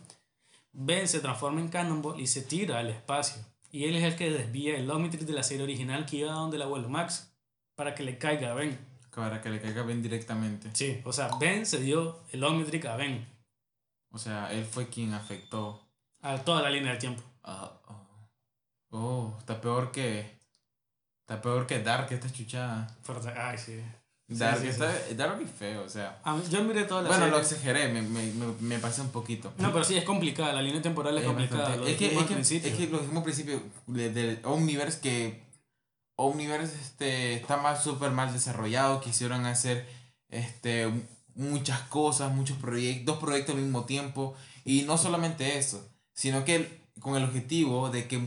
Ben 0.73 1.09
se 1.09 1.21
transforma 1.21 1.61
en 1.61 1.69
Cannonball 1.69 2.21
y 2.21 2.27
se 2.27 2.43
tira 2.43 2.79
al 2.79 2.91
espacio. 2.91 3.43
Y 3.73 3.85
él 3.85 3.97
es 3.97 4.05
el 4.05 4.15
que 4.15 4.31
desvía 4.31 4.77
el 4.77 4.91
Omnitrix 4.91 5.27
de 5.27 5.33
la 5.33 5.43
serie 5.43 5.65
original 5.65 6.05
que 6.05 6.19
iba 6.19 6.33
donde 6.33 6.57
el 6.57 6.63
abuelo 6.63 6.89
Max 6.91 7.33
para 7.77 7.95
que 7.95 8.03
le 8.03 8.19
caiga 8.19 8.51
a 8.51 8.55
Ben 8.55 8.77
para 9.15 9.41
que 9.41 9.49
le 9.49 9.61
caiga 9.61 9.83
a 9.83 9.85
Ben 9.85 10.03
directamente 10.03 10.71
sí 10.73 11.01
o 11.05 11.13
sea 11.13 11.31
Ben 11.39 11.65
se 11.65 11.81
dio 11.81 12.19
el 12.33 12.43
Omnitrix 12.43 12.87
a 12.87 12.97
Ben 12.97 13.25
o 14.11 14.19
sea 14.19 14.53
él 14.53 14.65
fue 14.65 14.89
quien 14.89 15.15
afectó 15.15 15.87
a 16.23 16.39
toda 16.39 16.63
la 16.63 16.71
línea 16.71 16.91
del 16.91 16.99
tiempo 16.99 17.23
ah, 17.45 17.73
oh. 17.87 18.99
oh 18.99 19.37
está 19.39 19.61
peor 19.61 19.93
que 19.93 20.37
Está 21.27 21.43
peor 21.43 21.67
que 21.67 21.81
Dark 21.81 22.07
esta 22.13 22.31
chuchada. 22.33 22.87
Ay, 23.37 23.59
sí. 23.59 23.81
Dark, 24.29 24.65
está, 24.65 24.93
Dark 25.17 25.43
es 25.43 25.51
feo, 25.51 25.83
o 25.83 25.89
sea. 25.89 26.21
yo 26.49 26.63
miré 26.63 26.85
toda 26.85 27.03
la 27.03 27.09
Bueno, 27.09 27.27
lo 27.27 27.39
exageré, 27.41 27.89
me, 27.89 28.01
me, 28.01 28.33
me, 28.61 28.79
pasé 28.79 29.01
un 29.01 29.09
poquito. 29.09 29.53
No, 29.59 29.73
pero 29.73 29.83
sí, 29.83 29.97
es 29.97 30.05
complicada, 30.05 30.53
la 30.53 30.63
línea 30.63 30.81
temporal 30.81 31.19
es, 31.19 31.25
complicada. 31.25 31.75
Es 31.85 31.97
que, 31.97 32.17
es, 32.17 32.25
que, 32.27 32.59
es 32.69 32.75
que 32.77 34.09
del 34.09 34.39
Omniverse 34.45 35.01
que 35.01 35.46
Omniverse 36.17 36.75
este, 36.81 37.35
está 37.35 37.59
más 37.59 37.83
súper 37.85 38.11
mal 38.11 38.33
desarrollado, 38.33 39.01
quisieron 39.01 39.45
hacer 39.47 39.87
este, 40.29 40.91
muchas 41.35 41.81
cosas, 41.83 42.33
muchos 42.33 42.59
proyectos, 42.59 43.07
dos 43.07 43.19
proyectos 43.23 43.55
al 43.55 43.63
mismo 43.63 43.85
tiempo. 43.85 44.35
Y 44.65 44.83
no 44.83 44.99
solamente 44.99 45.59
eso, 45.59 45.87
sino 46.13 46.45
que 46.45 46.81
con 47.01 47.17
el 47.17 47.25
objetivo 47.25 47.91
de 47.91 48.09
que 48.09 48.21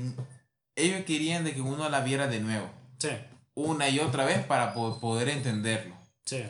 ellos 0.76 1.04
querían 1.06 1.44
de 1.44 1.54
que 1.54 1.62
uno 1.62 1.90
la 1.90 2.02
viera 2.02 2.28
de 2.28 2.40
nuevo. 2.40 2.70
Sí. 3.00 3.10
Una 3.56 3.90
y 3.90 4.00
otra 4.00 4.26
vez 4.26 4.46
para 4.46 4.74
poder 4.74 5.30
entenderlo. 5.30 5.96
Sí. 6.26 6.44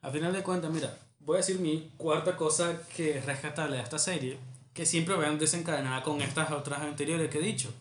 A 0.00 0.10
final 0.10 0.32
de 0.32 0.42
cuentas, 0.42 0.70
mira, 0.70 0.96
voy 1.18 1.34
a 1.34 1.38
decir 1.38 1.58
mi 1.58 1.92
cuarta 1.96 2.36
cosa 2.36 2.80
que 2.96 3.18
es 3.18 3.26
rescatable 3.26 3.76
de 3.76 3.82
esta 3.82 3.98
serie, 3.98 4.38
que 4.72 4.86
siempre 4.86 5.16
vean 5.16 5.38
desencadenada 5.38 6.02
con 6.02 6.22
estas 6.22 6.50
otras 6.52 6.80
anteriores 6.80 7.28
que 7.30 7.38
he 7.38 7.42
dicho. 7.42 7.74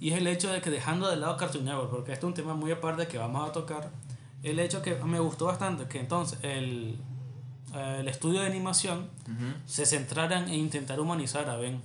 Y 0.00 0.10
es 0.12 0.18
el 0.18 0.26
hecho 0.26 0.52
de 0.52 0.60
que 0.60 0.70
dejando 0.70 1.08
de 1.08 1.16
lado 1.16 1.36
Cartoon 1.36 1.64
Network, 1.64 1.90
porque 1.90 2.12
este 2.12 2.24
es 2.24 2.28
un 2.28 2.34
tema 2.34 2.54
muy 2.54 2.70
aparte 2.70 3.08
que 3.08 3.18
vamos 3.18 3.48
a 3.48 3.52
tocar, 3.52 3.90
el 4.42 4.58
hecho 4.60 4.82
que 4.82 4.94
me 4.94 5.18
gustó 5.18 5.46
bastante, 5.46 5.86
que 5.86 5.98
entonces 5.98 6.38
el, 6.42 6.98
el 7.74 8.08
estudio 8.08 8.40
de 8.40 8.46
animación 8.46 9.10
se 9.66 9.86
centraran 9.86 10.48
en 10.48 10.54
intentar 10.54 11.00
humanizar 11.00 11.50
a 11.50 11.56
Ben 11.56 11.82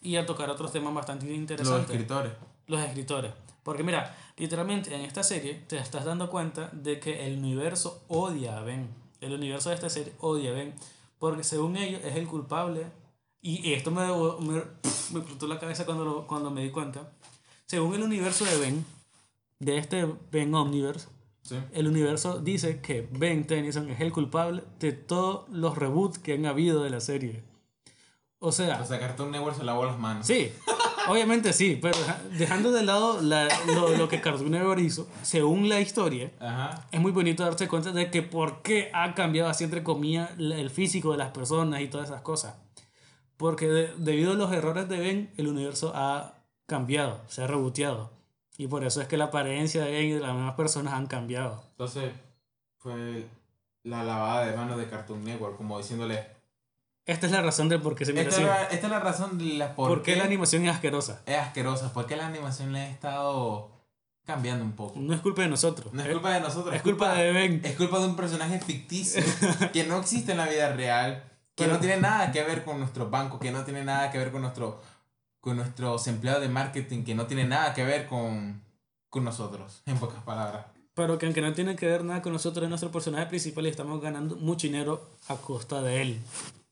y 0.00 0.16
a 0.16 0.24
tocar 0.26 0.48
otros 0.50 0.72
temas 0.72 0.94
bastante 0.94 1.32
interesantes. 1.32 1.88
Los 1.88 1.90
escritores. 1.90 2.32
Los 2.66 2.80
escritores. 2.80 3.32
Porque 3.62 3.82
mira, 3.84 4.16
literalmente 4.36 4.94
en 4.94 5.02
esta 5.02 5.22
serie 5.22 5.62
te 5.68 5.76
estás 5.78 6.04
dando 6.04 6.30
cuenta 6.30 6.70
de 6.72 6.98
que 6.98 7.26
el 7.26 7.38
universo 7.38 8.02
odia 8.08 8.58
a 8.58 8.62
Ben. 8.62 8.88
El 9.20 9.34
universo 9.34 9.68
de 9.68 9.76
esta 9.76 9.90
serie 9.90 10.14
odia 10.18 10.50
a 10.50 10.54
Ben. 10.54 10.74
Porque 11.18 11.44
según 11.44 11.76
ellos 11.76 12.00
es 12.04 12.16
el 12.16 12.26
culpable. 12.26 12.86
Y 13.40 13.72
esto 13.72 13.90
me, 13.90 14.06
me, 14.06 14.62
me 15.12 15.18
explotó 15.20 15.46
la 15.46 15.58
cabeza 15.58 15.84
cuando, 15.84 16.26
cuando 16.26 16.50
me 16.50 16.62
di 16.62 16.70
cuenta. 16.70 17.12
Según 17.72 17.94
el 17.94 18.02
universo 18.02 18.44
de 18.44 18.58
Ben, 18.58 18.84
de 19.58 19.78
este 19.78 20.06
Ben 20.30 20.54
Omniverse, 20.54 21.08
el 21.72 21.88
universo 21.88 22.38
dice 22.38 22.82
que 22.82 23.08
Ben 23.12 23.46
Tennyson 23.46 23.88
es 23.88 23.98
el 24.02 24.12
culpable 24.12 24.62
de 24.78 24.92
todos 24.92 25.48
los 25.48 25.78
reboots 25.78 26.18
que 26.18 26.34
han 26.34 26.44
habido 26.44 26.82
de 26.82 26.90
la 26.90 27.00
serie. 27.00 27.42
O 28.40 28.52
sea. 28.52 28.78
O 28.82 28.84
sea, 28.84 29.00
Cartoon 29.00 29.30
Network 29.30 29.56
se 29.56 29.64
lavó 29.64 29.86
las 29.86 29.98
manos. 29.98 30.26
Sí, 30.26 30.52
obviamente 31.08 31.54
sí, 31.54 31.78
pero 31.80 31.96
dejando 32.36 32.72
de 32.72 32.82
lado 32.82 33.22
lo, 33.22 33.96
lo, 33.96 34.06
que 34.06 34.20
Cartoon 34.20 34.50
Network 34.50 34.80
hizo, 34.82 35.08
según 35.22 35.70
la 35.70 35.80
historia, 35.80 36.30
es 36.90 37.00
muy 37.00 37.10
bonito 37.10 37.42
darse 37.42 37.68
cuenta 37.68 37.90
de 37.92 38.10
que 38.10 38.20
por 38.20 38.60
qué 38.60 38.90
ha 38.92 39.14
cambiado 39.14 39.48
así, 39.48 39.64
entre 39.64 39.82
comillas, 39.82 40.28
el 40.38 40.68
físico 40.68 41.12
de 41.12 41.16
las 41.16 41.30
personas 41.30 41.80
y 41.80 41.88
todas 41.88 42.10
esas 42.10 42.20
cosas. 42.20 42.54
Porque 43.38 43.66
debido 43.96 44.32
a 44.32 44.34
los 44.34 44.52
errores 44.52 44.90
de 44.90 44.98
Ben, 44.98 45.32
el 45.38 45.48
universo 45.48 45.92
ha 45.94 46.41
cambiado, 46.72 47.20
se 47.28 47.42
ha 47.42 47.46
reboteado. 47.46 48.10
Y 48.56 48.66
por 48.66 48.82
eso 48.84 49.02
es 49.02 49.08
que 49.08 49.18
la 49.18 49.24
apariencia 49.24 49.84
de 49.84 49.90
Ben 49.90 50.06
y 50.06 50.12
de 50.12 50.20
las 50.20 50.34
mismas 50.34 50.54
personas 50.54 50.94
han 50.94 51.06
cambiado. 51.06 51.62
Entonces, 51.72 52.12
fue 52.78 53.26
la 53.82 54.02
lavada 54.02 54.46
de 54.46 54.56
manos 54.56 54.78
de 54.78 54.88
Cartoon 54.88 55.22
Network, 55.22 55.58
como 55.58 55.76
diciéndole 55.76 56.26
esta 57.04 57.26
es 57.26 57.32
la 57.32 57.42
razón 57.42 57.68
de 57.68 57.80
por 57.80 57.96
qué 57.96 58.04
se 58.04 58.12
mira 58.12 58.28
esta, 58.28 58.36
así. 58.36 58.74
esta 58.74 58.86
es 58.86 58.92
la 58.92 59.00
razón 59.00 59.36
de 59.36 59.44
la 59.54 59.74
por, 59.74 60.02
qué 60.02 60.14
la 60.14 60.24
animación 60.24 60.64
es 60.64 60.72
asquerosa. 60.72 61.20
Es 61.26 61.36
asquerosa, 61.36 61.92
porque 61.92 62.16
la 62.16 62.28
animación 62.28 62.72
le 62.72 62.78
ha 62.78 62.88
estado 62.88 63.72
cambiando 64.24 64.64
un 64.64 64.72
poco. 64.72 65.00
No 65.00 65.12
es 65.12 65.20
culpa 65.20 65.42
de 65.42 65.48
nosotros. 65.48 65.92
No 65.92 66.02
es 66.02 66.08
culpa 66.08 66.32
de 66.32 66.40
nosotros. 66.40 66.72
Es, 66.74 66.82
culpa, 66.82 67.14
de 67.14 67.32
Ben. 67.32 67.60
Es 67.64 67.74
culpa 67.74 67.98
de 67.98 68.06
un 68.06 68.14
personaje 68.14 68.60
ficticio 68.60 69.20
que 69.72 69.82
no 69.84 69.98
existe 69.98 70.30
en 70.30 70.38
la 70.38 70.46
vida 70.46 70.72
real, 70.72 71.24
que 71.56 71.66
no 71.66 71.80
tiene 71.80 71.96
nada 71.96 72.30
que 72.30 72.44
ver 72.44 72.62
con 72.62 72.78
nuestro 72.78 73.10
banco, 73.10 73.40
que 73.40 73.50
no 73.50 73.64
tiene 73.64 73.84
nada 73.84 74.12
que 74.12 74.18
ver 74.18 74.30
con 74.30 74.42
nuestro 74.42 74.80
con 75.42 75.56
nuestros 75.56 76.06
empleados 76.06 76.40
de 76.40 76.48
marketing, 76.48 77.02
que 77.02 77.16
no 77.16 77.26
tiene 77.26 77.44
nada 77.44 77.74
que 77.74 77.84
ver 77.84 78.06
con, 78.06 78.62
con 79.10 79.24
nosotros, 79.24 79.82
en 79.86 79.98
pocas 79.98 80.22
palabras. 80.22 80.66
Pero 80.94 81.18
que 81.18 81.26
aunque 81.26 81.40
no 81.40 81.52
tiene 81.52 81.74
que 81.74 81.86
ver 81.86 82.04
nada 82.04 82.22
con 82.22 82.32
nosotros, 82.32 82.62
es 82.62 82.68
nuestro 82.68 82.92
personaje 82.92 83.26
principal 83.26 83.66
y 83.66 83.70
estamos 83.70 84.00
ganando 84.00 84.36
mucho 84.36 84.68
dinero 84.68 85.10
a 85.26 85.34
costa 85.34 85.82
de 85.82 86.00
él. 86.00 86.20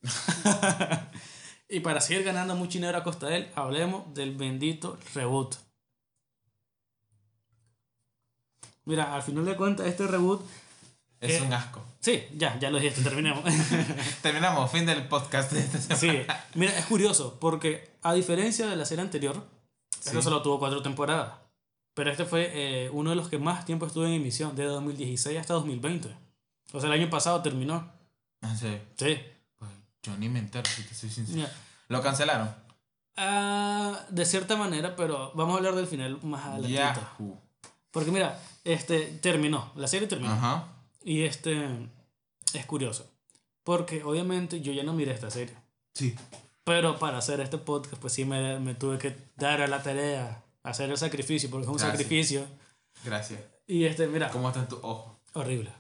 y 1.69 1.81
para 1.81 2.01
seguir 2.01 2.23
ganando 2.23 2.55
mucho 2.55 2.75
dinero 2.75 2.97
a 2.97 3.03
costa 3.03 3.27
de 3.27 3.39
él, 3.39 3.51
hablemos 3.57 4.15
del 4.15 4.37
bendito 4.37 4.97
reboot. 5.15 5.57
Mira, 8.85 9.13
al 9.17 9.23
final 9.25 9.45
de 9.45 9.57
cuentas, 9.57 9.87
este 9.89 10.07
reboot. 10.07 10.43
Es 11.21 11.41
un 11.41 11.53
asco. 11.53 11.83
Sí, 12.01 12.27
ya, 12.35 12.59
ya 12.59 12.71
lo 12.71 12.79
dijiste, 12.79 13.03
terminamos. 13.03 13.45
terminamos, 14.23 14.71
fin 14.71 14.87
del 14.87 15.07
podcast 15.07 15.53
de 15.53 15.61
esta 15.61 15.79
semana. 15.81 15.99
Sí, 16.01 16.59
mira, 16.59 16.79
es 16.79 16.87
curioso, 16.87 17.37
porque 17.39 17.91
a 18.03 18.15
diferencia 18.15 18.67
de 18.67 18.77
la 18.77 18.87
serie 18.87 19.03
anterior, 19.03 19.47
sí. 20.01 20.21
solo 20.23 20.41
tuvo 20.41 20.59
cuatro 20.59 20.83
temporadas. 20.83 21.35
Pero 21.93 22.11
este 22.11 22.25
fue 22.25 22.51
eh, 22.55 22.91
uno 22.91 23.11
de 23.11 23.17
los 23.17 23.29
que 23.29 23.39
más 23.39 23.67
tiempo 23.67 23.87
estuvo 23.87 24.07
en 24.07 24.13
emisión, 24.13 24.57
de 24.57 24.65
2016 24.65 25.39
hasta 25.39 25.53
2020. 25.55 26.17
O 26.73 26.81
sea, 26.81 26.89
el 26.89 26.99
año 26.99 27.11
pasado 27.11 27.43
terminó. 27.43 27.93
Ah, 28.41 28.57
sí. 28.57 28.79
Sí. 28.97 29.19
Pues 29.59 29.71
Yo 30.03 30.17
ni 30.17 30.31
me 30.31 30.39
entero, 30.39 30.65
si 30.75 30.83
te 30.83 30.95
soy 30.95 31.11
sincero. 31.11 31.41
Ya. 31.41 31.53
¿Lo 31.89 32.01
cancelaron? 32.01 32.55
Ah, 33.17 34.01
de 34.09 34.25
cierta 34.25 34.57
manera, 34.57 34.97
pero 34.97 35.33
vamos 35.35 35.55
a 35.55 35.59
hablar 35.59 35.75
del 35.75 35.87
final 35.87 36.19
más 36.23 36.47
adelante. 36.47 37.01
Porque 37.91 38.11
mira, 38.11 38.41
este 38.65 39.01
terminó, 39.21 39.73
la 39.75 39.87
serie 39.87 40.09
terminó. 40.09 40.33
Ajá. 40.33 40.69
Y 41.11 41.25
este 41.25 41.67
es 42.55 42.67
curioso. 42.67 43.11
Porque 43.65 44.05
obviamente 44.05 44.61
yo 44.61 44.73
ya 44.73 44.85
no 44.85 44.93
miré 44.93 45.11
esta 45.13 45.29
serie. 45.29 45.57
Sí. 45.93 46.15
Pero 46.63 47.01
para 47.01 47.19
hacer 47.19 47.41
este 47.41 47.59
podcast, 47.59 48.01
pues 48.01 48.13
sí 48.13 48.25
me, 48.25 48.61
me 48.61 48.77
tuve 48.77 48.97
que 48.97 49.17
dar 49.35 49.61
a 49.61 49.67
la 49.67 49.83
tarea, 49.83 50.45
hacer 50.63 50.89
el 50.89 50.97
sacrificio, 50.97 51.51
porque 51.51 51.65
es 51.65 51.69
un 51.69 51.79
Gracias. 51.79 51.99
sacrificio. 51.99 52.47
Gracias. 53.05 53.41
Y 53.67 53.87
este, 53.87 54.07
mira, 54.07 54.31
¿Cómo 54.31 54.51
están 54.51 54.69
tus 54.69 54.79
ojos? 54.83 55.17
horrible. 55.33 55.73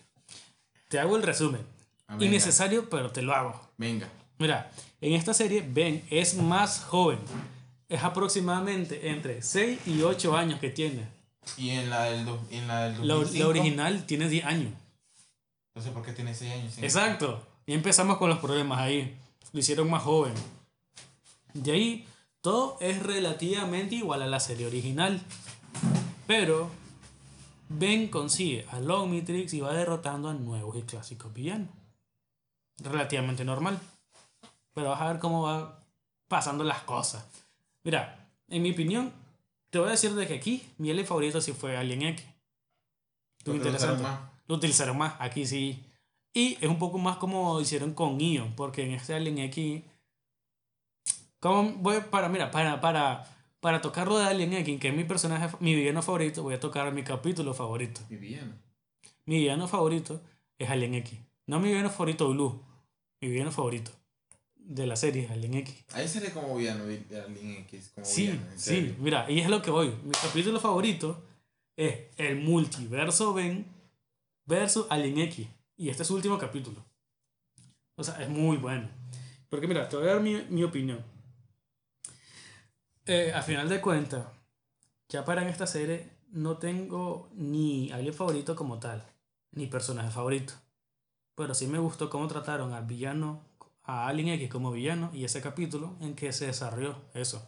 te 0.88 1.00
hago 1.00 1.16
el 1.16 1.22
resumen. 1.22 1.60
Ah. 2.08 2.16
Innecesario, 2.18 2.88
pero 2.88 3.12
te 3.12 3.20
lo 3.20 3.34
hago. 3.34 3.60
Venga. 3.76 4.08
Mira, 4.38 4.70
en 5.02 5.12
esta 5.12 5.34
serie 5.34 5.66
Ben 5.68 6.02
es 6.08 6.34
más 6.34 6.80
joven. 6.80 7.18
Es 7.90 8.02
aproximadamente 8.02 9.10
entre 9.10 9.42
6 9.42 9.80
y 9.86 10.00
8 10.00 10.34
años 10.34 10.60
que 10.60 10.70
tiene. 10.70 11.14
Y 11.56 11.70
en 11.70 11.88
la 11.90 12.04
del, 12.04 12.24
do- 12.24 12.40
en 12.50 12.68
la 12.68 12.84
del 12.88 13.06
La, 13.06 13.14
2005, 13.14 13.38
la 13.44 13.48
original 13.48 14.06
tiene 14.06 14.28
10 14.28 14.44
años. 14.44 14.72
No 15.74 15.82
sé 15.82 15.90
por 15.90 16.02
qué 16.04 16.12
tiene 16.12 16.34
6 16.34 16.52
años. 16.52 16.74
sí. 16.74 16.80
Exacto. 16.84 17.42
Y 17.66 17.72
empezamos 17.74 18.18
con 18.18 18.28
los 18.30 18.38
problemas 18.38 18.78
ahí. 18.80 19.16
Lo 19.52 19.60
hicieron 19.60 19.90
más 19.90 20.02
joven. 20.02 20.34
De 21.54 21.72
ahí, 21.72 22.06
todo 22.40 22.76
es 22.80 23.02
relativamente 23.02 23.94
igual 23.96 24.22
a 24.22 24.26
la 24.26 24.40
serie 24.40 24.66
original. 24.66 25.20
Pero 26.26 26.70
Ben 27.68 28.08
consigue 28.08 28.66
a 28.70 28.78
Longmitrix 28.80 29.54
y 29.54 29.60
va 29.60 29.72
derrotando 29.72 30.28
a 30.28 30.34
nuevos 30.34 30.76
y 30.76 30.82
clásicos 30.82 31.32
villanos. 31.32 31.68
Relativamente 32.78 33.44
normal. 33.44 33.78
Pero 34.74 34.90
vas 34.90 35.00
a 35.00 35.08
ver 35.12 35.18
cómo 35.18 35.42
va 35.42 35.82
pasando 36.28 36.62
las 36.64 36.80
cosas. 36.82 37.24
Mira, 37.84 38.28
en 38.48 38.62
mi 38.62 38.72
opinión, 38.72 39.12
te 39.70 39.78
voy 39.78 39.88
a 39.88 39.92
decir 39.92 40.14
de 40.14 40.26
que 40.26 40.34
aquí 40.34 40.62
mi 40.78 40.90
alien 40.90 41.06
favorito 41.06 41.40
sí 41.40 41.52
fue 41.52 41.76
Alien 41.76 42.02
X. 42.02 42.24
Lo 43.44 43.54
interesante 43.54 44.02
más. 44.02 44.20
lo 44.46 44.56
utilizaron 44.56 44.98
más, 44.98 45.14
aquí 45.18 45.46
sí. 45.46 45.84
Y 46.32 46.54
es 46.60 46.68
un 46.68 46.78
poco 46.78 46.98
más 46.98 47.16
como 47.16 47.60
hicieron 47.60 47.94
con 47.94 48.20
Ion, 48.20 48.54
porque 48.54 48.84
en 48.84 48.92
este 48.92 49.14
Alien 49.14 49.38
X. 49.38 49.82
Como 51.38 51.72
voy 51.74 52.00
para, 52.10 52.28
mira, 52.28 52.50
para, 52.50 52.80
para, 52.80 53.24
para 53.60 53.80
tocar 53.80 54.08
lo 54.08 54.18
de 54.18 54.26
Alien 54.26 54.52
X, 54.54 54.80
que 54.80 54.88
es 54.88 54.94
mi 54.94 55.04
personaje, 55.04 55.54
mi 55.60 55.74
villano 55.74 56.02
favorito, 56.02 56.42
voy 56.42 56.54
a 56.54 56.60
tocar 56.60 56.92
mi 56.92 57.02
capítulo 57.02 57.54
favorito. 57.54 58.00
Mi 58.08 58.16
villano. 58.16 58.54
Mi 59.24 59.38
villano 59.38 59.68
favorito 59.68 60.20
es 60.58 60.68
Alien 60.70 60.94
X. 60.94 61.18
No 61.46 61.60
mi 61.60 61.68
villano 61.68 61.90
favorito 61.90 62.28
Blue, 62.30 62.60
mi 63.20 63.28
villano 63.28 63.52
favorito 63.52 63.92
de 64.66 64.86
la 64.86 64.96
serie 64.96 65.28
Alien 65.30 65.54
X. 65.54 65.84
Ahí 65.92 66.08
sería 66.08 66.32
como 66.32 66.56
villano 66.56 66.84
Alien 66.84 67.56
X. 67.62 67.92
Como 67.94 68.04
Sí, 68.04 68.22
villano, 68.22 68.50
sí, 68.56 68.96
mira, 68.98 69.30
y 69.30 69.40
es 69.40 69.48
lo 69.48 69.62
que 69.62 69.70
voy. 69.70 69.94
Mi 70.02 70.12
capítulo 70.12 70.60
favorito 70.60 71.22
es 71.76 72.06
el 72.16 72.36
multiverso 72.36 73.32
Ben 73.32 73.66
versus 74.44 74.86
Alien 74.90 75.18
X. 75.18 75.46
Y 75.76 75.88
este 75.88 76.02
es 76.02 76.08
su 76.08 76.14
último 76.14 76.38
capítulo. 76.38 76.84
O 77.96 78.02
sea, 78.04 78.20
es 78.22 78.28
muy 78.28 78.56
bueno. 78.56 78.88
Porque 79.48 79.68
mira, 79.68 79.88
te 79.88 79.96
voy 79.96 80.08
a 80.08 80.14
dar 80.14 80.20
mi, 80.20 80.34
mi 80.48 80.64
opinión. 80.64 81.04
Eh, 83.06 83.32
a 83.32 83.42
final 83.42 83.68
de 83.68 83.80
cuentas, 83.80 84.26
ya 85.08 85.24
para 85.24 85.42
en 85.42 85.48
esta 85.48 85.66
serie 85.66 86.10
no 86.28 86.58
tengo 86.58 87.30
ni 87.34 87.92
alien 87.92 88.12
favorito 88.14 88.56
como 88.56 88.80
tal, 88.80 89.04
ni 89.52 89.66
personaje 89.66 90.10
favorito. 90.10 90.54
Pero 91.36 91.54
sí 91.54 91.68
me 91.68 91.78
gustó 91.78 92.10
cómo 92.10 92.26
trataron 92.26 92.72
al 92.72 92.84
villano, 92.84 93.45
a 93.86 94.08
Alien 94.08 94.28
X 94.30 94.50
como 94.50 94.72
villano, 94.72 95.10
y 95.14 95.24
ese 95.24 95.40
capítulo 95.40 95.94
en 96.00 96.14
que 96.14 96.32
se 96.32 96.46
desarrolló 96.46 96.96
eso. 97.14 97.46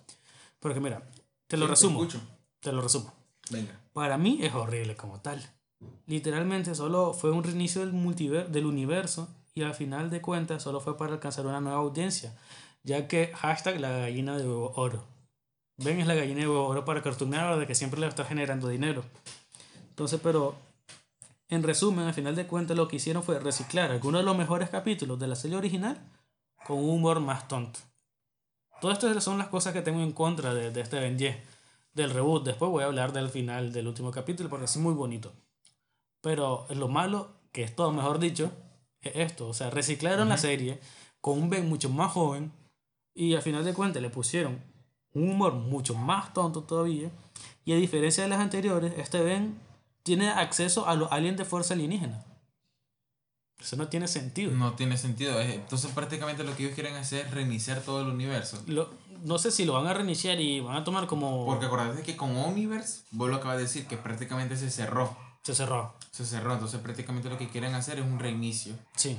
Porque 0.61 0.81
mira, 0.81 1.03
te 1.47 1.57
lo 1.57 1.67
Sí, 1.67 1.71
resumo. 1.71 2.01
escucho. 2.01 2.21
Te 2.61 2.73
lo 2.73 2.81
resumo. 2.81 3.13
Venga. 3.51 3.79
Para 3.93 4.19
mí 4.19 4.39
es 4.43 4.55
horrible 4.55 4.97
como 4.97 5.21
tal. 5.21 5.45
Literalmente 6.07 6.75
solo 6.75 7.13
fue 7.15 7.31
un 7.31 7.45
reinicio 7.45 7.83
del, 7.83 7.93
multiver 7.93 8.49
del 8.51 8.67
universo 8.67 9.29
y 9.55 9.63
al 9.63 9.75
final 9.75 10.11
de 10.11 10.21
cuentas 10.21 10.63
solo 10.63 10.81
fue 10.81 10.97
para 10.97 11.13
alcanzar 11.15 11.47
una 11.47 11.61
nueva 11.61 11.79
audiencia, 11.79 12.37
ya 12.83 13.09
que 13.09 13.33
hashtag 13.35 13.81
la 13.81 13.91
gallina 13.91 14.37
de 14.37 14.45
huevo 14.45 14.73
oro. 14.77 15.05
Ven, 15.77 16.01
es 16.01 16.07
la 16.07 16.15
gallina 16.15 16.41
de 16.41 16.49
huevo 16.49 16.67
oro 16.67 16.85
para 16.85 17.03
Cartoon 17.03 17.31
Network 17.31 17.61
de 17.61 17.67
que 17.67 17.75
siempre 17.75 18.01
le 18.01 18.07
está 18.09 18.25
generando 18.25 18.69
dinero. 18.69 19.05
Entonces, 19.91 20.21
pero 20.23 20.57
en 21.49 21.63
resumen, 21.63 22.07
al 22.07 22.15
final 22.15 22.35
de 22.37 22.47
cuentas 22.47 22.77
lo 22.77 22.89
que 22.89 22.97
hicieron 22.97 23.23
fue 23.23 23.39
reciclar 23.39 23.91
algunos 23.91 24.21
de 24.21 24.25
los 24.25 24.37
mejores 24.37 24.69
capítulos 24.71 25.19
de 25.19 25.29
la 25.29 25.37
serie 25.37 25.57
original 25.57 25.99
con 26.67 26.79
un 26.79 26.91
humor 26.91 27.21
más 27.21 27.49
tonto. 27.49 27.81
Todas 28.81 29.03
estas 29.03 29.25
son 29.25 29.39
las 29.39 29.49
cosas 29.49 29.73
que 29.73 29.83
tengo 29.83 30.01
en 30.01 30.13
contra 30.13 30.55
de, 30.55 30.71
de 30.71 30.81
este 30.81 31.01
Ben 31.01 31.17
10, 31.17 31.37
del 31.95 32.11
reboot. 32.11 32.45
Después 32.45 32.71
voy 32.71 32.83
a 32.83 32.87
hablar 32.87 33.13
del 33.13 33.29
final 33.29 33.73
del 33.73 33.89
último 33.89 34.11
capítulo 34.11 34.49
porque 34.49 34.67
es 34.67 34.77
muy 34.77 34.95
bonito. 34.95 35.33
Pero 36.21 36.67
lo 36.71 36.89
malo, 36.89 37.29
que 37.53 37.63
es 37.63 37.75
todo 37.75 37.93
mejor 37.93 38.19
dicho, 38.19 38.53
es 39.03 39.17
esto. 39.17 39.49
O 39.49 39.55
sea, 39.55 39.71
reciclaron 39.71 40.29
la 40.29 40.39
serie 40.39 40.81
con 41.21 41.39
un 41.39 41.51
Ben 41.51 41.69
mucho 41.69 41.91
más 41.91 42.13
joven 42.13 42.53
y 43.15 43.35
al 43.35 43.43
final 43.43 43.65
de 43.65 43.75
cuentas 43.75 44.01
le 44.01 44.11
pusieron 44.11 44.63
un 45.13 45.31
humor 45.31 45.55
mucho 45.55 45.95
más 45.95 46.33
tonto 46.33 46.63
todavía. 46.63 47.11
Y 47.65 47.73
a 47.73 47.77
diferencia 47.77 48.23
de 48.23 48.31
las 48.31 48.41
anteriores, 48.41 48.95
este 48.97 49.21
Ben 49.21 49.59
tiene 50.03 50.31
acceso 50.31 50.87
a 50.87 50.95
los 50.95 51.11
aliens 51.13 51.37
de 51.37 51.45
fuerza 51.45 51.75
alienígena. 51.75 52.25
Eso 53.61 53.77
no 53.77 53.89
tiene 53.89 54.07
sentido. 54.09 54.53
No 54.53 54.73
tiene 54.75 54.97
sentido. 54.97 55.41
Es- 55.41 55.55
Entonces 55.55 55.91
prácticamente 55.93 56.45
lo 56.45 56.55
que 56.57 56.65
ellos 56.65 56.75
quieren 56.75 56.95
hacer 56.97 57.27
es 57.27 57.31
reiniciar 57.33 57.81
todo 57.81 58.03
el 58.03 58.09
universo. 58.09 58.63
Lo- 58.67 58.91
no 59.25 59.37
sé 59.39 59.51
si 59.51 59.65
lo 59.65 59.73
van 59.73 59.87
a 59.89 59.95
reiniciar 59.95 60.41
y 60.41 60.61
van 60.61 60.77
a 60.77 60.85
tomar 60.85 61.07
como... 61.09 61.45
Porque 61.45 61.67
acordate 61.67 62.03
que 62.03 62.17
con 62.17 62.37
Omniverse, 62.37 63.03
vos 63.11 63.29
lo 63.29 63.37
acabas 63.37 63.57
de 63.57 63.65
decir, 63.65 63.87
que 63.87 63.97
prácticamente 63.97 64.57
se 64.57 64.71
cerró. 64.71 65.17
Se 65.43 65.55
cerró. 65.57 65.95
Se 66.13 66.25
cerró. 66.25 66.53
Entonces 66.55 66.81
prácticamente 66.81 67.29
lo 67.29 67.37
que 67.37 67.49
quieren 67.49 67.75
hacer 67.75 67.99
es 67.99 68.05
un 68.05 68.21
reinicio. 68.21 68.75
Sí. 68.95 69.17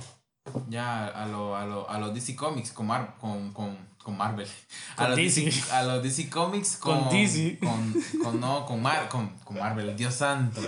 Ya 0.69 1.05
a, 1.07 1.25
lo, 1.27 1.55
a, 1.57 1.65
lo, 1.65 1.89
a 1.89 1.99
los 1.99 2.13
DC 2.13 2.35
Comics 2.35 2.71
con, 2.71 2.87
Mar- 2.87 3.15
con, 3.19 3.51
con, 3.51 3.77
con 4.01 4.15
Marvel. 4.17 4.47
Con 4.95 5.05
a, 5.05 5.09
los 5.09 5.17
DC. 5.17 5.51
a 5.73 5.83
los 5.83 6.01
DC 6.01 6.29
Comics 6.29 6.77
con, 6.77 7.01
Con 7.01 7.09
DC. 7.09 7.59
Con, 7.59 7.93
con- 8.23 8.39
no, 8.39 8.65
con, 8.65 8.81
Mar, 8.81 9.09
con, 9.09 9.27
con 9.43 9.59
Marvel, 9.59 9.95
Dios 9.97 10.15
santo. 10.15 10.61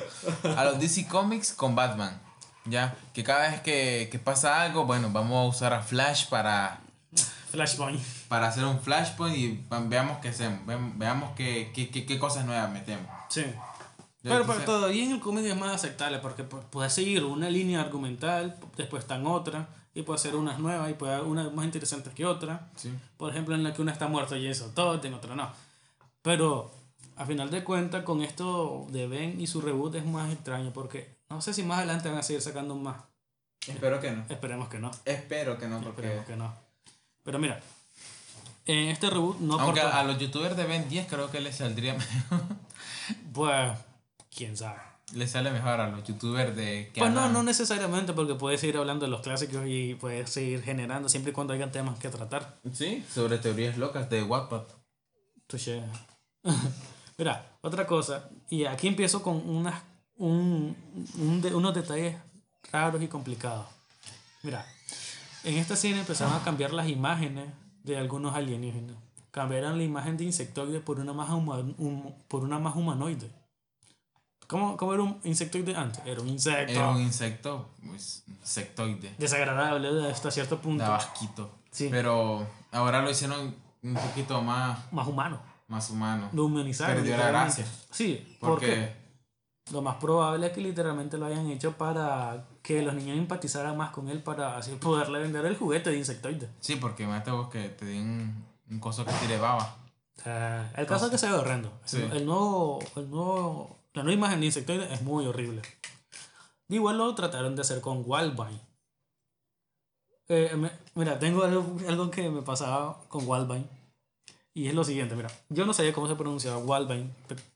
A 0.58 0.66
los 0.66 0.78
DC 0.80 1.08
Comics 1.08 1.54
con 1.54 1.74
Batman. 1.74 2.22
Ya, 2.66 2.96
que 3.14 3.24
cada 3.24 3.50
vez 3.50 3.62
que, 3.62 4.08
que 4.12 4.20
pasa 4.20 4.62
algo, 4.62 4.86
bueno, 4.86 5.10
vamos 5.12 5.46
a 5.46 5.50
usar 5.50 5.74
a 5.74 5.82
Flash 5.82 6.28
para, 6.30 6.80
Flashpoint. 7.50 8.00
para 8.28 8.48
hacer 8.48 8.64
un 8.66 8.80
Flashpoint 8.80 9.36
y 9.36 9.66
veamos 9.88 10.20
qué 10.20 10.30
hacemos. 10.30 10.66
Ve- 10.66 10.78
Veamos 10.96 11.32
qué, 11.36 11.72
qué, 11.74 11.90
qué, 11.90 12.06
qué 12.06 12.20
cosas 12.20 12.46
nuevas 12.46 12.70
metemos. 12.72 13.08
Sí. 13.30 13.46
Pero, 14.24 14.46
pero 14.46 14.60
todavía 14.64 15.04
en 15.04 15.14
el 15.14 15.20
cómic 15.20 15.46
es 15.46 15.58
más 15.58 15.74
aceptable 15.74 16.20
porque 16.20 16.48
pu- 16.48 16.62
puedes 16.70 16.94
seguir 16.94 17.24
una 17.26 17.50
línea 17.50 17.82
argumental, 17.82 18.56
después 18.78 19.02
están 19.04 19.26
otra, 19.26 19.68
y 19.96 20.04
puede 20.04 20.20
ser 20.20 20.36
unas 20.36 20.60
nuevas 20.60 20.92
y 20.92 20.94
puede 20.94 21.16
haber 21.16 21.26
unas 21.28 21.52
más 21.52 21.66
interesantes 21.66 22.14
que 22.14 22.26
otra. 22.28 22.70
Sí. 22.76 22.94
Por 23.18 23.32
ejemplo, 23.32 23.56
en 23.56 23.64
la 23.64 23.74
que 23.74 23.82
una 23.82 23.92
está 23.92 24.08
muerta 24.08 24.38
y 24.38 24.46
eso, 24.46 24.72
todo, 24.76 25.04
en 25.04 25.14
otra 25.16 25.36
no. 25.36 25.50
Pero 26.22 26.72
a 27.18 27.26
final 27.26 27.50
de 27.50 27.64
cuentas, 27.64 28.04
con 28.04 28.22
esto 28.22 28.86
de 28.92 29.08
Ben 29.08 29.42
y 29.42 29.48
su 29.48 29.60
reboot 29.62 29.96
es 29.96 30.06
más 30.06 30.32
extraño 30.32 30.72
porque 30.72 31.20
no 31.32 31.42
sé 31.42 31.54
si 31.54 31.64
más 31.64 31.80
adelante 31.80 32.10
van 32.10 32.20
a 32.20 32.24
seguir 32.24 32.42
sacando 32.42 32.76
más. 32.76 32.98
Espero 33.68 34.00
que 34.00 34.12
no. 34.12 34.24
Esperemos 34.30 34.70
que 34.70 34.80
no. 34.80 34.92
Espero 35.06 35.58
que 35.58 35.68
no, 35.68 35.82
porque... 35.82 36.02
Esperemos 36.02 36.26
que 36.26 36.36
no. 36.36 36.54
Pero 37.24 37.40
mira, 37.40 37.60
en 38.66 38.90
este 38.90 39.10
reboot 39.10 39.40
no 39.40 39.60
Aunque 39.60 39.82
aporta- 39.82 40.00
a 40.00 40.04
los 40.04 40.18
youtubers 40.18 40.56
de 40.56 40.66
Ben 40.66 40.88
10 40.90 41.08
creo 41.08 41.30
que 41.32 41.40
les 41.42 41.56
saldría 41.58 41.94
mejor. 42.30 42.42
Pues, 43.34 43.72
quién 44.36 44.58
sabe. 44.58 44.80
Le 45.14 45.28
sale 45.28 45.52
mejor 45.52 45.80
a 45.82 45.90
los 45.90 46.04
youtubers 46.06 46.56
de 46.56 46.90
que 46.94 47.02
Pues 47.02 47.12
no, 47.12 47.22
hablan- 47.22 47.34
no 47.34 47.44
necesariamente, 47.44 48.14
porque 48.14 48.36
puedes 48.36 48.62
seguir 48.62 48.78
hablando 48.78 49.06
de 49.06 49.12
los 49.12 49.22
clásicos 49.22 49.64
y 49.68 49.96
puedes 49.96 50.30
seguir 50.30 50.64
generando 50.64 51.10
siempre 51.10 51.32
y 51.32 51.34
cuando 51.34 51.54
haya 51.54 51.72
temas 51.72 52.00
que 52.00 52.10
tratar. 52.10 52.58
Sí, 52.74 53.06
sobre 53.14 53.38
teorías 53.38 53.78
locas 53.78 54.10
de 54.10 54.24
Wattpad. 54.24 54.64
Touché. 55.48 55.84
Mira, 57.18 57.46
otra 57.62 57.86
cosa, 57.86 58.30
y 58.50 58.66
aquí 58.66 58.88
empiezo 58.88 59.22
con 59.22 59.48
unas, 59.48 59.82
un, 60.26 60.76
un 61.18 61.42
de- 61.42 61.54
unos 61.56 61.74
detalles 61.74 62.16
raros 62.72 63.02
y 63.02 63.08
complicados. 63.08 63.66
Mira, 64.44 64.66
en 65.44 65.58
esta 65.58 65.76
serie 65.76 66.00
empezaron 66.00 66.34
a 66.34 66.44
cambiar 66.44 66.74
las 66.74 66.88
imágenes 66.88 67.50
de 67.84 67.98
algunos 67.98 68.36
alienígenas. 68.36 68.96
Cambiaron 69.32 69.78
la 69.78 69.84
imagen 69.84 70.18
de 70.18 70.26
insectoide 70.26 70.80
por 70.80 71.00
una 71.00 71.14
más, 71.14 71.30
huma- 71.30 71.74
hum- 71.78 72.14
por 72.28 72.44
una 72.44 72.60
más 72.60 72.76
humanoide. 72.76 73.32
¿Cómo, 74.48 74.76
¿Cómo 74.78 74.94
era 74.94 75.04
un 75.04 75.20
insectoide 75.24 75.76
antes? 75.76 76.02
Era 76.06 76.22
un 76.22 76.28
insecto 76.28 76.72
Era 76.74 76.90
un 76.90 77.02
insecto, 77.02 77.70
pues, 77.88 78.24
insectoide. 78.28 79.16
desagradable 79.18 80.10
hasta 80.12 80.30
cierto 80.30 80.60
punto. 80.60 80.84
Daba 80.84 80.98
asquito. 80.98 81.50
Sí. 81.72 81.88
Pero 81.90 82.46
ahora 82.72 83.02
lo 83.02 83.10
hicieron 83.10 83.56
un 83.82 83.94
poquito 83.96 84.42
más, 84.42 84.78
Más 84.92 85.08
humano. 85.08 85.40
más 85.70 85.90
humano. 85.90 86.30
Lo 86.34 86.46
humanizaron. 86.46 86.98
Perdió 86.98 87.16
la 87.18 87.28
gracia. 87.30 87.66
Sí, 87.92 88.38
¿por 88.42 88.50
Porque 88.52 88.66
qué? 88.66 89.01
Lo 89.72 89.82
más 89.82 89.96
probable 89.96 90.48
es 90.48 90.54
que 90.54 90.62
literalmente 90.62 91.18
lo 91.18 91.26
hayan 91.26 91.50
hecho 91.50 91.74
para 91.74 92.46
que 92.62 92.82
los 92.82 92.94
niños 92.94 93.18
empatizaran 93.18 93.78
más 93.78 93.92
con 93.92 94.10
él 94.10 94.22
para 94.22 94.58
así 94.58 94.72
poderle 94.76 95.20
vender 95.20 95.46
el 95.46 95.58
juguete 95.58 95.90
de 95.90 95.98
insectoide. 95.98 96.50
Sí, 96.60 96.76
porque 96.76 97.08
mate 97.08 97.32
vos 97.32 97.50
que 97.50 97.70
te 97.70 97.86
den 97.86 98.46
un, 98.70 98.80
coso 98.80 99.06
que 99.06 99.12
tire 99.14 99.38
baba. 99.38 99.78
El 100.76 100.86
caso 100.86 101.06
es 101.06 101.12
que 101.12 101.18
se 101.18 101.28
ve 101.28 101.34
horrendo. 101.34 101.72
Sí. 101.86 102.02
El, 102.12 102.26
nuevo, 102.26 102.80
el 102.96 103.10
nuevo, 103.10 103.78
la 103.94 104.04
nueva 104.04 104.18
imagen 104.18 104.40
de 104.40 104.48
insectoide 104.48 104.94
es 104.94 105.02
muy 105.02 105.26
horrible. 105.26 105.62
Igual 106.70 106.98
lo 106.98 107.14
trataron 107.16 107.56
de 107.56 107.62
hacer 107.62 107.82
con 107.82 108.04
Wildvine. 108.06 108.62
Eh, 110.30 110.56
me- 110.56 110.72
mira, 110.96 111.20
tengo 111.20 111.44
algo, 111.44 111.76
algo 111.88 112.12
que 112.12 112.30
me 112.30 112.42
pasaba 112.42 113.02
con 113.10 113.28
Wildvine. 113.28 113.66
Y 114.54 114.68
es 114.68 114.74
lo 114.74 114.84
siguiente, 114.84 115.16
mira. 115.16 115.30
Yo 115.50 115.66
no 115.66 115.74
sabía 115.74 115.94
cómo 115.94 116.08
se 116.08 116.16
pronunciaba 116.16 116.58
Wildvine 116.58 117.10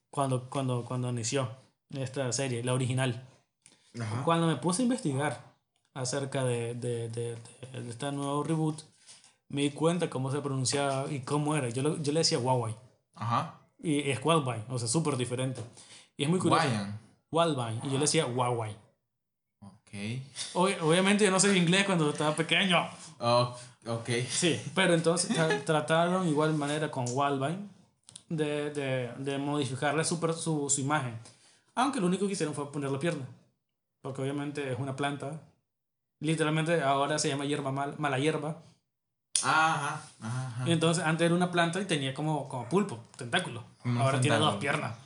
cuando, 0.10 0.50
cuando, 0.50 0.84
cuando 0.86 1.10
inició 1.10 1.50
esta 1.92 2.32
serie, 2.32 2.64
la 2.64 2.74
original. 2.74 3.22
Ajá. 4.00 4.24
Cuando 4.24 4.48
me 4.48 4.56
puse 4.58 4.82
a 4.82 4.84
investigar 4.84 5.42
acerca 5.94 6.44
de, 6.44 6.74
de, 6.76 7.10
de, 7.10 7.36
de- 7.72 7.90
este 7.90 8.12
nuevo 8.12 8.44
reboot, 8.44 8.82
me 9.50 9.62
di 9.62 9.72
cuenta 9.72 10.10
cómo 10.10 10.32
se 10.32 10.40
pronunciaba 10.42 11.12
y 11.12 11.20
cómo 11.22 11.56
era. 11.56 11.70
Yo, 11.70 11.82
lo- 11.84 12.02
yo 12.02 12.12
le 12.12 12.20
decía 12.20 12.40
Huawei. 12.40 12.76
Ajá. 13.16 13.60
Y 13.82 14.10
es 14.10 14.20
Wildvine, 14.24 14.64
o 14.70 14.80
sea, 14.80 14.88
súper 14.88 15.16
diferente. 15.16 15.62
Y 16.18 16.24
es 16.24 16.30
muy 16.30 16.40
curioso. 16.40 16.64
Wildvine. 17.32 17.80
Y 17.84 17.88
yo 17.88 17.94
le 17.94 18.00
decía 18.00 18.26
Huawei. 18.26 18.76
Ok. 19.62 19.92
Ob- 20.54 20.82
obviamente 20.82 21.24
yo 21.24 21.32
no 21.32 21.40
sé 21.40 21.56
inglés 21.58 21.86
cuando 21.86 22.10
estaba 22.10 22.36
pequeño. 22.36 22.78
Oh, 23.20 23.56
ok. 23.88 24.10
Sí, 24.30 24.60
pero 24.74 24.94
entonces 24.94 25.32
tra- 25.38 25.64
trataron 25.64 26.28
igual 26.28 26.54
manera 26.56 26.90
con 26.92 27.06
Wildvine 27.08 27.70
de, 28.30 28.72
de, 28.72 29.12
de 29.20 29.38
modificarle 29.38 30.04
super, 30.04 30.34
su, 30.34 30.70
su 30.70 30.82
imagen. 30.82 31.18
Aunque 31.76 32.00
lo 32.00 32.08
único 32.08 32.26
que 32.28 32.34
hicieron 32.34 32.56
fue 32.56 32.72
ponerle 32.72 32.98
pierna. 32.98 33.26
Porque 34.02 34.22
obviamente 34.22 34.72
es 34.72 34.80
una 34.80 34.96
planta. 34.96 35.42
Literalmente 36.20 36.82
ahora 36.82 37.20
se 37.20 37.28
llama 37.28 37.46
hierba 37.46 37.72
mal, 37.72 37.96
mala 37.98 38.18
hierba. 38.20 38.62
Ajá. 39.44 40.02
Ajá. 40.22 40.48
ajá. 40.48 40.70
Y 40.70 40.72
entonces 40.72 41.04
antes 41.04 41.26
era 41.26 41.36
una 41.36 41.52
planta 41.52 41.82
y 41.82 41.86
tenía 41.86 42.14
como, 42.14 42.48
como 42.48 42.68
pulpo, 42.70 43.04
tentáculo. 43.18 43.64
Como 43.80 44.00
ahora 44.02 44.22
tiene 44.22 44.38
dos 44.38 44.60
tentáculo. 44.60 44.60
piernas. 44.60 44.98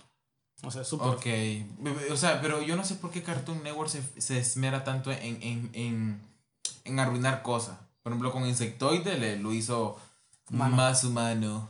O 0.62 0.72
sea, 0.72 0.84
súper. 0.84 1.08
Ok. 1.08 2.12
O 2.12 2.18
sea, 2.18 2.42
pero 2.42 2.62
yo 2.62 2.76
no 2.76 2.84
sé 2.84 2.96
por 2.96 3.12
qué 3.12 3.24
Cartoon 3.24 3.64
Network 3.64 3.90
se, 3.90 4.04
se 4.22 4.38
esmera 4.40 4.84
tanto 4.84 5.12
en, 5.12 5.42
en, 5.42 5.70
en, 5.74 6.22
en 6.84 7.00
arruinar 7.00 7.42
cosas. 7.42 7.78
Por 8.04 8.12
ejemplo, 8.12 8.32
con 8.32 8.46
Insectoide 8.46 9.18
le, 9.18 9.38
lo 9.40 9.54
hizo 9.54 9.98
Mano. 10.50 10.76
más 10.76 11.04
humano. 11.04 11.70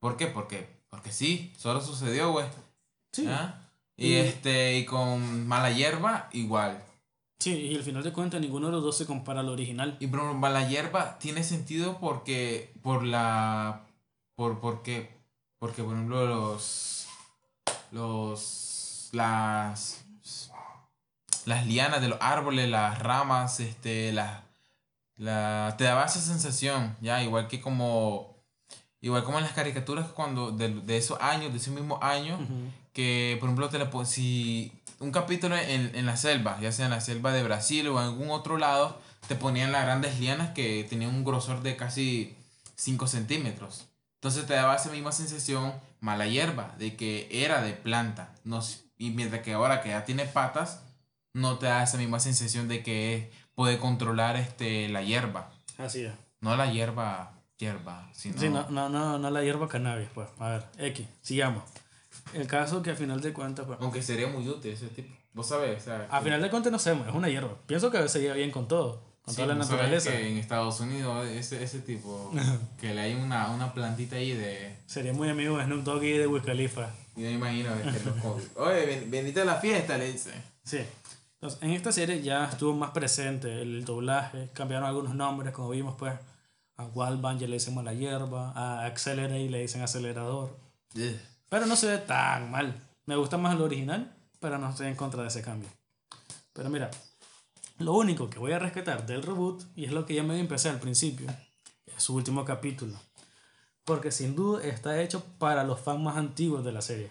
¿Por 0.00 0.16
qué? 0.16 0.26
Porque, 0.26 0.68
porque 0.88 1.12
sí, 1.12 1.52
solo 1.58 1.80
sucedió, 1.80 2.32
güey. 2.32 2.46
Sí. 3.12 3.26
¿Ah? 3.28 3.61
Y 4.02 4.14
este, 4.14 4.78
y 4.78 4.84
con 4.84 5.46
Mala 5.46 5.70
Hierba, 5.70 6.28
igual. 6.32 6.82
Sí, 7.38 7.52
y 7.52 7.76
al 7.76 7.82
final 7.82 8.02
de 8.02 8.12
cuentas 8.12 8.40
ninguno 8.40 8.66
de 8.66 8.72
los 8.72 8.82
dos 8.82 8.96
se 8.96 9.06
compara 9.06 9.40
al 9.40 9.48
original. 9.48 9.96
Y 10.00 10.06
por 10.06 10.20
ejemplo, 10.20 10.38
Mala 10.38 10.68
Hierba 10.68 11.18
tiene 11.18 11.42
sentido 11.42 11.98
porque, 11.98 12.72
por 12.82 13.04
la, 13.04 13.82
por, 14.36 14.60
porque, 14.60 15.10
porque 15.58 15.82
por 15.82 15.94
ejemplo 15.94 16.26
los, 16.26 17.06
los, 17.90 19.08
las, 19.12 20.04
las 21.44 21.66
lianas 21.66 22.00
de 22.00 22.08
los 22.08 22.18
árboles, 22.20 22.68
las 22.68 22.98
ramas, 23.00 23.58
este, 23.60 24.12
las, 24.12 24.40
la, 25.16 25.74
te 25.78 25.84
daba 25.84 26.04
esa 26.04 26.20
sensación, 26.20 26.96
ya, 27.00 27.22
igual 27.22 27.48
que 27.48 27.60
como, 27.60 28.36
igual 29.00 29.24
como 29.24 29.38
en 29.38 29.44
las 29.44 29.52
caricaturas 29.52 30.06
cuando, 30.08 30.52
de, 30.52 30.68
de 30.68 30.96
esos 30.96 31.20
años, 31.20 31.52
de 31.52 31.58
ese 31.58 31.70
mismo 31.70 31.98
año. 32.02 32.38
Que 32.92 33.36
por 33.40 33.48
ejemplo 33.48 33.68
te 33.68 33.78
pon- 33.86 34.06
si 34.06 34.72
un 35.00 35.10
capítulo 35.12 35.56
en, 35.56 35.94
en 35.94 36.06
la 36.06 36.16
selva, 36.16 36.58
ya 36.60 36.72
sea 36.72 36.84
en 36.86 36.90
la 36.92 37.00
selva 37.00 37.32
de 37.32 37.42
Brasil 37.42 37.88
o 37.88 37.98
en 38.00 38.06
algún 38.06 38.30
otro 38.30 38.56
lado, 38.58 39.00
te 39.28 39.34
ponían 39.34 39.72
las 39.72 39.84
grandes 39.84 40.18
lianas 40.20 40.50
que 40.50 40.84
tenían 40.88 41.14
un 41.14 41.24
grosor 41.24 41.62
de 41.62 41.76
casi 41.76 42.36
5 42.76 43.06
centímetros. 43.06 43.88
Entonces 44.20 44.46
te 44.46 44.54
daba 44.54 44.76
esa 44.76 44.90
misma 44.90 45.10
sensación 45.12 45.72
mala 46.00 46.26
hierba, 46.26 46.74
de 46.78 46.96
que 46.96 47.28
era 47.30 47.62
de 47.62 47.72
planta. 47.72 48.32
No, 48.44 48.60
y 48.98 49.10
mientras 49.10 49.42
que 49.42 49.52
ahora 49.54 49.82
que 49.82 49.88
ya 49.90 50.04
tiene 50.04 50.24
patas, 50.26 50.82
no 51.34 51.58
te 51.58 51.66
da 51.66 51.82
esa 51.82 51.96
misma 51.98 52.20
sensación 52.20 52.68
de 52.68 52.82
que 52.82 53.32
puede 53.54 53.78
controlar 53.78 54.36
este, 54.36 54.88
la 54.88 55.02
hierba. 55.02 55.50
Así 55.78 56.04
es. 56.04 56.12
No 56.40 56.56
la 56.56 56.70
hierba, 56.70 57.32
hierba, 57.58 58.08
sino... 58.12 58.38
Sí, 58.40 58.48
no, 58.48 58.68
no, 58.70 58.88
no, 58.88 59.18
no 59.18 59.30
la 59.30 59.42
hierba 59.42 59.68
cannabis, 59.68 60.08
pues. 60.14 60.28
A 60.38 60.48
ver, 60.50 60.66
X, 60.78 61.06
sigamos. 61.20 61.64
El 62.34 62.46
caso 62.46 62.82
que 62.82 62.90
al 62.90 62.96
final 62.96 63.20
de 63.20 63.32
cuentas, 63.32 63.66
pues. 63.66 63.78
Aunque 63.80 64.02
sería 64.02 64.28
muy 64.28 64.48
útil 64.48 64.72
ese 64.72 64.88
tipo. 64.88 65.14
Vos 65.34 65.46
sabés, 65.48 65.80
o 65.82 65.84
sea, 65.84 66.08
que- 66.08 66.24
final 66.24 66.42
de 66.42 66.50
cuentas 66.50 66.72
no 66.72 66.78
sé, 66.78 66.92
es 66.92 67.14
una 67.14 67.28
hierba. 67.28 67.54
Pienso 67.66 67.90
que 67.90 68.06
se 68.08 68.20
lleva 68.20 68.34
bien 68.34 68.50
con 68.50 68.68
todo, 68.68 69.00
con 69.22 69.32
Sí, 69.34 69.40
toda 69.40 69.48
la 69.48 69.54
¿no 69.54 69.64
sabes 69.64 69.80
naturaleza. 69.80 70.10
que 70.10 70.30
en 70.30 70.36
Estados 70.38 70.80
Unidos 70.80 71.26
ese, 71.28 71.62
ese 71.62 71.78
tipo 71.80 72.30
que 72.80 72.94
le 72.94 73.00
hay 73.00 73.14
una, 73.14 73.50
una 73.50 73.72
plantita 73.72 74.16
ahí 74.16 74.32
de 74.32 74.76
Sería 74.86 75.12
muy 75.12 75.28
amigo 75.30 75.56
de 75.58 75.64
Snoop 75.64 75.84
Dogg 75.84 76.02
y 76.04 76.12
de 76.18 76.26
Wiz 76.26 76.42
Khalifa. 76.42 76.90
yo 77.16 77.22
me 77.22 77.32
imagino 77.32 77.70
que 77.82 78.04
los 78.04 78.14
COVID. 78.22 78.44
oye 78.56 79.06
bendita 79.08 79.44
la 79.44 79.56
fiesta 79.56 79.96
le 79.98 80.12
dice 80.12 80.30
Sí. 80.64 80.78
Entonces, 81.40 81.60
en 81.62 81.70
esta 81.70 81.90
serie 81.90 82.22
ya 82.22 82.44
estuvo 82.44 82.72
más 82.74 82.90
presente 82.92 83.62
el 83.62 83.84
doblaje, 83.84 84.50
cambiaron 84.52 84.86
algunos 84.86 85.14
nombres, 85.16 85.52
como 85.52 85.70
vimos, 85.70 85.96
pues. 85.98 86.14
A 86.76 86.84
Wildband 86.86 87.40
ya 87.40 87.46
le 87.48 87.54
dicen 87.54 87.74
mala 87.74 87.92
hierba, 87.92 88.52
a 88.54 88.84
Accelerate 88.86 89.50
le 89.50 89.60
dicen 89.62 89.82
acelerador. 89.82 90.56
Pero 91.52 91.66
no 91.66 91.76
se 91.76 91.86
ve 91.86 91.98
tan 91.98 92.50
mal. 92.50 92.74
Me 93.04 93.14
gusta 93.14 93.36
más 93.36 93.54
el 93.54 93.60
original, 93.60 94.10
pero 94.40 94.56
no 94.56 94.70
estoy 94.70 94.86
en 94.86 94.96
contra 94.96 95.20
de 95.20 95.28
ese 95.28 95.42
cambio. 95.42 95.68
Pero 96.54 96.70
mira, 96.70 96.90
lo 97.76 97.92
único 97.92 98.30
que 98.30 98.38
voy 98.38 98.52
a 98.52 98.58
rescatar 98.58 99.04
del 99.04 99.22
reboot, 99.22 99.62
y 99.76 99.84
es 99.84 99.92
lo 99.92 100.06
que 100.06 100.14
ya 100.14 100.22
me 100.22 100.40
empecé 100.40 100.70
al 100.70 100.80
principio, 100.80 101.26
es 101.84 102.02
su 102.02 102.14
último 102.14 102.46
capítulo. 102.46 102.98
Porque 103.84 104.10
sin 104.10 104.34
duda 104.34 104.64
está 104.64 104.98
hecho 105.02 105.26
para 105.38 105.62
los 105.62 105.78
fans 105.78 106.00
más 106.00 106.16
antiguos 106.16 106.64
de 106.64 106.72
la 106.72 106.80
serie. 106.80 107.10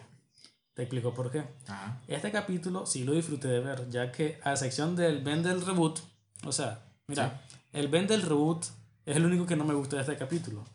Te 0.73 0.81
explico 0.81 1.13
por 1.13 1.29
qué. 1.29 1.43
Ajá. 1.67 2.01
Este 2.07 2.31
capítulo 2.31 2.87
sí 2.87 3.03
lo 3.03 3.13
disfruté 3.13 3.47
de 3.47 3.59
ver, 3.59 3.91
ya 3.91 4.11
que 4.11 4.39
a 4.43 4.55
sección 4.55 4.95
del 4.95 5.23
Ben 5.23 5.43
del 5.43 5.63
reboot, 5.63 5.99
o 6.45 6.51
sea, 6.51 6.83
mira, 7.05 7.45
el 7.73 7.89
Ben 7.89 8.07
del 8.07 8.23
reboot 8.23 8.65
es 9.05 9.17
el 9.17 9.23
único 9.23 9.45
que 9.45 9.55
no 9.55 9.65
me 9.65 9.75
gusta 9.75 9.97
de 9.97 10.01
este 10.01 10.17
capítulo. 10.17 10.65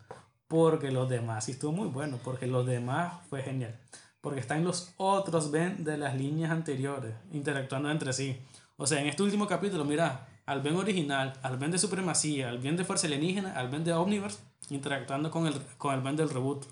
Porque 0.47 0.91
los 0.91 1.09
demás 1.09 1.45
sí 1.45 1.51
estuvo 1.51 1.71
muy 1.71 1.87
bueno, 1.87 2.19
porque 2.23 2.47
los 2.47 2.65
demás 2.65 3.13
fue 3.29 3.41
genial. 3.43 3.77
Porque 4.21 4.39
están 4.39 4.63
los 4.63 4.93
otros 4.97 5.51
Ben 5.51 5.83
de 5.83 5.97
las 5.97 6.15
líneas 6.15 6.51
anteriores 6.51 7.13
interactuando 7.31 7.89
entre 7.91 8.13
sí. 8.13 8.37
O 8.77 8.87
sea, 8.87 9.01
en 9.01 9.07
este 9.07 9.23
último 9.23 9.47
capítulo, 9.47 9.83
mira, 9.85 10.27
al 10.45 10.61
Ben 10.61 10.75
original, 10.75 11.33
al 11.41 11.57
Ben 11.57 11.71
de 11.71 11.77
Supremacía, 11.77 12.49
al 12.49 12.59
Ben 12.59 12.77
de 12.77 12.85
Fuerza 12.85 13.07
Alienígena, 13.07 13.53
al 13.53 13.69
Ben 13.69 13.83
de 13.83 13.93
Omniverse, 13.93 14.39
interactuando 14.69 15.29
con 15.31 15.47
el, 15.47 15.61
con 15.77 15.93
el 15.93 16.01
Ben 16.01 16.15
del 16.15 16.29
reboot. 16.29 16.65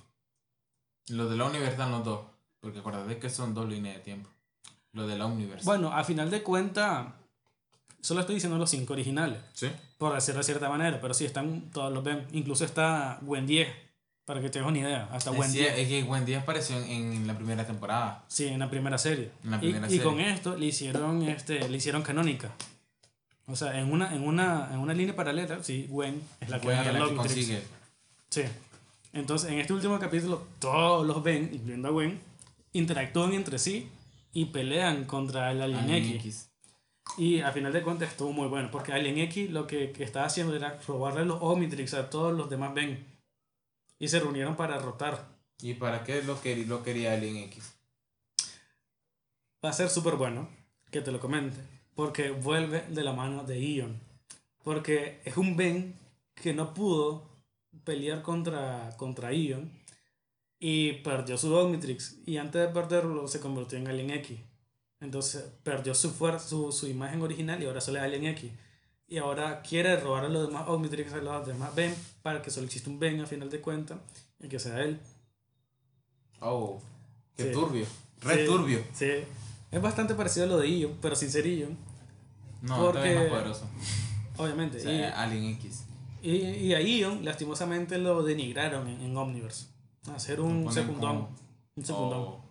los 1.10 1.30
de 1.30 1.38
la 1.38 1.46
Universe 1.46 1.72
están 1.72 1.92
los 1.92 2.04
dos 2.04 2.22
porque 2.66 2.80
acuérdate 2.80 3.20
que 3.20 3.30
son 3.30 3.54
dos 3.54 3.70
líneas 3.70 3.98
de 3.98 4.02
tiempo 4.02 4.30
los 4.92 5.08
de 5.08 5.18
la 5.18 5.28
Universe 5.28 5.66
Bueno, 5.66 5.92
a 5.92 6.04
final 6.04 6.32
de 6.32 6.42
cuentas, 6.42 7.14
solo 8.06 8.22
estoy 8.22 8.36
diciendo 8.36 8.58
los 8.58 8.70
cinco 8.70 8.94
originales. 8.94 9.40
sí 9.54 9.68
por 9.98 10.14
decirlo 10.14 10.40
de 10.40 10.44
cierta 10.44 10.68
manera, 10.70 11.00
pero 11.00 11.14
sí 11.14 11.24
están 11.26 11.72
todos 11.72 11.92
los 11.94 12.04
ven. 12.04 12.26
Incluso 12.34 12.66
está 12.66 13.18
Gwen 13.22 13.48
10, 13.48 13.68
para 14.26 14.42
que 14.42 14.50
te 14.50 14.60
hagas 14.60 14.70
una 14.72 14.80
idea. 14.80 15.08
Hasta 15.12 15.32
Gwen 15.32 15.48
es, 15.48 15.54
10. 15.54 15.78
es 15.80 15.88
que 15.88 16.04
Wendy 16.04 16.34
apareció 16.34 16.78
en, 16.78 17.14
en 17.14 17.28
la 17.28 17.36
primera 17.38 17.66
temporada 17.66 18.26
Sí, 18.28 18.46
en 18.48 18.60
la 18.60 18.70
primera 18.70 18.98
serie. 18.98 19.32
En 19.46 19.52
la 19.52 19.58
Y- 19.58 19.60
primera 19.62 19.88
y, 19.88 19.90
serie. 19.92 20.04
con 20.04 20.20
esto 20.20 20.58
le 20.58 20.66
hicieron 20.66 21.24
este 21.24 21.68
le 21.70 21.78
hicieron 21.78 22.02
canónica. 22.04 22.52
O 23.48 23.56
sea, 23.56 23.80
en 23.80 23.90
una, 23.92 24.14
en 24.14 24.24
una, 24.28 24.70
en 24.74 24.80
una 24.80 24.94
línea 24.94 25.16
paralela, 25.16 25.64
sí, 25.64 25.88
Gwen 25.90 26.22
es 26.42 26.50
la 26.50 26.60
que 26.60 26.66
Gwen 26.68 26.80
es 26.80 26.94
la 26.94 27.08
que 27.08 27.16
consigue 27.16 27.62
Sí. 28.30 28.42
Entonces, 29.14 29.50
en 29.52 29.60
este 29.60 29.72
último 29.72 29.98
capítulo, 29.98 30.46
todos 30.60 31.08
los 31.08 31.24
ven, 31.24 31.52
incluyendo 31.54 31.88
a 31.88 31.92
Gwen, 31.92 32.20
interactúan 32.74 33.32
entre 33.34 33.60
sí 33.60 33.88
y 34.34 34.46
pelean 34.46 35.06
contra 35.06 35.52
el 35.52 35.62
Alien 35.62 35.90
X. 35.90 36.50
Y 37.18 37.40
al 37.40 37.54
final 37.54 37.72
de 37.72 37.82
cuentas 37.82 38.10
estuvo 38.10 38.34
muy 38.34 38.48
bueno, 38.48 38.70
porque 38.72 38.92
Alien 38.92 39.20
X 39.20 39.50
lo 39.50 39.68
que, 39.68 39.92
que 39.92 40.04
estaba 40.04 40.26
haciendo 40.26 40.56
era 40.56 40.80
robarle 40.88 41.26
los 41.26 41.42
Omnitrix 41.42 41.94
a 41.94 42.10
todos 42.10 42.36
los 42.36 42.50
demás 42.50 42.74
Ben. 42.74 43.06
Y 44.00 44.10
se 44.10 44.20
reunieron 44.20 44.56
para 44.56 44.76
derrotar. 44.76 45.26
y 45.62 45.76
para 45.76 46.04
qué 46.04 46.22
lo, 46.24 46.42
quería 46.42 46.66
lo 46.68 46.84
quería 46.84 47.14
Alien 47.14 47.38
X 47.38 47.76
Va 49.64 49.70
a 49.70 49.74
ser 49.74 49.90
súper 49.90 50.16
bueno 50.16 50.50
que 50.92 51.02
te 51.02 51.12
lo 51.12 51.20
comente, 51.20 51.58
porque 51.96 52.32
vuelve 52.32 52.82
de 52.90 53.04
la 53.04 53.14
mano 53.14 53.44
de 53.44 53.60
Ion. 53.60 54.00
Porque 54.64 55.22
es 55.26 55.38
un 55.38 55.56
Ben 55.56 55.96
que 56.36 56.54
no 56.54 56.74
pudo 56.74 57.24
pelear 57.84 58.22
contra, 58.22 58.94
contra 58.98 59.34
Ion 59.34 59.72
y 60.60 60.94
perdió 61.04 61.38
su 61.38 61.54
Omnitrix. 61.54 62.18
Y 62.26 62.38
antes 62.38 62.62
de 62.62 62.74
perderlo 62.74 63.28
se 63.28 63.40
convirtió 63.40 63.78
en 63.78 63.88
Alien 63.88 64.12
X. 64.12 64.40
Entonces 65.02 65.44
perdió 65.64 65.94
su, 65.94 66.12
fuerza, 66.12 66.48
su, 66.48 66.72
su 66.72 66.88
imagen 66.88 67.22
original 67.22 67.62
y 67.62 67.66
ahora 67.66 67.82
solo 67.82 67.98
es 68.00 68.04
Alien 68.04 68.26
X. 68.28 68.52
Y 69.08 69.18
ahora 69.18 69.62
quiere 69.62 70.00
robar 70.00 70.26
a 70.26 70.30
los 70.30 70.48
demás 70.48 70.68
Omnitrix 70.68 71.14
a 71.14 71.18
los 71.18 71.46
demás 71.46 71.76
Ben 71.76 71.94
para 72.24 72.42
que 72.42 72.50
solo 72.50 72.66
exista 72.66 72.90
un 72.90 72.98
Ben 73.00 73.20
a 73.22 73.26
final 73.28 73.50
de 73.50 73.62
cuentas 73.62 74.00
y 74.40 74.48
que 74.48 74.58
sea 74.60 74.82
él. 74.82 75.00
oh 76.42 76.82
qué 77.36 77.44
Sí. 77.44 77.52
turbio 77.52 77.86
re 78.22 78.40
Sí, 78.42 78.46
turbio 78.46 78.84
Sí. 78.94 79.12
Es 79.72 79.82
bastante 79.82 80.16
parecido 80.16 80.46
a 80.46 80.50
lo 80.50 80.58
de 80.60 80.70
Ion, 80.70 80.98
pero 81.02 81.16
sin 81.16 81.30
ser 81.30 81.46
Ion. 81.46 81.78
No, 82.62 82.78
Porque- 82.78 83.00
todavía 83.00 83.20
más 83.20 83.30
poderoso. 83.30 83.70
Obviamente. 84.38 84.78
O 84.78 84.82
sea, 84.82 85.22
Alien 85.22 85.46
X. 85.56 85.84
y, 86.22 86.32
y, 86.32 86.56
y 86.68 86.74
a 86.74 86.82
Ion, 86.82 87.26
lastimosamente, 87.26 87.98
lo 87.98 88.24
denigraron 88.24 88.88
en, 88.88 89.02
en 89.02 89.18
Omniverse. 89.18 89.68
Hacer 90.14 90.40
Lo 90.40 90.46
un 90.46 90.72
secundón. 90.72 91.18
como- 91.26 91.36
Un 91.76 91.86
secundón. 91.86 92.20
Oh, 92.22 92.45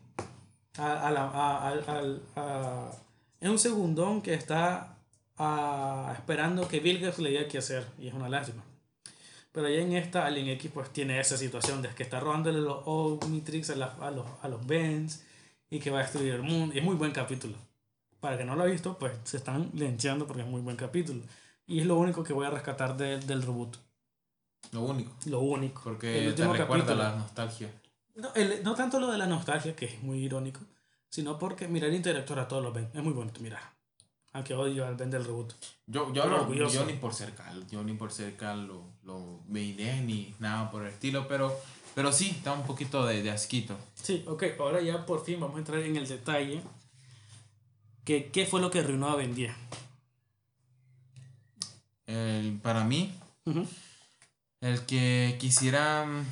A, 0.79 1.09
a 1.09 1.11
la- 1.11 2.21
a- 2.37 2.91
es 3.41 3.49
un 3.49 3.59
segundón 3.59 4.23
que 4.23 4.35
está 4.35 4.97
esperando 6.17 6.67
que 6.69 6.81
Vilgax 6.81 7.19
le 7.19 7.31
diga 7.31 7.49
qué 7.49 7.59
hacer. 7.59 7.87
Y 7.99 8.09
es 8.09 8.15
una 8.15 8.29
lástima. 8.29 8.63
Pero 9.53 9.69
ya 9.69 9.77
en 9.81 9.93
esta, 9.93 10.27
Alien 10.27 10.49
X 10.49 10.71
pues 10.75 10.91
tiene 10.93 11.21
esa 11.21 11.37
situación 11.37 11.81
de 11.83 11.89
que 11.91 12.03
está 12.03 12.19
robándole 12.19 12.61
los 12.61 12.79
Omnitrix 12.87 13.71
a, 13.71 13.77
la- 13.77 13.95
a 14.01 14.11
los, 14.11 14.27
a 14.43 14.49
los 14.49 14.67
Bens 14.67 15.25
y 15.71 15.79
que 15.79 15.91
va 15.91 16.01
a 16.01 16.03
destruir 16.03 16.35
el 16.35 16.43
mundo. 16.43 16.75
Y 16.75 16.79
es 16.79 16.85
muy 16.85 16.97
buen 16.97 17.13
capítulo. 17.13 17.55
Para 18.21 18.37
que 18.39 18.45
no 18.45 18.57
lo 18.57 18.63
ha 18.63 18.67
visto, 18.67 18.99
pues 18.99 19.13
se 19.25 19.37
están 19.37 19.71
lencheando 19.75 20.27
porque 20.27 20.43
es 20.43 20.49
muy 20.49 20.61
buen 20.61 20.77
capítulo. 20.77 21.21
Y 21.67 21.81
es 21.81 21.87
lo 21.87 21.97
único 21.97 22.25
que 22.25 22.33
voy 22.33 22.47
a 22.47 22.51
rescatar 22.51 22.97
de- 22.97 23.21
del 23.21 23.43
reboot. 23.43 23.77
lo 24.73 24.81
único. 24.81 25.13
Lo 25.27 25.41
único. 25.41 25.83
Porque 25.85 26.19
El 26.19 26.35
te 26.35 26.43
último 26.43 26.53
recuerda 26.55 26.85
capítulo. 26.87 27.03
la 27.11 27.17
nostalgia. 27.17 27.69
No, 28.17 28.33
el- 28.35 28.63
no 28.63 28.75
tanto 28.75 29.01
lo 29.01 29.11
de 29.11 29.19
la 29.19 29.27
nostalgia, 29.27 29.75
que 29.75 29.87
es 29.87 30.03
muy 30.03 30.19
irónico, 30.25 30.61
sino 31.09 31.39
porque 31.39 31.67
mirar 31.69 31.93
interactuar 31.93 32.39
a 32.41 32.49
todos 32.49 32.63
los 32.63 32.73
Ben. 32.75 32.89
Es 32.95 33.03
muy 33.03 33.13
bonito 33.13 33.41
mirar. 33.41 33.63
Aunque 34.33 34.55
odio 34.55 34.87
al 34.87 34.97
Ben 34.97 35.11
del 35.11 35.25
reboot. 35.25 35.53
Yo, 35.87 36.13
yo, 36.13 36.85
ni 36.87 36.95
por 36.95 37.15
ser 37.15 37.35
cal, 37.35 37.67
yo 37.69 37.85
ni 37.85 37.95
por 37.95 38.11
ser 38.13 38.37
cal 38.37 38.67
lo, 38.67 38.85
lo 39.05 39.41
veiré 39.47 40.01
ni 40.01 40.35
nada 40.41 40.71
por 40.73 40.83
el 40.83 40.89
estilo, 40.89 41.29
pero, 41.29 41.57
pero 41.95 42.13
sí, 42.13 42.41
da 42.43 42.53
un 42.53 42.65
poquito 42.67 43.07
de, 43.07 43.23
de 43.23 43.31
asquito. 43.31 43.77
Sí, 43.95 44.25
ok, 44.27 44.43
ahora 44.59 44.81
ya 44.81 45.07
por 45.07 45.25
fin 45.25 45.39
vamos 45.39 45.57
a 45.57 45.59
entrar 45.61 45.79
en 45.81 45.95
el 45.97 46.09
detalle. 46.09 46.63
Que, 48.05 48.31
¿Qué 48.33 48.45
fue 48.47 48.61
lo 48.61 48.71
que 48.73 48.81
arruinó 48.81 49.09
a 49.09 49.17
Ben 49.17 49.35
10? 49.35 49.53
El- 52.07 52.59
para 52.63 52.85
mí, 52.85 53.15
el 54.61 54.85
que 54.87 55.37
quisieran 55.41 56.27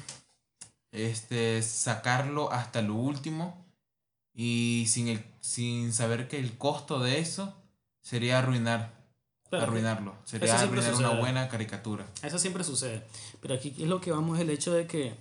este, 0.93 1.63
sacarlo 1.63 2.53
hasta 2.53 2.83
lo 2.83 2.95
último 2.95 3.65
y 4.35 4.85
sin, 4.89 5.09
el, 5.09 5.25
sin 5.41 5.93
saber 5.93 6.29
que 6.29 6.39
el 6.39 6.57
costo 6.57 7.01
de 7.01 7.19
eso 7.19 7.55
sería 8.01 8.39
arruinar, 8.39 9.03
Claro, 9.49 9.65
arruinarlo, 9.65 10.15
sería 10.25 10.59
arruinar 10.59 10.95
una 10.95 11.21
buena 11.21 11.49
caricatura. 11.49 12.07
Eso 12.23 12.39
siempre 12.39 12.65
sucede. 12.65 13.03
Pero 13.41 13.55
aquí 13.55 13.75
es 13.79 13.89
lo 13.89 14.01
que 14.01 14.13
vamos 14.13 14.39
el 14.39 14.49
hecho 14.51 14.73
de 14.73 14.87
que 14.87 15.15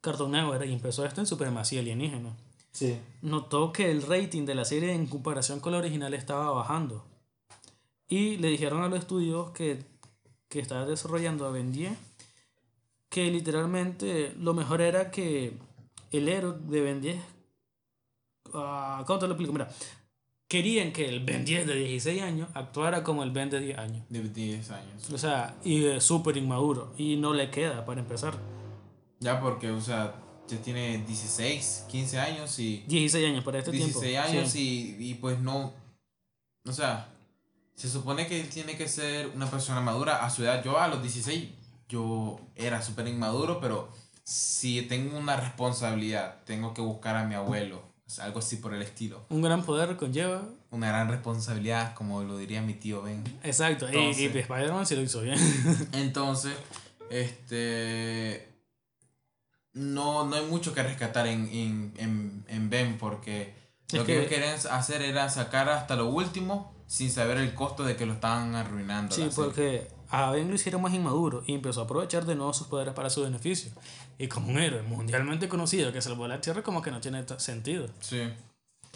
Cartoon 0.00 0.32
Network 0.32 0.62
empezó 0.62 1.04
esto 1.04 1.20
en 1.20 1.26
Supremacía 1.26 1.80
Alienígena. 1.80 2.34
Sí. 2.70 2.96
notó 3.22 3.72
que 3.72 3.90
el 3.90 4.02
rating 4.02 4.44
de 4.44 4.54
la 4.54 4.64
serie 4.64 4.92
en 4.92 5.06
comparación 5.06 5.58
con 5.58 5.72
la 5.72 5.78
original 5.78 6.14
estaba 6.14 6.50
bajando. 6.50 7.04
Y 8.08 8.36
le 8.36 8.48
dijeron 8.48 8.82
a 8.82 8.88
los 8.88 9.00
estudios 9.00 9.50
que, 9.50 9.82
que 10.48 10.60
estaba 10.60 10.86
desarrollando 10.86 11.46
a 11.46 11.50
Ben 11.50 11.72
10 11.72 11.96
que 13.08 13.30
literalmente 13.30 14.34
lo 14.38 14.54
mejor 14.54 14.80
era 14.80 15.10
que 15.10 15.54
el 16.10 16.28
héroe 16.28 16.56
de 16.60 16.80
Ben 16.80 17.00
10. 17.00 17.16
ah, 18.54 19.02
¿Cómo 19.06 19.18
te 19.18 19.26
lo 19.26 19.32
explico? 19.32 19.52
Mira, 19.52 19.68
querían 20.46 20.92
que 20.92 21.08
el 21.08 21.24
Ben 21.24 21.44
10 21.44 21.66
de 21.66 21.74
16 21.74 22.22
años 22.22 22.48
actuara 22.54 23.02
como 23.04 23.22
el 23.22 23.30
Ben 23.30 23.50
de 23.50 23.60
10 23.60 23.78
años. 23.78 24.04
De 24.08 24.22
10 24.22 24.70
años. 24.70 25.10
O 25.12 25.18
sea, 25.18 25.56
y 25.64 25.84
eh, 25.84 26.00
súper 26.00 26.36
inmaduro. 26.36 26.92
Y 26.98 27.16
no 27.16 27.32
le 27.34 27.50
queda 27.50 27.84
para 27.84 28.00
empezar. 28.00 28.34
Ya 29.20 29.40
porque, 29.40 29.70
o 29.70 29.80
sea, 29.80 30.14
ya 30.48 30.56
tiene 30.58 30.98
16, 31.06 31.86
15 31.88 32.18
años 32.20 32.58
y... 32.58 32.84
16 32.86 33.26
años 33.26 33.44
para 33.44 33.58
este 33.58 33.70
16 33.72 34.00
tiempo. 34.02 34.28
años 34.28 34.50
Sí. 34.50 34.96
y, 34.98 35.10
y 35.10 35.14
pues 35.14 35.38
no... 35.40 35.72
O 36.66 36.72
sea, 36.72 37.08
se 37.74 37.88
supone 37.88 38.26
que 38.26 38.40
él 38.40 38.48
tiene 38.48 38.76
que 38.76 38.88
ser 38.88 39.28
una 39.34 39.50
persona 39.50 39.80
madura 39.80 40.24
a 40.24 40.30
su 40.30 40.42
edad. 40.42 40.62
Yo 40.64 40.78
a 40.78 40.88
los 40.88 41.00
16, 41.02 41.48
yo 41.88 42.38
era 42.54 42.82
súper 42.82 43.08
inmaduro, 43.08 43.60
pero 43.60 43.88
si 44.24 44.82
tengo 44.82 45.16
una 45.18 45.36
responsabilidad, 45.36 46.36
tengo 46.44 46.74
que 46.74 46.80
buscar 46.82 47.16
a 47.16 47.24
mi 47.24 47.34
abuelo. 47.34 47.82
o 48.06 48.10
sea, 48.10 48.24
algo 48.24 48.38
así 48.38 48.56
por 48.56 48.72
el 48.74 48.80
estilo. 48.82 49.24
Un 49.28 49.42
gran 49.42 49.62
poder 49.64 49.96
conlleva. 49.96 50.42
Una 50.70 50.88
gran 50.88 51.08
responsabilidad, 51.10 51.94
como 51.94 52.22
lo 52.22 52.36
diría 52.38 52.62
mi 52.62 52.72
tío 52.74 53.02
Ben. 53.02 53.22
Exacto. 53.42 53.86
Y- 53.86 53.96
Entonces- 53.96 54.34
y, 54.34 54.38
Spider-Man 54.38 54.86
sí 54.86 54.96
lo 54.96 55.02
hizo 55.02 55.20
bien. 55.22 55.38
Entonces, 55.92 56.54
este. 57.10 58.48
No, 59.74 60.24
no 60.24 60.36
hay 60.36 60.46
mucho 60.46 60.74
que 60.74 60.82
rescatar 60.82 61.26
en, 61.26 61.48
en, 61.52 61.92
en, 61.98 62.44
en 62.48 62.70
Ben 62.70 62.98
porque 62.98 63.54
Es 63.88 63.94
lo 63.94 64.00
que, 64.04 64.12
que- 64.12 64.18
ellos 64.18 64.28
querían 64.28 64.58
hacer 64.70 65.02
era 65.02 65.28
sacar 65.28 65.68
hasta 65.68 65.94
lo 65.94 66.06
último 66.08 66.74
sin 66.86 67.10
saber 67.10 67.36
el 67.36 67.54
costo 67.54 67.84
de 67.84 67.94
que 67.96 68.06
lo 68.06 68.14
estaban 68.14 68.54
arruinando. 68.54 69.14
Sí, 69.14 69.30
serie. 69.30 69.86
A 70.10 70.30
Ben 70.30 70.48
lo 70.48 70.54
hicieron 70.54 70.82
más 70.82 70.94
inmaduro 70.94 71.42
y 71.46 71.54
empezó 71.54 71.80
a 71.80 71.84
aprovechar 71.84 72.24
de 72.24 72.34
nuevo 72.34 72.52
sus 72.52 72.66
poderes 72.66 72.94
para 72.94 73.10
su 73.10 73.22
beneficio. 73.22 73.70
Y 74.18 74.28
como 74.28 74.48
un 74.48 74.58
héroe 74.58 74.82
mundialmente 74.82 75.48
conocido 75.48 75.92
que 75.92 76.00
salvó 76.02 76.26
la 76.26 76.40
Tierra, 76.40 76.62
como 76.62 76.82
que 76.82 76.90
no 76.90 77.00
tiene 77.00 77.24
sentido. 77.38 77.88
Sí. 78.00 78.22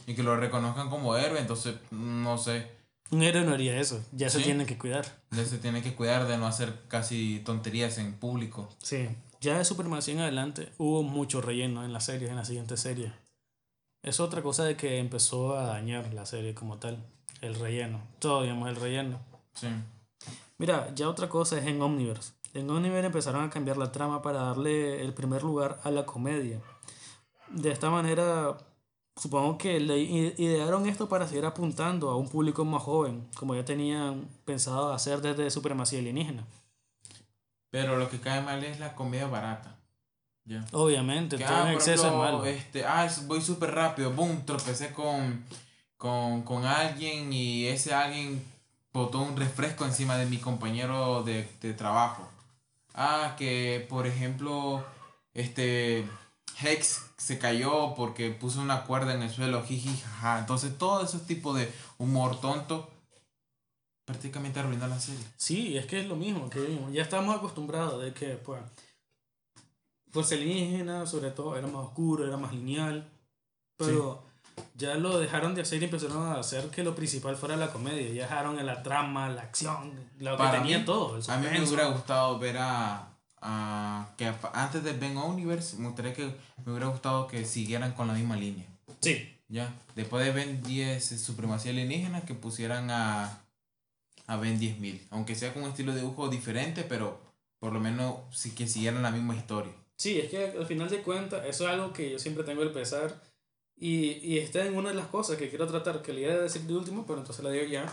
Y 0.07 0.15
que 0.15 0.23
lo 0.23 0.37
reconozcan 0.37 0.91
como 0.91 1.17
héroe, 1.17 1.39
entonces, 1.41 1.77
no 1.91 2.39
sé. 2.39 2.67
Un 3.11 3.23
héroe 3.23 3.45
no 3.45 3.53
haría 3.53 3.79
eso, 3.79 4.03
ya 4.13 4.31
se 4.31 4.39
Sí. 4.39 4.45
tiene 4.45 4.65
que 4.67 4.79
cuidar. 4.79 5.05
Ya 5.31 5.45
se 5.45 5.59
tiene 5.59 5.83
que 5.83 5.95
cuidar 5.95 6.27
de 6.27 6.39
no 6.39 6.47
hacer 6.47 6.73
casi 6.89 7.41
tonterías 7.45 7.99
en 7.99 8.15
público. 8.15 8.69
Sí, 8.83 9.09
ya 9.41 9.59
de 9.59 9.65
Superman 9.65 10.01
en 10.07 10.21
adelante 10.21 10.73
hubo 10.79 11.03
mucho 11.03 11.41
relleno 11.43 11.85
en 11.85 11.93
las 11.93 12.07
series, 12.07 12.31
en 12.31 12.37
la 12.37 12.45
siguiente 12.45 12.77
serie. 12.77 13.13
Es 14.03 14.19
otra 14.19 14.43
cosa 14.43 14.65
de 14.65 14.77
que 14.77 14.99
empezó 14.99 15.57
a 15.57 15.65
dañar 15.67 16.13
la 16.15 16.27
serie 16.27 16.55
como 16.55 16.79
tal, 16.79 16.99
el 17.43 17.55
relleno. 17.55 18.01
Todo 18.19 18.43
digamos 18.43 18.69
el 18.71 18.77
relleno. 18.77 19.21
Sí. 19.55 19.69
Mira, 20.59 20.93
ya 20.95 21.09
otra 21.09 21.29
cosa 21.29 21.59
es 21.59 21.67
en 21.67 21.81
Omniverse. 21.81 22.33
En 22.55 22.69
Omniverse 22.71 23.07
empezaron 23.07 23.45
a 23.45 23.51
cambiar 23.51 23.77
la 23.77 23.91
trama 23.93 24.23
para 24.23 24.41
darle 24.43 25.03
el 25.03 25.15
primer 25.15 25.43
lugar 25.43 25.81
a 25.85 25.91
la 25.91 26.05
comedia. 26.05 26.61
De 27.49 27.71
esta 27.71 27.91
manera, 27.91 28.57
supongo 29.17 29.59
que 29.59 29.81
le 29.81 29.99
idearon 29.99 30.87
esto 30.87 31.09
para 31.09 31.27
seguir 31.27 31.45
apuntando 31.45 32.11
a 32.11 32.17
un 32.17 32.29
público 32.29 32.65
más 32.65 32.83
joven, 32.83 33.29
como 33.37 33.55
ya 33.55 33.65
tenían 33.65 34.29
pensado 34.45 34.93
hacer 34.93 35.21
desde 35.21 35.51
Supremacía 35.51 35.99
Alienígena. 35.99 36.45
Pero 37.71 37.97
lo 37.97 38.09
que 38.11 38.21
cae 38.21 38.43
mal 38.43 38.63
es 38.65 38.79
la 38.79 38.95
comida 38.95 39.27
barata. 39.27 39.79
Ya. 40.45 40.65
Obviamente, 40.73 41.39
Que, 41.39 41.45
todo 41.45 41.55
ah, 41.55 41.61
en 41.61 41.67
por 41.67 41.75
exceso 41.75 42.09
es 42.09 42.15
malo. 42.15 42.45
Este, 42.45 42.85
ah, 42.85 43.09
voy 43.27 43.41
súper 43.41 43.75
rápido, 43.75 44.13
boom, 44.13 44.45
tropecé 44.45 44.93
con, 44.93 45.45
con, 45.97 46.43
con 46.43 46.65
alguien 46.65 47.33
y 47.33 47.67
ese 47.67 47.95
alguien 47.95 48.45
botó 48.93 49.21
un 49.21 49.37
refresco 49.37 49.85
encima 49.85 50.17
de 50.17 50.27
mi 50.27 50.39
compañero 50.39 51.23
de, 51.23 51.49
de 51.61 51.75
trabajo. 51.75 52.29
Ah, 52.95 53.35
que 53.39 53.87
por 53.89 54.07
ejemplo, 54.07 54.85
este 55.35 56.07
Hex 56.61 57.03
se 57.17 57.39
cayó 57.39 57.95
porque 57.95 58.31
puso 58.31 58.61
una 58.61 58.85
cuerda 58.85 59.15
en 59.15 59.23
el 59.23 59.31
suelo, 59.31 59.63
jiji, 59.65 59.97
jaja. 59.97 60.39
Entonces, 60.39 60.77
todo 60.77 61.05
ese 61.05 61.19
tipo 61.21 61.55
de 61.55 61.73
humor 61.99 62.41
tonto 62.41 62.91
prácticamente 64.05 64.61
arruinó 64.61 64.87
la 64.87 65.01
serie. 65.01 65.25
Sí, 65.37 65.77
es 65.77 65.87
que 65.87 66.01
es 66.01 66.07
lo 66.07 66.17
mismo, 66.17 66.51
que 66.51 66.79
ya 66.93 67.03
estamos 67.03 67.35
acostumbrados 67.35 68.03
de 68.03 68.13
que, 68.13 68.37
pues, 68.37 68.61
pues 70.11 70.33
alienígena, 70.33 71.07
sobre 71.07 71.31
todo, 71.31 71.57
era 71.57 71.67
más 71.67 71.87
oscuro, 71.87 72.27
era 72.27 72.37
más 72.37 72.53
lineal, 72.53 73.09
pero 73.77 74.23
ya 74.75 74.95
lo 74.95 75.19
dejaron 75.19 75.55
de 75.55 75.63
hacer 75.63 75.81
y 75.83 75.85
empezaron 75.87 76.27
a 76.27 76.39
hacer 76.41 76.69
que 76.71 76.83
lo 76.83 76.95
principal 76.95 77.37
fuera 77.37 77.57
la 77.57 77.71
comedia, 77.73 78.09
ya 78.13 78.23
dejaron 78.23 78.59
en 78.59 78.67
la 78.67 78.83
trama, 78.83 79.29
la 79.29 79.43
acción, 79.43 79.93
lo 80.19 80.37
que 80.37 80.45
tenía 80.49 80.79
mí, 80.79 80.85
todo, 80.85 81.19
A 81.29 81.37
mí 81.39 81.47
me 81.51 81.63
hubiera 81.63 81.87
gustado 81.87 82.39
ver 82.39 82.57
a, 82.59 83.09
a- 83.41 84.09
que 84.17 84.33
antes 84.55 84.83
de 84.85 84.93
Ben 84.93 85.17
Universe, 85.17 85.77
me 85.77 85.87
gustaría 85.89 86.15
que 86.15 86.25
me 86.65 86.73
hubiera 86.73 86.87
gustado 86.89 87.27
que 87.27 87.45
siguieran 87.45 87.93
con 87.93 88.09
la 88.09 88.15
misma 88.15 88.37
línea. 88.37 88.67
Sí, 89.01 89.29
Ya, 89.49 89.73
después 89.95 90.25
de 90.25 90.33
Ben 90.33 90.63
10 90.63 91.13
eh, 91.13 91.19
Supremacía 91.19 91.73
Alienígena, 91.73 92.23
que 92.23 92.35
pusieran 92.35 92.91
a, 92.91 93.41
a 94.27 94.37
Ben 94.37 94.59
10.000. 94.59 95.07
Aunque 95.11 95.35
sea 95.35 95.53
con 95.53 95.63
un 95.65 95.71
estilo 95.71 95.93
de 95.93 96.01
dibujo 96.01 96.29
diferente, 96.29 96.85
pero 96.89 97.21
por 97.59 97.73
lo 97.73 97.81
menos 97.81 98.17
sí 98.33 98.53
que 98.55 98.67
siguieran 98.67 99.03
la 99.03 99.11
misma 99.11 99.37
historia. 99.37 99.73
sí, 99.97 100.19
es 100.19 100.31
que 100.31 100.45
al 100.59 100.67
final 100.67 100.89
de 100.89 101.03
cuentas, 101.03 101.43
eso 101.47 101.65
es 101.65 101.71
algo 101.75 101.93
que 101.93 102.11
yo 102.11 102.19
siempre 102.19 102.43
tengo 102.45 102.63
el 102.63 102.73
pesar. 102.73 103.23
Y, 103.77 104.13
y 104.23 104.39
está 104.39 104.65
en 104.65 104.77
una 104.77 104.91
de 104.91 104.95
las 104.95 105.07
cosas 105.07 105.37
que 105.37 105.49
quiero 105.49 105.67
tratar, 105.67 106.03
que 106.03 106.13
le 106.13 106.23
iba 106.23 106.33
a 106.35 106.39
decir 106.39 106.63
de 106.63 106.75
último, 106.77 107.05
pero 107.07 107.19
entonces 107.19 107.45
la 107.45 107.51
digo 107.51 107.65
ya, 107.67 107.85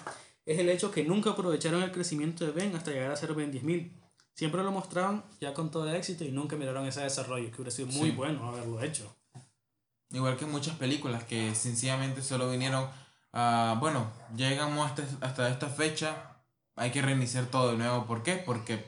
es 0.46 0.60
el 0.60 0.70
hecho 0.70 0.92
que 0.92 1.04
nunca 1.04 1.32
aprovecharon 1.32 1.82
el 1.82 1.92
crecimiento 1.92 2.46
de 2.46 2.52
Ben 2.52 2.76
hasta 2.76 2.92
llegar 2.92 3.12
a 3.12 3.16
ser 3.16 3.34
Ben 3.34 3.52
10.000. 3.52 3.92
Siempre 4.34 4.64
lo 4.64 4.72
mostraron 4.72 5.24
ya 5.42 5.54
con 5.54 5.70
todo 5.72 5.90
el 5.90 5.96
éxito 5.96 6.24
y 6.24 6.32
nunca 6.32 6.56
miraron 6.56 6.86
ese 6.86 7.02
desarrollo, 7.02 7.50
que 7.50 7.56
hubiera 7.56 7.72
sido 7.72 7.88
muy 7.90 8.10
Sí. 8.12 8.16
bueno 8.16 8.48
haberlo 8.48 8.82
hecho. 8.82 9.14
Igual 10.12 10.38
que 10.38 10.46
muchas 10.46 10.76
películas 10.78 11.24
que 11.24 11.54
sencillamente 11.56 12.22
solo 12.22 12.50
vinieron 12.50 12.88
a, 13.34 13.78
bueno, 13.80 14.12
llegamos 14.36 14.90
hasta, 14.90 15.04
hasta 15.22 15.50
esta 15.50 15.68
fecha, 15.68 16.38
hay 16.76 16.92
que 16.92 17.02
reiniciar 17.02 17.46
todo 17.48 17.72
de 17.72 17.78
nuevo. 17.78 18.06
¿Por 18.06 18.24
qué? 18.24 18.36
Porque 18.36 18.84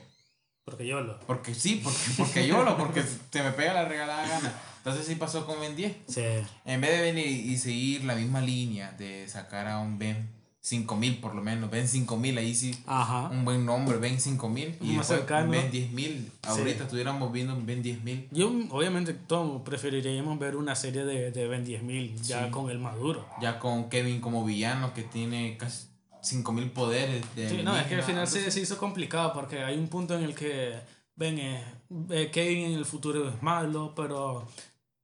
Porque 0.64 0.86
yo 0.86 1.00
lo... 1.00 1.20
Porque 1.20 1.54
sí, 1.54 1.80
porque, 1.84 1.98
porque 2.16 2.46
yo 2.46 2.62
lo, 2.64 2.76
porque 2.76 3.02
se 3.02 3.42
me 3.42 3.50
pega 3.52 3.74
la 3.74 3.84
regalada 3.84 4.26
gana. 4.26 4.52
Entonces 4.82 5.06
sí 5.06 5.14
pasó 5.14 5.46
con 5.46 5.60
Ben 5.60 5.76
10. 5.76 5.92
Sí. 6.08 6.22
En 6.64 6.80
vez 6.80 6.90
de 6.90 7.00
venir 7.02 7.26
y 7.26 7.56
seguir 7.56 8.02
la 8.04 8.16
misma 8.16 8.40
línea 8.40 8.90
de 8.98 9.28
sacar 9.28 9.68
a 9.68 9.78
un 9.78 9.96
Ben 9.98 10.28
5000 10.60 11.18
por 11.20 11.34
lo 11.34 11.42
menos, 11.42 11.70
Ben 11.70 11.86
5000, 11.88 12.38
ahí 12.38 12.54
sí 12.54 12.76
Ajá. 12.86 13.28
un 13.28 13.44
buen 13.44 13.64
nombre, 13.66 13.98
Ben 13.98 14.20
5000 14.20 14.78
y 14.80 14.86
Más 14.92 15.06
cercano. 15.06 15.50
Ben 15.50 15.70
10000. 15.70 16.30
Ahorita 16.42 16.84
estuviéramos 16.84 17.32
viendo 17.32 17.54
un 17.54 17.64
Ben 17.64 17.82
10000. 17.82 18.28
Yo, 18.32 18.52
obviamente, 18.70 19.12
todos 19.14 19.62
preferiríamos 19.62 20.36
ver 20.38 20.56
una 20.56 20.74
serie 20.74 21.04
de, 21.04 21.30
de 21.30 21.48
Ben 21.48 21.64
10.000 21.64 22.20
ya 22.22 22.44
Sí. 22.46 22.50
con 22.50 22.70
el 22.70 22.78
maduro. 22.80 23.24
Ya 23.40 23.58
con 23.60 23.88
Kevin 23.88 24.20
como 24.20 24.44
villano 24.44 24.92
que 24.94 25.02
tiene 25.02 25.56
casi 25.58 25.86
5000 26.22 26.70
poderes. 26.70 27.24
De 27.36 27.48
Sí, 27.48 27.60
no, 27.64 27.76
es 27.76 27.86
que 27.86 27.94
al 27.96 28.02
final 28.04 28.26
se, 28.28 28.48
se 28.50 28.60
hizo 28.60 28.78
complicado 28.78 29.32
porque 29.32 29.62
hay 29.64 29.76
un 29.76 29.88
punto 29.88 30.16
en 30.16 30.22
el 30.24 30.34
que, 30.36 30.74
ven, 31.16 31.38
eh, 31.40 31.64
eh, 32.10 32.30
Kevin 32.32 32.66
en 32.66 32.72
el 32.74 32.84
futuro 32.84 33.28
es 33.28 33.42
malo, 33.42 33.92
pero 33.96 34.46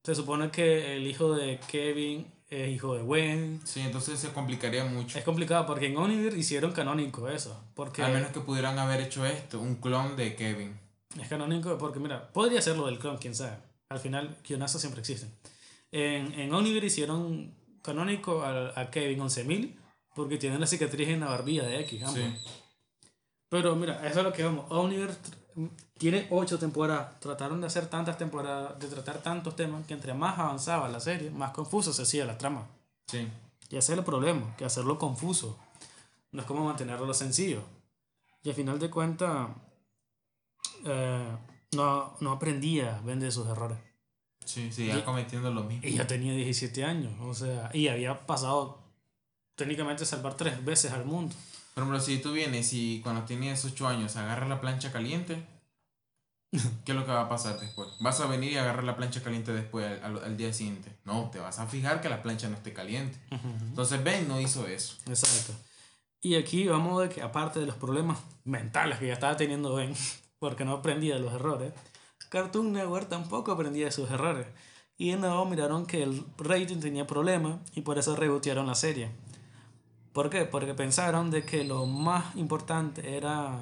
se 0.08 0.14
supone 0.14 0.50
que 0.50 0.96
el 0.96 1.06
hijo 1.06 1.34
de 1.34 1.60
Kevin 1.70 2.26
es 2.48 2.70
hijo 2.70 2.94
de 2.94 3.02
Gwen. 3.02 3.60
Sí, 3.64 3.80
entonces 3.80 4.18
se 4.18 4.30
complicaría 4.32 4.86
mucho. 4.86 5.18
Es 5.18 5.24
complicado 5.24 5.66
porque 5.66 5.86
en 5.88 5.98
Universe 5.98 6.38
hicieron 6.38 6.72
canónico 6.72 7.28
eso. 7.28 7.62
Porque 7.74 8.02
A 8.02 8.08
menos 8.08 8.30
que 8.32 8.40
pudieran 8.40 8.78
haber 8.78 9.02
hecho 9.02 9.26
esto, 9.26 9.60
un 9.60 9.74
clon 9.76 10.16
de 10.16 10.34
Kevin. 10.34 10.74
Es 11.20 11.28
canónico 11.28 11.76
porque, 11.76 12.00
mira, 12.00 12.32
podría 12.32 12.62
ser 12.62 12.76
lo 12.78 12.86
del 12.86 12.98
clon, 12.98 13.18
quién 13.18 13.34
sabe. 13.34 13.58
Al 13.90 13.98
final, 13.98 14.38
guionazos 14.46 14.80
siempre 14.80 15.00
existen. 15.00 15.30
En, 15.92 16.32
en 16.40 16.54
hicieron 16.84 17.52
canónico 17.82 18.42
a, 18.42 18.80
a 18.80 18.90
Kevin 18.90 19.18
11.000 19.20 19.74
porque 20.14 20.38
tiene 20.38 20.58
la 20.58 20.66
cicatriz 20.66 21.08
en 21.08 21.20
la 21.20 21.26
barbilla 21.26 21.64
de 21.64 21.80
X. 21.80 22.02
ambos. 22.02 22.14
Sí. 22.18 22.34
Pero 23.50 23.76
mira, 23.76 24.06
eso 24.06 24.20
es 24.20 24.24
lo 24.24 24.32
que 24.32 24.42
vamos. 24.44 24.64
Tr- 25.10 25.37
tiene 25.98 26.26
ocho 26.30 26.58
temporadas. 26.58 27.18
Trataron 27.20 27.60
de 27.60 27.66
hacer 27.66 27.86
tantas 27.88 28.16
temporadas, 28.18 28.78
de 28.78 28.86
tratar 28.88 29.22
tantos 29.22 29.56
temas, 29.56 29.86
que 29.86 29.94
entre 29.94 30.14
más 30.14 30.38
avanzaba 30.38 30.88
la 30.88 31.00
serie, 31.00 31.30
más 31.30 31.50
confuso 31.52 31.92
se 31.92 32.02
hacía 32.02 32.24
la 32.24 32.38
trama. 32.38 32.66
Sí. 33.06 33.28
Y 33.70 33.76
ese 33.76 33.92
es 33.92 33.98
el 33.98 34.04
problema, 34.04 34.54
que 34.56 34.64
hacerlo 34.64 34.98
confuso. 34.98 35.58
No 36.32 36.40
es 36.42 36.46
como 36.46 36.64
mantenerlo 36.64 37.12
sencillo. 37.14 37.62
Y 38.42 38.50
al 38.50 38.54
final 38.54 38.78
de 38.78 38.90
cuentas, 38.90 39.48
eh, 40.84 41.36
no, 41.72 42.16
no 42.20 42.32
aprendía 42.32 43.00
Ben 43.04 43.20
de 43.20 43.30
sus 43.30 43.46
errores. 43.48 43.78
Sí, 44.44 44.70
Y- 44.78 45.02
cometiendo 45.02 45.50
lo 45.50 45.62
mismo. 45.64 45.86
Y 45.86 45.94
ya 45.94 46.06
tenía 46.06 46.32
17 46.32 46.84
años, 46.84 47.12
o 47.20 47.34
sea, 47.34 47.70
y 47.74 47.88
había 47.88 48.26
pasado 48.26 48.78
técnicamente 49.56 50.06
salvar 50.06 50.34
tres 50.34 50.64
veces 50.64 50.92
al 50.92 51.04
mundo. 51.04 51.34
Por 51.78 51.84
ejemplo, 51.84 52.00
si 52.00 52.18
tú 52.18 52.32
vienes 52.32 52.72
y 52.72 53.00
cuando 53.04 53.22
tienes 53.22 53.64
8 53.64 53.86
años 53.86 54.16
agarras 54.16 54.48
la 54.48 54.60
plancha 54.60 54.90
caliente, 54.90 55.46
¿qué 56.50 56.90
es 56.90 56.98
lo 56.98 57.06
que 57.06 57.12
va 57.12 57.20
a 57.20 57.28
pasar 57.28 57.60
después? 57.60 57.88
¿Vas 58.00 58.18
a 58.18 58.26
venir 58.26 58.50
y 58.50 58.56
agarrar 58.56 58.82
la 58.82 58.96
plancha 58.96 59.22
caliente 59.22 59.52
después 59.52 60.02
al, 60.02 60.36
día 60.36 60.52
siguiente? 60.52 60.98
No, 61.04 61.30
te 61.30 61.38
vas 61.38 61.60
a 61.60 61.68
fijar 61.68 62.00
que 62.00 62.08
la 62.08 62.20
plancha 62.20 62.48
no 62.48 62.56
esté 62.56 62.72
caliente. 62.72 63.16
Entonces 63.30 64.02
Ben 64.02 64.26
no 64.26 64.40
hizo 64.40 64.66
eso. 64.66 64.96
Exacto. 65.06 65.52
Y 66.20 66.34
aquí 66.34 66.66
vamos 66.66 67.00
de 67.00 67.10
que 67.10 67.22
aparte 67.22 67.60
de 67.60 67.66
los 67.66 67.76
problemas 67.76 68.18
mentales 68.42 68.98
que 68.98 69.06
ya 69.06 69.12
estaba 69.12 69.36
teniendo 69.36 69.76
Ben, 69.76 69.94
porque 70.40 70.64
no 70.64 70.72
aprendía 70.72 71.14
de 71.14 71.20
los 71.20 71.32
errores, 71.32 71.72
Cartoon 72.28 72.72
Network 72.72 73.08
tampoco 73.08 73.52
aprendía 73.52 73.84
de 73.84 73.92
sus 73.92 74.10
errores. 74.10 74.48
Y 74.96 75.12
de 75.12 75.18
nuevo 75.18 75.44
miraron 75.44 75.86
que 75.86 76.02
el 76.02 76.24
rating 76.38 76.80
tenía 76.80 77.06
problemas 77.06 77.60
y 77.76 77.82
por 77.82 77.98
eso 77.98 78.16
rebotearon 78.16 78.66
la 78.66 78.74
serie. 78.74 79.12
¿Por 80.18 80.30
qué? 80.30 80.46
Porque 80.46 80.74
pensaron 80.74 81.30
de 81.30 81.44
que 81.44 81.62
lo 81.62 81.86
más 81.86 82.34
importante 82.34 83.16
era... 83.16 83.56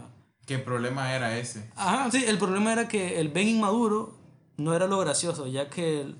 ¿Qué 0.46 0.58
problema 0.58 1.14
era 1.14 1.36
ese? 1.36 1.70
Ajá, 1.76 2.10
sí, 2.10 2.24
el 2.26 2.38
problema 2.38 2.72
era 2.72 2.88
que 2.88 3.20
el 3.20 3.28
Ben 3.28 3.46
inmaduro 3.46 4.14
no 4.56 4.74
era 4.74 4.86
lo 4.86 4.98
gracioso, 4.98 5.46
ya 5.48 5.68
que 5.68 6.14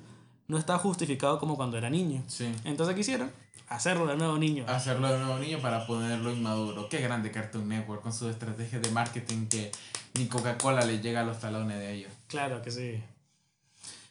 no 0.46 0.58
estaba 0.58 0.78
justificado 0.78 1.38
como 1.38 1.56
cuando 1.56 1.78
era 1.78 1.88
niño. 1.88 2.22
Sí. 2.26 2.54
Entonces, 2.64 2.94
¿qué 2.94 3.00
hicieron? 3.00 3.32
Hacerlo 3.68 4.08
de 4.08 4.18
nuevo 4.18 4.36
niño. 4.36 4.66
Hacerlo 4.68 5.10
de 5.10 5.18
nuevo 5.20 5.38
niño 5.38 5.58
para 5.60 5.86
ponerlo 5.86 6.30
inmaduro. 6.30 6.90
Qué 6.90 7.00
grande 7.00 7.30
Cartoon 7.30 7.66
Network 7.66 8.02
con 8.02 8.12
su 8.12 8.28
estrategia 8.28 8.78
de 8.78 8.90
marketing 8.90 9.46
que 9.46 9.72
ni 10.18 10.26
Coca-Cola 10.26 10.84
le 10.84 11.00
llega 11.00 11.22
a 11.22 11.24
los 11.24 11.40
talones 11.40 11.78
de 11.78 11.94
ellos. 11.94 12.12
Claro 12.26 12.60
que 12.60 12.70
sí. 12.70 13.02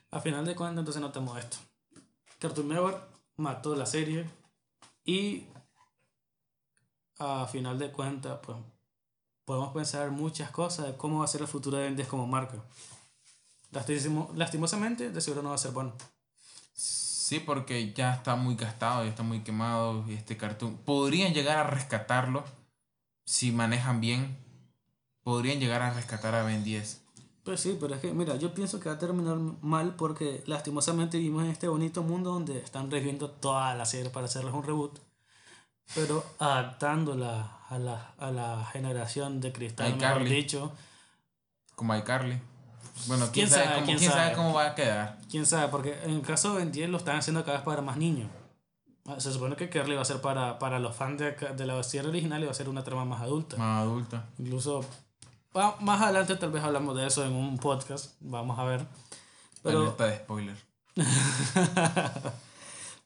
A 0.09 0.19
final 0.21 0.43
de 0.43 0.55
cuentas, 0.55 0.79
entonces 0.79 1.03
notamos 1.03 1.37
esto. 1.37 1.57
Cartoon 2.39 2.69
Network 2.69 2.99
mató 3.37 3.75
la 3.75 3.85
serie 3.85 4.25
y 5.05 5.43
a 7.19 7.45
final 7.47 7.77
de 7.79 7.91
cuentas, 7.91 8.39
pues 8.43 8.57
podemos 9.45 9.73
pensar 9.73 10.11
muchas 10.11 10.49
cosas 10.51 10.87
de 10.87 10.97
cómo 10.97 11.19
va 11.19 11.25
a 11.25 11.27
ser 11.27 11.41
el 11.41 11.47
futuro 11.47 11.77
de 11.77 11.83
Ben 11.83 11.95
10 11.95 12.07
como 12.07 12.27
marca. 12.27 12.57
Lastimo- 13.71 14.31
lastimosamente, 14.35 15.11
de 15.11 15.21
seguro 15.21 15.41
no 15.43 15.49
va 15.49 15.55
a 15.55 15.59
ser 15.59 15.71
bueno. 15.71 15.93
Sí, 16.73 17.39
porque 17.39 17.91
ya 17.93 18.13
está 18.13 18.35
muy 18.35 18.55
gastado, 18.55 19.03
ya 19.03 19.09
está 19.09 19.23
muy 19.23 19.41
quemado 19.41 20.03
y 20.07 20.13
este 20.13 20.37
cartoon. 20.37 20.77
Podrían 20.77 21.33
llegar 21.33 21.57
a 21.57 21.63
rescatarlo 21.63 22.43
si 23.25 23.51
manejan 23.51 23.99
bien. 23.99 24.37
Podrían 25.23 25.59
llegar 25.59 25.81
a 25.81 25.91
rescatar 25.91 26.35
a 26.35 26.43
Ben 26.43 26.63
10. 26.63 27.01
Pues 27.43 27.59
sí, 27.61 27.77
pero 27.79 27.95
es 27.95 28.01
que, 28.01 28.11
mira, 28.13 28.35
yo 28.37 28.53
pienso 28.53 28.79
que 28.79 28.89
va 28.89 28.95
a 28.95 28.99
terminar 28.99 29.37
mal 29.61 29.95
porque 29.95 30.43
lastimosamente 30.45 31.17
vivimos 31.17 31.43
en 31.43 31.49
este 31.51 31.67
bonito 31.67 32.03
mundo 32.03 32.31
donde 32.31 32.59
están 32.59 32.89
reviviendo 32.91 33.29
toda 33.29 33.73
la 33.75 33.85
serie 33.85 34.09
para 34.11 34.25
hacerles 34.27 34.53
un 34.53 34.63
reboot, 34.63 34.99
pero 35.93 36.23
adaptándola 36.39 37.59
a 37.69 37.77
la, 37.77 38.11
a 38.17 38.31
la 38.31 38.65
generación 38.71 39.41
de 39.41 39.51
cristal, 39.51 39.95
mejor 39.95 40.23
dicho. 40.23 40.71
Como 41.75 41.95
iCarly. 41.95 42.39
Bueno, 43.07 43.25
¿Quién 43.31 43.47
quién, 43.47 43.49
sabe, 43.49 43.73
cómo, 43.75 43.85
¿Quién 43.85 43.97
quién 43.97 44.11
sabe 44.11 44.23
sabe? 44.23 44.35
cómo 44.35 44.53
va 44.53 44.67
a 44.67 44.75
quedar. 44.75 45.17
Quién 45.29 45.45
sabe, 45.45 45.67
porque 45.67 45.99
en 46.03 46.11
el 46.11 46.21
caso 46.21 46.53
de 46.53 46.59
Ben 46.59 46.71
10 46.71 46.89
lo 46.89 46.97
están 46.97 47.17
haciendo 47.17 47.43
cada 47.43 47.57
vez 47.57 47.65
para 47.65 47.81
más 47.81 47.97
niños. 47.97 48.29
Ah, 49.05 49.19
Se 49.19 49.31
supone 49.31 49.55
que 49.55 49.69
Curly 49.69 49.95
va 49.95 50.01
a 50.01 50.05
ser 50.05 50.21
para, 50.21 50.57
para 50.57 50.79
los 50.79 50.95
fans 50.95 51.19
de, 51.19 51.31
de 51.33 51.65
la 51.65 51.83
serie 51.83 52.09
original 52.09 52.41
y 52.41 52.45
va 52.45 52.51
a 52.51 52.55
ser 52.55 52.69
una 52.69 52.83
trama 52.83 53.03
más 53.05 53.21
adulta. 53.21 53.57
Más 53.57 53.81
adulta. 53.81 54.25
Incluso 54.39 54.83
más 55.79 56.01
adelante 56.01 56.35
tal 56.35 56.51
vez 56.51 56.63
hablamos 56.63 56.95
de 56.97 57.07
eso 57.07 57.23
en 57.25 57.33
un 57.33 57.57
podcast, 57.57 58.15
vamos 58.19 58.57
a 58.59 58.63
ver. 58.63 58.85
Pero 59.61 59.81
Alerta 59.81 60.05
de 60.07 60.17
spoiler. 60.17 60.55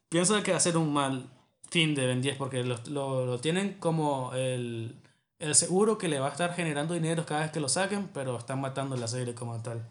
pienso 0.10 0.41
que 0.43 0.51
va 0.51 0.57
a 0.57 0.61
ser 0.61 0.77
un 0.77 0.93
mal 0.93 1.26
fin 1.69 1.95
de 1.95 2.07
Ben 2.07 2.21
10 2.21 2.37
porque 2.37 2.63
lo, 2.63 2.77
lo, 2.87 3.25
lo 3.25 3.39
tienen 3.39 3.75
como 3.79 4.33
el, 4.33 4.95
el 5.39 5.55
seguro 5.55 5.97
que 5.97 6.07
le 6.07 6.19
va 6.19 6.27
a 6.27 6.31
estar 6.31 6.53
generando 6.53 6.93
dinero 6.93 7.25
cada 7.25 7.41
vez 7.41 7.51
que 7.51 7.59
lo 7.59 7.69
saquen, 7.69 8.09
pero 8.13 8.37
están 8.37 8.61
matando 8.61 8.95
la 8.97 9.07
serie 9.07 9.33
como 9.35 9.61
tal. 9.61 9.85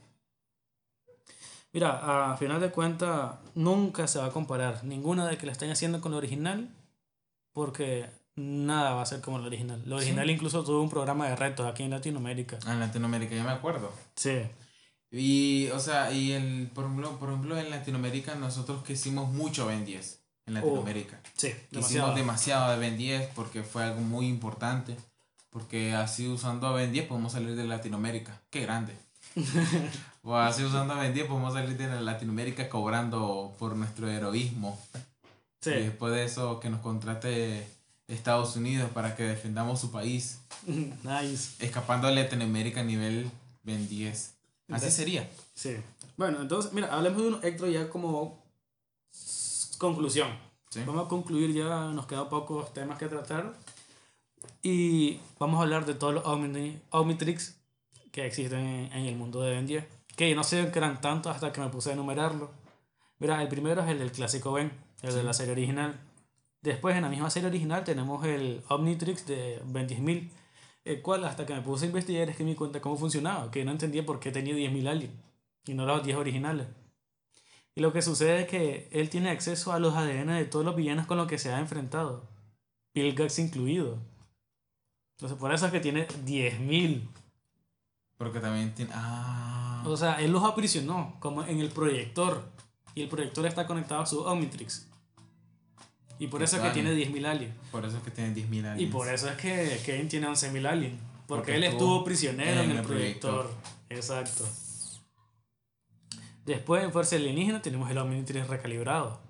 Mira, 1.73 2.33
a 2.33 2.37
final 2.37 2.61
de 2.61 2.71
cuentas, 2.71 3.37
nunca 3.55 4.07
se 4.09 4.19
va 4.19 4.27
a 4.27 4.31
comparar 4.33 4.85
ninguna 4.85 5.27
de 5.29 5.37
que 5.37 5.47
la 5.47 5.53
estén 5.53 5.71
haciendo 5.71 6.01
con 6.01 6.13
la 6.13 6.19
original, 6.19 6.69
porque 7.53 8.07
nada 8.37 8.95
va 8.95 9.03
a 9.03 9.07
ser 9.07 9.21
como 9.21 9.39
la 9.39 9.47
original. 9.47 9.83
La 9.87 9.97
original 9.97 10.31
incluso 10.31 10.65
tuvo 10.65 10.83
un 10.83 10.89
programa 10.91 11.29
de 11.29 11.37
retos 11.37 11.67
aquí 11.67 11.83
en 11.83 11.91
Latinoamérica. 11.91 12.59
Ah, 12.67 12.73
en 12.73 12.81
Latinoamérica, 12.81 13.35
ya 13.35 13.45
me 13.45 13.51
acuerdo. 13.51 13.93
Sí, 14.17 14.41
Y, 15.11 15.69
o 15.71 15.79
sea, 15.81 16.13
y 16.13 16.33
el, 16.33 16.71
por 16.75 16.85
ejemplo, 16.85 17.19
por 17.19 17.31
ejemplo, 17.31 17.59
en 17.59 17.71
Latinoamérica 17.71 18.35
nosotros 18.35 18.83
quisimos 18.85 19.31
mucho 19.33 19.67
Ben 19.67 19.85
10. 19.85 20.18
En 20.49 20.55
Latinoamérica. 20.55 21.21
sí, 21.37 21.49
Hicimos 21.71 21.91
demasiado. 21.91 22.15
demasiado 22.15 22.73
de 22.73 22.79
Ben 22.79 22.97
10 22.97 23.31
porque 23.35 23.63
fue 23.63 23.85
algo 23.85 24.01
muy 24.01 24.27
importante. 24.27 24.97
Porque 25.51 25.95
así 25.95 26.27
usando 26.29 26.67
a 26.67 26.73
Ben 26.73 26.93
10 26.93 27.07
podemos 27.07 27.33
salir 27.33 27.55
de 27.57 27.65
Latinoamérica. 27.65 28.41
Qué 28.51 28.61
grande. 28.63 28.95
o 30.23 30.37
así 30.37 30.63
usando 30.65 30.95
a 30.95 30.99
Ben 31.01 31.15
10 31.15 31.27
podemos 31.27 31.55
salir 31.55 31.77
de 31.77 32.01
Latinoamérica 32.01 32.69
cobrando 32.69 33.55
por 33.59 33.77
nuestro 33.77 34.09
heroísmo. 34.11 34.79
Sí, 35.61 35.71
Y 35.71 35.83
después 35.85 36.13
de 36.13 36.25
eso 36.25 36.61
que 36.61 36.71
nos 36.71 36.81
contrate 36.81 37.67
Estados 38.09 38.57
Unidos 38.57 38.91
para 38.93 39.17
que 39.17 39.25
defendamos 39.25 39.81
su 39.81 39.91
país. 39.91 40.41
nice. 40.67 41.65
Escapando 41.65 42.09
a 42.09 42.11
Latinoamérica 42.11 42.81
a 42.81 42.85
nivel 42.85 43.31
Ben 43.63 43.89
10. 43.89 44.35
Así 44.71 44.91
sería. 44.91 45.29
Sí. 45.55 45.77
Bueno, 46.17 46.41
entonces, 46.43 46.73
mira, 46.73 46.89
hablemos 46.95 47.23
de 47.23 47.29
un 47.29 47.45
Ectro 47.45 47.69
ya 47.69 47.89
como 47.89 48.39
conclusión. 49.79 50.29
¿sí? 50.71 50.83
Vamos 50.87 51.07
a 51.07 51.09
concluir 51.09 51.53
ya, 51.55 51.91
nos 51.93 52.07
quedan 52.07 52.29
pocos 52.29 52.73
temas 52.75 52.99
que 52.99 53.07
tratar. 53.09 53.55
Y 54.63 55.19
vamos 55.39 55.59
a 55.59 55.63
hablar 55.63 55.87
de 55.87 55.95
todos 55.95 56.15
los 56.15 56.25
Omni- 56.25 56.79
Omnitrix 56.91 57.57
que 58.13 58.27
existen 58.27 58.61
en, 58.61 58.93
en 58.93 59.05
el 59.07 59.17
mundo 59.17 59.41
de 59.41 59.53
Ben 59.55 59.67
10. 59.67 59.85
Que 60.17 60.35
no 60.35 60.43
sé 60.45 60.71
que 60.73 60.79
eran 60.79 61.01
tantos 61.01 61.35
hasta 61.35 61.53
que 61.53 61.61
me 61.61 61.69
puse 61.69 61.91
a 61.91 61.93
enumerarlo. 61.93 62.51
Mira, 63.19 63.41
el 63.43 63.49
primero 63.49 63.83
es 63.83 63.89
el 63.89 63.99
del 63.99 64.13
clásico 64.13 64.53
Ben, 64.53 64.71
el 65.03 65.15
de 65.15 65.23
la 65.23 65.33
serie 65.33 65.53
original. 65.53 65.99
Después, 66.61 66.97
en 66.97 67.03
la 67.03 67.09
misma 67.09 67.31
serie 67.31 67.49
original, 67.49 67.85
tenemos 67.85 68.25
el 68.27 68.63
Omnitrix 68.69 69.27
de 69.27 69.61
Ben 69.67 69.89
10.000. 69.89 70.29
El 70.85 71.03
cual, 71.03 71.25
hasta 71.25 71.45
que 71.47 71.55
me 71.55 71.61
puse 71.61 71.85
a 71.85 71.89
investigar, 71.89 72.29
es 72.31 72.37
que 72.37 72.43
me 72.45 72.51
di 72.51 72.57
cuenta 72.57 72.81
cómo 72.81 72.97
funcionaba. 72.97 73.51
Que 73.51 73.65
no 73.65 73.71
entendía 73.71 74.05
por 74.05 74.19
qué 74.21 74.33
tenía 74.33 74.55
10.000 74.55 74.89
aliens 74.89 75.13
y 75.67 75.75
no 75.75 75.85
los 75.87 76.03
10 76.03 76.17
originales. 76.17 76.67
Y 77.79 77.81
lo 77.81 77.93
que 77.93 78.03
sucede 78.03 78.41
es 78.41 78.49
que 78.49 78.89
él 78.91 79.09
tiene 79.09 79.31
acceso 79.31 79.73
a 79.73 79.79
los 79.79 79.95
ADN 79.95 80.35
de 80.35 80.47
todos 80.47 80.65
los 80.65 80.75
villanos 80.75 81.07
con 81.07 81.17
los 81.17 81.29
que 81.29 81.39
se 81.39 81.53
ha 81.53 81.61
enfrentado. 81.61 82.25
Bill 82.93 83.15
Gates 83.15 83.39
incluido. 83.39 83.99
Entonces 85.17 85.39
por 85.39 85.55
eso 85.55 85.67
es 85.67 85.71
que 85.71 85.79
tiene 85.79 86.09
10.000. 86.09 87.07
Porque 88.17 88.41
también 88.41 88.75
tiene... 88.75 88.91
Ah. 88.93 89.85
O 89.87 89.97
sea, 89.97 90.15
él 90.15 90.33
los 90.33 90.43
aprisionó 90.43 91.15
como 91.21 91.45
en 91.45 91.61
el 91.61 91.69
proyector. 91.69 92.43
y 92.97 93.03
el 93.03 93.09
proyector 93.09 93.47
está 93.47 93.65
conectado 93.69 94.01
a 94.01 94.07
su 94.07 94.23
Omnitrix. 94.23 94.89
Y 96.19 96.27
por 96.27 96.43
eso 96.43 96.57
es 96.57 96.63
que 96.63 96.71
tiene 96.71 96.93
10.000 96.95 97.27
aliens. 97.27 97.55
Por 97.71 97.85
eso 97.85 97.99
es 97.99 98.03
que 98.03 98.11
tiene 98.11 98.35
10.000 98.35 98.73
aliens. 98.73 98.81
Y 98.81 98.87
por 98.87 99.07
eso 99.07 99.29
es 99.29 99.37
que 99.37 99.81
Kevin 99.87 100.09
tiene 100.09 100.27
11.000 100.27 100.67
aliens. 100.67 101.01
Porque, 101.29 101.43
Porque 101.43 101.55
él 101.55 101.63
estuvo 101.63 102.03
prisionero 102.03 102.61
en, 102.61 102.73
el 102.73 102.83
proyector. 102.83 103.49
Exacto. 103.89 104.45
Después 106.49 106.83
en 106.83 106.93
Fuerza 106.93 107.17
Alienígena 107.17 107.61
tenemos 107.63 107.91
el 107.91 107.99
Omnitrix 107.99 108.49
recalibrado. 108.49 109.21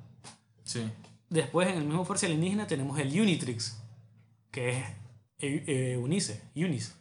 Sí. 0.65 0.89
Después 1.31 1.69
en 1.69 1.79
el 1.79 1.85
mismo 1.85 2.05
Fuerza 2.05 2.27
Alienígena 2.27 2.67
tenemos 2.67 2.99
el 2.99 3.09
Unitrix, 3.21 3.77
que 4.51 4.71
es 4.71 4.77
eh, 5.41 5.65
eh, 5.67 5.97
Unice, 5.97 6.43
Unis, 6.57 6.95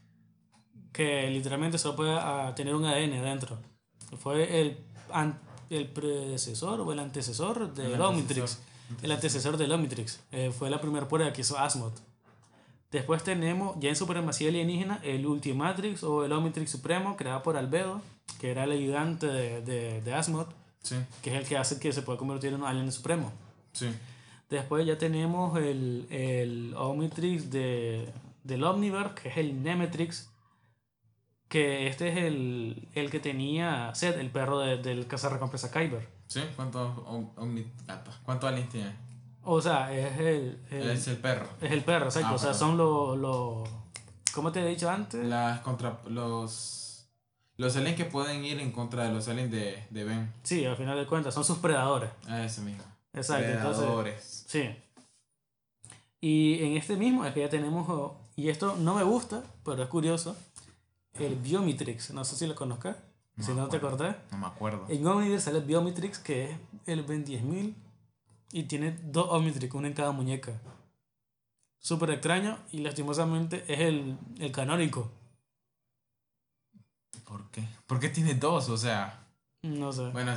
que 0.91 1.29
literalmente 1.29 1.77
solo 1.77 1.95
puede 1.95 2.19
tener 2.55 2.75
un 2.75 2.85
ADN 2.85 3.13
adentro. 3.13 3.57
Fue 4.19 4.61
el, 4.61 4.77
an- 5.11 5.39
el 5.69 5.87
predecesor 5.87 6.81
o 6.81 6.91
el 6.91 6.99
antecesor 6.99 7.73
del 7.73 7.93
El 7.93 8.01
Omnitrix. 8.01 8.59
El 9.01 9.11
antecesor 9.11 9.57
del 9.57 9.71
Omnitrix. 9.71 10.19
Eh, 10.31 10.51
fue 10.57 10.69
la 10.69 10.79
primera 10.81 11.07
prueba 11.07 11.31
que 11.33 11.41
hizo 11.41 11.57
Asimov. 11.57 11.91
Después 12.91 13.23
tenemos, 13.23 13.77
ya 13.79 13.89
en 13.89 13.95
Supremacía 13.95 14.47
Alienígena, 14.49 14.99
el 15.03 15.25
Ultimatrix 15.25 16.03
o 16.03 16.23
el 16.25 16.31
Omnitrix 16.31 16.71
Supremo, 16.71 17.17
creado 17.17 17.43
por 17.43 17.57
Albedo, 17.57 18.01
que 18.39 18.51
era 18.51 18.63
el 18.63 18.71
ayudante 18.71 19.27
de, 19.27 19.61
de, 19.61 20.01
de 20.01 20.13
Asimov, 20.13 20.47
Sí. 20.81 20.95
que 21.21 21.31
es 21.31 21.41
el 21.41 21.45
que 21.45 21.57
hace 21.57 21.79
que 21.79 21.91
se 21.91 22.01
pueda 22.01 22.17
convertir 22.17 22.53
en 22.53 22.61
un 22.61 22.63
alien 22.67 22.89
supremo. 22.93 23.33
Sí. 23.73 23.89
Después 24.49 24.85
ya 24.85 24.97
tenemos 24.97 25.57
el, 25.59 26.07
el 26.09 26.73
Omnitrix 26.77 27.51
de, 27.51 28.07
del 28.43 28.63
Omniverse, 28.63 29.15
que 29.21 29.29
es 29.29 29.37
el 29.37 29.61
Nemetrix. 29.61 30.29
Que 31.49 31.87
este 31.87 32.09
es 32.09 32.17
el, 32.17 32.87
el 32.93 33.09
que 33.09 33.19
tenía 33.19 33.93
Seth, 33.95 34.17
el 34.17 34.29
perro 34.29 34.59
de- 34.59 34.77
del 34.77 35.07
cazarrecompensa 35.07 35.71
Kyber. 35.71 36.07
¿Sí? 36.27 36.41
¿Cuántos 36.57 36.97
om- 37.05 37.29
omni- 37.37 37.67
¿Cuántos 38.23 38.49
aliens 38.49 38.69
tiene? 38.69 38.91
O 39.49 39.61
sea, 39.61 39.93
es 39.93 40.19
el, 40.19 40.59
es 40.69 41.07
el 41.07 41.17
perro. 41.17 41.47
es 41.61 41.71
el 41.71 41.81
perro, 41.81 42.07
exacto. 42.07 42.31
Ah, 42.31 42.35
o 42.35 42.37
sea, 42.37 42.51
perdón. 42.51 42.67
son 42.67 42.77
los. 42.77 43.17
los 43.17 43.69
¿Cómo 44.33 44.51
te 44.51 44.59
he 44.59 44.67
dicho 44.67 44.89
antes? 44.89 45.25
Las 45.25 45.61
contra 45.61 46.01
los 46.09 47.07
los 47.55 47.77
aliens 47.77 47.95
que 47.95 48.03
pueden 48.03 48.43
ir 48.43 48.59
en 48.59 48.73
contra 48.73 49.05
de 49.05 49.13
los 49.13 49.29
aliens 49.29 49.49
de, 49.49 49.87
de 49.89 50.03
Ben. 50.03 50.33
Sí, 50.43 50.65
al 50.65 50.75
final 50.75 50.97
de 50.97 51.07
cuentas, 51.07 51.33
son 51.33 51.45
sus 51.45 51.59
predadores. 51.59 52.09
Ah, 52.27 52.43
ese 52.43 52.59
mismo. 52.59 52.83
Exacto, 53.13 53.47
entonces. 53.47 53.77
Predadores. 53.77 54.45
Sí. 54.47 54.69
Y 56.19 56.61
en 56.63 56.75
este 56.75 56.97
mismo 56.97 57.23
es 57.23 57.33
que 57.33 57.39
ya 57.39 57.49
tenemos, 57.49 57.87
oh, 57.87 58.17
y 58.35 58.49
esto 58.49 58.75
no 58.75 58.95
me 58.95 59.03
gusta, 59.03 59.43
pero 59.63 59.81
es 59.81 59.87
curioso, 59.87 60.35
el 61.13 61.35
Biomitrix. 61.35 62.11
No 62.11 62.25
sé 62.25 62.35
si 62.35 62.47
lo 62.47 62.53
conozcas, 62.53 62.97
si 63.39 63.53
no 63.53 63.69
te 63.69 63.77
acordás. 63.77 64.17
No 64.29 64.39
me 64.39 64.47
acuerdo. 64.47 64.85
En 64.89 65.07
Omniverse 65.07 65.45
sale 65.45 65.61
Biomitrix, 65.61 66.19
que 66.19 66.51
es 66.51 66.57
el 66.85 67.03
Ben 67.03 67.23
10000 67.23 67.86
y 68.51 68.63
tiene 68.63 68.97
dos 69.03 69.27
Omnitrix, 69.29 69.73
uno 69.73 69.87
en 69.87 69.93
cada 69.93 70.11
muñeca. 70.11 70.59
Súper 71.79 72.09
extraño 72.11 72.57
y 72.71 72.79
lastimosamente 72.79 73.63
es 73.67 73.79
el, 73.79 74.17
el 74.39 74.51
canónico. 74.51 75.11
¿Por 77.25 77.49
qué? 77.51 77.63
¿Por 77.85 77.99
qué 77.99 78.09
tiene 78.09 78.33
dos? 78.35 78.69
O 78.69 78.77
sea, 78.77 79.25
No 79.61 79.91
sé. 79.91 80.09
bueno, 80.11 80.35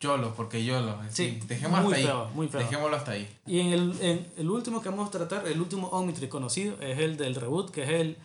YOLO, 0.00 0.34
porque 0.34 0.64
YOLO. 0.64 0.98
Sí, 1.10 1.38
Sí, 1.40 1.46
dejémoslo 1.46 1.84
muy 1.84 1.94
hasta 1.94 2.06
feo, 2.06 2.24
ahí. 2.26 2.34
muy 2.34 2.48
feo. 2.48 2.60
Dejémoslo 2.60 2.96
hasta 2.96 3.12
ahí. 3.12 3.38
Y 3.46 3.60
en 3.60 3.66
el, 3.72 4.00
en 4.02 4.32
el 4.36 4.50
último 4.50 4.82
que 4.82 4.88
vamos 4.88 5.08
a 5.08 5.10
tratar, 5.12 5.46
el 5.46 5.60
último 5.60 5.88
Omnitrix 5.88 6.30
conocido, 6.30 6.76
es 6.80 6.98
el 6.98 7.16
del 7.16 7.34
reboot, 7.36 7.70
que 7.70 7.84
es 7.84 7.90
el 7.90 8.18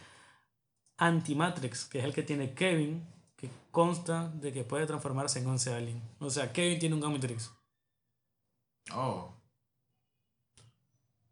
Antimatrix, 0.98 1.86
que 1.86 2.00
es 2.00 2.06
el 2.06 2.14
que 2.14 2.24
tiene 2.24 2.54
Kevin, 2.54 3.06
que 3.36 3.50
consta 3.72 4.30
de 4.30 4.52
que 4.52 4.64
puede 4.64 4.88
transformarse 4.88 5.40
en 5.40 5.48
11 5.48 5.74
alien. 5.76 6.02
O 6.20 6.30
sea, 6.32 6.52
Kevin 6.52 6.80
tiene 6.80 6.96
un 6.96 7.04
Omnitrix. 7.04 7.52
Oh. 8.94 9.34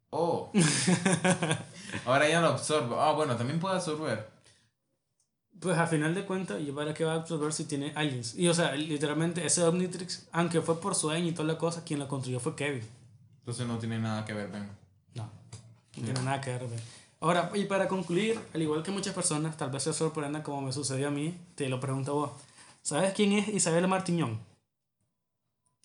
Oh. 0.09 0.51
Ahora 2.05 2.29
ya 2.29 2.41
lo 2.41 2.47
absorbo. 2.47 2.99
Ah, 2.99 3.13
bueno, 3.13 3.35
también 3.35 3.59
puede 3.59 3.75
absorber. 3.75 4.29
Pues 5.59 5.77
a 5.77 5.87
final 5.87 6.13
de 6.13 6.25
cuentas, 6.25 6.61
¿y 6.61 6.71
para 6.71 6.93
qué 6.93 7.05
va 7.05 7.13
a 7.13 7.15
absorber 7.15 7.51
si 7.53 7.65
tiene 7.65 7.91
aliens? 7.95 8.35
Y 8.35 8.47
o 8.47 8.53
sea, 8.53 8.75
literalmente 8.75 9.45
ese 9.45 9.63
Omnitrix, 9.63 10.27
aunque 10.31 10.61
fue 10.61 10.79
por 10.79 10.95
sueño 10.95 11.27
y 11.27 11.31
toda 11.31 11.47
la 11.47 11.57
cosa, 11.57 11.83
quien 11.83 11.99
lo 11.99 12.07
construyó 12.07 12.39
fue 12.39 12.55
Kevin. 12.55 12.83
Entonces 13.39 13.65
no 13.65 13.77
tiene 13.77 13.99
nada 13.99 14.25
que 14.25 14.33
ver, 14.33 14.49
Ben. 14.49 14.69
No, 15.15 15.23
no 15.23 16.03
tiene 16.03 16.21
nada 16.21 16.41
que 16.41 16.51
ver. 16.51 16.67
Ahora, 17.21 17.51
y 17.55 17.65
para 17.65 17.87
concluir, 17.87 18.39
al 18.53 18.61
igual 18.61 18.83
que 18.83 18.91
muchas 18.91 19.13
personas, 19.13 19.55
tal 19.57 19.71
vez 19.71 19.83
se 19.83 19.93
sorprendan 19.93 20.41
como 20.43 20.61
me 20.61 20.73
sucedió 20.73 21.07
a 21.07 21.11
mí, 21.11 21.35
te 21.55 21.69
lo 21.69 21.79
pregunto 21.79 22.11
a 22.11 22.15
vos. 22.15 22.31
¿Sabes 22.81 23.13
quién 23.13 23.31
es 23.33 23.47
Isabel 23.47 23.87
Martiñón? 23.87 24.39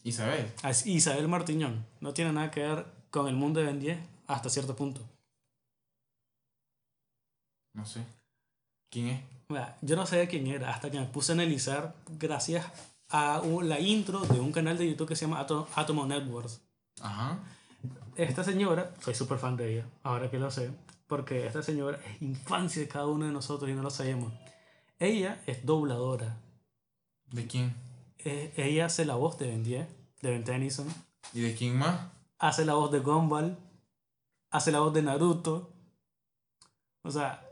Isabel. 0.05 0.53
Ah, 0.63 0.71
es 0.71 0.87
Isabel 0.87 1.29
Martiñón. 1.29 1.85
No 2.01 2.13
tiene 2.13 2.33
nada 2.33 2.51
que 2.51 2.61
ver 2.61 2.87
con 3.11 3.29
el 3.29 3.35
mundo 3.35 3.61
de 3.61 3.67
Ben 3.67 3.81
10 3.81 3.99
hasta 4.27 4.49
cierto 4.49 4.75
punto. 4.77 5.03
No 7.75 7.85
sé. 7.85 8.05
¿Quién 8.91 9.09
es? 9.09 9.23
Mira, 9.49 9.77
Yo 9.81 9.97
no 9.97 10.07
sabía 10.07 10.29
quién 10.29 10.47
era 10.47 10.71
hasta 10.71 10.91
que 10.91 10.99
me 10.99 11.07
puse 11.07 11.33
a 11.33 11.35
analizar 11.35 11.95
gracias 12.19 12.67
a 13.09 13.43
la 13.63 13.81
intro 13.81 14.21
de 14.21 14.39
un 14.41 14.53
canal 14.53 14.79
de 14.79 14.89
YouTube 14.89 15.09
que 15.09 15.17
se 15.17 15.27
llama 15.27 15.41
Atom, 15.41 15.67
Atomo 15.75 16.07
Networks. 16.07 16.61
Ajá. 17.01 17.39
Esta 18.17 18.45
señora, 18.45 18.95
soy 19.01 19.15
súper 19.15 19.39
fan 19.39 19.57
de 19.57 19.73
ella, 19.73 19.87
ahora 20.03 20.31
que 20.31 20.39
lo 20.39 20.51
sé, 20.51 20.71
porque 21.07 21.47
esta 21.47 21.63
señora 21.63 21.99
es 22.05 22.23
infancia 22.23 22.83
de 22.83 22.89
cada 22.89 23.07
uno 23.07 23.27
de 23.27 23.33
nosotros 23.33 23.71
y 23.71 23.75
no 23.75 23.83
lo 23.83 23.91
sabemos. 23.91 24.33
Ella 24.99 25.41
es 25.47 25.65
dobladora. 25.65 26.37
¿De 27.33 27.47
quién? 27.47 27.75
Eh, 28.25 28.53
ella 28.57 28.87
hace 28.87 29.05
la 29.05 29.15
voz 29.15 29.39
de 29.39 29.47
Ben 29.49 29.63
10, 29.63 29.87
de 30.23 30.31
Ben 30.31 30.45
Tennyson. 30.45 30.87
¿Y 31.33 31.41
de 31.41 31.55
quién 31.55 31.77
más? 31.77 32.01
Hace 32.39 32.65
la 32.65 32.75
voz 32.75 32.91
de 32.91 33.01
Gumball. 33.01 33.57
Hace 34.51 34.73
la 34.73 34.81
voz 34.81 34.93
de 34.93 35.03
Naruto. 35.03 35.73
O 37.03 37.11
sea, 37.11 37.47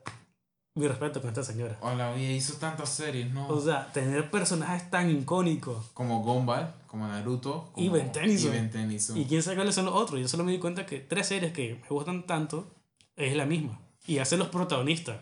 mi 0.74 0.86
respeto 0.86 1.20
con 1.20 1.28
esta 1.30 1.42
señora. 1.42 1.78
Hola, 1.80 2.10
oye, 2.10 2.32
hizo 2.34 2.54
tantas 2.54 2.88
series, 2.88 3.32
¿no? 3.32 3.48
O 3.48 3.60
sea, 3.60 3.90
tener 3.92 4.30
personajes 4.30 4.90
tan 4.90 5.10
icónicos. 5.10 5.86
como 5.94 6.22
Gumball, 6.22 6.74
como 6.86 7.06
Naruto. 7.06 7.70
Como 7.72 7.86
Y 7.86 7.88
Ben 7.88 8.12
Tennyson. 8.12 8.50
Y 8.50 8.52
Ben 8.56 8.70
Tennyson. 8.70 9.16
Y 9.16 9.24
quién 9.26 9.42
sabe 9.42 9.56
cuáles 9.56 9.74
son 9.74 9.86
los 9.86 9.94
otros. 9.94 10.20
Yo 10.20 10.28
solo 10.28 10.44
me 10.44 10.52
di 10.52 10.58
cuenta 10.58 10.86
que 10.86 11.00
tres 11.00 11.26
series 11.28 11.52
que 11.52 11.80
me 11.82 11.88
gustan 11.88 12.26
tanto 12.26 12.74
es 13.16 13.36
la 13.36 13.46
misma. 13.46 13.80
Y 14.06 14.18
hace 14.18 14.36
los 14.36 14.48
protagonistas. 14.48 15.20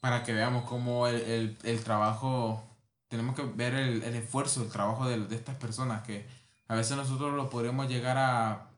Para 0.00 0.24
que 0.24 0.32
veamos 0.32 0.64
cómo 0.64 1.06
el, 1.06 1.16
el, 1.16 1.58
el 1.62 1.84
trabajo, 1.84 2.62
tenemos 3.10 3.34
que 3.36 3.42
ver 3.42 3.74
el, 3.74 4.02
el 4.02 4.14
esfuerzo, 4.14 4.62
el 4.62 4.70
trabajo 4.70 5.06
de, 5.06 5.18
de 5.26 5.36
estas 5.36 5.56
personas 5.56 6.02
que 6.02 6.26
a 6.68 6.74
veces 6.76 6.96
nosotros 6.96 7.34
lo 7.34 7.50
podremos 7.50 7.88
llegar 7.88 8.16
a, 8.16 8.70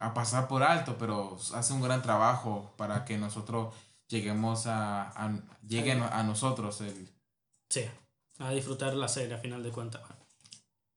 a 0.00 0.14
pasar 0.14 0.48
por 0.48 0.62
alto, 0.62 0.96
pero 0.98 1.38
hace 1.54 1.72
un 1.74 1.82
gran 1.82 2.02
trabajo 2.02 2.72
para 2.76 3.04
que 3.04 3.18
nosotros 3.18 3.74
lleguemos 4.08 4.66
a, 4.66 5.02
a 5.10 5.38
lleguen 5.66 6.02
a 6.02 6.22
nosotros 6.22 6.80
el, 6.80 7.12
Sí, 7.68 7.84
a 8.38 8.50
disfrutar 8.50 8.94
la 8.94 9.08
serie 9.08 9.34
a 9.34 9.38
final 9.38 9.62
de 9.62 9.70
cuentas. 9.70 10.00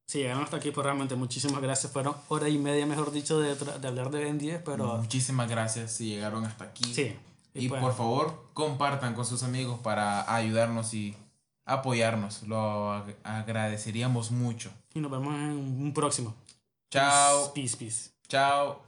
Sí, 0.08 0.20
llegaron 0.20 0.44
hasta 0.44 0.58
aquí, 0.58 0.72
pues 0.72 0.86
realmente 0.86 1.16
muchísimas 1.16 1.62
gracias. 1.62 1.92
Fueron 1.92 2.16
hora 2.30 2.48
y 2.48 2.58
media, 2.58 2.86
mejor 2.86 3.12
dicho, 3.12 3.40
de, 3.40 3.56
de 3.56 3.88
hablar 3.88 4.10
de 4.12 4.24
Ben 4.24 4.38
10, 4.38 4.62
pero 4.64 4.98
Muchísimas 4.98 5.50
gracias 5.50 5.92
si 5.92 6.08
llegaron 6.10 6.46
hasta 6.46 6.66
aquí. 6.66 6.94
sí. 6.94 7.16
Y 7.54 7.68
pues, 7.68 7.82
por 7.82 7.94
favor, 7.94 8.46
compartan 8.54 9.14
con 9.14 9.26
sus 9.26 9.44
amigos 9.44 9.78
para 9.82 10.34
ayudarnos 10.34 10.94
y 10.94 11.18
apoyarnos. 11.74 12.44
Lo 12.44 12.94
ag- 12.94 13.16
agradeceríamos 13.24 14.32
mucho. 14.32 14.72
y 14.94 15.00
nos 15.00 15.10
vemos 15.12 15.34
en 15.36 15.52
un 15.82 15.94
próximo. 15.94 16.36
Chao. 16.90 17.54
Peace, 17.54 17.78
peace. 17.78 18.10
Chao. 18.28 18.82